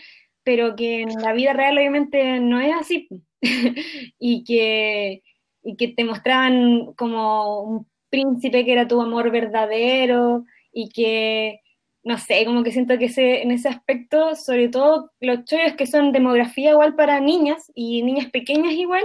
pero 0.44 0.76
que 0.76 1.02
en 1.02 1.22
la 1.22 1.34
vida 1.34 1.54
real 1.54 1.78
obviamente 1.78 2.40
no 2.40 2.60
es 2.60 2.74
así. 2.74 3.08
y, 4.20 4.44
que, 4.44 5.22
y 5.64 5.76
que 5.76 5.90
te 5.90 6.06
mostraban 6.06 6.94
como 6.94 7.62
un 7.62 7.88
príncipe 8.10 8.64
que 8.64 8.72
era 8.74 8.88
tu 8.88 9.02
amor 9.02 9.32
verdadero 9.32 10.46
y 10.72 10.90
que, 10.90 11.60
no 12.04 12.18
sé, 12.18 12.46
como 12.46 12.64
que 12.64 12.72
siento 12.72 12.98
que 12.98 13.06
ese, 13.06 13.42
en 13.42 13.52
ese 13.52 13.70
aspecto, 13.70 14.36
sobre 14.36 14.70
todo 14.70 15.12
los 15.20 15.46
chollos 15.46 15.74
que 15.78 15.88
son 15.88 16.12
demografía 16.12 16.72
igual 16.72 16.96
para 16.96 17.20
niñas 17.20 17.72
y 17.76 18.04
niñas 18.04 18.30
pequeñas 18.32 18.74
igual, 18.74 19.04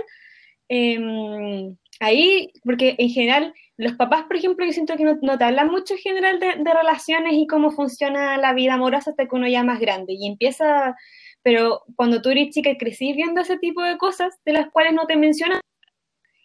eh, 0.68 1.70
ahí, 2.00 2.52
porque 2.64 2.96
en 2.98 3.10
general 3.10 3.54
los 3.76 3.94
papás, 3.94 4.24
por 4.24 4.36
ejemplo, 4.36 4.66
yo 4.66 4.72
siento 4.72 4.96
que 4.96 5.04
no, 5.04 5.18
no 5.22 5.38
te 5.38 5.44
hablan 5.44 5.68
mucho 5.68 5.94
en 5.94 6.00
general 6.00 6.40
de, 6.40 6.56
de 6.56 6.74
relaciones 6.74 7.34
y 7.34 7.46
cómo 7.46 7.70
funciona 7.70 8.36
la 8.36 8.52
vida 8.52 8.74
amorosa 8.74 9.10
hasta 9.10 9.26
que 9.26 9.36
uno 9.36 9.48
ya 9.48 9.62
más 9.62 9.80
grande 9.80 10.14
y 10.14 10.26
empieza, 10.26 10.96
pero 11.42 11.82
cuando 11.96 12.20
tú 12.20 12.30
eres 12.30 12.50
chica 12.50 12.70
y 12.70 12.78
crecís 12.78 13.14
viendo 13.14 13.40
ese 13.40 13.58
tipo 13.58 13.82
de 13.82 13.96
cosas 13.96 14.34
de 14.44 14.52
las 14.52 14.70
cuales 14.70 14.94
no 14.94 15.06
te 15.06 15.16
mencionan, 15.16 15.60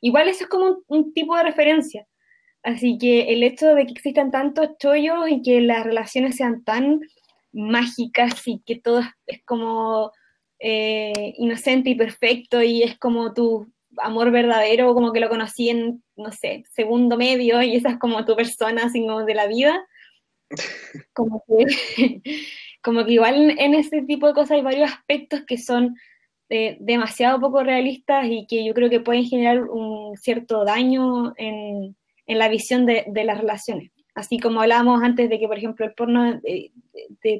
igual 0.01 0.27
eso 0.29 0.43
es 0.43 0.49
como 0.49 0.83
un 0.87 1.13
tipo 1.13 1.35
de 1.35 1.43
referencia. 1.43 2.05
Así 2.63 2.97
que 2.97 3.33
el 3.33 3.43
hecho 3.43 3.75
de 3.75 3.85
que 3.85 3.91
existan 3.91 4.31
tantos 4.31 4.69
chollos 4.79 5.29
y 5.29 5.41
que 5.41 5.59
las 5.61 5.83
relaciones 5.85 6.37
sean 6.37 6.63
tan 6.63 7.01
mágicas 7.51 8.47
y 8.47 8.61
que 8.65 8.77
todo 8.77 9.01
es, 9.27 9.43
como 9.45 10.11
eh, 10.59 11.33
inocente 11.37 11.89
y 11.91 11.95
perfecto 11.95 12.63
y 12.63 12.83
es 12.83 12.97
como 12.97 13.33
tu 13.33 13.71
amor 13.97 14.31
verdadero, 14.31 14.93
como 14.93 15.11
que 15.11 15.19
lo 15.19 15.29
conocí 15.29 15.69
en, 15.69 16.03
no 16.15 16.31
sé, 16.31 16.63
segundo 16.71 17.17
medio 17.17 17.61
y 17.61 17.75
esa 17.75 17.89
es 17.89 17.99
como 17.99 18.25
tu 18.25 18.35
persona 18.35 18.85
así 18.85 19.01
como 19.01 19.25
de 19.25 19.35
la 19.35 19.47
vida. 19.47 19.85
Como 21.13 21.43
que, 21.47 21.65
como 22.83 23.05
que 23.05 23.13
igual 23.13 23.35
en, 23.35 23.59
en 23.59 23.73
ese 23.73 24.03
tipo 24.03 24.27
de 24.27 24.33
cosas 24.33 24.51
hay 24.51 24.61
varios 24.61 24.91
aspectos 24.91 25.41
que 25.47 25.57
son 25.57 25.95
eh, 26.49 26.77
demasiado 26.79 27.39
poco 27.39 27.63
realistas 27.63 28.27
y 28.29 28.45
que 28.45 28.63
yo 28.63 28.75
creo 28.75 28.87
que 28.87 28.99
pueden 28.99 29.25
generar 29.25 29.63
un 29.63 30.15
cierto 30.17 30.63
daño 30.63 31.33
en, 31.37 31.95
en 32.25 32.39
la 32.39 32.49
visión 32.49 32.85
de, 32.85 33.05
las 33.25 33.37
relaciones. 33.37 33.91
Así 34.15 34.39
como 34.39 34.61
hablábamos 34.61 35.01
antes 35.01 35.29
de 35.29 35.39
que, 35.39 35.47
por 35.47 35.57
ejemplo, 35.57 35.85
el 35.85 35.93
porno, 35.93 36.39
eh, 36.43 36.71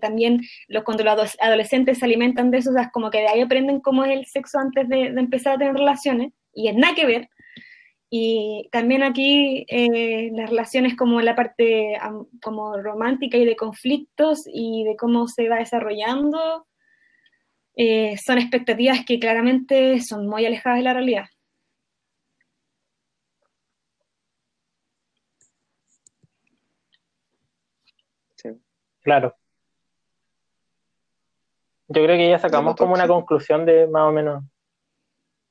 también 0.02 0.42
los, 0.68 0.84
cuando 0.84 1.04
los 1.04 1.38
adolescentes 1.40 2.00
se 2.00 2.06
alimentan 2.06 2.50
de 2.50 2.60
eso, 2.60 2.72
o 2.72 2.92
como 2.92 3.12
que 3.12 3.20
de 3.20 3.28
ahí 3.28 3.42
aprenden 3.42 3.80
cómo 3.80 4.04
es 4.04 4.12
el 4.12 4.26
sexo 4.26 4.58
antes 4.60 4.90
de, 4.90 5.08
empezar 5.08 5.54
a 5.54 5.58
tener 5.58 5.74
relaciones, 5.74 6.34
y 6.54 6.68
es 6.68 6.76
nada 6.76 6.96
que 6.96 7.06
ver. 7.06 7.30
Y 8.10 8.70
también 8.72 9.02
aquí 9.04 9.66
eh, 9.68 10.30
las 10.34 10.50
relaciones 10.50 10.96
como 10.96 11.20
la 11.22 11.36
parte 11.36 11.98
como 12.44 12.78
romántica 12.78 13.38
y 13.38 13.46
de 13.46 13.56
conflictos 13.56 14.44
y 14.46 14.84
de 14.84 14.96
cómo 14.96 15.28
se 15.28 15.50
va 15.50 15.58
desarrollando, 15.58 16.68
eh, 17.76 18.16
son 18.24 18.38
expectativas 18.38 19.04
que 19.06 19.20
claramente 19.20 20.00
son 20.02 20.28
muy 20.28 20.46
alejadas 20.46 20.78
de 20.78 20.84
la 20.84 20.94
realidad. 20.94 21.26
Claro. 29.04 29.36
Yo 31.90 32.04
creo 32.04 32.18
que 32.18 32.30
ya 32.30 32.40
sacamos 32.40 32.76
como 32.76 32.94
una 32.94 33.08
conclusión 33.08 33.66
de 33.66 33.88
más 33.88 34.10
o 34.10 34.12
menos. 34.12 34.44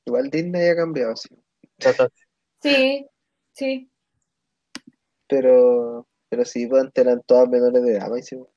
Igual 0.05 0.29
Disney 0.29 0.69
ha 0.69 0.75
cambiado, 0.75 1.15
sí. 1.15 1.29
Sí, 2.61 3.07
sí. 3.53 3.89
Pero, 5.27 6.07
pero 6.29 6.43
sí, 6.43 6.67
pues 6.67 6.83
antes 6.83 7.05
eran 7.05 7.21
todas 7.25 7.47
menores 7.47 7.83
de 7.83 7.93
edad, 7.93 8.09
máximo. 8.09 8.49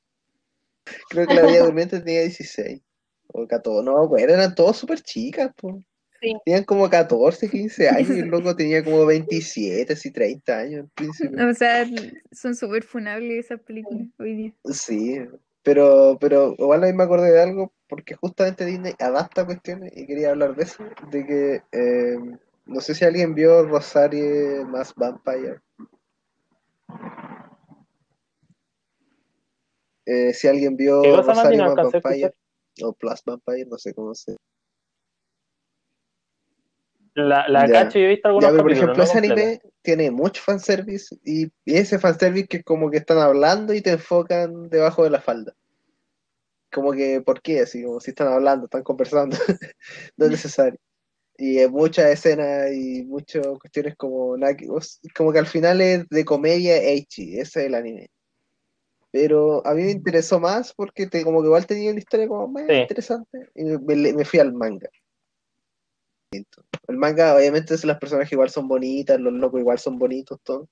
Creo 1.09 1.27
que 1.27 1.35
la 1.35 1.43
Bella 1.43 1.61
Durmiente 1.65 2.01
tenía 2.01 2.23
16 2.23 2.83
o 3.29 3.47
14, 3.47 3.85
no, 3.85 4.09
pues 4.09 4.23
eran 4.23 4.55
todas 4.55 4.77
súper 4.77 5.01
chicas, 5.03 5.53
pues. 5.57 5.77
Sí. 6.21 6.35
Tenían 6.45 6.65
como 6.65 6.89
14, 6.89 7.49
15 7.49 7.89
años 7.89 8.11
y 8.11 8.21
el 8.21 8.29
loco 8.29 8.57
tenía 8.57 8.85
como 8.85 9.05
27, 9.07 9.93
así 9.93 10.11
30 10.11 10.59
años 10.59 10.81
al 10.83 10.89
principio. 10.91 11.49
O 11.49 11.55
sea, 11.55 11.87
son 12.33 12.55
súper 12.55 12.83
funables 12.83 13.47
esas 13.47 13.61
películas 13.61 14.09
hoy 14.19 14.37
día. 14.37 14.55
Sí, 14.73 15.19
pero, 15.63 16.17
pero 16.21 16.55
igual 16.59 16.85
ahí 16.85 16.93
me 16.93 17.05
acordé 17.05 17.33
de 17.33 17.43
algo 17.43 17.73
porque 17.89 18.15
justamente 18.15 18.65
Disney 18.65 18.95
adapta 18.99 19.45
cuestiones 19.45 19.93
y 19.97 20.07
quería 20.07 20.31
hablar 20.31 20.55
de 20.57 20.65
eso, 20.65 20.85
de 21.11 21.27
que 21.27 21.63
eh, 21.73 22.19
no 22.67 22.81
sé 22.81 22.95
si 22.95 23.05
alguien 23.05 23.35
vio 23.35 23.65
Rosario 23.65 24.67
más 24.67 24.95
Vampire. 24.95 25.61
Eh, 30.05 30.33
si 30.33 30.49
alguien 30.49 30.77
vio. 30.77 31.03
Rosario 31.17 31.65
más 31.65 31.93
Vampire 31.93 32.33
o 32.83 32.93
Plus 32.93 33.23
Vampire, 33.25 33.67
no 33.67 33.79
sé 33.79 33.95
cómo 33.95 34.15
se 34.15 34.37
La, 37.17 37.49
la 37.49 37.67
cacho 37.67 37.99
y 37.99 38.03
he 38.03 38.09
visto 38.09 38.29
algunos 38.29 38.47
Ya, 38.47 38.53
pero 38.53 38.63
por 38.63 38.73
ejemplo, 38.73 38.95
no 38.95 39.03
ese 39.03 39.17
anime 39.17 39.59
tiene 39.81 40.11
mucho 40.11 40.43
fanservice 40.43 41.17
y, 41.25 41.47
y 41.65 41.77
ese 41.77 41.99
fanservice 41.99 42.47
que 42.47 42.59
es 42.59 42.65
como 42.65 42.91
que 42.91 42.99
están 42.99 43.17
hablando 43.17 43.73
y 43.73 43.81
te 43.81 43.93
enfocan 43.93 44.69
debajo 44.69 45.03
de 45.03 45.09
la 45.09 45.23
falda. 45.23 45.55
Como 46.71 46.93
que, 46.93 47.23
¿por 47.23 47.41
qué? 47.41 47.61
Así 47.61 47.83
como 47.83 48.01
si 48.01 48.11
están 48.11 48.29
hablando, 48.29 48.67
están 48.67 48.83
conversando. 48.83 49.35
no 50.19 50.27
es 50.27 50.31
necesario. 50.31 50.79
Y 51.39 51.59
hay 51.59 51.71
muchas 51.71 52.11
escenas 52.11 52.71
y 52.75 53.03
muchas 53.05 53.47
cuestiones 53.47 53.97
como, 53.97 54.37
como 55.15 55.33
que 55.33 55.39
al 55.39 55.47
final 55.47 55.81
es 55.81 56.07
de 56.11 56.25
comedia 56.27 56.77
ecchi, 56.83 57.39
ese 57.39 57.61
es 57.61 57.67
el 57.69 57.75
anime. 57.77 58.11
Pero 59.11 59.67
a 59.67 59.73
mí 59.73 59.85
me 59.85 59.91
interesó 59.91 60.39
más 60.39 60.75
porque 60.75 61.07
te, 61.07 61.25
como 61.25 61.41
que 61.41 61.47
igual 61.47 61.67
tenía 61.67 61.93
una 61.93 62.01
historia 62.01 62.29
como 62.29 62.47
más 62.49 62.65
Sí. 62.69 62.75
interesante 62.75 63.49
y 63.55 63.65
me, 63.65 64.13
me 64.13 64.25
fui 64.27 64.39
al 64.39 64.53
manga. 64.53 64.91
El 66.31 66.97
manga, 66.97 67.35
obviamente, 67.35 67.75
las 67.85 67.99
personajes 67.99 68.33
igual 68.33 68.51
son 68.51 68.69
bonitas, 68.69 69.21
los 69.21 69.33
locos 69.33 69.61
igual 69.61 69.79
son 69.79 69.99
bonitos, 69.99 70.39
todo. 70.43 70.69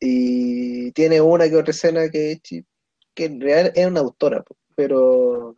Y 0.00 0.92
tiene 0.92 1.20
una 1.20 1.48
que 1.48 1.56
otra 1.56 1.70
escena 1.70 2.08
que, 2.10 2.40
que 3.14 3.24
en 3.24 3.40
realidad 3.40 3.72
es 3.74 3.86
una 3.86 4.00
autora, 4.00 4.44
pero, 4.74 5.56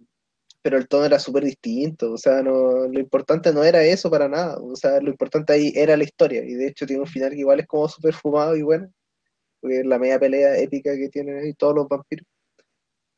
pero 0.63 0.79
el 0.79 0.89
tono 0.89 1.07
era 1.07 1.19
súper 1.19 1.45
distinto. 1.45 2.13
O 2.13 2.19
sea, 2.19 2.43
no, 2.43 2.87
lo 2.89 3.01
importante 3.01 3.53
no 3.53 3.65
era 3.65 3.83
eso 3.85 4.11
para 4.11 4.29
nada. 4.29 4.59
O 4.61 4.77
sea, 4.77 5.01
lo 5.01 5.11
importante 5.11 5.53
ahí 5.53 5.73
era 5.75 5.97
la 5.97 6.05
historia. 6.05 6.45
Y 6.45 6.55
de 6.55 6.69
hecho 6.69 6.87
tiene 6.87 7.03
un 7.03 7.09
final 7.09 7.31
que 7.33 7.41
igual 7.41 7.61
es 7.61 7.67
como 7.67 7.89
súper 7.89 8.15
fumado 8.15 8.57
y 8.57 8.63
bueno. 8.63 8.93
Porque 9.61 9.81
es 9.81 9.87
la 9.87 9.99
media 9.99 10.21
pelea 10.21 10.59
épica 10.59 10.97
que 10.97 11.09
tienen 11.11 11.39
ahí 11.39 11.55
todos 11.55 11.75
los 11.77 11.89
vampiros. 11.89 12.27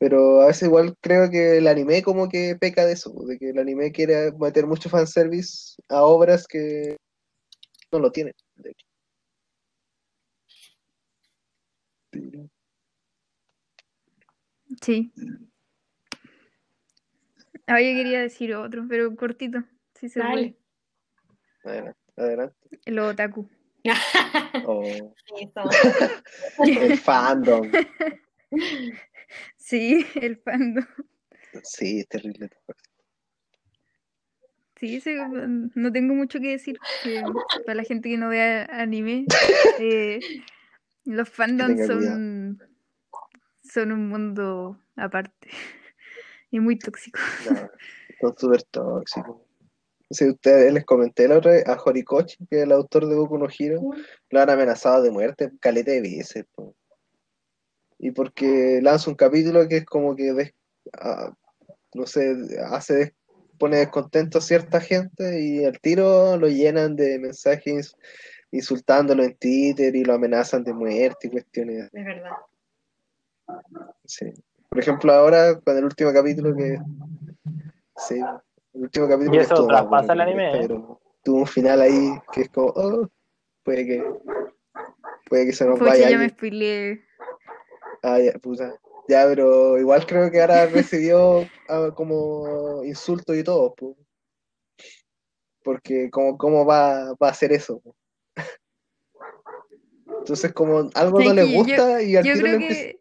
Pero 0.00 0.40
a 0.40 0.46
veces 0.46 0.62
igual 0.62 0.96
creo 1.02 1.30
que 1.30 1.58
el 1.58 1.68
anime 1.68 2.02
como 2.02 2.30
que 2.30 2.56
peca 2.58 2.86
de 2.86 2.94
eso, 2.94 3.12
de 3.26 3.38
que 3.38 3.50
el 3.50 3.58
anime 3.58 3.92
quiere 3.92 4.32
meter 4.32 4.66
mucho 4.66 4.88
fanservice 4.88 5.76
a 5.90 6.02
obras 6.02 6.46
que 6.46 6.96
no 7.92 7.98
lo 7.98 8.10
tienen. 8.10 8.32
de 8.56 8.70
hecho. 8.70 8.86
Sí. 14.80 15.12
Ahora 17.66 17.82
yo 17.82 17.94
quería 17.94 18.20
decir 18.22 18.54
otro, 18.54 18.86
pero 18.88 19.14
cortito, 19.14 19.62
si 19.94 20.08
se 20.08 20.20
Dale. 20.20 20.56
Adelante, 21.62 22.00
adelante. 22.16 22.56
El 22.86 22.98
otaku. 22.98 23.48
Oh, 24.66 25.14
el 26.66 26.98
fandom. 26.98 27.70
Sí, 29.56 30.04
el 30.20 30.38
fandom. 30.38 30.84
Sí, 31.62 32.00
es 32.00 32.08
terrible. 32.08 32.50
Sí, 34.80 35.00
no 35.74 35.92
tengo 35.92 36.14
mucho 36.14 36.40
que 36.40 36.52
decir. 36.52 36.78
que 37.04 37.22
para 37.66 37.76
la 37.76 37.84
gente 37.84 38.08
que 38.08 38.16
no 38.16 38.30
vea 38.30 38.64
anime, 38.72 39.26
eh, 39.78 40.20
los 41.04 41.28
fandoms 41.28 41.86
son, 41.86 42.58
son 43.62 43.92
un 43.92 44.08
mundo 44.08 44.80
aparte 44.96 45.50
y 46.50 46.60
muy 46.60 46.78
tóxico. 46.78 47.20
No, 47.48 47.70
son 48.20 48.38
súper 48.38 48.62
tóxicos. 48.64 49.36
Si 50.10 50.28
ustedes 50.28 50.72
les 50.72 50.84
comenté 50.84 51.28
la 51.28 51.38
otra 51.38 51.52
vez 51.52 51.66
a 51.68 51.80
Horikoshi, 51.80 52.46
que 52.46 52.56
es 52.56 52.62
el 52.64 52.72
autor 52.72 53.06
de 53.06 53.14
Boku 53.14 53.38
no 53.38 53.46
Hero, 53.46 53.80
lo 54.30 54.40
han 54.40 54.50
amenazado 54.50 55.02
de 55.02 55.10
muerte 55.10 55.52
caleta 55.60 55.92
de 55.92 56.00
veces. 56.00 56.46
po. 56.54 56.74
Y 58.02 58.12
porque 58.12 58.80
lanza 58.82 59.10
un 59.10 59.16
capítulo 59.16 59.68
que 59.68 59.78
es 59.78 59.84
como 59.84 60.16
que, 60.16 60.32
des- 60.32 60.54
ah, 60.94 61.34
no 61.94 62.06
sé, 62.06 62.34
hace 62.70 63.14
pone 63.58 63.76
descontento 63.76 64.38
a 64.38 64.40
cierta 64.40 64.80
gente 64.80 65.38
y 65.40 65.64
al 65.66 65.78
tiro 65.80 66.38
lo 66.38 66.48
llenan 66.48 66.96
de 66.96 67.18
mensajes 67.18 67.94
insultándolo 68.50 69.22
en 69.22 69.36
Twitter 69.36 69.94
y 69.94 70.02
lo 70.02 70.14
amenazan 70.14 70.64
de 70.64 70.72
muerte 70.72 71.26
y 71.26 71.30
cuestiones 71.30 71.90
Es 71.92 72.04
verdad. 72.04 72.30
Sí. 74.06 74.32
Por 74.70 74.78
ejemplo, 74.78 75.12
ahora 75.12 75.60
con 75.60 75.76
el 75.76 75.84
último 75.84 76.12
capítulo 76.12 76.56
que. 76.56 76.78
Sí, 77.96 78.20
el 78.72 78.82
último 78.82 79.08
capítulo 79.08 79.34
Y 79.34 79.38
que 79.38 79.44
eso 79.44 79.56
más 79.56 79.68
traspasa 79.68 79.88
bueno 79.88 80.12
el 80.12 80.18
que 80.18 80.22
anime, 80.22 80.48
¿eh? 80.48 80.58
pero 80.62 81.00
tuvo 81.22 81.38
un 81.40 81.46
final 81.46 81.80
ahí 81.82 82.12
que 82.32 82.42
es 82.42 82.48
como, 82.48 82.68
oh, 82.68 83.10
puede 83.62 83.86
que. 83.86 84.04
Puede 85.28 85.46
que 85.46 85.52
se 85.52 85.66
nos 85.66 85.78
Pucha, 85.78 85.90
vaya 85.90 86.10
ya 86.10 86.18
me 86.18 86.28
spoileé. 86.30 87.04
Ah, 88.02 88.18
ya, 88.18 88.32
puta. 88.38 88.74
Ya, 89.08 89.26
pero 89.26 89.78
igual 89.78 90.06
creo 90.06 90.30
que 90.30 90.40
ahora 90.40 90.66
recibió 90.66 91.50
ah, 91.68 91.90
como 91.94 92.82
insultos 92.84 93.36
y 93.36 93.44
todo, 93.44 93.74
po. 93.74 93.96
Porque 95.62 96.08
¿cómo, 96.10 96.38
cómo 96.38 96.64
va, 96.64 97.12
va 97.14 97.28
a 97.28 97.30
hacer 97.30 97.52
eso? 97.52 97.82
Entonces, 100.06 100.52
como 100.52 100.90
algo 100.94 101.18
no 101.18 101.24
¿Sabes 101.24 101.46
le? 101.46 101.52
Yo- 101.52 101.58
gusta 101.58 102.02
y 102.02 102.16
al 102.16 102.24
Yo 102.24 102.32
tiro 102.34 102.46
le 102.46 102.52
empieza 102.52 102.82
que, 102.82 103.00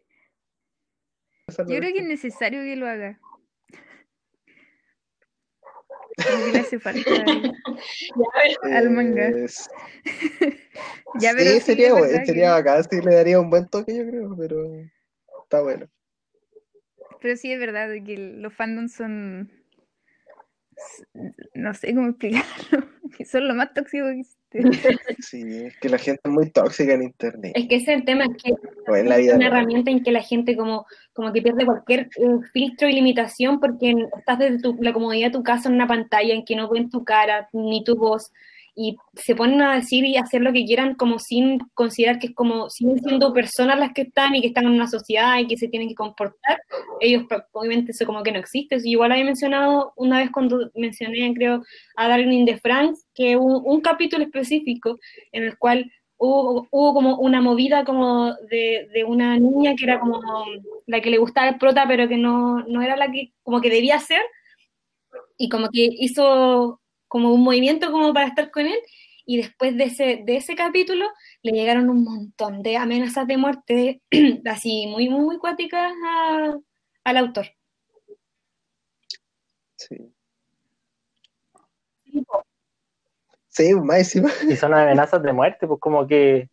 yo 1.58 1.78
creo 1.78 1.92
que 1.92 2.00
es 2.00 2.06
necesario 2.06 2.62
que 2.62 2.76
lo 2.76 2.86
haga. 2.86 3.20
Como 6.28 6.44
que 6.44 6.52
le 6.52 6.58
hace 6.60 6.78
falta 6.78 7.14
al, 7.24 8.72
al 8.72 8.90
manga. 8.90 9.30
Ya, 11.20 11.30
sí, 11.30 11.36
pero 11.38 11.50
sí, 11.52 11.60
sería, 11.60 11.88
es 11.88 11.92
bu- 11.94 12.06
verdad 12.06 12.24
sería 12.24 12.50
bacán, 12.52 12.84
sí 12.84 13.00
le 13.02 13.14
daría 13.14 13.40
un 13.40 13.50
buen 13.50 13.68
toque, 13.68 13.96
yo 13.96 14.06
creo, 14.06 14.36
pero 14.36 14.64
está 15.42 15.60
bueno. 15.60 15.86
Pero 17.20 17.36
sí 17.36 17.52
es 17.52 17.58
verdad 17.58 17.88
que 18.06 18.16
los 18.16 18.54
fandoms 18.54 18.92
son. 18.94 19.50
No 21.54 21.74
sé 21.74 21.94
cómo 21.94 22.08
explicarlo. 22.10 22.88
que 23.16 23.24
son 23.24 23.48
lo 23.48 23.54
más 23.54 23.74
tóxico 23.74 24.06
que. 24.06 24.22
Sí, 25.20 25.42
es 25.66 25.76
que 25.78 25.88
la 25.88 25.98
gente 25.98 26.20
es 26.24 26.30
muy 26.30 26.50
tóxica 26.50 26.94
en 26.94 27.02
internet, 27.04 27.52
Es 27.54 27.68
que 27.68 27.76
ese 27.76 27.92
es 27.92 27.98
el 27.98 28.04
tema, 28.04 28.24
es 28.24 28.42
que 28.42 28.52
o 28.90 28.96
en 28.96 29.08
la 29.08 29.18
es 29.18 29.28
una 29.28 29.38
real. 29.38 29.52
herramienta 29.52 29.90
en 29.90 30.02
que 30.02 30.10
la 30.12 30.22
gente 30.22 30.56
como, 30.56 30.86
como 31.12 31.32
que 31.32 31.42
pierde 31.42 31.64
cualquier 31.64 32.00
eh, 32.16 32.26
filtro 32.52 32.88
y 32.88 32.92
limitación 32.92 33.60
porque 33.60 33.94
estás 34.18 34.38
desde 34.38 34.60
tu- 34.60 34.76
la 34.80 34.92
comodidad 34.92 35.28
de 35.28 35.32
tu 35.38 35.42
casa 35.42 35.68
en 35.68 35.74
una 35.76 35.86
pantalla 35.86 36.34
en 36.34 36.44
que 36.44 36.56
no 36.56 36.68
ven 36.68 36.90
tu 36.90 37.04
cara 37.04 37.48
ni 37.52 37.84
tu 37.84 37.96
voz 37.96 38.32
y 38.80 38.96
se 39.14 39.34
ponen 39.34 39.60
a 39.60 39.74
decir 39.74 40.06
y 40.06 40.16
hacer 40.16 40.40
lo 40.40 40.54
que 40.54 40.64
quieran 40.64 40.94
como 40.94 41.18
sin 41.18 41.58
considerar 41.74 42.18
que 42.18 42.28
es 42.28 42.34
como 42.34 42.70
siguen 42.70 42.98
siendo 42.98 43.34
personas 43.34 43.78
las 43.78 43.92
que 43.92 44.02
están 44.02 44.34
y 44.34 44.40
que 44.40 44.46
están 44.46 44.64
en 44.64 44.70
una 44.70 44.86
sociedad 44.86 45.38
y 45.38 45.46
que 45.46 45.58
se 45.58 45.68
tienen 45.68 45.90
que 45.90 45.94
comportar. 45.94 46.62
Ellos 46.98 47.24
obviamente 47.52 47.92
eso 47.92 48.06
como 48.06 48.22
que 48.22 48.32
no 48.32 48.38
existe. 48.38 48.76
Eso 48.76 48.88
igual 48.88 49.12
había 49.12 49.26
mencionado 49.26 49.92
una 49.96 50.16
vez 50.16 50.30
cuando 50.30 50.70
mencioné 50.74 51.34
creo 51.34 51.62
a 51.96 52.08
Darling 52.08 52.32
in 52.32 52.46
the 52.46 52.56
France 52.56 53.02
que 53.14 53.36
un, 53.36 53.60
un 53.66 53.82
capítulo 53.82 54.24
específico 54.24 54.98
en 55.32 55.42
el 55.42 55.58
cual 55.58 55.92
hubo, 56.16 56.66
hubo 56.70 56.94
como 56.94 57.18
una 57.18 57.42
movida 57.42 57.84
como 57.84 58.32
de, 58.50 58.88
de 58.94 59.04
una 59.04 59.38
niña 59.38 59.74
que 59.76 59.84
era 59.84 60.00
como 60.00 60.22
la 60.86 61.02
que 61.02 61.10
le 61.10 61.18
gustaba 61.18 61.50
el 61.50 61.58
prota, 61.58 61.84
pero 61.86 62.08
que 62.08 62.16
no, 62.16 62.62
no 62.64 62.80
era 62.80 62.96
la 62.96 63.12
que 63.12 63.34
como 63.42 63.60
que 63.60 63.68
debía 63.68 63.98
ser, 63.98 64.22
y 65.36 65.48
como 65.48 65.68
que 65.70 65.88
hizo 65.90 66.80
como 67.10 67.34
un 67.34 67.42
movimiento 67.42 67.90
como 67.90 68.14
para 68.14 68.28
estar 68.28 68.50
con 68.52 68.66
él, 68.66 68.78
y 69.26 69.36
después 69.36 69.76
de 69.76 69.84
ese, 69.84 70.22
de 70.24 70.36
ese 70.36 70.54
capítulo 70.54 71.06
le 71.42 71.52
llegaron 71.52 71.90
un 71.90 72.04
montón 72.04 72.62
de 72.62 72.76
amenazas 72.76 73.26
de 73.26 73.36
muerte, 73.36 74.00
así 74.46 74.86
muy, 74.86 75.08
muy, 75.08 75.20
muy 75.24 75.38
cuáticas 75.38 75.92
a- 76.06 76.54
al 77.04 77.16
autor. 77.16 77.46
Sí, 79.76 79.96
sí 83.48 83.74
más 83.74 83.98
encima. 83.98 84.30
Y 84.48 84.56
son 84.56 84.72
amenazas 84.74 85.22
de 85.22 85.32
muerte, 85.32 85.66
pues 85.66 85.80
como 85.80 86.06
que 86.06 86.48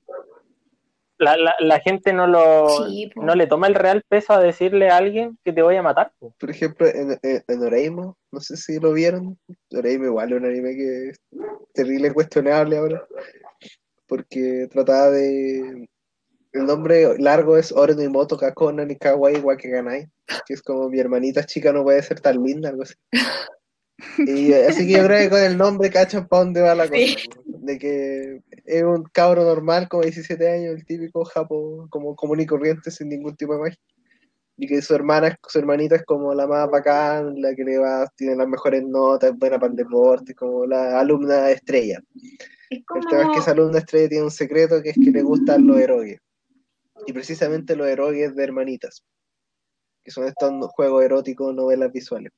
la, 1.27 1.37
la, 1.37 1.55
la 1.59 1.79
gente 1.79 2.13
no 2.13 2.27
lo 2.27 2.69
Sí, 2.69 3.11
no 3.15 3.35
le 3.35 3.47
toma 3.47 3.67
el 3.67 3.75
real 3.75 4.03
peso 4.07 4.33
a 4.33 4.39
decirle 4.39 4.89
a 4.89 4.97
alguien 4.97 5.37
que 5.43 5.53
te 5.53 5.61
voy 5.61 5.75
a 5.75 5.81
matar. 5.81 6.11
pues. 6.19 6.33
Por 6.39 6.49
ejemplo, 6.49 6.87
en, 6.87 7.19
en, 7.21 7.43
en 7.47 7.63
Oreimo, 7.63 8.17
no 8.31 8.39
sé 8.39 8.55
si 8.57 8.79
lo 8.79 8.93
vieron, 8.93 9.37
Oreimo 9.71 10.05
igual 10.05 10.31
es 10.31 10.39
un 10.39 10.45
anime 10.45 10.75
que 10.75 11.09
es 11.09 11.19
terrible 11.73 12.13
cuestionable 12.13 12.77
ahora, 12.77 13.03
porque 14.07 14.67
trataba 14.71 15.09
de... 15.09 15.87
El 16.53 16.65
nombre 16.65 17.19
largo 17.19 17.57
es 17.57 17.71
Ore 17.71 17.93
no 17.93 18.01
Imoto 18.01 18.37
Kakona 18.37 18.85
ni 18.85 18.95
Kawaii 18.95 19.41
Wakeganai, 19.41 20.07
que 20.45 20.53
es 20.53 20.61
como 20.63 20.89
mi 20.89 20.99
hermanita 20.99 21.43
chica 21.43 21.71
no 21.71 21.83
puede 21.83 22.01
ser 22.01 22.19
tan 22.19 22.41
linda, 22.41 22.69
algo 22.69 22.83
así. 22.83 22.95
Y 24.19 24.51
eh, 24.51 24.67
así 24.67 24.85
que 24.85 24.93
yo 24.93 25.05
creo 25.05 25.19
que 25.19 25.29
con 25.29 25.41
el 25.41 25.57
nombre 25.57 25.89
cachan 25.89 26.27
para 26.27 26.43
dónde 26.43 26.61
va 26.61 26.75
la 26.75 26.87
cosa. 26.87 26.99
Sí. 26.99 27.17
De 27.45 27.79
que 27.79 28.41
es 28.65 28.83
un 28.83 29.03
cabro 29.11 29.43
normal, 29.43 29.87
como 29.87 30.03
17 30.03 30.49
años, 30.49 30.75
el 30.75 30.85
típico 30.85 31.25
japo, 31.25 31.87
como 31.89 32.15
común 32.15 32.39
y 32.39 32.45
corriente, 32.45 32.91
sin 32.91 33.09
ningún 33.09 33.35
tipo 33.35 33.53
de 33.53 33.59
magia. 33.59 33.79
Y 34.57 34.67
que 34.67 34.81
su 34.81 34.95
hermana, 34.95 35.37
su 35.47 35.59
hermanita 35.59 35.95
es 35.95 36.03
como 36.03 36.33
la 36.33 36.47
más 36.47 36.69
bacán, 36.69 37.41
la 37.41 37.53
que 37.55 37.63
le 37.63 37.77
va, 37.77 38.07
tiene 38.15 38.35
las 38.35 38.47
mejores 38.47 38.83
notas, 38.83 39.31
es 39.31 39.37
buena 39.37 39.59
para 39.59 39.71
el 39.71 39.77
deporte, 39.77 40.33
como 40.33 40.65
la 40.65 40.99
alumna 40.99 41.49
estrella. 41.51 41.99
Es 42.69 42.79
El 42.79 42.85
como... 42.85 43.07
tema 43.09 43.23
es 43.23 43.29
que 43.33 43.39
esa 43.39 43.51
alumna 43.51 43.79
estrella 43.79 44.09
tiene 44.09 44.23
un 44.23 44.31
secreto 44.31 44.81
que 44.81 44.89
es 44.89 44.95
que 44.95 45.11
le 45.11 45.21
gustan 45.21 45.67
los 45.67 45.77
erogues. 45.77 46.19
Y 47.05 47.13
precisamente 47.13 47.75
los 47.75 47.87
erogues 47.87 48.35
de 48.35 48.43
hermanitas. 48.43 49.03
Que 50.03 50.11
son 50.11 50.25
estos 50.25 50.51
juegos 50.71 51.03
eróticos, 51.03 51.53
novelas 51.53 51.91
visuales. 51.91 52.31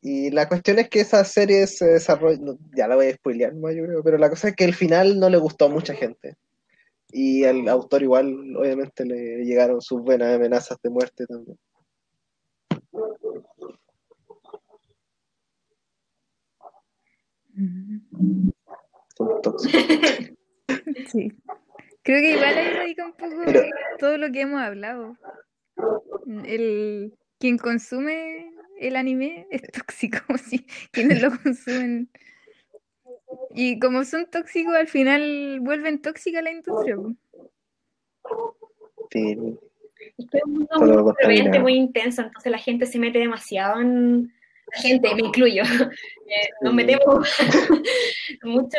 Y 0.00 0.30
la 0.30 0.48
cuestión 0.48 0.78
es 0.78 0.88
que 0.88 1.00
esa 1.00 1.24
serie 1.24 1.66
se 1.66 1.86
desarrolla, 1.86 2.38
ya 2.76 2.86
la 2.86 2.94
voy 2.96 3.06
a 3.06 3.14
spoilear 3.14 3.54
más 3.56 3.74
yo 3.74 3.84
creo, 3.84 4.02
pero 4.04 4.16
la 4.18 4.30
cosa 4.30 4.48
es 4.48 4.56
que 4.56 4.64
el 4.64 4.74
final 4.74 5.18
no 5.18 5.28
le 5.28 5.38
gustó 5.38 5.66
a 5.66 5.68
mucha 5.70 5.94
gente. 5.94 6.36
Y 7.10 7.44
al 7.44 7.68
autor 7.68 8.02
igual, 8.02 8.56
obviamente, 8.56 9.04
le 9.04 9.44
llegaron 9.44 9.80
sus 9.80 10.02
buenas 10.02 10.34
amenazas 10.34 10.78
de 10.82 10.90
muerte 10.90 11.26
también. 11.26 11.58
Son 19.16 19.42
tóxicos. 19.42 19.82
Sí. 21.08 21.32
Creo 22.02 22.20
que 22.20 22.32
igual 22.32 22.56
ahí 22.58 22.70
radica 22.74 23.06
un 23.06 23.12
poco 23.12 23.42
Pero- 23.46 23.62
todo 23.98 24.18
lo 24.18 24.30
que 24.30 24.42
hemos 24.42 24.60
hablado. 24.60 25.16
El, 26.44 27.14
quien 27.38 27.56
consume 27.58 28.50
el 28.78 28.96
anime 28.96 29.46
es 29.50 29.62
tóxico, 29.70 30.18
sí. 30.44 30.66
Quienes 30.90 31.22
lo 31.22 31.30
consumen. 31.42 32.08
Y 33.54 33.78
como 33.78 34.04
son 34.04 34.26
tóxicos, 34.30 34.74
al 34.74 34.88
final 34.88 35.58
vuelven 35.60 36.00
tóxica 36.00 36.40
la 36.42 36.50
industria. 36.52 36.96
Sí, 39.10 39.36
Estoy 40.16 40.40
un 40.44 40.52
mundo 40.52 40.68
Todo 40.72 40.80
muy 40.86 40.96
contaminado. 40.96 41.28
rebelde, 41.28 41.58
muy 41.60 41.74
intenso, 41.74 42.22
entonces 42.22 42.50
la 42.52 42.58
gente 42.58 42.86
se 42.86 42.98
mete 42.98 43.18
demasiado 43.18 43.80
en... 43.80 44.32
La 44.74 44.82
gente, 44.82 45.14
me 45.14 45.22
incluyo. 45.22 45.62
Eh, 46.30 46.50
nos 46.60 46.74
metemos 46.74 47.26
mucho 48.42 48.76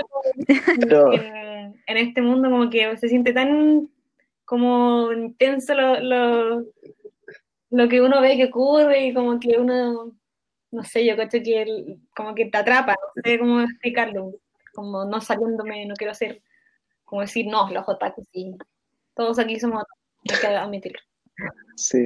Pero- 0.81 1.13
en, 1.13 1.73
en 1.87 1.97
este 1.97 2.21
mundo 2.21 2.47
como 2.47 2.69
que 2.69 2.95
se 2.97 3.07
siente 3.09 3.33
tan 3.33 3.89
como 4.45 5.11
intenso 5.11 5.73
lo, 5.73 5.99
lo, 5.99 6.65
lo 7.71 7.87
que 7.89 8.01
uno 8.01 8.21
ve 8.21 8.35
que 8.37 8.45
ocurre 8.45 9.05
y 9.07 9.13
como 9.13 9.39
que 9.39 9.57
uno, 9.57 10.11
no 10.71 10.83
sé, 10.83 11.05
yo 11.05 11.15
creo 11.15 11.29
que 11.29 11.61
el- 11.61 11.99
como 12.15 12.33
que 12.35 12.45
te 12.45 12.57
atrapa, 12.57 12.95
no 13.15 13.21
sé 13.23 13.39
cómo 13.39 13.61
explicarlo, 13.61 14.33
como 14.73 15.05
no 15.05 15.21
saliéndome, 15.21 15.85
no 15.85 15.95
quiero 15.95 16.13
ser, 16.13 16.41
como 17.05 17.21
decir, 17.21 17.47
no, 17.47 17.69
los 17.71 17.87
otakus, 17.87 18.25
sí, 18.33 18.55
todos 19.15 19.39
aquí 19.39 19.59
somos 19.59 19.83
hay 20.29 20.37
que 20.39 20.47
admitirlo. 20.47 20.99
Sí. 21.75 22.05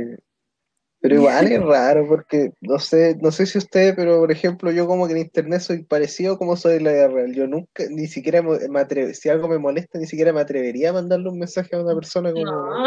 Pero 1.02 1.16
igual 1.16 1.52
es 1.52 1.62
raro 1.62 2.08
porque 2.08 2.54
no 2.62 2.80
sé, 2.80 3.18
no 3.22 3.30
sé 3.30 3.46
si 3.46 3.58
usted, 3.58 3.94
pero 3.94 4.20
por 4.22 4.32
ejemplo, 4.32 4.72
yo 4.72 4.88
como 4.88 5.06
que 5.06 5.12
en 5.12 5.20
internet 5.20 5.60
soy 5.60 5.84
parecido 5.84 6.38
como 6.38 6.56
soy 6.56 6.78
en 6.78 6.86
la 6.86 6.94
vida 6.94 7.08
real. 7.10 7.34
Yo 7.34 7.46
nunca, 7.46 7.84
ni 7.90 8.08
siquiera 8.08 8.42
me 8.42 8.52
me 8.70 8.80
atre- 8.80 9.14
si 9.14 9.28
algo 9.28 9.50
me 9.50 9.58
molesta, 9.58 10.00
ni 10.00 10.06
siquiera 10.06 10.32
me 10.32 10.40
atrevería 10.40 10.92
a 10.92 10.94
mandarle 10.94 11.28
un 11.28 11.40
mensaje 11.40 11.76
a 11.76 11.82
una 11.82 11.94
persona 11.94 12.32
como 12.32 12.46
No, 12.46 12.86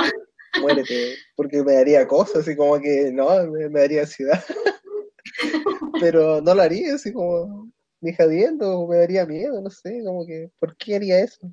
muérete, 0.61 1.17
porque 1.35 1.63
me 1.63 1.75
daría 1.75 2.07
cosas, 2.07 2.37
así 2.39 2.57
como 2.57 2.81
que 2.81 3.11
no, 3.13 3.47
me, 3.47 3.69
me 3.69 3.81
daría 3.81 4.03
ansiedad. 4.03 4.43
pero 6.01 6.41
no 6.41 6.55
lo 6.55 6.63
haría, 6.63 6.95
así 6.95 7.13
como 7.13 7.71
ni 8.01 8.13
jadiendo, 8.13 8.87
me 8.87 8.99
daría 8.99 9.27
miedo, 9.27 9.61
no 9.61 9.71
sé, 9.71 10.03
como 10.05 10.27
que, 10.27 10.51
¿por 10.59 10.77
qué 10.77 10.97
haría 10.97 11.21
eso? 11.21 11.53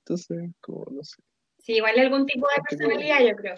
Entonces, 0.00 0.50
como, 0.60 0.84
no 0.90 1.02
sé. 1.02 1.22
Sí, 1.60 1.74
igual 1.74 1.98
algún 1.98 2.26
tipo 2.26 2.46
de 2.48 2.62
personalidad, 2.68 3.20
yo 3.20 3.36
creo. 3.36 3.56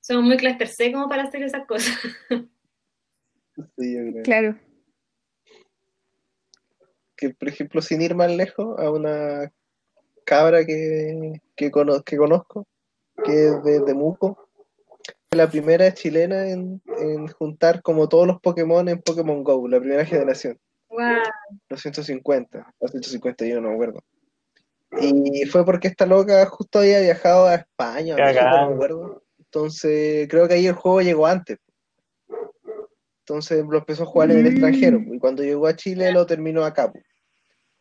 Somos 0.00 0.24
muy 0.24 0.36
cluster 0.36 0.68
C 0.68 0.92
como 0.92 1.08
para 1.08 1.24
hacer 1.24 1.42
esas 1.42 1.66
cosas. 1.66 1.94
Sí, 3.76 3.94
yo 3.96 4.12
creo. 4.12 4.22
Claro. 4.22 4.58
Que, 7.16 7.30
por 7.30 7.48
ejemplo, 7.48 7.82
sin 7.82 8.00
ir 8.02 8.14
más 8.14 8.30
lejos, 8.30 8.78
a 8.78 8.90
una 8.90 9.52
cabra 10.28 10.64
que, 10.66 11.40
que, 11.56 11.70
cono- 11.70 12.02
que 12.02 12.16
conozco, 12.18 12.66
que 13.24 13.46
es 13.48 13.62
de 13.64 13.80
Temuco, 13.80 14.48
fue 15.30 15.38
la 15.38 15.48
primera 15.48 15.92
chilena 15.94 16.48
en, 16.50 16.82
en 16.98 17.28
juntar 17.28 17.80
como 17.82 18.08
todos 18.08 18.26
los 18.26 18.40
Pokémon 18.40 18.86
en 18.88 19.00
Pokémon 19.00 19.42
GO, 19.42 19.66
la 19.68 19.80
primera 19.80 20.04
generación. 20.04 20.58
Guau. 20.90 21.22
los 21.68 21.80
150, 21.80 22.74
los 22.80 22.90
151, 22.90 23.60
no 23.60 23.68
me 23.68 23.74
acuerdo. 23.74 24.00
Y 25.00 25.44
fue 25.46 25.64
porque 25.64 25.88
esta 25.88 26.04
loca 26.06 26.44
justo 26.46 26.80
había 26.80 27.00
viajado 27.00 27.46
a 27.46 27.54
España, 27.56 28.16
a 28.16 28.18
no 28.62 28.68
me 28.68 28.74
acuerdo. 28.74 29.22
Entonces, 29.38 30.28
creo 30.28 30.46
que 30.48 30.54
ahí 30.54 30.66
el 30.66 30.74
juego 30.74 31.00
llegó 31.02 31.26
antes. 31.26 31.58
Entonces 33.20 33.64
lo 33.68 33.78
empezó 33.78 34.02
a 34.04 34.06
jugar 34.06 34.30
en 34.30 34.38
el 34.38 34.44
Mm. 34.44 34.48
extranjero. 34.48 34.98
Y 35.12 35.18
cuando 35.18 35.42
llegó 35.42 35.66
a 35.66 35.76
Chile 35.76 36.10
lo 36.12 36.24
terminó 36.26 36.64
acá. 36.64 36.90
po. 36.90 36.98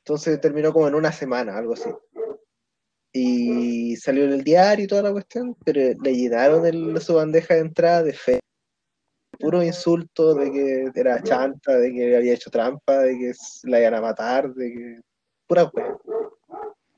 Entonces 0.03 0.39
terminó 0.41 0.71
como 0.73 0.87
en 0.87 0.95
una 0.95 1.11
semana, 1.11 1.57
algo 1.57 1.73
así. 1.73 1.89
Y 3.19 3.95
salió 3.95 4.25
en 4.25 4.33
el 4.33 4.43
diario 4.43 4.85
y 4.85 4.87
toda 4.87 5.01
la 5.03 5.11
cuestión, 5.11 5.55
pero 5.65 5.97
le 6.03 6.15
llenaron 6.15 6.65
el- 6.65 6.99
su 7.01 7.15
bandeja 7.15 7.55
de 7.55 7.61
entrada 7.61 8.03
de 8.03 8.13
fe. 8.13 8.39
Puro 9.39 9.61
insulto 9.63 10.33
de 10.33 10.51
que 10.51 10.91
era 10.99 11.21
chanta, 11.21 11.77
de 11.77 11.91
que 11.93 12.15
había 12.17 12.33
hecho 12.33 12.49
trampa, 12.49 12.99
de 12.99 13.17
que 13.17 13.31
la 13.63 13.79
iban 13.79 13.93
a 13.95 14.01
matar, 14.01 14.53
de 14.53 14.71
que. 14.73 14.99
Pura 15.47 15.69
wea. 15.73 15.95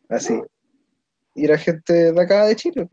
Así. 0.10 0.40
Y 1.36 1.46
era 1.46 1.58
gente 1.58 2.12
de 2.12 2.22
acá 2.22 2.46
de 2.46 2.56
Chile. 2.56 2.88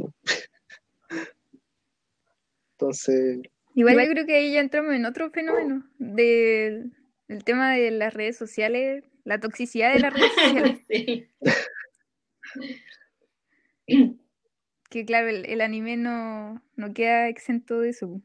Entonces, 2.73 3.39
Igual 3.75 4.07
yo 4.07 4.11
creo 4.13 4.27
que 4.27 4.37
ahí 4.37 4.53
ya 4.55 4.61
entramos 4.61 4.95
en 4.95 5.05
otro 5.05 5.31
fenómeno 5.31 5.87
del 5.99 6.93
el 7.29 7.45
tema 7.45 7.75
de 7.75 7.91
las 7.91 8.15
redes 8.15 8.37
sociales, 8.37 9.05
la 9.25 9.39
toxicidad 9.41 9.93
de 9.93 10.01
las 10.01 10.13
redes 10.15 10.33
sociales. 10.35 10.81
Sí. 10.89 11.27
Que 14.91 15.05
claro, 15.05 15.29
el, 15.29 15.61
anime 15.61 15.97
no, 15.97 16.63
no 16.77 16.95
queda 16.95 17.29
exento 17.29 17.81
de 17.81 17.91
eso. 17.91 18.23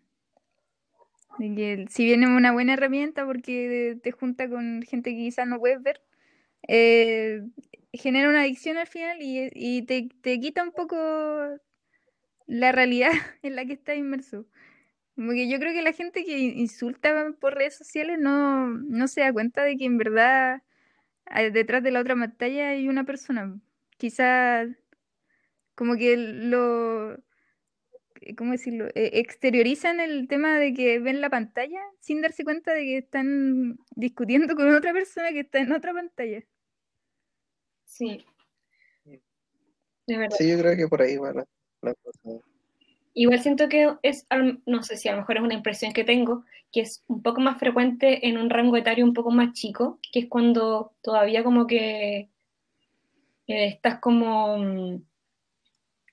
De 1.40 1.56
que 1.56 1.86
si 1.90 2.06
bien 2.06 2.24
es 2.24 2.30
una 2.30 2.52
buena 2.52 2.74
herramienta 2.74 3.26
porque 3.26 3.98
te 4.04 4.12
junta 4.12 4.48
con 4.48 4.84
gente 4.84 5.12
que 5.12 5.18
quizás 5.18 5.48
no 5.48 5.60
puedes 5.60 5.82
ver, 5.82 6.02
eh, 6.68 7.42
genera 7.94 8.30
una 8.30 8.42
adicción 8.42 8.78
al 8.78 8.88
final 8.88 9.22
y, 9.22 9.50
y 9.54 9.84
te, 9.84 10.10
te 10.22 10.40
quita 10.40 10.64
un 10.64 10.72
poco 10.72 10.98
la 12.48 12.72
realidad 12.72 13.12
en 13.44 13.56
la 13.56 13.66
que 13.66 13.74
estás 13.74 13.98
inmerso. 13.98 14.46
Como 15.16 15.32
que 15.32 15.50
yo 15.50 15.60
creo 15.60 15.74
que 15.74 15.82
la 15.82 15.94
gente 15.94 16.26
que 16.26 16.38
insulta 16.40 17.34
por 17.40 17.56
redes 17.56 17.78
sociales 17.78 18.20
no, 18.20 18.68
no 18.68 19.08
se 19.08 19.22
da 19.22 19.34
cuenta 19.34 19.64
de 19.64 19.78
que 19.78 19.86
en 19.86 19.98
verdad 19.98 20.64
eh, 21.36 21.52
detrás 21.52 21.84
de 21.84 21.92
la 21.92 22.02
otra 22.02 22.16
pantalla 22.16 22.70
hay 22.70 22.88
una 22.90 23.06
persona. 23.06 23.60
Quizás 23.98 24.70
como 25.82 25.98
que 25.98 26.16
lo, 26.16 27.14
eh, 27.14 28.36
¿cómo 28.38 28.52
decirlo? 28.52 28.86
Eh, 28.90 29.14
exteriorizan 29.14 30.00
el 30.00 30.28
tema 30.28 30.60
de 30.60 30.76
que 30.76 31.00
ven 31.00 31.22
la 31.22 31.32
pantalla 31.32 31.80
sin 32.00 32.22
darse 32.22 32.44
cuenta 32.44 32.72
de 32.72 32.82
que 32.82 32.98
están 33.00 33.80
discutiendo 33.96 34.56
con 34.56 34.72
otra 34.76 34.94
persona 34.94 35.32
que 35.32 35.40
está 35.40 35.58
en 35.58 35.72
otra 35.72 35.92
pantalla. 35.92 36.44
Sí. 37.86 38.24
De 40.06 40.18
verdad. 40.18 40.38
sí, 40.38 40.52
yo 40.52 40.60
creo 40.60 40.78
que 40.78 40.88
por 40.88 41.02
ahí 41.02 41.18
va 41.18 41.34
la, 41.34 41.48
la 41.82 41.96
cosa. 41.96 42.46
Igual 43.16 43.42
siento 43.42 43.68
que 43.68 43.92
es, 44.04 44.28
no 44.68 44.84
sé 44.84 44.98
si 44.98 45.10
a 45.10 45.14
lo 45.14 45.22
mejor 45.22 45.38
es 45.38 45.42
una 45.42 45.56
impresión 45.56 45.94
que 45.94 46.04
tengo, 46.04 46.46
que 46.72 46.82
es 46.82 47.04
un 47.08 47.24
poco 47.24 47.42
más 47.42 47.58
frecuente 47.58 48.28
en 48.28 48.38
un 48.38 48.52
rango 48.52 48.78
etario 48.78 49.04
un 49.04 49.16
poco 49.16 49.32
más 49.32 49.54
chico, 49.54 49.98
que 50.12 50.20
es 50.20 50.26
cuando 50.28 50.94
todavía 51.02 51.44
como 51.44 51.66
que 51.66 52.30
eh, 53.48 53.66
estás 53.66 54.00
como, 54.00 54.60
mm, 54.60 55.11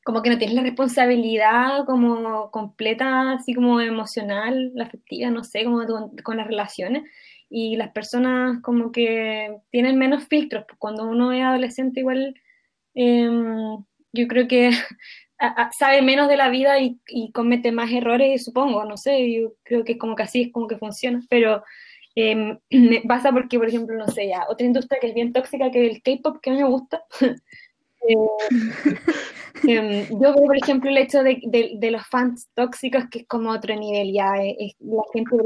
como 0.09 0.23
que 0.23 0.31
no 0.31 0.39
tienes 0.39 0.57
la 0.57 0.63
responsabilidad 0.63 1.85
como 1.85 2.51
completa, 2.51 3.33
así 3.33 3.53
como 3.53 3.79
emocional, 3.79 4.73
la 4.75 4.85
afectiva, 4.85 5.29
no 5.31 5.45
sé, 5.45 5.65
como 5.65 5.87
con, 5.87 6.17
con 6.25 6.39
las 6.39 6.47
relaciones. 6.47 7.03
Y 7.51 7.77
las 7.77 7.91
personas 7.91 8.63
como 8.63 8.91
que 8.91 9.55
tienen 9.71 9.99
menos 9.99 10.27
filtros. 10.27 10.65
pues, 10.67 10.79
Cuando 10.79 11.05
uno 11.05 11.31
es 11.33 11.43
adolescente 11.43 12.01
igual, 12.01 12.35
em, 12.95 13.85
yo 14.15 14.29
creo 14.29 14.49
que 14.49 14.71
sabe 15.79 16.01
menos 16.01 16.29
de 16.29 16.39
la 16.39 16.49
vida 16.49 16.81
y, 16.81 16.99
y 17.09 17.31
comete 17.33 17.71
más 17.71 17.93
errores, 17.93 18.47
supongo, 18.47 18.87
no 18.87 18.97
sé, 18.97 19.31
yo 19.31 19.57
creo 19.63 19.85
que 19.85 19.93
es 19.93 19.99
como 19.99 20.17
que 20.17 20.23
así 20.23 20.41
es 20.45 20.53
como 20.53 20.69
que 20.69 20.79
funciona, 20.79 21.21
pero 21.29 21.63
eh, 22.17 22.59
me 22.71 23.03
pasa 23.07 23.31
porque, 23.31 23.59
por 23.59 23.69
ejemplo, 23.69 23.95
no 23.95 24.09
sé, 24.09 24.29
ya, 24.29 24.47
otra 24.49 24.67
industria 24.67 25.01
que 25.03 25.09
es 25.09 25.15
bien 25.15 25.35
tóxica, 25.35 25.71
que 25.71 25.87
el 25.87 26.03
K-pop, 26.03 26.39
que 26.41 26.49
a 26.49 26.53
mí 26.55 26.63
me 26.63 26.69
gusta. 26.69 27.05
Eh, 28.09 28.15
em, 29.67 30.07
yo 30.11 30.19
veo, 30.35 30.45
por 30.47 30.57
ejemplo, 30.57 30.91
el 30.91 30.99
hecho 30.99 31.23
de, 31.23 31.41
de- 31.47 31.91
los 31.91 32.07
fans 32.07 32.49
tóxicos, 32.55 33.05
que 33.11 33.21
es 33.21 33.27
como 33.27 33.51
otro 33.51 33.75
nivel, 33.75 34.13
ya, 34.13 34.37
eh, 34.37 34.57
es 34.59 34.73
la 34.81 35.03
gente, 35.13 35.37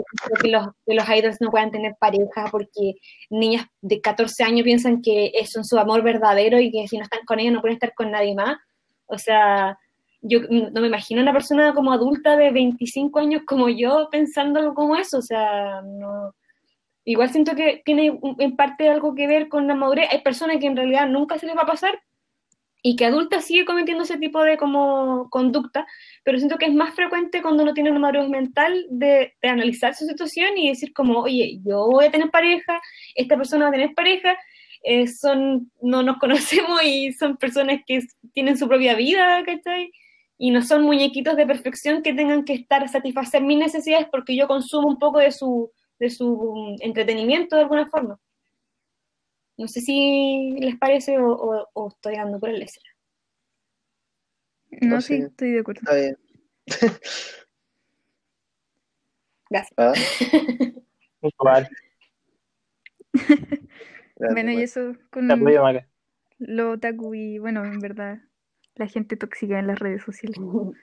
que 0.43 0.49
los, 0.49 0.69
que 0.87 0.95
los 0.95 1.09
idols 1.09 1.41
no 1.41 1.51
puedan 1.51 1.71
tener 1.71 1.95
pareja 2.01 2.47
porque 2.51 2.95
niñas 3.31 3.67
de 3.81 4.01
14 4.01 4.45
años 4.45 4.65
piensan 4.65 5.03
que 5.03 5.33
es 5.35 5.55
un 5.57 5.65
su 5.65 5.79
amor 5.79 6.03
verdadero 6.03 6.59
y 6.61 6.71
que 6.71 6.89
si 6.89 6.97
no 6.99 7.05
están 7.05 7.25
con 7.27 7.39
ellos 7.41 7.53
no 7.55 7.61
pueden 7.61 7.75
estar 7.77 7.95
con 7.95 8.11
nadie 8.11 8.35
más. 8.35 8.57
O 9.07 9.19
sea, 9.19 9.79
yo 10.23 10.41
no 10.49 10.81
me 10.81 10.87
imagino 10.89 11.21
una 11.23 11.33
persona 11.33 11.75
como 11.75 11.93
adulta 11.93 12.37
de 12.37 12.51
25 12.51 13.19
años 13.19 13.43
como 13.47 13.69
yo 13.69 14.09
pensándolo 14.11 14.75
como 14.75 14.97
eso, 14.97 15.19
o 15.19 15.23
sea, 15.23 15.83
no. 15.83 16.35
Igual 17.05 17.31
siento 17.31 17.57
que 17.57 17.83
tiene 17.85 18.19
en 18.39 18.57
parte 18.57 18.89
algo 18.89 19.15
que 19.15 19.27
ver 19.27 19.49
con 19.49 19.67
la 19.67 19.75
madurez. 19.75 20.09
Hay 20.13 20.21
personas 20.23 20.59
que 20.59 20.67
en 20.67 20.77
realidad 20.77 21.09
nunca 21.09 21.39
se 21.39 21.47
les 21.47 21.57
va 21.57 21.63
a 21.63 21.67
pasar 21.67 22.01
y 22.83 22.97
que 22.97 23.07
adulta 23.07 23.41
sigue 23.41 23.65
cometiendo 23.65 24.03
ese 24.03 24.19
tipo 24.19 24.43
de 24.43 24.57
como 24.57 25.31
conducta, 25.31 25.87
pero 26.25 26.39
siento 26.39 26.59
que 26.59 26.67
es 26.67 26.75
más 26.75 26.95
frecuente 26.95 27.41
cuando 27.41 27.63
uno 27.63 27.75
tiene 27.75 27.91
una 27.91 28.01
madurez 28.01 28.29
mental 28.29 28.87
de, 28.91 29.35
de 29.41 29.49
analizar 29.49 29.95
su 29.95 30.05
situación 30.05 30.59
y 30.59 30.69
decir 30.69 30.93
como, 30.93 31.21
oye, 31.21 31.61
yo 31.65 31.87
voy 31.87 32.07
a 32.07 32.11
tener 32.11 32.31
pareja, 32.31 32.81
esta 33.15 33.37
persona 33.37 33.67
va 33.67 33.69
a 33.69 33.73
tener 33.73 33.95
pareja, 33.95 34.37
eh, 34.83 35.07
son, 35.07 35.71
no 35.81 36.03
nos 36.03 36.19
conocemos 36.21 36.83
y 36.83 37.13
son 37.13 37.37
personas 37.37 37.81
que 37.87 38.01
tienen 38.33 38.59
su 38.59 38.69
propia 38.69 38.95
vida, 38.95 39.43
¿cachai? 39.45 39.93
Y 40.39 40.51
no 40.51 40.63
son 40.63 40.83
muñequitos 40.83 41.37
de 41.37 41.47
perfección 41.47 42.03
que 42.03 42.15
tengan 42.15 42.45
que 42.45 42.55
estar 42.55 42.83
a 42.83 42.89
satisfacer 42.89 43.43
mis 43.43 43.59
necesidades 43.59 44.09
porque 44.11 44.37
yo 44.37 44.49
consumo 44.49 44.89
un 44.89 44.99
poco 44.99 45.21
de 45.21 45.31
su, 45.31 45.71
de 46.01 46.11
su 46.11 46.27
mm, 46.27 46.83
entretenimiento 46.85 47.55
de 47.57 47.63
alguna 47.63 47.87
forma. 47.87 48.19
No 49.63 49.69
sé 49.69 49.81
si 49.81 50.57
les 50.61 50.77
parece 50.77 51.19
o, 51.19 51.31
o- 51.33 51.69
o 51.73 51.89
estoy 51.89 52.17
dando 52.17 52.41
por 52.41 52.51
el 52.51 52.59
lesera. 52.59 52.91
No, 54.83 54.97
No 54.97 55.01
sí, 55.01 55.15
sé. 55.15 55.27
estoy 55.27 55.53
de 55.53 55.61
acuerdo. 55.61 55.81
Está 55.83 55.95
bien. 55.95 56.17
Gracias. 59.51 59.75
Ah, 59.79 59.93
grande, 64.17 64.35
Bueno, 64.35 64.51
y 64.51 64.55
bueno. 64.55 64.65
eso 64.65 64.97
con 65.11 65.29
lo 66.39 66.73
otaku 66.73 67.15
y 67.15 67.39
bueno, 67.39 67.65
en 67.65 67.79
verdad, 67.79 68.19
la 68.75 68.89
gente 68.89 69.17
tóxica 69.17 69.59
en 69.61 69.69
las 69.69 69.79
redes 69.79 70.03
sociales. 70.03 70.39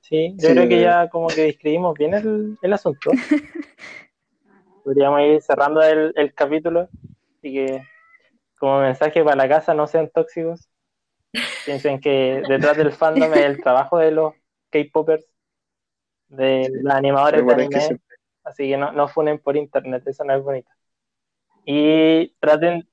Sí, 0.00 0.34
yo 0.38 0.48
Sí, 0.48 0.54
creo 0.54 0.68
que 0.68 0.80
ya 0.80 1.08
como 1.08 1.26
que 1.28 1.42
describimos 1.42 1.98
bien 1.98 2.14
el, 2.14 2.56
el 2.62 2.72
asunto. 2.72 3.10
Podríamos 4.84 5.20
ir 5.22 5.42
cerrando 5.42 5.82
el, 5.82 6.12
el 6.16 6.32
capítulo 6.32 6.88
y 7.46 7.54
que 7.54 7.82
como 8.58 8.80
mensaje 8.80 9.22
para 9.22 9.36
la 9.36 9.48
casa 9.48 9.74
no 9.74 9.86
sean 9.86 10.10
tóxicos. 10.10 10.68
Piensen 11.64 12.00
que 12.00 12.42
detrás 12.48 12.76
del 12.76 12.92
fandom 12.92 13.32
es 13.34 13.44
el 13.44 13.60
trabajo 13.60 13.98
de 13.98 14.10
los 14.12 14.34
K-popers, 14.70 15.26
de 16.28 16.70
los 16.82 16.94
animadores 16.94 17.40
de 17.40 17.46
que 17.46 17.52
anime, 17.62 17.80
siempre- 17.80 18.16
así 18.44 18.68
que 18.68 18.76
no, 18.76 18.92
no 18.92 19.08
funen 19.08 19.38
por 19.38 19.56
internet, 19.56 20.02
eso 20.06 20.24
no 20.24 20.34
es 20.34 20.42
bonito. 20.42 20.70
Y 21.64 22.28
traten, 22.38 22.88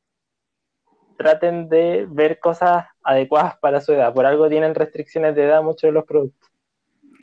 traten 1.17 1.69
de 1.69 2.07
ver 2.09 2.39
cosas 2.39 2.85
adecuadas 3.03 3.57
para 3.57 3.79
su 3.79 3.93
edad. 3.93 4.13
Por 4.13 4.25
algo 4.25 4.49
tienen 4.49 4.75
restricciones 4.75 5.35
de 5.35 5.45
edad 5.45 5.61
muchos 5.61 5.83
de 5.89 5.91
los 5.91 6.05
productos. 6.05 6.49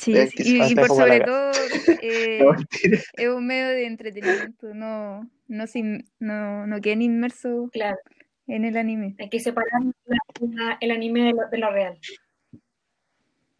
Sí, 0.00 0.14
sí, 0.28 0.60
y, 0.70 0.74
por 0.74 0.88
sobre 0.88 1.20
todo 1.20 1.50
eh, 2.02 2.38
No, 2.42 2.52
es 3.16 3.28
un 3.28 3.46
medio 3.46 3.68
de 3.68 3.86
entretenimiento, 3.86 4.72
no, 4.74 5.28
no, 5.46 5.66
se 5.66 5.78
in- 5.80 6.08
no, 6.18 6.66
no 6.66 6.80
queden 6.80 7.02
inmersos 7.02 7.70
Claro, 7.70 7.98
en 8.46 8.64
el 8.64 8.76
anime. 8.78 9.14
hay 9.18 9.28
que 9.28 9.40
separar 9.40 9.68
la- 10.06 10.16
la- 10.40 10.78
el 10.80 10.90
anime 10.90 11.24
de 11.24 11.32
lo, 11.32 11.48
de 11.50 11.58
lo 11.58 11.70
real. 11.70 11.98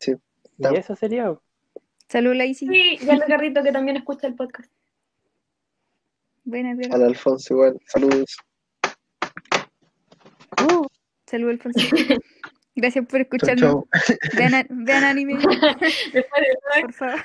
Y 0.06 0.76
eso 0.76 0.94
sería. 0.96 1.34
Salud, 2.08 2.34
Laisy. 2.34 2.66
Sí, 2.66 2.98
y 3.00 3.08
al 3.08 3.20
Garrito 3.20 3.62
que 3.62 3.72
también 3.72 3.96
escucha 3.96 4.26
el 4.26 4.34
podcast. 4.34 4.70
Buena, 6.44 6.76
Piero. 6.76 6.94
Al 6.94 7.02
Alfonso 7.04 7.54
igual. 7.54 7.80
Saludos. 7.86 8.36
Saludos, 11.26 11.52
Alfonso. 11.52 11.80
Gracias 12.76 13.05
por 13.06 13.20
escucharnos. 13.20 13.84
Vean, 14.36 14.66
vean 14.84 15.05
anime, 15.05 15.34
Después 16.12 16.12
de 16.12 16.22
todo 16.22 16.82
por 16.82 16.92
favor. 16.92 17.20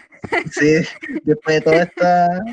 Sí, 0.51 0.84
después 1.23 1.55
de 1.57 1.61
toda 1.61 1.84
esta. 1.84 2.43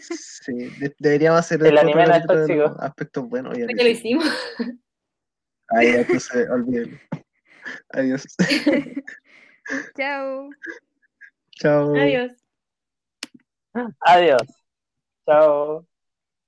Sí, 0.00 0.52
de- 0.78 0.94
deberíamos 0.98 1.40
hacer 1.40 1.64
El 1.64 1.76
anime 1.78 2.06
no 2.06 2.26
tóxico. 2.26 2.64
aspectos 2.80 3.28
buenos. 3.28 3.56
ya 3.58 3.66
que 3.66 3.74
lo 3.74 3.88
hicimos. 3.88 4.24
ya, 5.72 5.82
entonces, 6.00 6.48
olvídelo. 6.50 6.98
Adiós. 7.90 8.24
Chao. 9.96 10.50
Chao. 11.52 11.94
Adiós. 11.94 12.32
Adiós. 14.00 14.42
Chao. 15.26 15.86